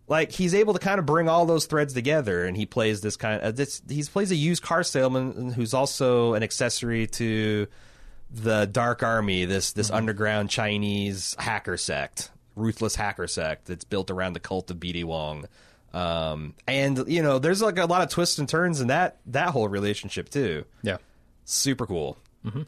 like 0.07 0.31
he's 0.31 0.53
able 0.55 0.73
to 0.73 0.79
kind 0.79 0.99
of 0.99 1.05
bring 1.05 1.29
all 1.29 1.45
those 1.45 1.65
threads 1.65 1.93
together 1.93 2.45
and 2.45 2.57
he 2.57 2.65
plays 2.65 3.01
this 3.01 3.15
kind 3.15 3.41
of 3.41 3.55
this 3.55 3.81
he 3.87 4.03
plays 4.03 4.31
a 4.31 4.35
used 4.35 4.63
car 4.63 4.83
salesman 4.83 5.51
who's 5.51 5.73
also 5.73 6.33
an 6.33 6.43
accessory 6.43 7.07
to 7.07 7.67
the 8.29 8.65
dark 8.65 9.03
army 9.03 9.45
this 9.45 9.71
this 9.73 9.89
underground 9.91 10.49
chinese 10.49 11.35
hacker 11.39 11.77
sect 11.77 12.31
ruthless 12.55 12.95
hacker 12.95 13.27
sect 13.27 13.65
that's 13.65 13.83
built 13.83 14.11
around 14.11 14.33
the 14.33 14.39
cult 14.39 14.69
of 14.71 14.77
BD 14.77 15.03
Wong. 15.03 15.47
Um, 15.93 16.55
and 16.67 17.03
you 17.07 17.21
know, 17.21 17.39
there's 17.39 17.61
like 17.61 17.77
a 17.77 17.85
lot 17.85 18.01
of 18.01 18.09
twists 18.09 18.39
and 18.39 18.49
turns 18.49 18.81
in 18.81 18.87
that 18.87 19.17
that 19.27 19.49
whole 19.49 19.67
relationship 19.67 20.29
too. 20.29 20.65
Yeah. 20.81 20.97
Super 21.45 21.85
cool. 21.85 22.17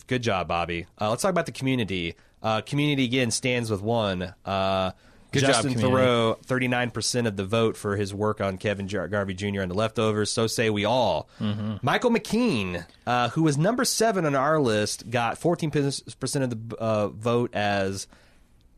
Good 0.07 0.23
job, 0.23 0.47
Bobby. 0.47 0.85
Uh, 0.99 1.09
let's 1.09 1.21
talk 1.21 1.31
about 1.31 1.47
the 1.47 1.51
community. 1.51 2.15
Uh, 2.41 2.61
community 2.61 3.03
again 3.03 3.29
stands 3.29 3.69
with 3.69 3.81
one. 3.81 4.33
Uh, 4.45 4.91
Good 5.31 5.41
Justin 5.41 5.73
Community. 5.73 6.01
Theroux, 6.05 6.41
thirty 6.45 6.67
nine 6.69 6.91
percent 6.91 7.27
of 7.27 7.35
the 7.35 7.43
vote 7.43 7.75
for 7.75 7.97
his 7.97 8.13
work 8.13 8.39
on 8.39 8.57
Kevin 8.57 8.87
Jar- 8.87 9.09
Garvey 9.09 9.33
Jr. 9.33 9.61
and 9.61 9.69
the 9.69 9.75
leftovers. 9.75 10.31
So 10.31 10.47
say 10.47 10.69
we 10.69 10.85
all. 10.85 11.27
Mm-hmm. 11.41 11.75
Michael 11.81 12.11
McKean, 12.11 12.85
uh, 13.05 13.29
who 13.29 13.43
was 13.43 13.57
number 13.57 13.83
seven 13.83 14.25
on 14.25 14.33
our 14.33 14.59
list, 14.61 15.09
got 15.09 15.37
fourteen 15.37 15.71
percent 15.71 16.43
of 16.53 16.69
the 16.69 16.77
uh, 16.77 17.07
vote 17.09 17.53
as 17.53 18.07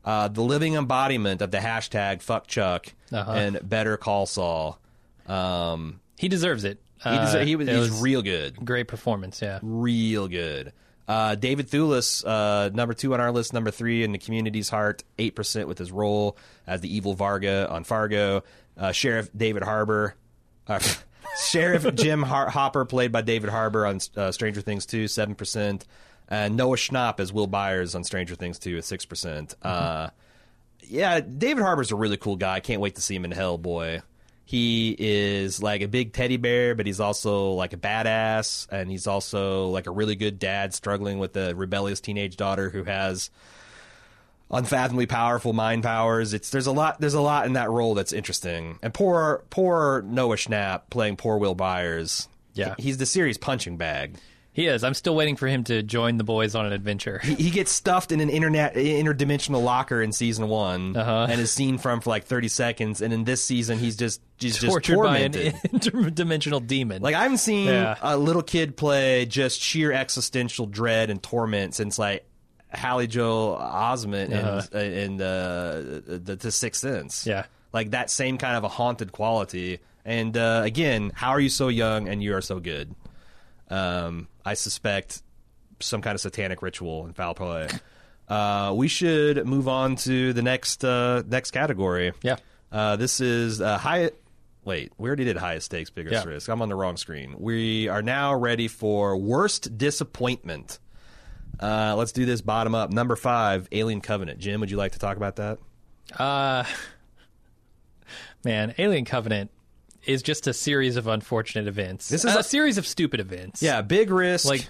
uh, 0.08 0.28
the 0.30 0.41
living 0.41 0.76
embodiment 0.76 1.41
of 1.41 1.51
the 1.51 1.58
hashtag 1.58 2.22
Fuck 2.22 2.47
Chuck 2.47 2.93
Uh-huh. 3.12 3.32
and 3.32 3.60
Better 3.68 3.97
Call 3.97 4.26
Saul. 4.26 4.80
Um, 5.28 5.99
He 6.18 6.30
deserves 6.30 6.64
it. 6.64 6.80
he, 7.03 7.10
deser- 7.10 7.45
he 7.45 7.55
was, 7.55 7.68
he's 7.68 8.01
real 8.01 8.22
good 8.22 8.55
great 8.64 8.88
performance. 8.88 9.41
Yeah. 9.41 9.60
real 9.62 10.28
good. 10.28 10.74
Uh, 11.08 11.36
David 11.36 11.70
Thewlis, 11.70 12.24
uh, 12.26 12.70
number 12.74 12.93
two 12.93 13.14
on 13.14 13.22
our 13.22 13.32
list, 13.32 13.53
number 13.53 13.72
three 13.72 14.03
in 14.03 14.12
the 14.12 14.18
community's 14.18 14.70
heart, 14.70 15.03
eight 15.18 15.36
percent 15.36 15.68
with 15.68 15.78
his 15.78 15.91
role 15.91 16.38
as 16.66 16.82
the 16.82 16.93
evil 16.93 17.14
Varga 17.14 17.70
on 17.70 17.84
Fargo. 17.86 18.43
Uh, 18.78 18.91
Sheriff 18.91 19.30
David 19.36 19.64
Harbour, 19.64 20.16
uh, 20.68 20.80
Sheriff 21.49 21.95
Jim 21.95 22.24
Har- 22.24 22.49
Hopper, 22.49 22.84
played 22.86 23.12
by 23.12 23.22
David 23.22 23.49
Harbour 23.49 23.86
on 23.86 23.99
uh, 24.18 24.32
Stranger 24.32 24.62
Things 24.62 24.86
two, 24.86 25.08
seven 25.08 25.34
percent. 25.36 25.86
And 26.30 26.57
Noah 26.57 26.75
Schnapp 26.75 27.19
as 27.19 27.32
Will 27.32 27.47
Byers 27.47 27.95
on 27.95 28.03
Stranger 28.03 28.36
Things 28.36 28.59
two, 28.59 28.78
at 28.78 28.84
six 28.84 29.05
percent. 29.05 29.55
Uh, 29.61 30.09
yeah, 30.82 31.19
David 31.21 31.63
Harbour's 31.63 31.91
a 31.91 31.95
really 31.95 32.17
cool 32.17 32.36
guy. 32.36 32.55
I 32.55 32.59
can't 32.59 32.82
wait 32.82 32.95
to 32.95 33.01
see 33.01 33.15
him 33.15 33.25
in 33.25 33.32
Hellboy. 33.32 34.01
He 34.45 34.95
is 34.97 35.61
like 35.61 35.82
a 35.82 35.89
big 35.89 36.13
teddy 36.13 36.38
bear, 36.38 36.73
but 36.73 36.86
he's 36.86 37.01
also 37.01 37.51
like 37.51 37.73
a 37.73 37.78
badass, 37.78 38.67
and 38.71 38.89
he's 38.89 39.05
also 39.05 39.67
like 39.67 39.88
a 39.88 39.91
really 39.91 40.15
good 40.15 40.39
dad 40.39 40.73
struggling 40.73 41.19
with 41.19 41.36
a 41.36 41.53
rebellious 41.53 41.99
teenage 41.99 42.38
daughter 42.38 42.69
who 42.69 42.86
has 42.86 43.30
unfathomably 44.49 45.05
powerful 45.05 45.51
mind 45.51 45.84
powers. 45.84 46.34
It's 46.34 46.49
there's 46.49 46.67
a 46.67 46.71
lot 46.71 47.01
there's 47.01 47.13
a 47.13 47.21
lot 47.21 47.45
in 47.45 47.53
that 47.53 47.69
role 47.69 47.93
that's 47.93 48.13
interesting. 48.13 48.80
And 48.82 48.93
poor 48.93 49.43
poor 49.49 50.01
Noah 50.03 50.38
Schnapp 50.38 50.84
playing 50.89 51.17
poor 51.17 51.38
Will 51.38 51.55
Byers. 51.55 52.30
Yeah. 52.53 52.75
He's 52.78 52.97
the 52.97 53.05
series 53.05 53.38
punching 53.38 53.75
bag. 53.75 54.15
He 54.58 54.66
is. 54.66 54.84
I'm 54.84 54.95
still 54.95 55.16
waiting 55.16 55.36
for 55.36 55.45
him 55.47 55.64
to 55.66 55.84
join 55.84 56.18
the 56.18 56.24
boys 56.24 56.55
on 56.55 56.66
an 56.66 56.74
adventure. 56.74 57.20
He, 57.20 57.36
he 57.36 57.49
gets 57.51 57.72
stuffed 57.72 58.12
in 58.12 58.20
an 58.22 58.30
internet 58.32 58.74
interdimensional 58.74 59.64
locker 59.64 60.01
in 60.01 60.12
season 60.12 60.47
one, 60.47 60.97
Uh-huh. 60.97 61.28
and 61.30 61.39
is 61.39 61.51
seen 61.51 61.78
from 61.78 62.01
for 62.01 62.10
like 62.10 62.24
thirty 62.24 62.47
seconds. 62.47 63.01
And 63.03 63.14
in 63.14 63.24
this 63.24 63.43
season, 63.45 63.78
he's 63.78 63.95
just 63.95 64.20
he's 64.39 64.55
just 64.58 64.66
Tortured 64.66 64.97
by 64.97 65.20
an 65.20 65.32
interdimensional 65.91 66.66
demon. 66.66 67.03
Like 67.03 67.14
I 67.14 67.22
haven't 67.22 67.38
seen 67.38 67.68
Yeah. 67.68 67.97
a 68.01 68.18
little 68.18 68.41
kid 68.41 68.76
play 68.76 69.28
just 69.28 69.62
sheer 69.62 69.91
existential 69.93 70.66
dread 70.66 71.12
and 71.12 71.22
torment 71.22 71.76
since 71.76 71.99
like 71.99 72.26
Haley 72.74 73.05
Joel 73.08 73.58
Osment 73.58 74.34
Uh-huh. 74.34 74.78
in, 74.80 74.91
in 74.91 75.22
uh, 75.22 76.01
the 76.08 76.36
the 76.41 76.51
Sixth 76.51 76.82
Sense. 76.82 77.28
Yeah. 77.28 77.45
like 77.74 77.91
that 77.91 78.10
same 78.10 78.39
kind 78.39 78.58
of 78.58 78.64
a 78.64 78.70
haunted 78.70 79.12
quality. 79.12 79.80
And 80.03 80.36
uh, 80.36 80.62
again, 80.64 81.12
how 81.14 81.30
are 81.32 81.39
you 81.39 81.49
so 81.49 81.68
young 81.68 82.08
and 82.08 82.24
you 82.24 82.34
are 82.34 82.41
so 82.41 82.60
good? 82.60 82.95
Um, 83.70 84.28
I 84.45 84.53
suspect 84.53 85.22
some 85.80 86.01
kind 86.01 86.15
of 86.15 86.22
satanic 86.22 86.61
ritual 86.61 87.05
and 87.05 87.15
foul 87.15 87.34
play. 87.34 87.68
Uh, 88.28 88.74
we 88.76 88.88
should 88.88 89.45
move 89.45 89.68
on 89.68 89.95
to 89.97 90.34
the 90.34 90.41
next 90.41 90.84
uh, 90.84 91.24
next 91.28 91.51
category. 91.51 92.13
Yeah. 92.22 92.38
Uh, 92.72 92.95
this 92.97 93.22
is 93.22 93.61
uh, 93.61 93.78
high. 93.78 94.11
Wait, 94.65 94.91
we 94.97 95.07
already 95.07 95.24
did 95.24 95.38
highest 95.38 95.68
stakes, 95.68 95.89
biggest 95.89 96.26
Yeah. 96.26 96.30
risk. 96.30 96.49
I'm 96.49 96.61
on 96.61 96.68
the 96.68 96.76
wrong 96.76 96.97
screen. 96.97 97.36
We 97.39 97.88
are 97.88 98.01
now 98.01 98.36
ready 98.36 98.68
for 98.68 99.15
worst 99.15 99.78
disappointment. 99.78 100.80
Uh, 101.59 101.95
let's 101.95 102.11
do 102.11 102.26
this 102.26 102.41
bottom 102.41 102.76
up. 102.76 102.91
Number 102.91 103.15
five, 103.15 103.70
Alien 103.72 104.01
Covenant. 104.01 104.39
Jim, 104.39 104.59
would 104.59 104.70
you 104.70 104.76
like 104.78 104.91
to 104.91 104.99
talk 104.99 105.15
about 105.15 105.38
that? 105.38 105.59
Uh, 106.20 106.65
man, 108.43 108.74
Alien 108.78 109.05
Covenant 109.05 109.51
is 110.08 110.24
just 110.24 110.47
a 110.47 110.53
series 110.53 110.95
of 110.95 111.08
unfortunate 111.08 111.68
events. 111.68 112.10
This 112.10 112.26
is 112.26 112.36
a, 112.36 112.39
a- 112.39 112.43
series 112.43 112.78
of 112.78 112.88
stupid 112.88 113.20
events. 113.20 113.62
Yeah, 113.62 113.82
big 113.82 114.10
risk. 114.10 114.45
Like- 114.45 114.68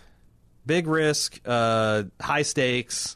big 0.65 0.87
risk. 0.87 1.39
Uh, 1.45 2.03
high 2.19 2.41
stakes. 2.41 3.15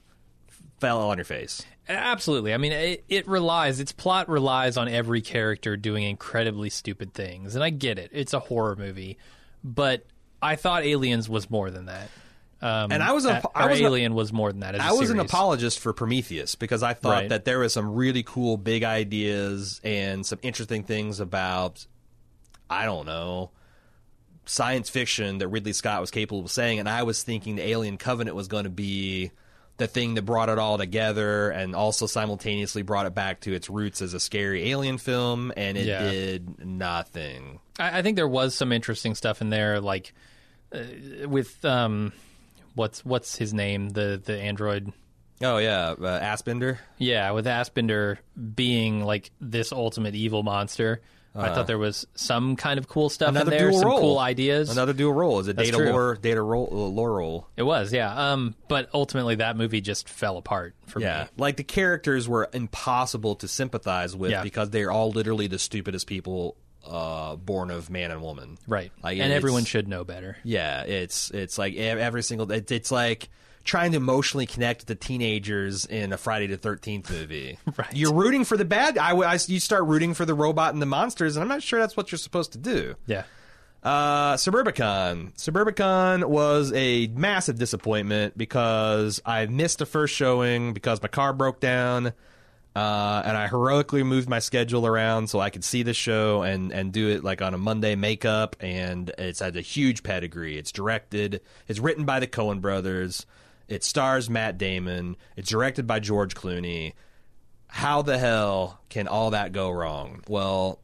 Fell 0.80 1.00
on 1.02 1.18
your 1.18 1.26
face. 1.26 1.64
Absolutely. 1.90 2.54
I 2.54 2.58
mean, 2.58 2.72
it, 2.72 3.04
it 3.10 3.28
relies, 3.28 3.80
its 3.80 3.92
plot 3.92 4.30
relies 4.30 4.78
on 4.78 4.88
every 4.88 5.22
character 5.22 5.76
doing 5.78 6.04
incredibly 6.04 6.70
stupid 6.70 7.14
things. 7.14 7.54
And 7.56 7.64
I 7.64 7.70
get 7.70 8.00
it. 8.00 8.10
It's 8.14 8.34
a 8.34 8.40
horror 8.40 8.76
movie. 8.76 9.18
But 9.64 10.06
I 10.42 10.56
thought 10.56 10.84
Aliens 10.84 11.28
was 11.30 11.50
more 11.50 11.70
than 11.70 11.86
that. 11.86 12.10
Um, 12.64 12.92
And 12.92 13.04
I 13.04 13.12
was 13.12 13.26
a- 13.26 13.38
uh, 13.38 13.42
I 13.54 13.68
was 13.68 13.80
a- 13.80 13.84
Alien 13.84 14.14
was 14.16 14.32
more 14.32 14.52
than 14.52 14.62
that. 14.62 14.76
As 14.76 14.82
a 14.82 14.86
I 14.86 14.92
was 14.94 15.10
an 15.10 15.20
apologist 15.20 15.80
for 15.80 15.94
Prometheus 15.94 16.56
because 16.56 16.82
I 16.84 16.94
thought 16.94 17.10
Right. 17.12 17.30
that 17.30 17.46
there 17.46 17.60
was 17.60 17.74
some 17.74 17.94
really 17.94 18.24
cool 18.24 18.58
big 18.58 18.84
ideas 18.84 19.82
and 19.84 20.26
some 20.26 20.40
interesting 20.44 20.84
things 20.84 21.20
about 21.20 21.86
I 22.72 22.86
don't 22.86 23.06
know 23.06 23.52
science 24.46 24.90
fiction 24.90 25.38
that 25.38 25.48
Ridley 25.48 25.72
Scott 25.74 26.02
was 26.02 26.10
capable 26.12 26.42
of 26.42 26.52
saying 26.52 26.80
and 26.80 26.90
I 26.90 27.04
was 27.04 27.22
thinking 27.24 27.56
the 27.58 27.68
Alien 27.68 27.98
Covenant 27.98 28.36
was 28.36 28.48
going 28.48 28.64
to 28.64 28.70
be 28.72 29.32
the 29.78 29.88
thing 29.88 30.16
that 30.16 30.24
brought 30.24 30.50
it 30.50 30.58
all 30.60 30.78
together 30.78 31.50
and 31.52 31.76
also 31.76 32.06
simultaneously 32.06 32.82
brought 32.82 33.06
it 33.06 33.14
back 33.16 33.42
to 33.42 33.54
its 33.54 33.70
roots 33.70 34.02
as 34.02 34.14
a 34.14 34.20
scary 34.20 34.70
alien 34.72 34.98
film 34.98 35.52
and 35.56 35.78
it 35.78 35.86
Yeah. 35.88 36.04
did 36.12 36.66
nothing. 36.66 37.60
I, 37.80 38.00
I 38.00 38.02
think 38.02 38.16
there 38.16 38.28
was 38.28 38.54
some 38.56 38.72
interesting 38.72 39.16
stuff 39.16 39.42
in 39.42 39.50
there, 39.50 39.80
like 39.80 40.14
uh, 40.74 41.28
with 41.28 41.64
um, 41.66 42.12
what's 42.76 43.04
what's 43.06 43.36
his 43.38 43.54
name, 43.54 43.90
the 43.90 44.22
the 44.24 44.38
android. 44.38 44.92
Oh 45.42 45.58
yeah, 45.58 45.92
uh, 46.00 46.20
Fassbender. 46.20 46.80
Yeah, 46.98 47.32
with 47.32 47.46
Fassbender 47.46 48.20
being 48.56 49.04
like 49.04 49.32
this 49.40 49.72
ultimate 49.72 50.14
evil 50.16 50.44
monster. 50.44 51.02
I 51.34 51.54
thought 51.56 51.68
there 51.68 51.78
was 51.78 52.06
some 52.14 52.56
kind 52.58 52.78
of 52.78 52.88
cool 52.90 53.10
stuff 53.10 53.36
in. 53.36 53.48
There, 53.48 53.72
some 53.72 53.86
role. 53.88 54.00
cool 54.00 54.20
ideas. 54.20 54.70
Another 54.70 54.92
dual 54.92 55.14
role 55.14 55.40
is 55.40 55.48
a 55.48 55.54
That's 55.54 55.70
data 55.70 55.78
true. 55.84 55.90
lore 55.92 56.16
data 56.22 56.42
role, 56.42 56.68
uh, 56.72 56.76
lore 56.76 57.14
role. 57.14 57.48
It 57.56 57.64
was, 57.64 57.94
yeah. 57.94 58.32
Um, 58.34 58.54
but 58.68 58.90
ultimately, 58.94 59.36
that 59.36 59.56
movie 59.56 59.80
just 59.80 60.10
fell 60.10 60.38
apart 60.38 60.76
for 60.88 61.00
Yeah, 61.00 61.24
me. 61.24 61.30
like 61.38 61.56
the 61.58 61.64
characters 61.64 62.28
were 62.28 62.50
impossible 62.52 63.36
to 63.38 63.48
sympathize 63.48 64.16
with 64.16 64.32
Yeah. 64.32 64.44
because 64.44 64.72
they're 64.72 64.92
all 64.92 65.12
literally 65.12 65.48
the 65.48 65.60
stupidest 65.60 66.06
people 66.08 66.58
uh, 66.86 67.36
born 67.36 67.70
of 67.72 67.90
man 67.90 68.12
and 68.12 68.22
woman. 68.22 68.58
Right, 68.68 68.92
Like, 69.04 69.20
and 69.20 69.32
everyone 69.32 69.66
should 69.66 69.88
know 69.88 70.04
better. 70.04 70.36
Yeah, 70.44 70.82
it's 70.84 71.30
it's 71.32 71.58
like 71.58 71.76
every 71.76 72.24
single. 72.24 72.52
It, 72.52 72.72
it's 72.72 72.92
like 72.92 73.30
trying 73.64 73.92
to 73.92 73.98
emotionally 73.98 74.46
connect 74.46 74.82
with 74.82 74.88
the 74.88 74.96
teenagers 74.96 75.86
in 75.86 76.14
a 76.14 76.18
Friday 76.18 76.48
the 76.48 76.58
Thirteenth 76.58 77.10
movie. 77.10 77.58
Right. 77.78 77.96
You're 77.96 78.14
rooting 78.14 78.44
for 78.44 78.58
the 78.58 78.66
bad. 78.66 78.98
I, 78.98 79.12
I 79.16 79.38
you 79.48 79.60
start 79.60 79.84
rooting 79.86 80.14
for 80.14 80.26
the 80.26 80.34
robot 80.34 80.74
and 80.74 80.82
the 80.82 80.86
monsters, 80.86 81.36
and 81.36 81.42
I'm 81.44 81.50
not 81.50 81.64
sure 81.64 81.80
that's 81.80 81.96
what 81.96 82.12
you're 82.12 82.20
supposed 82.20 82.52
to 82.54 82.58
do. 82.58 82.96
Yeah, 83.06 83.24
Uh, 83.84 84.36
Suburbicon. 84.36 85.34
Suburbicon 85.36 86.26
was 86.26 86.72
a 86.74 87.08
massive 87.08 87.58
disappointment 87.58 88.38
because 88.38 89.22
I 89.26 89.46
missed 89.48 89.80
the 89.80 89.86
first 89.86 90.14
showing 90.16 90.74
because 90.74 91.02
my 91.02 91.08
car 91.08 91.34
broke 91.34 91.60
down. 91.60 92.14
Uh, 92.74 93.22
and 93.26 93.36
I 93.36 93.48
heroically 93.50 94.02
moved 94.04 94.30
my 94.30 94.40
schedule 94.40 94.88
around 94.88 95.28
so 95.30 95.42
I 95.42 95.50
could 95.50 95.66
see 95.66 95.84
the 95.84 95.94
show 95.94 96.42
and, 96.44 96.72
and 96.72 96.94
do 96.94 97.10
it 97.10 97.22
like 97.22 97.42
on 97.42 97.54
a 97.54 97.58
Monday 97.58 97.96
makeup. 97.96 98.56
And 98.62 99.10
it's 99.18 99.42
had 99.42 99.58
a 99.58 99.62
huge 99.62 100.04
pedigree. 100.04 100.58
It's 100.58 100.72
directed, 100.72 101.42
it's 101.68 101.80
written 101.80 102.06
by 102.06 102.22
the 102.22 102.28
Coen 102.28 102.62
brothers. 102.62 103.26
It 103.72 103.86
stars 103.86 104.30
Matt 104.30 104.58
Damon. 104.58 105.16
It's 105.38 105.50
directed 105.50 105.88
by 105.88 106.02
George 106.02 106.36
Clooney. 106.36 106.92
How 107.68 108.02
the 108.02 108.18
hell 108.18 108.82
can 108.90 109.08
all 109.08 109.30
that 109.30 109.54
go 109.54 109.70
wrong? 109.72 110.26
Well, 110.28 110.82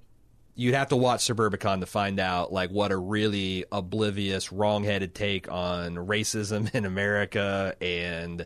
you'd 0.56 0.74
have 0.74 0.88
to 0.88 0.96
watch 0.96 1.20
Suburbicon 1.20 1.82
to 1.82 1.86
find 1.86 2.18
out 2.18 2.54
like 2.54 2.70
what 2.70 2.94
a 2.94 2.98
really 2.98 3.66
oblivious, 3.74 4.54
wrong-headed 4.54 5.14
take 5.14 5.52
on 5.52 5.96
racism 5.96 6.74
in 6.74 6.86
America 6.86 7.76
and 7.82 8.46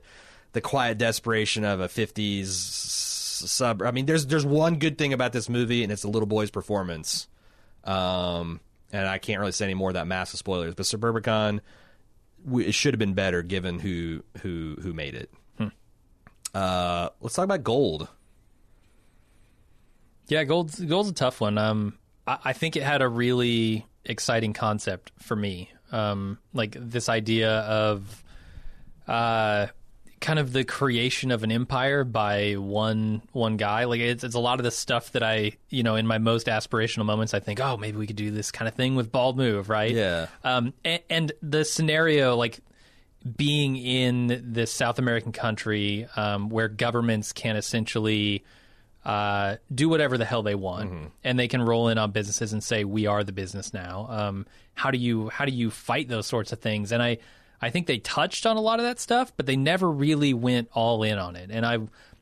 the 0.54 0.62
quiet 0.62 0.98
desperation 0.98 1.64
of 1.64 1.80
a 1.80 1.88
50s 1.88 2.48
sub. 2.48 3.84
I 3.84 3.92
mean, 3.92 4.08
there's 4.08 4.26
there's 4.26 4.46
one 4.46 4.80
good 4.80 4.98
thing 4.98 5.14
about 5.14 5.34
this 5.34 5.50
movie, 5.50 5.84
and 5.84 5.92
it's 5.92 6.02
the 6.02 6.10
little 6.10 6.26
boy's 6.26 6.50
performance. 6.50 7.28
Um, 7.84 8.60
and 8.92 9.08
I 9.08 9.20
can't 9.20 9.40
really 9.40 9.52
say 9.52 9.66
any 9.66 9.76
more 9.76 9.92
of 9.92 9.94
that 9.94 10.08
massive 10.08 10.40
spoilers, 10.40 10.74
but 10.74 10.88
Suburbicon 10.88 11.60
it 12.54 12.74
should 12.74 12.94
have 12.94 13.00
been 13.00 13.14
better 13.14 13.42
given 13.42 13.80
who 13.80 14.24
who 14.42 14.78
who 14.82 14.94
made 14.94 15.16
it. 15.16 15.30
Uh, 16.54 17.08
let's 17.22 17.36
talk 17.36 17.46
about 17.46 17.64
Gold. 17.64 18.10
yeah. 20.28 20.44
Gold's 20.44 20.80
Gold's 20.80 21.10
a 21.10 21.14
tough 21.14 21.40
one. 21.40 21.58
Um, 21.58 21.98
I, 22.28 22.38
I 22.46 22.54
think 22.54 22.76
it 22.76 22.84
had 22.84 23.02
a 23.02 23.08
really 23.08 23.86
exciting 24.04 24.52
concept 24.54 25.14
for 25.20 25.36
me. 25.36 25.72
Um, 25.94 26.40
like 26.54 26.76
this 26.78 27.08
idea 27.08 27.60
of 27.60 28.24
uh, 29.08 29.68
kind 30.22 30.40
of 30.40 30.54
the 30.54 30.64
creation 30.64 31.32
of 31.32 31.44
an 31.44 31.52
empire 31.52 32.04
by 32.06 32.54
one 32.54 33.22
one 33.34 33.58
guy. 33.58 33.84
Like 33.86 34.00
it's 34.00 34.24
it's 34.24 34.36
a 34.36 34.40
lot 34.40 34.60
of 34.60 34.64
the 34.64 34.72
stuff 34.72 35.12
that 35.12 35.24
I 35.24 35.54
you 35.70 35.84
know 35.84 35.96
in 35.96 36.08
my 36.08 36.20
most 36.20 36.48
aspirational 36.48 37.06
moments 37.06 37.34
I 37.34 37.40
think 37.42 37.60
oh 37.60 37.76
maybe 37.76 37.98
we 37.98 38.08
could 38.08 38.16
do 38.16 38.32
this 38.32 38.52
kind 38.52 38.70
of 38.70 38.76
thing 38.76 38.96
with 38.96 39.12
Bald 39.12 39.36
Move 39.36 39.68
right 39.68 39.92
Yeah. 39.92 40.28
um 40.44 40.74
and, 40.86 41.02
and 41.10 41.32
the 41.42 41.66
scenario 41.66 42.36
like 42.36 42.60
being 43.36 43.76
in 43.76 44.42
this 44.44 44.72
South 44.72 44.98
American 44.98 45.32
country 45.32 46.08
um, 46.16 46.50
where 46.50 46.68
governments 46.68 47.34
can 47.34 47.56
essentially 47.56 48.44
uh, 49.06 49.58
do 49.74 49.90
whatever 49.90 50.18
the 50.18 50.26
hell 50.26 50.42
they 50.44 50.56
want, 50.56 51.12
and 51.24 51.38
they 51.40 51.48
can 51.48 51.62
roll 51.62 51.88
in 51.90 51.98
on 51.98 52.12
businesses 52.12 52.54
and 52.54 52.64
say 52.64 52.84
we 52.84 53.06
are 53.08 53.24
the 53.24 53.32
business 53.32 53.74
now. 53.74 54.08
Um, 54.10 54.46
how 54.74 54.90
do 54.92 54.98
you 54.98 55.30
how 55.30 55.46
do 55.46 55.52
you 55.52 55.70
fight 55.72 56.08
those 56.08 56.26
sorts 56.28 56.52
of 56.52 56.60
things? 56.60 56.92
And 56.92 57.02
I 57.02 57.18
I 57.62 57.70
think 57.70 57.88
they 57.88 58.00
touched 58.00 58.46
on 58.46 58.58
a 58.58 58.62
lot 58.62 58.80
of 58.80 58.86
that 58.86 59.00
stuff, 59.00 59.32
but 59.38 59.46
they 59.46 59.56
never 59.56 59.90
really 59.92 60.34
went 60.34 60.70
all 60.74 61.04
in 61.04 61.18
on 61.20 61.36
it. 61.36 61.50
And 61.52 61.66
I 61.66 61.80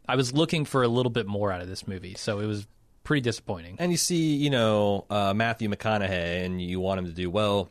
I 0.08 0.16
was 0.16 0.34
looking 0.34 0.66
for 0.66 0.84
a 0.84 0.88
little 0.88 1.12
bit 1.12 1.28
more 1.28 1.52
out 1.52 1.62
of 1.62 1.68
this 1.68 1.88
movie, 1.88 2.16
so 2.16 2.40
it 2.40 2.46
was 2.46 2.68
pretty 3.04 3.22
disappointing. 3.22 3.76
and 3.80 3.92
you 3.92 3.98
see, 3.98 4.36
you 4.36 4.50
know, 4.50 5.06
uh, 5.10 5.34
Matthew 5.34 5.70
McConaughey, 5.70 6.46
and 6.46 6.62
you 6.62 6.80
want 6.80 7.00
him 7.00 7.06
to 7.06 7.12
do 7.12 7.30
well. 7.30 7.70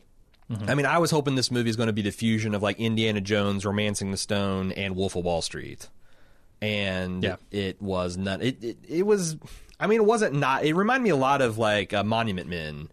I 0.67 0.73
mean, 0.73 0.87
I 0.87 0.97
was 0.97 1.11
hoping 1.11 1.35
this 1.35 1.51
movie 1.51 1.69
is 1.69 1.75
going 1.75 1.87
to 1.87 1.93
be 1.93 2.01
the 2.01 2.11
fusion 2.11 2.55
of 2.55 2.63
like 2.63 2.79
Indiana 2.79 3.21
Jones, 3.21 3.65
Romancing 3.65 4.09
the 4.09 4.17
Stone, 4.17 4.71
and 4.71 4.95
Wolf 4.95 5.15
of 5.15 5.23
Wall 5.23 5.43
Street, 5.43 5.87
and 6.61 7.23
Yeah. 7.23 7.35
it 7.51 7.81
was 7.81 8.17
not. 8.17 8.41
It, 8.41 8.63
it 8.63 8.77
it 8.87 9.05
was. 9.05 9.37
I 9.79 9.87
mean, 9.87 10.01
it 10.01 10.05
wasn't 10.05 10.35
not. 10.35 10.65
It 10.65 10.73
reminded 10.73 11.03
me 11.03 11.09
a 11.11 11.15
lot 11.15 11.41
of 11.41 11.57
like 11.57 11.93
uh, 11.93 12.03
Monument 12.03 12.49
Men. 12.49 12.89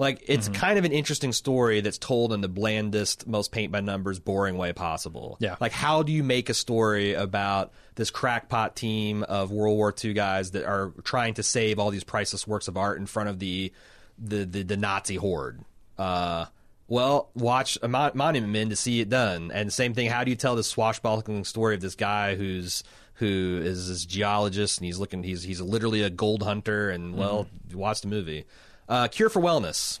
Like 0.00 0.24
it's 0.28 0.48
kind 0.48 0.78
of 0.78 0.86
an 0.86 0.92
interesting 0.92 1.30
story 1.30 1.82
that's 1.82 1.98
told 1.98 2.32
in 2.32 2.40
the 2.40 2.48
blandest, 2.48 3.26
most 3.26 3.52
paint 3.52 3.70
by 3.70 3.82
numbers, 3.82 4.18
boring 4.18 4.56
way 4.56 4.72
possible. 4.72 5.36
Yeah. 5.40 5.56
Like 5.60 5.72
how 5.72 6.02
do 6.02 6.10
you 6.10 6.24
make 6.24 6.48
a 6.48 6.54
story 6.54 7.12
about 7.12 7.70
this 7.96 8.10
crackpot 8.10 8.74
team 8.74 9.24
of 9.24 9.50
World 9.50 9.76
War 9.76 9.94
II 10.02 10.14
guys 10.14 10.52
that 10.52 10.64
are 10.64 10.94
trying 11.04 11.34
to 11.34 11.42
save 11.42 11.78
all 11.78 11.90
these 11.90 12.02
priceless 12.02 12.46
works 12.46 12.66
of 12.66 12.78
art 12.78 12.98
in 12.98 13.04
front 13.04 13.28
of 13.28 13.40
the 13.40 13.74
the 14.18 14.46
the, 14.46 14.62
the 14.62 14.76
Nazi 14.78 15.16
horde? 15.16 15.60
Uh, 15.98 16.46
well, 16.88 17.28
watch 17.34 17.76
a 17.82 17.88
Mon- 17.88 18.12
Monument 18.14 18.54
Men 18.54 18.70
to 18.70 18.76
see 18.76 19.00
it 19.00 19.10
done. 19.10 19.50
And 19.52 19.70
same 19.70 19.92
thing. 19.92 20.08
How 20.08 20.24
do 20.24 20.30
you 20.30 20.36
tell 20.36 20.56
this 20.56 20.68
swashbuckling 20.68 21.44
story 21.44 21.74
of 21.74 21.82
this 21.82 21.94
guy 21.94 22.36
who's 22.36 22.84
who 23.16 23.60
is 23.62 23.90
this 23.90 24.06
geologist 24.06 24.78
and 24.78 24.86
he's 24.86 24.98
looking 24.98 25.22
he's 25.22 25.42
he's 25.42 25.60
literally 25.60 26.00
a 26.00 26.08
gold 26.08 26.42
hunter 26.42 26.88
and 26.88 27.16
well 27.16 27.46
watch 27.74 28.00
the 28.00 28.08
movie. 28.08 28.46
Uh, 28.90 29.08
Cure 29.08 29.30
for 29.30 29.40
Wellness. 29.40 30.00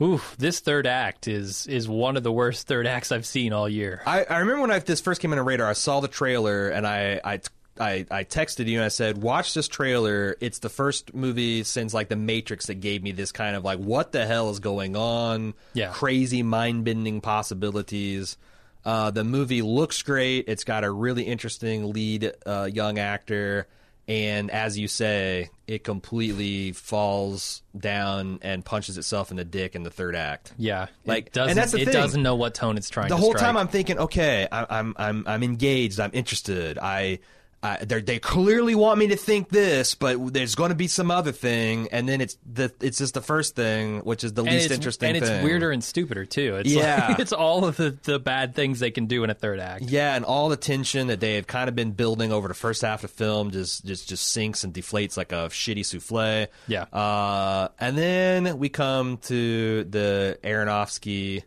Ooh, 0.00 0.20
this 0.38 0.60
third 0.60 0.86
act 0.86 1.28
is 1.28 1.66
is 1.66 1.88
one 1.88 2.16
of 2.16 2.22
the 2.22 2.32
worst 2.32 2.66
third 2.66 2.86
acts 2.86 3.12
I've 3.12 3.26
seen 3.26 3.52
all 3.52 3.68
year. 3.68 4.02
I, 4.06 4.24
I 4.24 4.38
remember 4.38 4.62
when 4.62 4.70
I, 4.70 4.78
this 4.78 5.00
first 5.00 5.20
came 5.20 5.32
on 5.32 5.36
the 5.36 5.42
radar, 5.42 5.68
I 5.68 5.74
saw 5.74 6.00
the 6.00 6.08
trailer 6.08 6.68
and 6.70 6.86
I, 6.86 7.20
I, 7.22 7.40
I, 7.78 8.06
I 8.10 8.24
texted 8.24 8.66
you 8.66 8.78
and 8.78 8.84
I 8.84 8.88
said, 8.88 9.18
watch 9.18 9.52
this 9.54 9.68
trailer. 9.68 10.36
It's 10.40 10.60
the 10.60 10.68
first 10.68 11.14
movie 11.14 11.62
since 11.64 11.92
like 11.92 12.08
The 12.08 12.16
Matrix 12.16 12.66
that 12.66 12.76
gave 12.76 13.02
me 13.02 13.12
this 13.12 13.32
kind 13.32 13.54
of 13.54 13.64
like, 13.64 13.78
what 13.78 14.12
the 14.12 14.26
hell 14.26 14.50
is 14.50 14.60
going 14.60 14.96
on? 14.96 15.54
Yeah. 15.74 15.90
Crazy 15.92 16.42
mind 16.42 16.84
bending 16.84 17.20
possibilities. 17.20 18.38
Uh, 18.84 19.10
the 19.10 19.24
movie 19.24 19.62
looks 19.62 20.02
great. 20.02 20.46
It's 20.48 20.64
got 20.64 20.84
a 20.84 20.90
really 20.90 21.24
interesting 21.24 21.92
lead 21.92 22.32
uh, 22.44 22.68
young 22.72 22.98
actor. 22.98 23.66
And 24.08 24.50
as 24.50 24.76
you 24.76 24.88
say, 24.88 25.50
it 25.68 25.84
completely 25.84 26.72
falls 26.72 27.62
down 27.78 28.40
and 28.42 28.64
punches 28.64 28.98
itself 28.98 29.30
in 29.30 29.36
the 29.36 29.44
dick 29.44 29.74
in 29.76 29.84
the 29.84 29.90
third 29.90 30.16
act. 30.16 30.52
Yeah, 30.58 30.88
Like, 31.06 31.28
it 31.28 31.32
doesn't, 31.32 31.50
and 31.50 31.58
that's 31.58 31.72
the 31.72 31.80
it 31.82 31.84
thing. 31.84 31.92
doesn't 31.94 32.22
know 32.22 32.34
what 32.34 32.54
tone 32.54 32.76
it's 32.76 32.90
trying. 32.90 33.08
the 33.08 33.14
to 33.14 33.20
whole 33.20 33.30
strike. 33.30 33.42
time 33.44 33.56
I'm 33.56 33.68
thinking, 33.68 33.98
okay, 33.98 34.48
I, 34.50 34.66
I'm 34.78 34.94
I'm 34.98 35.24
I'm 35.26 35.42
engaged. 35.42 36.00
I'm 36.00 36.10
interested. 36.12 36.78
I. 36.78 37.20
They 37.62 38.00
they 38.00 38.18
clearly 38.18 38.74
want 38.74 38.98
me 38.98 39.06
to 39.08 39.16
think 39.16 39.48
this, 39.48 39.94
but 39.94 40.32
there's 40.32 40.56
going 40.56 40.70
to 40.70 40.74
be 40.74 40.88
some 40.88 41.12
other 41.12 41.30
thing, 41.30 41.86
and 41.92 42.08
then 42.08 42.20
it's 42.20 42.36
the 42.44 42.72
it's 42.80 42.98
just 42.98 43.14
the 43.14 43.20
first 43.20 43.54
thing, 43.54 44.00
which 44.00 44.24
is 44.24 44.32
the 44.32 44.42
and 44.42 44.50
least 44.52 44.72
interesting. 44.72 45.14
and 45.14 45.24
thing. 45.24 45.32
it's 45.36 45.44
weirder 45.44 45.70
and 45.70 45.82
stupider 45.84 46.24
too. 46.24 46.56
It's 46.56 46.70
Yeah. 46.70 47.06
like, 47.10 47.18
it's 47.20 47.32
all 47.32 47.64
of 47.64 47.76
the, 47.76 47.96
the 48.02 48.18
bad 48.18 48.56
things 48.56 48.80
they 48.80 48.90
can 48.90 49.06
do 49.06 49.22
in 49.22 49.30
a 49.30 49.34
third 49.34 49.60
act. 49.60 49.84
Yeah, 49.84 50.16
and 50.16 50.24
all 50.24 50.48
the 50.48 50.56
tension 50.56 51.06
that 51.06 51.20
they 51.20 51.34
had 51.36 51.46
kind 51.46 51.68
of 51.68 51.76
been 51.76 51.92
building 51.92 52.32
over 52.32 52.48
the 52.48 52.54
first 52.54 52.82
half 52.82 53.04
of 53.04 53.10
the 53.10 53.16
film 53.16 53.52
just 53.52 53.84
just 53.86 54.08
just 54.08 54.28
sinks 54.28 54.64
and 54.64 54.74
deflates 54.74 55.16
like 55.16 55.30
a 55.30 55.48
shitty 55.50 55.86
souffle. 55.86 56.48
Yeah. 56.66 56.82
Uh, 56.92 57.68
and 57.78 57.96
then 57.96 58.58
we 58.58 58.70
come 58.70 59.18
to 59.18 59.84
the 59.84 60.36
Aronofsky 60.42 61.44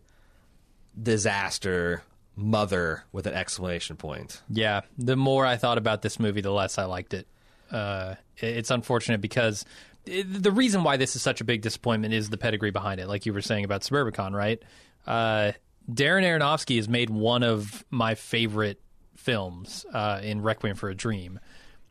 disaster 1.02 2.04
mother 2.36 3.04
with 3.12 3.28
an 3.28 3.34
exclamation 3.34 3.96
point. 3.96 4.42
Yeah, 4.50 4.82
the 4.98 5.16
more 5.16 5.46
I 5.46 5.58
thought 5.58 5.78
about 5.78 6.02
this 6.02 6.20
movie, 6.20 6.42
the 6.42 6.52
less 6.52 6.78
I 6.78 6.86
liked 6.86 7.14
it. 7.14 7.28
Uh, 7.72 8.16
it's 8.38 8.72
unfortunate 8.72 9.22
because 9.22 9.66
it, 10.06 10.44
the 10.44 10.52
reason 10.52 10.84
why 10.84 10.98
this 10.98 11.16
is 11.16 11.22
such 11.22 11.42
a 11.42 11.44
big 11.44 11.62
disappointment 11.62 12.14
is 12.14 12.30
the 12.30 12.38
pedigree 12.38 12.72
behind 12.72 13.00
it, 13.00 13.08
like 13.08 13.26
you 13.26 13.34
were 13.34 13.42
saying 13.42 13.66
about 13.66 13.82
Suburbicon, 13.82 14.34
right? 14.34 14.62
Uh, 15.08 15.54
Darren 15.90 16.24
Aronofsky 16.24 16.78
has 16.78 16.90
made 16.90 17.10
one 17.10 17.44
of 17.44 17.86
my 17.90 18.16
favorite 18.16 18.82
films 19.16 19.86
uh, 19.94 20.20
in 20.24 20.42
Requiem 20.42 20.76
for 20.76 20.90
a 20.90 20.96
Dream, 20.96 21.40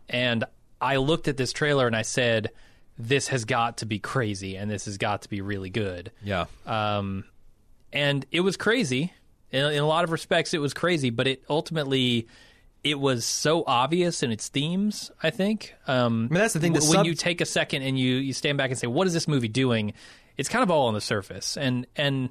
and 0.08 0.44
I 0.80 0.96
looked 0.96 1.28
at 1.28 1.36
this 1.36 1.52
trailer 1.52 1.86
and 1.86 1.96
I 1.96 2.02
said, 2.02 2.50
"This 2.98 3.28
has 3.28 3.44
got 3.44 3.78
to 3.78 3.86
be 3.86 3.98
crazy, 3.98 4.56
and 4.56 4.70
this 4.70 4.84
has 4.84 4.98
got 4.98 5.22
to 5.22 5.28
be 5.28 5.40
really 5.40 5.70
good." 5.70 6.10
Yeah. 6.22 6.46
um, 6.66 7.24
and 7.92 8.26
it 8.32 8.40
was 8.40 8.56
crazy. 8.56 9.12
In, 9.54 9.64
in 9.72 9.78
a 9.78 9.86
lot 9.86 10.04
of 10.04 10.10
respects, 10.10 10.52
it 10.52 10.58
was 10.58 10.74
crazy, 10.74 11.10
but 11.10 11.26
it 11.26 11.42
ultimately 11.48 12.26
it 12.82 12.98
was 13.00 13.24
so 13.24 13.64
obvious 13.66 14.22
in 14.22 14.30
its 14.30 14.48
themes. 14.48 15.10
I 15.22 15.30
think. 15.30 15.74
Um, 15.86 16.28
I 16.30 16.34
mean, 16.34 16.40
that's 16.40 16.54
the 16.54 16.60
thing, 16.60 16.72
the 16.74 16.80
when 16.80 16.90
sub- 16.90 17.06
you 17.06 17.14
take 17.14 17.40
a 17.40 17.46
second 17.46 17.82
and 17.82 17.98
you 17.98 18.16
you 18.16 18.32
stand 18.32 18.58
back 18.58 18.70
and 18.70 18.78
say, 18.78 18.86
"What 18.86 19.06
is 19.06 19.12
this 19.14 19.26
movie 19.28 19.48
doing?" 19.48 19.94
It's 20.36 20.48
kind 20.48 20.62
of 20.62 20.70
all 20.70 20.88
on 20.88 20.94
the 20.94 21.00
surface, 21.00 21.56
and 21.56 21.86
and 21.96 22.30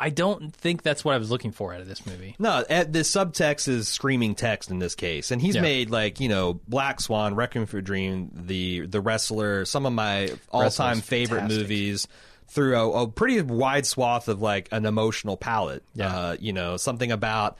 I 0.00 0.08
don't 0.10 0.52
think 0.56 0.82
that's 0.82 1.04
what 1.04 1.14
I 1.14 1.18
was 1.18 1.30
looking 1.30 1.52
for 1.52 1.72
out 1.72 1.80
of 1.80 1.86
this 1.86 2.04
movie. 2.06 2.34
No, 2.38 2.64
eh, 2.68 2.84
the 2.84 3.00
subtext 3.00 3.68
is 3.68 3.86
screaming 3.86 4.34
text 4.34 4.70
in 4.70 4.80
this 4.80 4.96
case, 4.96 5.30
and 5.30 5.40
he's 5.40 5.54
Yeah. 5.54 5.60
made 5.60 5.90
like 5.90 6.18
you 6.18 6.28
know 6.28 6.54
Black 6.66 7.00
Swan, 7.00 7.36
Requiem 7.36 7.66
for 7.66 7.78
a 7.78 7.82
Dream, 7.82 8.30
the 8.34 8.86
the 8.86 9.00
Wrestler, 9.00 9.64
some 9.64 9.86
of 9.86 9.92
my 9.92 10.30
all 10.50 10.70
time 10.70 11.00
favorite 11.02 11.40
fantastic. 11.40 11.62
movies 11.62 12.08
through 12.48 12.76
a, 12.76 13.02
a 13.04 13.08
pretty 13.08 13.40
wide 13.40 13.86
swath 13.86 14.28
of 14.28 14.40
like 14.42 14.68
an 14.72 14.84
emotional 14.86 15.36
palette. 15.36 15.82
Yeah. 15.94 16.14
Uh, 16.14 16.36
you 16.40 16.52
know, 16.52 16.76
something 16.76 17.10
about 17.12 17.56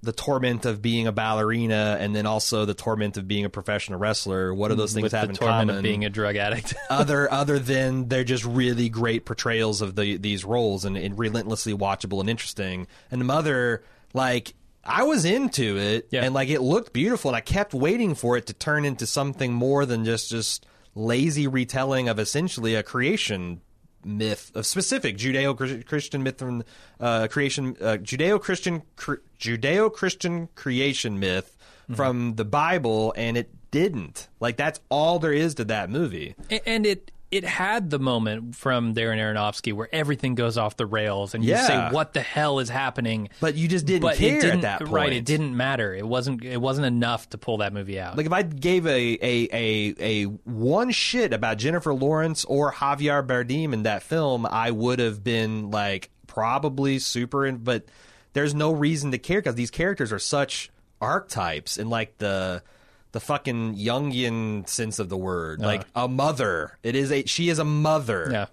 the 0.00 0.12
torment 0.12 0.64
of 0.64 0.80
being 0.80 1.08
a 1.08 1.12
ballerina, 1.12 1.96
and 1.98 2.14
then 2.14 2.24
also 2.24 2.64
the 2.64 2.74
torment 2.74 3.16
of 3.16 3.26
being 3.26 3.44
a 3.44 3.48
professional 3.50 3.98
wrestler. 3.98 4.54
What 4.54 4.68
do 4.68 4.76
those 4.76 4.92
things 4.92 5.02
With 5.04 5.12
have 5.12 5.26
the 5.26 5.30
in 5.30 5.36
torment 5.36 5.60
common? 5.70 5.76
of 5.78 5.82
being 5.82 6.04
a 6.04 6.10
drug 6.10 6.36
addict. 6.36 6.74
other 6.90 7.30
other 7.32 7.58
than 7.58 8.06
they're 8.08 8.22
just 8.22 8.44
really 8.44 8.88
great 8.88 9.24
portrayals 9.24 9.82
of 9.82 9.96
the 9.96 10.16
these 10.16 10.44
roles 10.44 10.84
and, 10.84 10.96
and 10.96 11.18
relentlessly 11.18 11.72
watchable 11.74 12.20
and 12.20 12.30
interesting. 12.30 12.86
And 13.10 13.20
the 13.20 13.24
mother, 13.24 13.82
like 14.14 14.54
I 14.84 15.02
was 15.02 15.24
into 15.24 15.76
it 15.76 16.06
Yeah. 16.12 16.22
and 16.24 16.32
like 16.32 16.48
it 16.48 16.60
looked 16.60 16.92
beautiful 16.92 17.30
and 17.30 17.36
I 17.36 17.40
kept 17.40 17.74
waiting 17.74 18.14
for 18.14 18.36
it 18.36 18.46
to 18.46 18.54
turn 18.54 18.84
into 18.84 19.04
something 19.04 19.52
more 19.52 19.84
than 19.84 20.04
just 20.04 20.30
just 20.30 20.64
lazy 20.94 21.48
retelling 21.48 22.08
of 22.08 22.20
essentially 22.20 22.76
a 22.76 22.84
creation 22.84 23.60
myth 24.04 24.52
of 24.54 24.66
specific 24.66 25.16
Judeo-Christian 25.16 26.22
myth 26.22 26.38
from 26.38 26.64
uh, 27.00 27.28
creation 27.28 27.76
uh, 27.80 27.96
Judeo-Christian 28.00 28.82
cr- 28.96 29.14
Judeo-Christian 29.38 30.48
creation 30.54 31.18
myth 31.18 31.56
from 31.94 32.34
the 32.34 32.44
Bible 32.44 33.14
and 33.16 33.36
it 33.36 33.50
didn't. 33.70 34.28
Like 34.40 34.56
that's 34.56 34.80
all 34.88 35.18
there 35.18 35.32
is 35.32 35.54
to 35.54 35.64
that 35.64 35.90
movie. 35.90 36.34
And 36.66 36.84
it 36.84 37.10
it 37.30 37.44
had 37.44 37.90
the 37.90 37.98
moment 37.98 38.56
from 38.56 38.94
Darren 38.94 39.18
Aronofsky 39.18 39.72
where 39.74 39.88
everything 39.92 40.34
goes 40.34 40.56
off 40.56 40.76
the 40.78 40.86
rails 40.86 41.34
and 41.34 41.44
you 41.44 41.50
Yeah. 41.50 41.66
say 41.66 41.88
what 41.94 42.14
the 42.14 42.20
hell 42.22 42.58
is 42.58 42.68
happening 42.70 43.28
But 43.40 43.54
you 43.54 43.68
just 43.68 43.84
didn't 43.84 44.02
but 44.02 44.16
care 44.16 44.38
it 44.38 44.40
didn't, 44.40 44.56
at 44.56 44.62
that 44.62 44.78
point. 44.80 44.92
right 44.92 45.12
it 45.12 45.24
didn't 45.26 45.54
matter 45.56 45.94
it 45.94 46.06
wasn't 46.06 46.42
it 46.42 46.60
wasn't 46.60 46.86
enough 46.86 47.28
to 47.30 47.38
pull 47.38 47.58
that 47.58 47.72
movie 47.74 48.00
out 48.00 48.16
Like 48.16 48.24
if 48.26 48.32
I 48.32 48.42
gave 48.42 48.86
a, 48.86 48.90
a, 48.90 49.48
a, 49.52 49.94
a 50.00 50.24
one 50.44 50.90
shit 50.90 51.32
about 51.34 51.58
Jennifer 51.58 51.92
Lawrence 51.92 52.44
or 52.46 52.72
Javier 52.72 53.26
Bardem 53.26 53.72
in 53.74 53.82
that 53.82 54.02
film, 54.02 54.46
I 54.46 54.70
would 54.70 54.98
have 54.98 55.22
been 55.22 55.70
like 55.70 56.08
probably 56.26 56.98
super. 56.98 57.44
In, 57.46 57.58
but 57.58 57.84
there's 58.32 58.54
no 58.54 58.72
reason 58.72 59.10
to 59.10 59.18
care 59.18 59.40
because 59.40 59.54
these 59.54 59.70
characters 59.70 60.12
are 60.12 60.18
such 60.18 60.70
archetypes 61.00 61.78
and 61.78 61.90
like 61.90 62.16
the 62.18 62.62
the 63.12 63.20
fucking 63.20 63.76
Jungian 63.76 64.68
sense 64.68 64.98
of 64.98 65.08
the 65.08 65.16
word, 65.16 65.60
like 65.60 65.84
a 65.94 66.08
mother. 66.08 66.76
It 66.82 66.94
is 66.94 67.10
a 67.12 67.24
she 67.24 67.48
is 67.48 67.58
a 67.58 67.64
mother, 67.64 68.28
Yeah. 68.30 68.46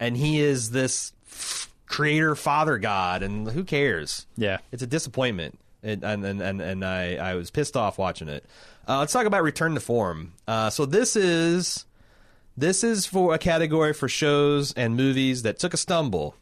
and 0.00 0.16
he 0.16 0.40
is 0.40 0.70
this 0.70 1.12
creator 1.86 2.34
father 2.34 2.78
god, 2.78 3.22
and 3.22 3.48
who 3.50 3.64
cares? 3.64 4.26
yeah 4.36 4.58
it's 4.70 4.82
a 4.82 4.86
disappointment, 4.86 5.58
and 5.82 6.02
and 6.04 6.24
and 6.24 6.40
and, 6.42 6.60
and 6.60 6.84
I 6.84 7.16
I 7.16 7.34
was 7.34 7.50
pissed 7.50 7.76
off 7.76 7.98
watching 7.98 8.28
it. 8.28 8.44
Uh, 8.88 8.98
let's 8.98 9.12
talk 9.12 9.26
about 9.26 9.42
Return 9.44 9.74
to 9.74 9.80
Form. 9.80 10.32
Uh, 10.48 10.68
so 10.68 10.84
this 10.86 11.14
is 11.16 11.86
this 12.56 12.82
is 12.84 13.06
for 13.06 13.32
a 13.34 13.38
category 13.38 13.92
for 13.94 14.08
shows 14.08 14.72
and 14.74 14.96
movies 14.96 15.42
that 15.42 15.58
took 15.58 15.72
a 15.72 15.76
stumble, 15.76 16.34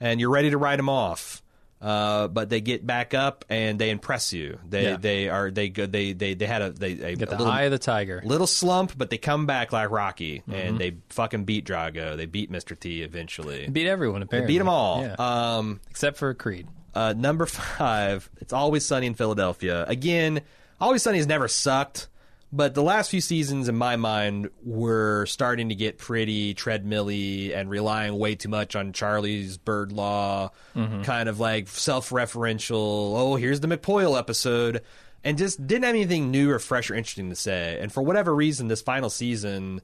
and 0.00 0.20
you're 0.20 0.30
ready 0.30 0.50
to 0.50 0.58
write 0.58 0.76
them 0.76 0.88
off. 0.88 1.40
Uh, 1.84 2.28
but 2.28 2.48
they 2.48 2.62
get 2.62 2.86
back 2.86 3.12
up 3.12 3.44
and 3.50 3.78
they 3.78 3.90
impress 3.90 4.32
you. 4.32 4.58
They 4.66 4.84
Yeah. 4.84 4.96
they 4.96 5.28
are 5.28 5.50
they 5.50 5.68
go 5.68 5.84
they 5.84 6.14
they 6.14 6.32
they 6.32 6.46
had 6.46 6.62
a 6.62 6.70
they 6.70 6.92
a, 6.92 7.14
Get 7.14 7.28
the 7.28 7.36
little, 7.36 7.46
eye 7.46 7.62
of 7.64 7.72
the 7.72 7.78
tiger. 7.78 8.22
little 8.24 8.46
slump, 8.46 8.94
but 8.96 9.10
they 9.10 9.18
come 9.18 9.44
back 9.44 9.70
like 9.70 9.90
Rocky 9.90 10.38
Mm-hmm. 10.48 10.52
and 10.54 10.78
they 10.78 10.96
fucking 11.10 11.44
beat 11.44 11.66
Drago. 11.66 12.16
They 12.16 12.24
beat 12.24 12.50
Mr. 12.50 12.78
T 12.78 13.02
eventually. 13.02 13.68
Beat 13.68 13.86
everyone 13.86 14.22
apparently. 14.22 14.54
beat 14.54 14.58
them 14.58 14.68
all. 14.70 15.02
Yeah. 15.02 15.16
Um, 15.18 15.80
Except 15.90 16.16
for 16.16 16.32
Creed. 16.32 16.66
uh, 16.94 17.12
number 17.14 17.44
five, 17.78 18.30
it's 18.40 18.54
always 18.54 18.86
sunny 18.86 19.06
in 19.06 19.14
Philadelphia. 19.14 19.84
Again, 19.86 20.40
always 20.80 21.02
sunny 21.02 21.18
has 21.18 21.26
never 21.26 21.48
sucked, 21.48 22.08
but 22.54 22.74
the 22.74 22.82
last 22.82 23.10
few 23.10 23.20
seasons, 23.20 23.68
in 23.68 23.74
my 23.76 23.96
mind, 23.96 24.48
were 24.62 25.26
starting 25.26 25.70
to 25.70 25.74
get 25.74 25.98
pretty 25.98 26.54
treadmilly 26.54 27.52
and 27.52 27.68
relying 27.68 28.16
way 28.16 28.36
too 28.36 28.48
much 28.48 28.76
on 28.76 28.92
Charlie's 28.92 29.58
bird 29.58 29.90
law, 29.90 30.50
kind 30.74 31.28
of 31.28 31.40
like 31.40 31.66
self-referential. 31.66 32.74
Oh, 32.76 33.34
here's 33.36 33.58
the 33.58 33.66
McPoyle 33.66 34.16
episode, 34.16 34.82
and 35.24 35.36
just 35.36 35.66
didn't 35.66 35.82
have 35.82 35.94
anything 35.94 36.30
new 36.30 36.50
or 36.52 36.60
fresh 36.60 36.90
or 36.90 36.94
interesting 36.94 37.30
to 37.30 37.36
say. 37.36 37.78
And 37.80 37.92
for 37.92 38.02
whatever 38.02 38.32
reason, 38.34 38.68
this 38.68 38.82
final 38.82 39.10
season 39.10 39.80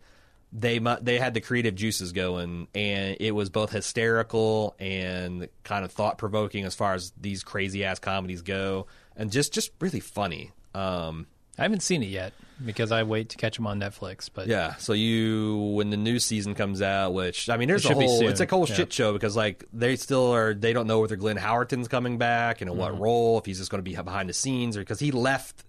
they 0.52 0.80
mu- 0.80 0.97
they 1.01 1.18
had 1.18 1.34
the 1.34 1.40
creative 1.40 1.74
juices 1.74 2.12
going, 2.12 2.68
and 2.74 3.16
it 3.20 3.32
was 3.32 3.51
both 3.51 3.70
hysterical 3.70 4.74
and 4.78 5.48
kind 5.64 5.84
of 5.84 5.92
thought 5.92 6.18
provoking 6.18 6.64
as 6.64 6.74
far 6.74 6.94
as 6.94 7.12
these 7.20 7.42
crazy 7.44 7.84
ass 7.84 7.98
comedies 7.98 8.42
go, 8.42 8.86
and 9.16 9.30
just 9.30 9.52
just 9.52 9.70
really 9.80 10.01
funny. 10.01 10.51
Um, 10.74 11.26
I 11.61 11.65
haven't 11.65 11.81
seen 11.82 12.03
it 12.03 12.09
yet 12.09 12.32
because 12.65 12.91
I 12.91 13.03
wait 13.05 13.28
to 13.31 13.37
catch 13.37 13.57
them 13.57 13.66
on 13.66 13.78
Netflix. 13.78 14.28
But 14.32 14.49
yeah, 14.49 14.74
so 14.77 14.93
you 14.95 15.57
when 15.77 15.91
the 15.91 15.97
new 15.97 16.19
season 16.19 16.55
comes 16.55 16.82
out, 16.82 17.15
which 17.15 17.49
I 17.49 17.57
mean, 17.57 17.69
there's 17.69 17.85
a 17.85 17.95
whole 17.95 18.27
it's 18.28 18.41
a 18.41 18.47
whole 18.47 18.66
yeah. 18.69 18.74
shit 18.74 18.93
show 18.93 19.12
because 19.12 19.37
like 19.37 19.65
they 19.73 19.95
still 19.97 20.35
are 20.35 20.55
they 20.55 20.73
don't 20.73 20.87
know 20.87 21.01
whether 21.01 21.16
Glenn 21.16 21.37
Howerton's 21.37 21.87
coming 21.89 22.19
back 22.19 22.61
and 22.61 22.70
in 22.70 22.77
Mm-hmm. 22.77 22.81
what 22.95 22.99
role 23.01 23.39
if 23.39 23.45
he's 23.47 23.59
just 23.59 23.70
going 23.70 23.82
to 23.85 23.89
be 23.89 23.95
behind 23.95 24.28
the 24.28 24.32
scenes 24.32 24.77
or 24.77 24.81
because 24.81 24.99
he 24.99 25.11
left. 25.12 25.65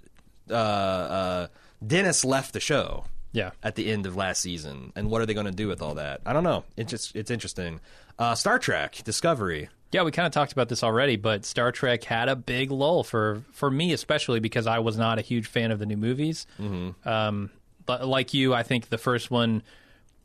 Uh, 0.49 0.53
uh, 0.53 1.47
Dennis 1.85 2.25
left 2.25 2.53
the 2.53 2.59
show. 2.59 3.05
yeah, 3.31 3.51
at 3.63 3.75
the 3.75 3.89
end 3.91 4.05
of 4.05 4.15
last 4.15 4.41
season, 4.41 4.91
and 4.95 5.09
what 5.09 5.21
are 5.21 5.25
they 5.25 5.33
going 5.33 5.45
to 5.45 5.51
do 5.51 5.67
with 5.67 5.81
all 5.81 5.95
that? 5.95 6.21
I 6.25 6.33
don't 6.33 6.43
know. 6.43 6.63
It's 6.77 6.91
just 6.91 7.15
it's 7.15 7.31
interesting. 7.31 7.79
Uh, 8.19 8.35
Star 8.35 8.59
Trek 8.59 9.01
Discovery. 9.03 9.69
Yeah. 9.91 10.03
We 10.03 10.11
kind 10.11 10.25
of 10.25 10.31
talked 10.33 10.51
about 10.51 10.69
this 10.69 10.83
already, 10.83 11.15
but 11.17 11.45
Star 11.45 11.71
Trek 11.71 12.03
had 12.03 12.29
a 12.29 12.35
big 12.35 12.71
lull 12.71 13.03
for 13.03 13.43
for 13.51 13.69
me, 13.69 13.93
especially 13.93 14.39
because 14.39 14.67
I 14.67 14.79
was 14.79 14.97
not 14.97 15.19
a 15.19 15.21
huge 15.21 15.47
fan 15.47 15.71
of 15.71 15.79
the 15.79 15.85
new 15.85 15.97
movies. 15.97 16.45
Mm-hmm. 16.59 17.07
Um, 17.07 17.49
but 17.85 18.07
like 18.07 18.33
you, 18.33 18.53
I 18.53 18.63
think 18.63 18.89
the 18.89 18.97
first 18.97 19.29
one 19.31 19.63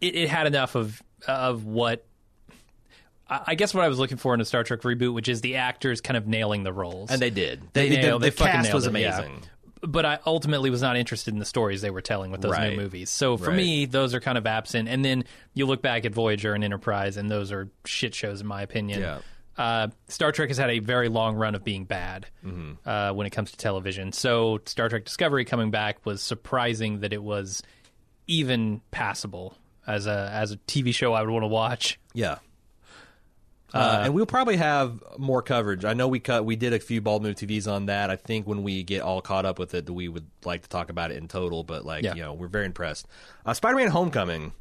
it, 0.01 0.15
it 0.15 0.29
had 0.29 0.47
enough 0.47 0.75
of 0.75 1.03
of 1.27 1.65
what. 1.65 2.05
I 3.29 3.57
guess 3.57 3.75
what 3.75 3.83
I 3.83 3.89
was 3.89 3.99
looking 3.99 4.19
for 4.19 4.35
in 4.35 4.41
a 4.41 4.45
Star 4.45 4.63
Trek 4.63 4.83
reboot, 4.83 5.13
which 5.13 5.29
is 5.29 5.41
the 5.41 5.57
actors 5.57 6.01
kind 6.01 6.17
of 6.17 6.29
nailing 6.29 6.63
the 6.63 6.73
roles, 6.73 7.11
And 7.11 7.21
they 7.21 7.31
did. 7.31 7.61
They 7.73 7.89
They, 7.89 7.97
nailed- 7.97 8.23
the, 8.23 8.27
they 8.27 8.31
the 8.31 8.37
fucking 8.37 8.53
cast 8.53 8.65
nailed 8.67 8.75
was 8.77 8.87
it, 8.87 8.95
yeah. 9.01 9.19
amazing. 9.19 9.43
but 9.83 10.07
I 10.07 10.21
ultimately 10.25 10.71
was 10.71 10.81
not 10.81 10.97
interested 10.97 11.35
in 11.35 11.41
the 11.41 11.45
stories 11.45 11.81
they 11.83 11.91
were 11.91 12.03
telling 12.03 12.31
with 12.31 12.41
those 12.41 12.53
Right. 12.53 12.71
new 12.71 12.81
movies. 12.81 13.11
So 13.11 13.37
for 13.37 13.49
Right. 13.49 13.57
me, 13.57 13.87
those 13.87 14.15
are 14.15 14.21
kind 14.21 14.39
of 14.39 14.47
absent. 14.47 14.89
And 14.89 15.05
then 15.05 15.25
you 15.55 15.67
look 15.67 15.83
back 15.83 16.05
at 16.05 16.13
Voyager 16.15 16.55
and 16.55 16.63
Enterprise, 16.63 17.17
and 17.17 17.29
those 17.29 17.51
are 17.51 17.69
shit 17.85 18.15
shows 18.15 18.41
in 18.41 18.47
my 18.47 18.63
opinion. 18.63 19.01
Yeah. 19.01 19.19
Uh, 19.59 19.89
Star 20.09 20.33
Trek 20.33 20.49
has 20.49 20.59
had 20.59 20.70
a 20.70 20.81
very 20.81 21.09
long 21.09 21.37
run 21.37 21.55
of 21.55 21.65
being 21.65 21.85
bad 21.85 22.27
Mm-hmm. 22.45 22.89
uh, 22.89 23.12
when 23.15 23.27
it 23.27 23.31
comes 23.31 23.51
to 23.53 23.57
television. 23.57 24.12
So 24.12 24.61
Star 24.66 24.89
Trek 24.89 25.05
Discovery 25.05 25.45
coming 25.45 25.70
back 25.70 26.05
was 26.05 26.23
surprising 26.23 27.01
that 27.01 27.12
it 27.12 27.23
was 27.23 27.62
even 28.27 28.81
passable 28.91 29.57
as 29.87 30.07
a 30.07 30.31
as 30.33 30.53
a 30.53 30.57
TV 30.59 30.93
show 30.95 31.12
I 31.15 31.23
would 31.23 31.31
want 31.31 31.45
to 31.45 31.49
watch. 31.49 31.99
Yeah. 32.12 32.39
Uh, 33.74 34.03
and 34.05 34.15
we'll 34.15 34.27
probably 34.27 34.57
have 34.57 35.03
more 35.19 35.43
coverage. 35.43 35.85
I 35.85 35.93
know 35.93 36.07
we 36.09 36.20
cut 36.20 36.45
we 36.45 36.57
did 36.57 36.73
a 36.73 36.78
few 36.78 37.01
bald 37.01 37.23
move 37.23 37.35
TVs 37.37 37.70
on 37.70 37.87
that. 37.87 38.11
I 38.11 38.16
think 38.16 38.47
when 38.47 38.62
we 38.62 38.83
get 38.85 39.03
all 39.03 39.20
caught 39.20 39.45
up 39.45 39.59
with 39.59 39.74
it, 39.74 39.87
that 39.87 39.93
we 39.93 40.09
would 40.09 40.27
like 40.45 40.62
to 40.62 40.69
talk 40.69 40.89
about 40.89 41.11
it 41.11 41.16
in 41.16 41.28
total. 41.28 41.62
But 41.65 41.85
like 41.85 42.05
Yeah. 42.05 42.15
you 42.15 42.23
know, 42.23 42.33
we're 42.33 42.47
very 42.49 42.65
impressed. 42.66 43.07
Uh, 43.45 43.55
Spider-Man: 43.55 43.89
Homecoming. 43.89 44.53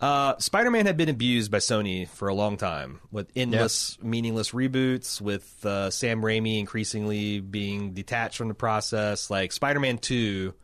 Uh, 0.00 0.38
Spider-Man 0.38 0.86
had 0.86 0.96
been 0.96 1.08
abused 1.08 1.50
by 1.50 1.58
Sony 1.58 2.06
for 2.08 2.28
a 2.28 2.34
long 2.34 2.56
time 2.56 3.00
with 3.10 3.30
endless, 3.34 3.98
meaningless 4.00 4.52
reboots. 4.52 5.20
With 5.20 5.64
uh, 5.66 5.90
Sam 5.90 6.22
Raimi 6.22 6.60
increasingly 6.60 7.40
being 7.40 7.92
detached 7.94 8.36
from 8.36 8.48
the 8.48 8.54
process. 8.54 9.28
Like 9.30 9.50
Spider-Man 9.52 9.98
Two 9.98 10.54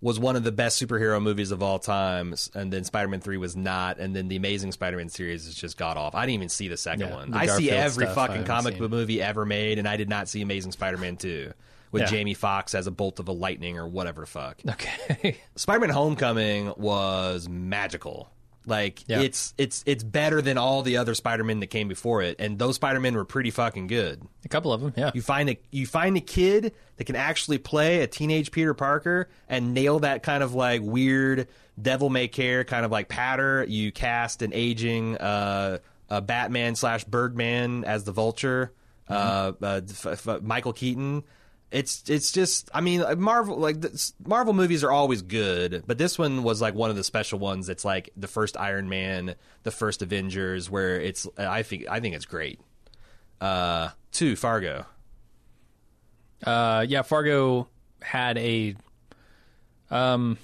was 0.00 0.18
one 0.18 0.36
of 0.36 0.44
the 0.44 0.52
best 0.52 0.80
superhero 0.80 1.20
movies 1.22 1.50
of 1.52 1.62
all 1.62 1.78
time, 1.78 2.34
and 2.54 2.72
then 2.72 2.82
Spider-Man 2.84 3.20
Three 3.20 3.36
was 3.36 3.54
not, 3.56 3.98
and 3.98 4.14
then 4.14 4.26
the 4.28 4.36
Amazing 4.36 4.72
Spider-Man 4.72 5.08
series 5.08 5.46
is 5.46 5.54
just 5.54 5.76
got 5.76 5.96
off. 5.96 6.14
I 6.16 6.22
didn't 6.22 6.34
even 6.34 6.48
see 6.48 6.66
the 6.68 6.76
second 6.76 7.08
Yeah, 7.08 7.14
one. 7.14 7.30
the 7.30 7.36
I 7.38 7.46
see 7.46 7.70
every 7.70 8.06
stuff 8.06 8.14
fucking 8.14 8.44
comic 8.44 8.78
book 8.78 8.90
movie 8.90 9.22
ever 9.22 9.44
made, 9.46 9.78
and 9.78 9.86
I 9.88 9.96
did 9.96 10.08
not 10.08 10.28
see 10.28 10.40
Amazing 10.42 10.72
Spider-Man 10.72 11.16
Two 11.16 11.52
with 11.92 12.02
Yeah. 12.02 12.08
Jamie 12.08 12.34
Foxx 12.34 12.74
as 12.74 12.86
a 12.88 12.90
bolt 12.90 13.18
of 13.20 13.28
a 13.28 13.32
lightning 13.32 13.78
or 13.78 13.86
whatever 13.88 14.26
fuck. 14.26 14.58
Okay. 14.68 15.38
Spider-Man: 15.56 15.90
Homecoming 15.90 16.74
was 16.76 17.48
magical. 17.48 18.30
Like 18.68 19.02
Yeah. 19.08 19.20
it's 19.22 19.54
it's 19.58 19.82
it's 19.86 20.04
better 20.04 20.40
than 20.42 20.58
all 20.58 20.82
the 20.82 20.98
other 20.98 21.14
Spider-Men 21.14 21.60
that 21.60 21.68
came 21.68 21.88
before 21.88 22.22
it, 22.22 22.36
and 22.38 22.58
those 22.58 22.76
Spider-Men 22.76 23.14
were 23.14 23.24
pretty 23.24 23.50
fucking 23.50 23.86
good. 23.88 24.22
a 24.44 24.48
couple 24.48 24.72
of 24.72 24.80
them, 24.80 24.92
yeah. 24.96 25.10
You 25.14 25.22
find 25.22 25.50
a 25.50 25.58
you 25.70 25.86
find 25.86 26.16
a 26.16 26.20
kid 26.20 26.72
that 26.96 27.04
can 27.04 27.16
actually 27.16 27.58
play 27.58 28.02
a 28.02 28.06
teenage 28.06 28.50
Peter 28.52 28.74
Parker 28.74 29.28
and 29.48 29.74
nail 29.74 30.00
that 30.00 30.22
kind 30.22 30.42
of 30.42 30.54
like 30.54 30.82
weird 30.82 31.48
devil 31.80 32.10
may 32.10 32.28
care 32.28 32.64
kind 32.64 32.84
of 32.84 32.90
like 32.90 33.08
patter. 33.08 33.64
You 33.68 33.90
cast 33.92 34.42
an 34.42 34.52
aging 34.54 35.16
uh, 35.16 35.78
uh, 36.10 36.20
Batman 36.20 36.74
slash 36.74 37.04
Birdman 37.04 37.84
as 37.84 38.04
the 38.04 38.12
Vulture, 38.12 38.72
uh, 39.08 39.52
uh, 39.62 39.80
f- 39.88 40.26
f- 40.28 40.42
Michael 40.42 40.72
Keaton. 40.72 41.22
It's 41.70 42.02
it's 42.08 42.32
just 42.32 42.70
I 42.72 42.80
mean 42.80 43.04
Marvel 43.20 43.58
like 43.58 43.80
this, 43.82 44.14
Marvel 44.26 44.54
movies 44.54 44.82
are 44.82 44.90
always 44.90 45.20
good, 45.20 45.82
but 45.86 45.98
this 45.98 46.18
one 46.18 46.42
was 46.42 46.62
like 46.62 46.74
one 46.74 46.88
of 46.88 46.96
the 46.96 47.04
special 47.04 47.38
ones. 47.38 47.66
That's 47.66 47.84
like 47.84 48.08
the 48.16 48.26
first 48.26 48.56
Iron 48.56 48.88
Man, 48.88 49.34
the 49.64 49.70
first 49.70 50.00
Avengers, 50.00 50.70
where 50.70 50.98
it's 50.98 51.26
I 51.36 51.62
think 51.62 51.86
I 51.90 52.00
think 52.00 52.14
it's 52.14 52.24
great. 52.24 52.58
Uh, 53.40 53.90
two 54.12 54.34
Fargo. 54.34 54.86
Uh, 56.44 56.86
yeah, 56.88 57.02
Fargo 57.02 57.68
had 58.00 58.38
a 58.38 58.74
um, 59.90 60.38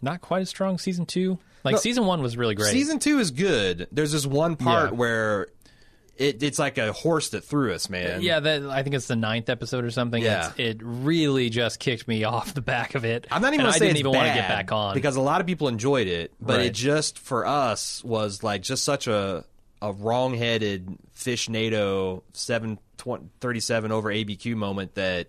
not 0.00 0.20
quite 0.20 0.42
as 0.42 0.48
strong 0.48 0.78
season 0.78 1.06
two. 1.06 1.38
Like 1.64 1.72
No, 1.74 1.78
season 1.80 2.06
one 2.06 2.22
was 2.22 2.36
really 2.36 2.54
great. 2.54 2.70
Season 2.70 2.98
two 2.98 3.18
is 3.18 3.32
good. 3.32 3.88
There's 3.90 4.12
this 4.12 4.24
one 4.24 4.56
part 4.56 4.92
Yeah. 4.92 4.96
where 4.96 5.48
it, 6.18 6.42
it's 6.42 6.58
like 6.58 6.78
a 6.78 6.92
horse 6.92 7.30
that 7.30 7.44
threw 7.44 7.72
us, 7.72 7.88
man. 7.88 8.20
yeah, 8.22 8.40
that 8.40 8.64
I 8.64 8.82
think 8.82 8.94
it's 8.96 9.06
the 9.06 9.16
ninth 9.16 9.48
episode 9.48 9.84
or 9.84 9.90
something. 9.90 10.22
Yeah. 10.22 10.48
It's, 10.56 10.58
it 10.58 10.80
really 10.82 11.48
just 11.50 11.78
kicked 11.80 12.06
me 12.08 12.24
off 12.24 12.54
the 12.54 12.60
back 12.60 12.94
of 12.94 13.04
it. 13.04 13.26
I'm 13.30 13.40
not 13.42 13.54
even 13.54 13.60
and 13.66 13.72
gonna 13.72 13.76
I 13.76 13.78
didn't 13.78 13.90
it's 13.92 14.00
even 14.00 14.12
want 14.12 14.28
to 14.28 14.34
get 14.34 14.48
back 14.48 14.72
on 14.72 14.94
because 14.94 15.16
a 15.16 15.20
lot 15.20 15.40
of 15.40 15.46
people 15.46 15.68
enjoyed 15.68 16.06
it, 16.08 16.32
but 16.40 16.56
Right. 16.58 16.66
it 16.66 16.74
just 16.74 17.18
for 17.18 17.46
us 17.46 18.02
was 18.04 18.42
like 18.42 18.62
just 18.62 18.84
such 18.84 19.06
a 19.06 19.44
a 19.80 19.92
wrong-headed 19.92 20.98
fish 21.14 21.48
NATO 21.48 22.24
737 22.32 23.92
over 23.92 24.10
ABQ 24.12 24.56
moment 24.56 24.94
that 24.94 25.28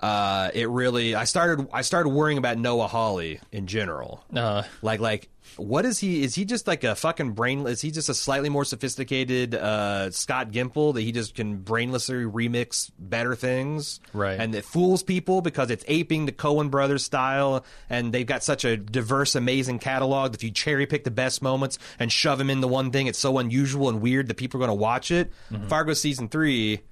uh, 0.00 0.50
it 0.54 0.68
really 0.68 1.14
I 1.14 1.24
started 1.24 1.68
I 1.72 1.82
started 1.82 2.10
worrying 2.10 2.38
about 2.38 2.58
Noah 2.58 2.86
Hawley 2.86 3.40
in 3.50 3.66
general. 3.66 4.24
Uh, 4.34 4.62
Like, 4.80 5.00
like, 5.00 5.28
what 5.56 5.84
is 5.84 5.98
he? 5.98 6.22
Is 6.22 6.34
he 6.36 6.44
just 6.44 6.68
like 6.68 6.84
a 6.84 6.94
fucking 6.94 7.32
brain? 7.32 7.66
Is 7.66 7.80
he 7.80 7.90
just 7.90 8.08
a 8.08 8.14
slightly 8.14 8.48
more 8.48 8.64
sophisticated 8.64 9.54
uh, 9.56 10.10
Scott 10.12 10.52
Gimple 10.52 10.94
that 10.94 11.00
he 11.00 11.10
just 11.10 11.34
can 11.34 11.58
brainlessly 11.58 12.30
remix 12.30 12.90
better 12.98 13.34
things, 13.34 14.00
Right. 14.12 14.38
And 14.38 14.54
it 14.54 14.64
fools 14.64 15.02
people 15.02 15.40
because 15.40 15.70
it's 15.70 15.84
aping 15.88 16.26
the 16.26 16.32
Coen 16.32 16.70
brothers 16.70 17.04
style, 17.04 17.64
and 17.90 18.12
they've 18.12 18.26
got 18.26 18.44
such 18.44 18.64
a 18.64 18.76
diverse, 18.76 19.34
amazing 19.34 19.80
catalog 19.80 20.32
that 20.32 20.38
if 20.40 20.44
you 20.44 20.50
cherry 20.50 20.86
pick 20.86 21.04
the 21.04 21.10
best 21.10 21.42
moments 21.42 21.78
and 21.98 22.12
shove 22.12 22.38
them 22.38 22.50
into 22.50 22.68
one 22.68 22.90
thing, 22.92 23.08
it's 23.08 23.18
so 23.18 23.38
unusual 23.38 23.88
and 23.88 24.00
weird 24.00 24.28
that 24.28 24.36
people 24.36 24.58
are 24.58 24.64
going 24.66 24.76
to 24.76 24.80
watch 24.80 25.10
it. 25.10 25.32
Mm-hmm. 25.50 25.66
Fargo 25.68 25.94
season 25.94 26.28
three 26.28 26.82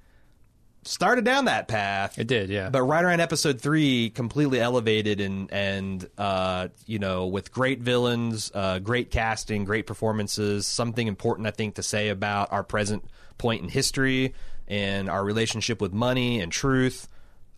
started 0.86 1.24
down 1.24 1.44
that 1.46 1.68
path. 1.68 2.18
it 2.18 2.26
did, 2.26 2.48
yeah. 2.50 2.68
But 2.70 2.82
right 2.82 3.04
around 3.04 3.20
episode 3.20 3.60
three, 3.60 4.10
completely 4.10 4.60
elevated 4.60 5.20
and 5.20 5.52
and 5.52 6.08
uh, 6.16 6.68
you 6.86 6.98
know 6.98 7.26
with 7.26 7.52
great 7.52 7.80
villains, 7.80 8.50
uh, 8.54 8.78
great 8.78 9.10
casting, 9.10 9.64
great 9.64 9.86
performances. 9.86 10.66
Something 10.66 11.06
important 11.08 11.46
I 11.46 11.50
think 11.50 11.74
to 11.76 11.82
say 11.82 12.08
about 12.08 12.52
our 12.52 12.62
present 12.62 13.04
point 13.38 13.62
in 13.62 13.68
history 13.68 14.34
and 14.68 15.08
our 15.10 15.24
relationship 15.24 15.80
with 15.80 15.92
money 15.92 16.40
and 16.40 16.50
truth. 16.50 17.08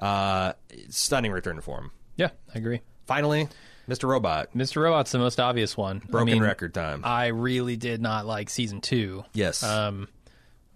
Uh, 0.01 0.53
stunning 0.91 1.33
return 1.33 1.57
to 1.57 1.63
form. 1.63 1.91
yeah, 2.17 2.31
I 2.55 2.59
agree. 2.59 2.81
Finally, 3.07 3.49
Mr. 3.89 4.09
Robot, 4.09 4.51
Mr. 4.55 4.83
Robot's 4.83 5.11
the 5.13 5.19
most 5.19 5.41
obvious 5.41 5.77
one. 5.77 5.99
broken 6.11 6.29
I 6.29 6.33
mean, 6.35 6.43
record 6.43 6.73
time. 6.75 7.01
I 7.05 7.29
really 7.29 7.77
did 7.77 8.01
not 8.01 8.27
like 8.27 8.49
season 8.51 8.81
two. 8.81 9.25
yes, 9.33 9.63
Um, 9.65 10.07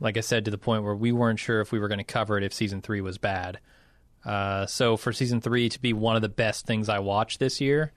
like 0.03 0.17
I 0.17 0.21
said, 0.21 0.45
to 0.45 0.51
the 0.51 0.59
point 0.59 0.83
where 0.83 0.97
we 0.97 1.13
weren't 1.13 1.39
sure 1.39 1.61
if 1.61 1.71
we 1.71 1.79
were 1.79 1.89
going 1.89 1.99
to 1.99 2.05
cover 2.05 2.37
it 2.37 2.43
if 2.43 2.53
season 2.53 2.83
three 2.83 3.01
was 3.01 3.19
bad. 3.19 3.61
Uh, 4.25 4.67
so 4.67 4.97
for 4.97 5.13
season 5.13 5.41
three 5.41 5.69
to 5.69 5.81
be 5.81 5.93
one 5.93 6.17
of 6.17 6.23
the 6.23 6.29
best 6.29 6.67
things 6.67 6.89
I 6.89 6.99
watched 6.99 7.39
this 7.39 7.61
year, 7.61 7.93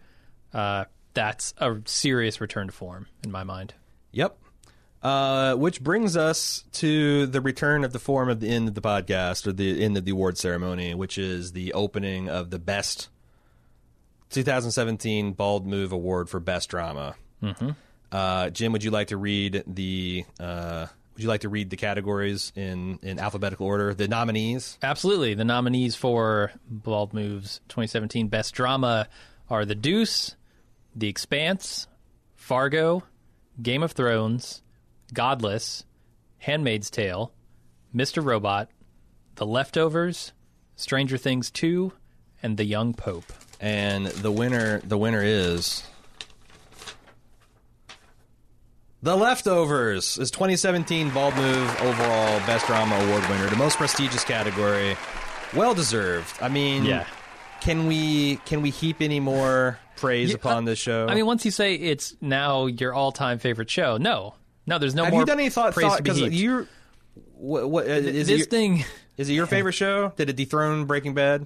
uh, 0.53 0.85
that's 1.13 1.53
a 1.57 1.77
serious 1.85 2.39
return 2.39 2.67
to 2.67 2.73
form 2.73 3.07
in 3.23 3.31
my 3.31 3.43
mind. 3.43 3.73
Yep. 4.11 4.37
Uh, 5.01 5.55
which 5.55 5.81
brings 5.81 6.15
us 6.15 6.63
to 6.73 7.25
the 7.27 7.41
return 7.41 7.83
of 7.83 7.91
the 7.91 7.99
form 7.99 8.29
of 8.29 8.39
the 8.39 8.49
end 8.49 8.67
of 8.67 8.75
the 8.75 8.81
podcast 8.81 9.45
or 9.45 9.51
the 9.51 9.83
end 9.83 9.97
of 9.97 10.05
the 10.05 10.11
award 10.11 10.37
ceremony, 10.37 10.93
which 10.93 11.17
is 11.17 11.51
the 11.51 11.73
opening 11.73 12.29
of 12.29 12.49
the 12.49 12.59
best 12.59 13.09
2017 14.29 15.33
Bald 15.33 15.65
Move 15.65 15.91
Award 15.91 16.29
for 16.29 16.39
Best 16.39 16.69
Drama. 16.69 17.15
Mm-hmm. 17.41 17.71
Uh, 18.11 18.49
Jim, 18.51 18.71
would 18.71 18.83
you 18.83 18.91
like 18.91 19.07
to 19.07 19.17
read 19.17 19.63
the 19.67 20.25
uh, 20.39 20.87
Would 21.15 21.23
you 21.23 21.29
like 21.29 21.41
to 21.41 21.49
read 21.49 21.69
the 21.69 21.77
categories 21.77 22.51
in 22.55 22.99
in 23.01 23.19
alphabetical 23.19 23.65
order? 23.65 23.93
The 23.93 24.07
nominees. 24.07 24.77
Absolutely. 24.83 25.33
The 25.33 25.45
nominees 25.45 25.95
for 25.95 26.51
Bald 26.69 27.13
Moves 27.13 27.61
2017 27.69 28.27
Best 28.27 28.53
Drama 28.53 29.07
are 29.49 29.63
The 29.65 29.75
Deuce, 29.75 30.35
The 30.95 31.07
Expanse, 31.07 31.87
Fargo, 32.35 33.03
Game 33.61 33.81
of 33.81 33.93
Thrones, 33.93 34.61
Godless, 35.13 35.85
Handmaid's 36.39 36.89
Tale, 36.89 37.31
Mr. 37.95 38.23
Robot, 38.23 38.69
The 39.35 39.45
Leftovers, 39.45 40.33
Stranger 40.75 41.17
Things 41.17 41.49
2, 41.51 41.93
and 42.43 42.57
The 42.57 42.65
Young 42.65 42.93
Pope. 42.93 43.31
and 43.61 44.07
the 44.07 44.31
winner 44.31 44.81
the 44.81 44.97
winner 44.97 45.23
is 45.23 45.83
The 49.05 49.15
Leftovers 49.15 50.17
is 50.17 50.31
2017 50.31 51.11
Bald 51.11 51.35
Move 51.35 51.81
overall 51.81 52.39
best 52.47 52.65
drama 52.65 52.95
award 52.95 53.21
winner, 53.29 53.47
the 53.51 53.55
most 53.55 53.77
prestigious 53.77 54.23
category. 54.23 54.97
Well 55.55 55.75
deserved. 55.75 56.35
I 56.41 56.49
mean, 56.49 56.85
yeah. 56.85 57.05
can 57.61 57.85
we 57.85 58.37
can 58.45 58.63
we 58.63 58.71
heap 58.71 59.03
any 59.03 59.19
more 59.19 59.77
praise 59.95 60.29
Yeah, 60.31 60.37
upon 60.37 60.63
uh, 60.63 60.71
this 60.71 60.79
show? 60.79 61.05
I 61.07 61.13
mean, 61.13 61.27
once 61.27 61.45
you 61.45 61.51
say 61.51 61.75
it's 61.75 62.15
now 62.19 62.65
your 62.65 62.95
all-time 62.95 63.37
favorite 63.37 63.69
show, 63.69 63.97
no, 63.97 64.33
no, 64.65 64.79
there's 64.79 64.95
no 64.95 65.03
have 65.03 65.13
more. 65.13 65.21
you 65.21 65.25
done 65.27 65.39
any 65.39 65.51
thought 65.51 65.75
praise 65.75 65.85
thought 65.85 65.97
to 65.97 66.03
be 66.03 66.09
because 66.09 66.33
you 66.33 66.67
what, 67.35 67.69
what 67.69 67.85
uh, 67.85 68.01
this 68.01 68.27
it 68.27 68.37
your, 68.37 68.47
thing? 68.47 68.85
is 69.17 69.29
it 69.29 69.33
your 69.33 69.45
favorite 69.45 69.73
show? 69.73 70.13
Did 70.15 70.31
it 70.31 70.35
dethrone 70.35 70.85
Breaking 70.85 71.13
Bad? 71.13 71.45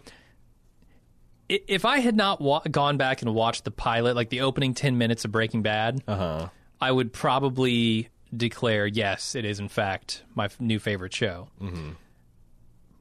If 1.49 1.83
I 1.83 1.99
had 1.99 2.15
not 2.15 2.39
wa- 2.39 2.61
gone 2.71 2.95
back 2.95 3.21
and 3.21 3.33
watched 3.33 3.65
the 3.65 3.71
pilot, 3.71 4.15
like 4.15 4.29
the 4.29 4.39
opening 4.39 4.73
ten 4.75 4.97
minutes 4.97 5.25
of 5.25 5.33
Breaking 5.33 5.61
Bad, 5.61 6.01
Uh-huh. 6.07 6.47
I 6.81 6.91
would 6.91 7.11
probably 7.13 8.09
declare 8.35 8.85
yes, 8.87 9.35
it 9.35 9.45
is 9.45 9.59
in 9.59 9.69
fact 9.69 10.23
my 10.35 10.45
f- 10.45 10.59
new 10.59 10.79
favorite 10.79 11.13
show. 11.13 11.47
Mm-hmm. 11.61 11.89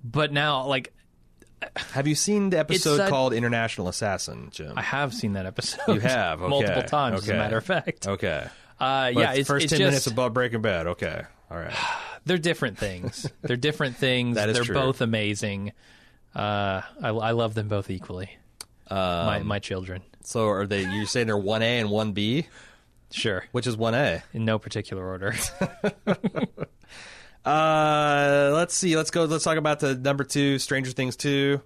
But 0.05 0.33
now, 0.33 0.67
like, 0.67 0.93
Have 1.77 2.07
you 2.07 2.15
seen 2.15 2.51
the 2.51 2.59
episode 2.59 3.09
called 3.09 3.33
International 3.33 3.89
Assassin, 3.89 4.49
Jim? 4.53 4.73
I 4.77 4.83
have 4.83 5.13
seen 5.13 5.33
that 5.35 5.45
episode. 5.47 5.81
You 5.95 6.01
have? 6.01 6.41
Okay. 6.43 6.49
multiple 6.51 6.83
times, 6.83 7.23
as 7.23 7.29
a 7.29 7.35
matter 7.35 7.57
of 7.59 7.65
fact. 7.65 8.07
okay. 8.07 8.47
Uh, 8.81 9.11
yeah, 9.15 9.33
it's, 9.33 9.49
first 9.49 9.65
it's 9.65 9.73
ten 9.73 9.79
just 9.81 9.91
minutes 9.91 10.07
above 10.07 10.33
Breaking 10.35 10.63
Bad. 10.63 10.87
Okay, 10.87 11.21
all 11.51 11.57
right. 11.59 11.75
they're 12.27 12.39
different 12.39 12.79
things. 12.79 13.29
they're 13.43 13.57
different 13.57 13.97
things. 13.97 14.37
That 14.39 14.49
is 14.51 14.55
they're 14.55 14.65
true. 14.65 14.75
both 14.77 15.01
amazing. 15.01 15.73
Uh, 16.33 16.83
I, 17.03 17.09
I 17.09 17.31
love 17.33 17.55
them 17.55 17.67
both 17.67 17.91
equally. 17.91 18.31
Um, 18.89 18.99
my 18.99 19.39
my 19.41 19.59
children, 19.59 20.03
So 20.23 20.47
are 20.49 20.67
they? 20.67 20.83
You're 20.83 21.07
saying 21.07 21.27
they're 21.27 21.37
one 21.37 21.63
A 21.63 21.81
and 21.81 21.91
one 21.91 22.13
B? 22.13 22.47
Sure, 23.11 23.45
Which 23.53 23.67
is 23.67 23.77
one 23.77 23.95
A? 23.95 24.23
in 24.33 24.45
no 24.45 24.59
particular 24.59 25.07
order. 25.07 25.35
Uh, 27.45 28.51
let's 28.53 28.75
see. 28.75 28.97
Let's 28.97 29.11
go. 29.11 29.25
Let's 29.25 29.45
talk 29.45 29.57
about 29.57 29.81
the 29.81 29.95
number 29.95 30.25
two, 30.25 30.59
Stranger 30.59 30.91
Things 30.91 31.17
two. 31.17 31.63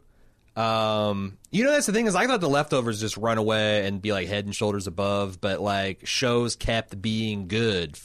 Um, 0.54 1.38
you 1.50 1.64
know 1.64 1.72
that's 1.72 1.86
the 1.86 1.92
thing 1.92 2.06
is 2.06 2.14
I 2.14 2.26
thought 2.26 2.40
the 2.40 2.48
leftovers 2.48 3.00
just 3.00 3.16
run 3.16 3.38
away 3.38 3.86
and 3.86 4.00
be 4.00 4.12
like 4.12 4.28
head 4.28 4.44
and 4.44 4.54
shoulders 4.54 4.86
above, 4.86 5.40
but 5.40 5.60
like 5.60 6.06
shows 6.06 6.54
kept 6.56 7.00
being 7.02 7.48
good. 7.48 7.98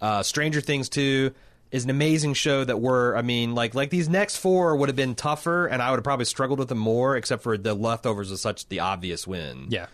Uh, 0.00 0.22
Stranger 0.22 0.60
Things 0.60 0.88
two 0.88 1.32
is 1.72 1.82
an 1.84 1.90
amazing 1.90 2.34
show 2.34 2.62
that 2.64 2.80
were 2.80 3.16
I 3.16 3.22
mean 3.22 3.54
like 3.56 3.74
like 3.74 3.90
these 3.90 4.08
next 4.08 4.36
four 4.36 4.76
would 4.76 4.88
have 4.88 4.94
been 4.96 5.14
tougher 5.16 5.66
and 5.66 5.82
I 5.82 5.90
would 5.90 5.96
have 5.96 6.04
probably 6.04 6.26
struggled 6.26 6.58
with 6.60 6.68
them 6.68 6.78
more 6.78 7.16
except 7.16 7.42
for 7.42 7.56
the 7.58 7.74
leftovers 7.74 8.30
was 8.30 8.40
such 8.42 8.68
the 8.68 8.80
obvious 8.80 9.26
win. 9.26 9.66
yeah, 9.70 9.86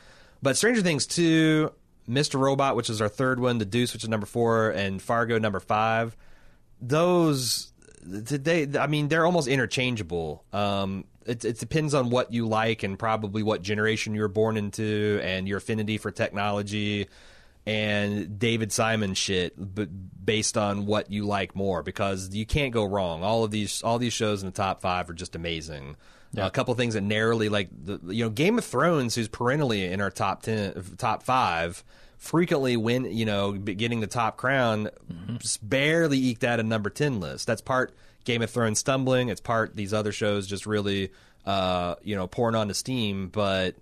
But 0.43 0.57
Stranger 0.59 0.83
Things 0.83 1.07
2, 1.07 1.73
Mr. 2.09 2.39
Robot, 2.39 2.77
which 2.77 2.91
is 2.91 3.01
our 3.01 3.09
third 3.09 3.41
one, 3.41 3.59
The 3.59 3.65
Deuce, 3.65 3.93
which 3.93 4.03
is 4.03 4.09
number 4.09 4.27
four, 4.27 4.71
and 4.71 5.01
Fargo, 5.01 5.39
number 5.39 5.61
five, 5.61 6.17
those, 6.81 7.73
they, 8.03 8.69
I 8.79 8.87
mean, 8.87 9.09
they're 9.09 9.27
almost 9.27 9.49
interchangeable. 9.49 10.45
Um, 10.53 11.05
it, 11.27 11.45
it 11.45 11.59
depends 11.59 11.95
on 11.95 12.11
what 12.11 12.33
you 12.33 12.49
like 12.49 12.83
and 12.83 12.99
probably 12.99 13.43
what 13.43 13.63
generation 13.63 14.15
you 14.15 14.23
were 14.23 14.29
born 14.29 14.57
into 14.57 15.21
and 15.23 15.47
your 15.47 15.59
affinity 15.59 15.99
for 15.99 16.11
technology 16.11 17.09
and 17.65 18.39
David 18.39 18.73
Simon 18.73 19.15
shit, 19.15 19.55
but 19.57 19.89
based 20.25 20.57
on 20.57 20.87
what 20.87 21.13
you 21.13 21.27
like 21.27 21.55
more, 21.55 21.83
because 21.83 22.35
you 22.35 22.45
can't 22.45 22.73
go 22.73 22.85
wrong. 22.85 23.23
All 23.23 23.45
of 23.45 23.53
these, 23.53 23.83
all 23.83 23.99
these 23.99 24.13
shows 24.13 24.43
in 24.43 24.47
the 24.47 24.53
top 24.53 24.81
five 24.81 25.09
are 25.09 25.15
just 25.15 25.37
amazing. 25.37 25.97
A 26.37 26.51
couple 26.51 26.75
things 26.75 26.95
that 26.95 27.03
narrowly, 27.03 27.49
like 27.49 27.69
the, 27.73 28.01
you 28.07 28.25
know, 28.25 28.31
Game 28.31 28.59
of 28.59 28.65
Thrones, 28.65 29.15
who's 29.15 29.29
perennially 29.29 29.85
in 29.85 30.01
our 30.01 30.11
top 30.11 30.43
ten, 30.43 30.75
top 30.97 31.23
five, 31.23 31.85
frequently 32.17 32.77
win, 32.77 33.05
you 33.05 33.27
know, 33.27 33.53
getting 33.53 34.01
the 34.01 34.07
top 34.07 34.37
crown, 34.37 34.89
just 35.39 35.69
barely 35.69 36.19
eked 36.19 36.45
out 36.45 36.61
a 36.61 36.63
number 36.63 36.89
ten 36.91 37.21
list. 37.21 37.47
That's 37.47 37.61
part 37.61 37.95
Game 38.25 38.43
of 38.43 38.51
Thrones 38.51 38.79
stumbling. 38.79 39.29
It's 39.29 39.41
part 39.41 39.77
these 39.77 39.93
other 39.93 40.13
shows 40.13 40.47
just 40.47 40.65
really, 40.67 41.11
uh, 41.45 41.97
you 42.03 42.17
know, 42.17 42.27
pouring 42.27 42.55
onto 42.55 42.75
steam. 42.75 43.29
But 43.29 43.75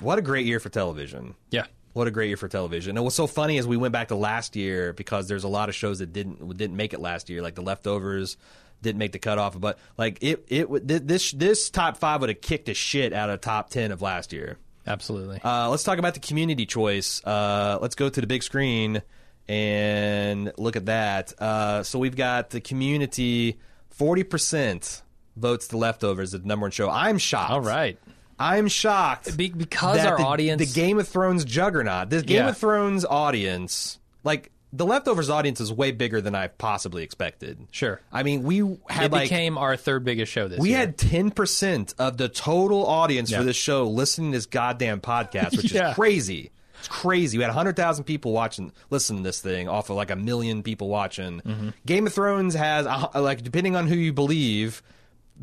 what 0.00 0.18
a 0.18 0.22
great 0.22 0.46
year 0.46 0.60
for 0.60 0.68
television. 0.68 1.34
yeah. 1.50 1.66
What 1.94 2.08
a 2.08 2.10
great 2.10 2.26
year 2.26 2.36
for 2.36 2.48
television! 2.48 2.96
And 2.96 3.04
what's 3.04 3.14
so 3.14 3.28
funny 3.28 3.56
is 3.56 3.68
we 3.68 3.76
went 3.76 3.92
back 3.92 4.08
to 4.08 4.16
last 4.16 4.56
year 4.56 4.92
because 4.92 5.28
there's 5.28 5.44
a 5.44 5.48
lot 5.48 5.68
of 5.68 5.76
shows 5.76 6.00
that 6.00 6.12
didn't 6.12 6.56
didn't 6.56 6.76
make 6.76 6.92
it 6.92 6.98
last 6.98 7.30
year, 7.30 7.40
like 7.40 7.54
The 7.54 7.62
Leftovers 7.62 8.36
didn't 8.84 8.98
make 9.00 9.10
the 9.12 9.18
cutoff. 9.18 9.58
But 9.60 9.78
like 9.98 10.18
it 10.22 10.44
it 10.48 10.68
this 10.86 11.32
this 11.32 11.70
top 11.70 11.96
five 11.96 12.20
would 12.20 12.28
have 12.30 12.40
kicked 12.40 12.66
the 12.66 12.74
shit 12.74 13.12
out 13.12 13.30
of 13.30 13.40
top 13.40 13.70
ten 13.70 13.90
of 13.90 14.00
last 14.00 14.32
year. 14.32 14.58
Absolutely. 14.86 15.40
Uh, 15.42 15.70
let's 15.70 15.82
talk 15.82 15.98
about 15.98 16.14
the 16.14 16.20
community 16.20 16.66
choice. 16.66 17.24
Uh, 17.24 17.78
let's 17.80 17.94
go 17.96 18.08
to 18.08 18.20
the 18.20 18.26
big 18.26 18.42
screen 18.42 19.02
and 19.48 20.52
look 20.58 20.76
at 20.76 20.86
that. 20.86 21.32
Uh, 21.40 21.82
so 21.82 21.98
we've 21.98 22.16
got 22.16 22.50
the 22.50 22.60
community. 22.60 23.58
Forty 23.90 24.24
percent 24.24 25.02
votes 25.36 25.68
the 25.68 25.76
leftovers 25.76 26.34
as 26.34 26.40
the 26.42 26.46
number 26.46 26.64
one 26.64 26.70
show. 26.70 26.90
I'm 26.90 27.18
shocked. 27.18 27.50
All 27.50 27.60
right. 27.60 27.98
I'm 28.38 28.66
shocked 28.66 29.36
Be- 29.36 29.50
because 29.50 30.04
our 30.04 30.16
the, 30.18 30.24
audience- 30.24 30.74
the 30.74 30.80
Game 30.80 30.98
of 30.98 31.06
Thrones 31.06 31.44
juggernaut, 31.44 32.10
this 32.10 32.22
Game 32.24 32.38
Yeah. 32.38 32.48
of 32.48 32.58
Thrones 32.58 33.04
audience, 33.04 34.00
like 34.24 34.50
the 34.76 34.84
leftovers 34.86 35.30
audience 35.30 35.60
is 35.60 35.72
way 35.72 35.92
bigger 35.92 36.20
than 36.20 36.34
I 36.34 36.48
possibly 36.48 37.02
expected. 37.04 37.66
Sure. 37.70 38.00
I 38.12 38.22
mean, 38.24 38.42
we 38.42 38.58
had 38.88 39.06
It 39.06 39.12
like 39.12 39.22
became 39.30 39.56
our 39.56 39.76
third 39.76 40.04
biggest 40.04 40.32
show 40.32 40.48
this 40.48 40.58
we 40.58 40.70
year. 40.70 40.78
We 40.78 40.80
had 40.80 40.98
ten 40.98 41.30
percent 41.30 41.94
of 41.98 42.16
the 42.16 42.28
total 42.28 42.84
audience 42.86 43.30
Yeah. 43.30 43.38
for 43.38 43.44
this 43.44 43.56
show 43.56 43.86
listening 43.86 44.32
to 44.32 44.38
this 44.38 44.46
goddamn 44.46 45.00
podcast, 45.00 45.56
which 45.56 45.72
Yeah. 45.72 45.90
is 45.90 45.94
crazy. 45.94 46.50
It's 46.80 46.88
crazy. 46.88 47.38
We 47.38 47.44
had 47.44 47.52
hundred 47.52 47.76
thousand 47.76 48.04
people 48.04 48.32
watching, 48.32 48.72
listening 48.90 49.22
to 49.22 49.28
this 49.28 49.40
thing 49.40 49.68
off 49.68 49.88
of 49.90 49.96
like 49.96 50.10
a 50.10 50.16
million 50.16 50.62
people 50.62 50.88
watching. 50.88 51.40
Mm-hmm. 51.40 51.68
Game 51.86 52.06
of 52.06 52.12
Thrones 52.12 52.54
has 52.54 52.84
a 52.86 53.20
like 53.22 53.42
depending 53.42 53.76
on 53.76 53.86
who 53.86 53.94
you 53.94 54.12
believe, 54.12 54.82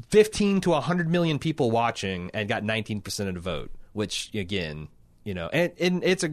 fifteen 0.10 0.62
to 0.62 0.74
hundred 0.74 1.10
million 1.10 1.40
people 1.40 1.72
watching 1.72 2.32
and 2.34 2.48
got 2.50 2.64
nineteen 2.64 3.02
percent 3.02 3.30
of 3.30 3.36
the 3.36 3.42
vote. 3.42 3.72
Which 3.94 4.30
again, 4.34 4.88
you 5.24 5.34
know, 5.34 5.50
and, 5.52 5.72
and 5.80 6.04
it's 6.04 6.24
a 6.24 6.32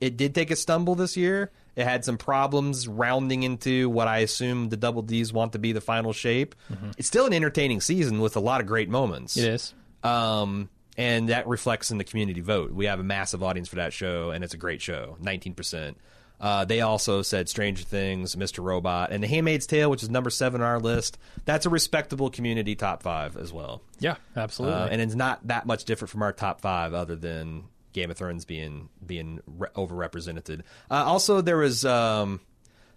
it 0.00 0.16
did 0.16 0.34
take 0.34 0.50
a 0.50 0.56
stumble 0.56 0.94
this 0.94 1.16
year. 1.16 1.50
It 1.76 1.84
had 1.84 2.04
some 2.04 2.18
problems 2.18 2.88
rounding 2.88 3.42
into 3.42 3.88
what 3.88 4.08
I 4.08 4.18
assume 4.18 4.68
the 4.68 4.76
Double 4.76 5.02
D's 5.02 5.32
want 5.32 5.52
to 5.52 5.58
be 5.58 5.72
the 5.72 5.80
final 5.80 6.12
shape. 6.12 6.54
It's 6.98 7.08
still 7.08 7.26
an 7.26 7.32
entertaining 7.32 7.80
season 7.80 8.20
with 8.20 8.36
a 8.36 8.40
lot 8.40 8.60
of 8.60 8.66
great 8.66 8.88
moments. 8.88 9.36
It 9.36 9.44
is. 9.44 9.74
Um, 10.02 10.68
and 10.96 11.28
that 11.28 11.46
reflects 11.46 11.90
in 11.90 11.98
the 11.98 12.04
community 12.04 12.40
vote. 12.40 12.72
We 12.72 12.86
have 12.86 13.00
a 13.00 13.04
massive 13.04 13.42
audience 13.42 13.68
for 13.68 13.76
that 13.76 13.92
show, 13.92 14.30
and 14.30 14.42
it's 14.44 14.54
a 14.54 14.58
great 14.58 14.82
show. 14.82 15.16
Nineteen 15.20 15.54
percent. 15.54 15.96
Uh, 16.40 16.64
they 16.64 16.80
also 16.80 17.20
said 17.20 17.50
Stranger 17.50 17.84
Things, 17.84 18.34
Mr. 18.34 18.64
Robot, 18.64 19.12
and 19.12 19.22
The 19.22 19.26
Handmaid's 19.28 19.66
Tale, 19.66 19.90
which 19.90 20.02
is 20.02 20.08
number 20.08 20.30
seven 20.30 20.62
on 20.62 20.66
our 20.66 20.80
list. 20.80 21.18
That's 21.44 21.66
a 21.66 21.70
respectable 21.70 22.30
community 22.30 22.74
top 22.74 23.02
five 23.02 23.36
as 23.36 23.52
well. 23.52 23.82
Yeah, 23.98 24.16
absolutely. 24.34 24.78
Uh, 24.78 24.86
and 24.86 25.02
it's 25.02 25.14
not 25.14 25.46
that 25.48 25.66
much 25.66 25.84
different 25.84 26.10
from 26.10 26.22
our 26.22 26.32
top 26.32 26.62
five, 26.62 26.94
other 26.94 27.14
than 27.14 27.64
Game 27.92 28.10
of 28.10 28.16
Thrones 28.16 28.44
being 28.44 28.88
being 29.04 29.40
re- 29.46 29.68
overrepresented. 29.74 30.60
Uh, 30.90 30.94
also, 31.04 31.40
there 31.40 31.56
was 31.58 31.84
um, 31.84 32.40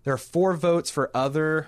there 0.04 0.14
are 0.14 0.18
four 0.18 0.54
votes 0.56 0.90
for 0.90 1.10
other. 1.16 1.68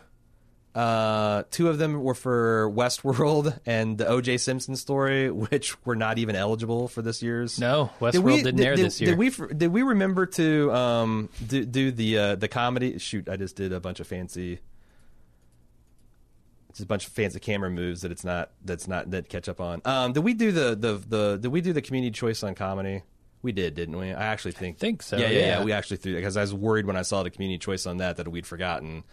Uh, 0.76 1.44
two 1.52 1.70
of 1.70 1.78
them 1.78 2.04
were 2.04 2.14
for 2.14 2.70
Westworld 2.70 3.58
and 3.66 3.98
the 3.98 4.06
O.J. 4.08 4.36
Simpson 4.40 4.76
story, 4.76 5.32
which 5.32 5.82
were 5.86 5.96
not 5.96 6.18
even 6.18 6.36
eligible 6.36 6.90
for 6.90 7.02
this 7.02 7.24
year's. 7.24 7.58
no, 7.58 7.92
Westworld 8.02 8.12
Did 8.12 8.24
we- 8.26 8.36
didn't 8.44 8.56
did- 8.58 8.66
air 8.66 8.76
did- 8.76 8.86
this 8.86 9.00
year. 9.00 9.12
Did 9.12 9.18
we 9.18 9.30
did 9.56 9.68
we 9.72 9.84
remember 9.84 10.26
to 10.26 10.72
um, 10.74 11.30
do, 11.48 11.64
do 11.66 11.92
the 11.92 12.18
uh, 12.18 12.36
the 12.36 12.50
comedy? 12.50 12.98
Shoot, 13.00 13.30
I 13.30 13.38
just 13.38 13.56
did 13.56 13.72
a 13.72 13.80
bunch 13.80 14.02
of 14.02 14.08
fancy, 14.08 14.60
just 16.72 16.82
a 16.84 16.86
bunch 16.88 17.08
of 17.08 17.14
fancy 17.14 17.40
camera 17.40 17.70
moves 17.70 18.02
that 18.02 18.12
it's 18.12 18.26
not 18.26 18.52
that's 18.66 18.86
not 18.88 19.12
that 19.12 19.30
catch 19.30 19.48
up 19.48 19.62
on. 19.62 19.82
Um, 19.86 20.12
did 20.12 20.26
we 20.26 20.34
do 20.34 20.52
the, 20.52 20.76
the 20.76 20.94
the 21.08 21.38
did 21.38 21.52
we 21.54 21.62
do 21.62 21.72
the 21.72 21.82
community 21.82 22.12
choice 22.12 22.44
on 22.44 22.54
comedy? 22.54 23.04
We 23.46 23.52
did, 23.52 23.76
didn't 23.76 23.96
we? 23.98 24.12
I 24.12 24.26
actually 24.26 24.54
think. 24.54 24.80
think 24.80 25.04
so, 25.04 25.18
Yeah, 25.18 25.28
yeah, 25.28 25.40
yeah. 25.40 25.46
yeah. 25.60 25.64
We 25.64 25.72
actually 25.72 25.98
threw 25.98 26.16
because 26.16 26.36
I 26.36 26.42
was 26.42 26.52
worried 26.52 26.88
when 26.88 26.96
I 26.98 27.04
saw 27.04 27.22
the 27.22 27.30
community 27.30 27.60
choice 27.60 27.86
on 27.86 27.98
that 27.98 28.18
that 28.18 28.28
we'd 28.28 28.48
forgotten. 28.48 29.04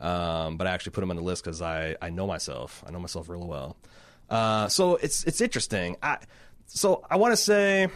Um, 0.00 0.56
but 0.56 0.66
I 0.66 0.70
actually 0.70 0.92
put 0.92 1.02
them 1.02 1.10
on 1.10 1.16
the 1.16 1.22
list 1.22 1.44
because 1.44 1.60
I, 1.60 1.94
I 2.00 2.08
know 2.08 2.26
myself. 2.26 2.82
I 2.86 2.90
know 2.90 2.98
myself 2.98 3.28
really 3.28 3.46
well. 3.46 3.76
Uh, 4.30 4.68
so 4.68 4.96
it's 4.96 5.24
it's 5.24 5.42
interesting. 5.42 5.96
I, 6.02 6.16
so 6.66 7.04
I 7.10 7.16
want 7.16 7.32
to 7.32 7.36
say, 7.36 7.88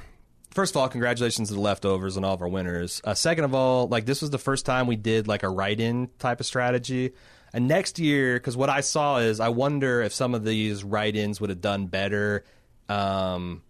first 0.51 0.75
of 0.75 0.77
all, 0.77 0.89
congratulations 0.91 1.49
to 1.49 1.55
the 1.55 1.61
leftovers 1.61 2.19
and 2.19 2.27
all 2.27 2.35
of 2.35 2.43
our 2.43 2.49
winners. 2.49 3.01
Uh, 3.03 3.15
second 3.15 3.45
of 3.45 3.55
all, 3.55 3.89
like 3.89 4.05
this 4.05 4.21
was 4.21 4.29
the 4.29 4.39
first 4.39 4.67
time 4.67 4.87
we 4.87 4.97
did 4.97 5.27
like 5.27 5.45
a 5.45 5.49
write-in 5.49 6.11
type 6.19 6.41
of 6.41 6.47
strategy. 6.47 7.15
And 7.55 7.69
next 7.69 7.99
year, 7.99 8.35
because 8.35 8.55
what 8.55 8.69
I 8.69 8.83
saw 8.83 9.17
is, 9.17 9.41
I 9.41 9.49
wonder 9.49 10.03
if 10.03 10.13
some 10.13 10.35
of 10.35 10.45
these 10.45 10.85
write-ins 10.85 11.41
would 11.41 11.49
have 11.49 11.63
done 11.63 11.87
better. 11.87 12.45
Um, 12.91 13.63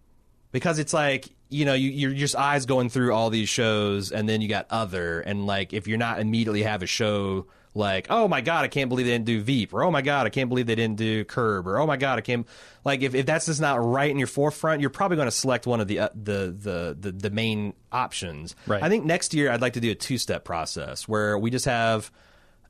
because 0.51 0.77
it's 0.79 0.93
like 0.93 1.29
you 1.49 1.65
know 1.65 1.73
you, 1.73 1.89
you're 1.89 2.13
just 2.13 2.35
eyes 2.35 2.65
going 2.65 2.89
through 2.89 3.13
all 3.13 3.29
these 3.29 3.49
shows 3.49 4.11
and 4.11 4.27
then 4.27 4.41
you 4.41 4.47
got 4.47 4.65
other 4.69 5.21
and 5.21 5.45
like 5.45 5.73
if 5.73 5.87
you're 5.87 5.97
not 5.97 6.19
immediately 6.19 6.63
have 6.63 6.83
a 6.83 6.87
show 6.87 7.45
like 7.73 8.07
oh 8.09 8.27
my 8.27 8.41
god 8.41 8.65
i 8.65 8.67
can't 8.67 8.89
believe 8.89 9.05
they 9.05 9.11
didn't 9.11 9.25
do 9.25 9.39
veep 9.41 9.73
or 9.73 9.83
oh 9.83 9.91
my 9.91 10.01
god 10.01 10.25
i 10.25 10.29
can't 10.29 10.49
believe 10.49 10.65
they 10.65 10.75
didn't 10.75 10.97
do 10.97 11.23
curb 11.25 11.67
or 11.67 11.77
oh 11.79 11.85
my 11.85 11.95
god 11.97 12.17
i 12.17 12.21
can't 12.21 12.47
like 12.83 13.01
if, 13.01 13.13
if 13.13 13.25
that's 13.25 13.45
just 13.45 13.61
not 13.61 13.83
right 13.83 14.09
in 14.09 14.17
your 14.17 14.27
forefront 14.27 14.81
you're 14.81 14.89
probably 14.89 15.15
going 15.15 15.27
to 15.27 15.31
select 15.31 15.67
one 15.67 15.79
of 15.79 15.87
the, 15.87 15.99
uh, 15.99 16.09
the 16.15 16.55
the 16.57 16.97
the 16.99 17.11
the 17.11 17.29
main 17.29 17.73
options 17.91 18.55
Right. 18.65 18.81
i 18.81 18.89
think 18.89 19.05
next 19.05 19.33
year 19.33 19.51
i'd 19.51 19.61
like 19.61 19.73
to 19.73 19.79
do 19.81 19.91
a 19.91 19.95
two-step 19.95 20.43
process 20.43 21.07
where 21.07 21.37
we 21.37 21.49
just 21.51 21.65
have 21.65 22.11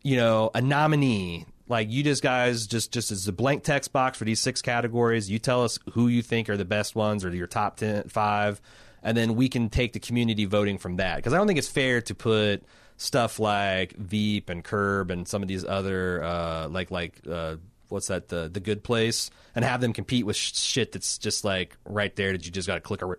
you 0.04 0.16
know, 0.16 0.52
a 0.54 0.62
nominee. 0.62 1.46
Like 1.70 1.90
you 1.90 2.04
just 2.04 2.24
guys 2.24 2.68
just 2.68 2.92
just 2.92 3.12
as 3.12 3.28
a 3.28 3.34
blank 3.34 3.64
text 3.64 3.92
box 3.92 4.18
for 4.18 4.26
these 4.26 4.40
six 4.40 4.62
categories. 4.62 5.30
You 5.30 5.40
tell 5.40 5.64
us 5.64 5.80
who 5.92 6.08
you 6.08 6.22
think 6.22 6.50
are 6.50 6.58
the 6.58 6.66
best 6.66 6.96
ones 6.96 7.26
or 7.26 7.36
your 7.36 7.48
top 7.48 7.78
10, 7.78 8.10
five, 8.10 8.62
and 9.04 9.18
then 9.18 9.36
we 9.36 9.50
can 9.50 9.70
take 9.70 9.94
the 9.94 10.00
community 10.00 10.46
voting 10.46 10.78
from 10.78 10.98
that. 10.98 11.18
Because 11.18 11.34
I 11.34 11.38
don't 11.38 11.48
think 11.48 11.60
it's 11.60 11.68
fair 11.68 12.02
to 12.02 12.16
put 12.16 12.64
stuff 12.98 13.40
like 13.40 13.94
Veep 13.94 14.50
and 14.50 14.64
Curb 14.64 15.12
and 15.12 15.28
some 15.28 15.42
of 15.42 15.48
these 15.48 15.66
other 15.66 16.24
uh, 16.24 16.68
like 16.70 16.90
like 16.92 17.20
uh, 17.30 17.58
what's 17.90 18.08
that 18.08 18.30
the 18.30 18.50
the 18.52 18.60
Good 18.60 18.84
Place 18.84 19.30
and 19.56 19.64
have 19.64 19.82
them 19.82 19.94
compete 19.94 20.26
with 20.26 20.36
sh- 20.36 20.54
shit 20.54 20.92
that's 20.92 21.18
just 21.18 21.44
like 21.44 21.78
right 21.86 22.16
there 22.16 22.32
that 22.32 22.46
you 22.46 22.52
just 22.52 22.68
got 22.68 22.76
to 22.76 22.82
click 22.82 23.02
a, 23.02 23.06
ra- 23.06 23.16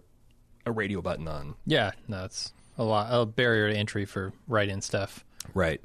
a 0.67 0.73
radio 0.73 1.01
button 1.03 1.29
on. 1.29 1.55
Yeah, 1.67 1.93
no, 2.09 2.25
it's 2.25 2.53
a 2.77 2.85
lot 2.85 3.09
a 3.11 3.27
barrier 3.27 3.71
to 3.71 3.77
entry 3.77 4.05
for 4.05 4.33
write-in 4.47 4.81
stuff. 4.81 5.25
Right. 5.55 5.81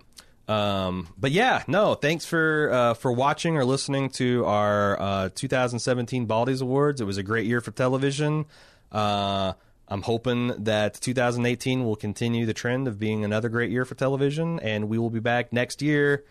Um, 0.48 1.08
but 1.18 1.32
yeah, 1.32 1.64
no, 1.68 1.96
thanks 1.96 2.26
for 2.26 2.70
uh, 2.72 2.94
for 2.96 3.12
watching 3.12 3.58
or 3.58 3.64
listening 3.64 4.10
to 4.12 4.46
our 4.46 5.00
uh, 5.00 5.30
2017 5.34 6.28
Baldies 6.28 6.62
Awards. 6.62 7.00
It 7.00 7.06
was 7.06 7.18
a 7.18 7.24
great 7.24 7.46
year 7.46 7.62
for 7.62 7.72
television. 7.72 8.46
Uh, 8.92 9.54
I'm 9.88 10.02
hoping 10.02 10.64
that 10.64 10.96
2018 10.96 11.84
will 11.86 11.96
continue 11.96 12.46
the 12.46 12.54
trend 12.54 12.88
of 12.88 13.00
being 13.00 13.24
another 13.24 13.50
great 13.50 13.72
year 13.72 13.86
for 13.86 13.96
television, 13.96 14.60
and 14.60 14.90
we 14.90 14.98
will 14.98 15.10
be 15.10 15.20
back 15.20 15.54
next 15.54 15.82
year 15.82 16.24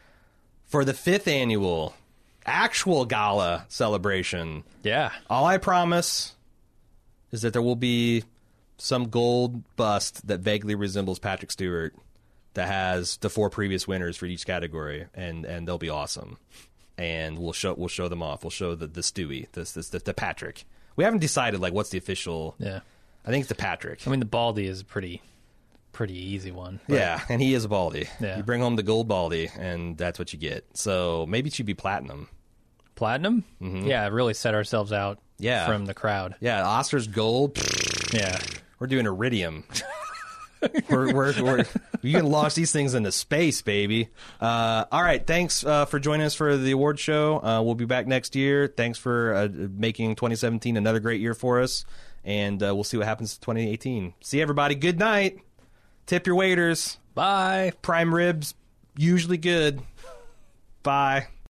for 0.67 0.85
the 0.85 0.95
fifth 0.95 1.29
annual 1.29 1.95
actual 2.45 3.05
gala 3.05 3.65
celebration. 3.69 4.65
Yeah, 4.83 5.13
All 5.31 5.47
I 5.47 5.59
promise 5.59 6.35
is 7.31 7.43
that 7.43 7.53
there 7.53 7.63
will 7.63 7.77
be 7.77 8.25
some 8.79 9.09
gold 9.09 9.63
bust 9.77 10.27
that 10.27 10.41
vaguely 10.41 10.75
resembles 10.75 11.19
Patrick 11.19 11.53
Stewart 11.53 11.95
that 12.55 12.69
has 12.69 13.17
the 13.19 13.31
four 13.31 13.51
previous 13.51 13.87
winners 13.89 14.17
for 14.17 14.27
each 14.27 14.47
category, 14.47 15.07
and 15.15 15.45
and 15.45 15.67
they'll 15.67 15.79
be 15.79 15.89
awesome. 15.91 16.39
And 16.99 17.39
we'll 17.39 17.53
show 17.55 17.75
we'll 17.75 17.89
show 17.89 18.09
them 18.09 18.23
off. 18.23 18.45
We'll 18.45 18.51
show 18.51 18.75
the 18.75 18.87
the 18.87 19.01
Stewie, 19.01 19.51
this 19.53 19.73
this 19.73 19.89
the, 19.89 19.99
the 19.99 20.15
Patrick. 20.15 20.65
We 20.97 21.05
haven't 21.05 21.21
decided 21.21 21.61
like 21.61 21.73
what's 21.73 21.91
the 21.91 21.99
official. 21.99 22.55
yeah. 22.59 22.81
I 23.25 23.31
think 23.31 23.43
it's 23.43 23.49
the 23.49 23.55
Patrick. 23.55 24.07
I 24.07 24.11
mean, 24.11 24.19
the 24.19 24.27
Baldy 24.27 24.67
is 24.67 24.81
a 24.81 24.85
pretty 24.85 25.23
pretty 25.93 26.15
easy 26.19 26.51
one. 26.51 26.81
but- 26.89 26.97
yeah, 26.97 27.21
and 27.29 27.41
he 27.41 27.55
is 27.55 27.65
a 27.65 27.69
baldy. 27.69 28.09
Yeah. 28.21 28.37
You 28.39 28.43
bring 28.43 28.61
home 28.61 28.77
the 28.77 28.83
gold 28.83 29.09
baldy, 29.09 29.49
and 29.59 29.97
that's 29.97 30.19
what 30.19 30.33
you 30.33 30.39
get. 30.39 30.65
So 30.75 31.25
maybe 31.29 31.49
it 31.49 31.55
should 31.55 31.67
be 31.67 31.75
platinum. 31.75 32.29
platinum. 32.95 33.45
Yeah, 33.61 34.09
really 34.09 34.35
set 34.35 34.55
ourselves 34.55 34.93
out. 34.93 35.17
Mm-hmm. 35.19 35.45
Yeah. 35.45 35.67
from 35.67 35.87
the 35.87 35.95
crowd. 35.95 36.35
Yeah, 36.41 36.65
Oscar's 36.67 37.07
gold. 37.09 37.59
Yeah, 38.13 38.39
We're 38.79 38.87
doing 38.87 39.07
iridium. 39.07 39.65
we're, 40.89 41.13
we're, 41.13 41.43
we're, 41.43 41.65
you 42.03 42.17
can 42.17 42.27
launch 42.27 42.55
these 42.55 42.73
things 42.73 42.95
into 42.95 43.13
space, 43.13 43.63
baby. 43.63 44.09
Uh, 44.41 44.85
all 44.91 45.03
right. 45.03 45.27
Thanks 45.27 45.65
uh, 45.65 45.85
for 45.87 45.99
joining 45.99 46.27
us 46.27 46.35
for 46.35 46.57
the 46.57 46.71
award 46.73 46.99
show. 46.99 47.43
Uh, 47.43 47.63
we'll 47.63 47.75
be 47.75 47.85
back 47.85 48.07
next 48.07 48.37
year. 48.37 48.67
Thanks 48.69 48.99
for 48.99 49.35
uh, 49.35 49.49
making 49.53 50.17
2017 50.17 50.77
another 50.77 51.01
great 51.01 51.21
year 51.21 51.35
for 51.35 51.61
us. 51.61 51.85
And 52.25 52.63
uh, 52.63 52.75
we'll 52.75 52.85
see 52.85 52.97
what 52.97 53.07
happens 53.07 53.35
in 53.35 53.41
2018. 53.41 54.15
See 54.21 54.41
everybody. 54.41 54.75
Good 54.75 54.99
night. 54.99 55.39
Tip 56.07 56.27
your 56.27 56.37
waiters. 56.37 56.99
bye. 57.15 57.73
Prime 57.83 58.15
ribs, 58.15 58.55
usually 58.97 59.39
good. 59.39 59.83
Bye. 60.83 61.29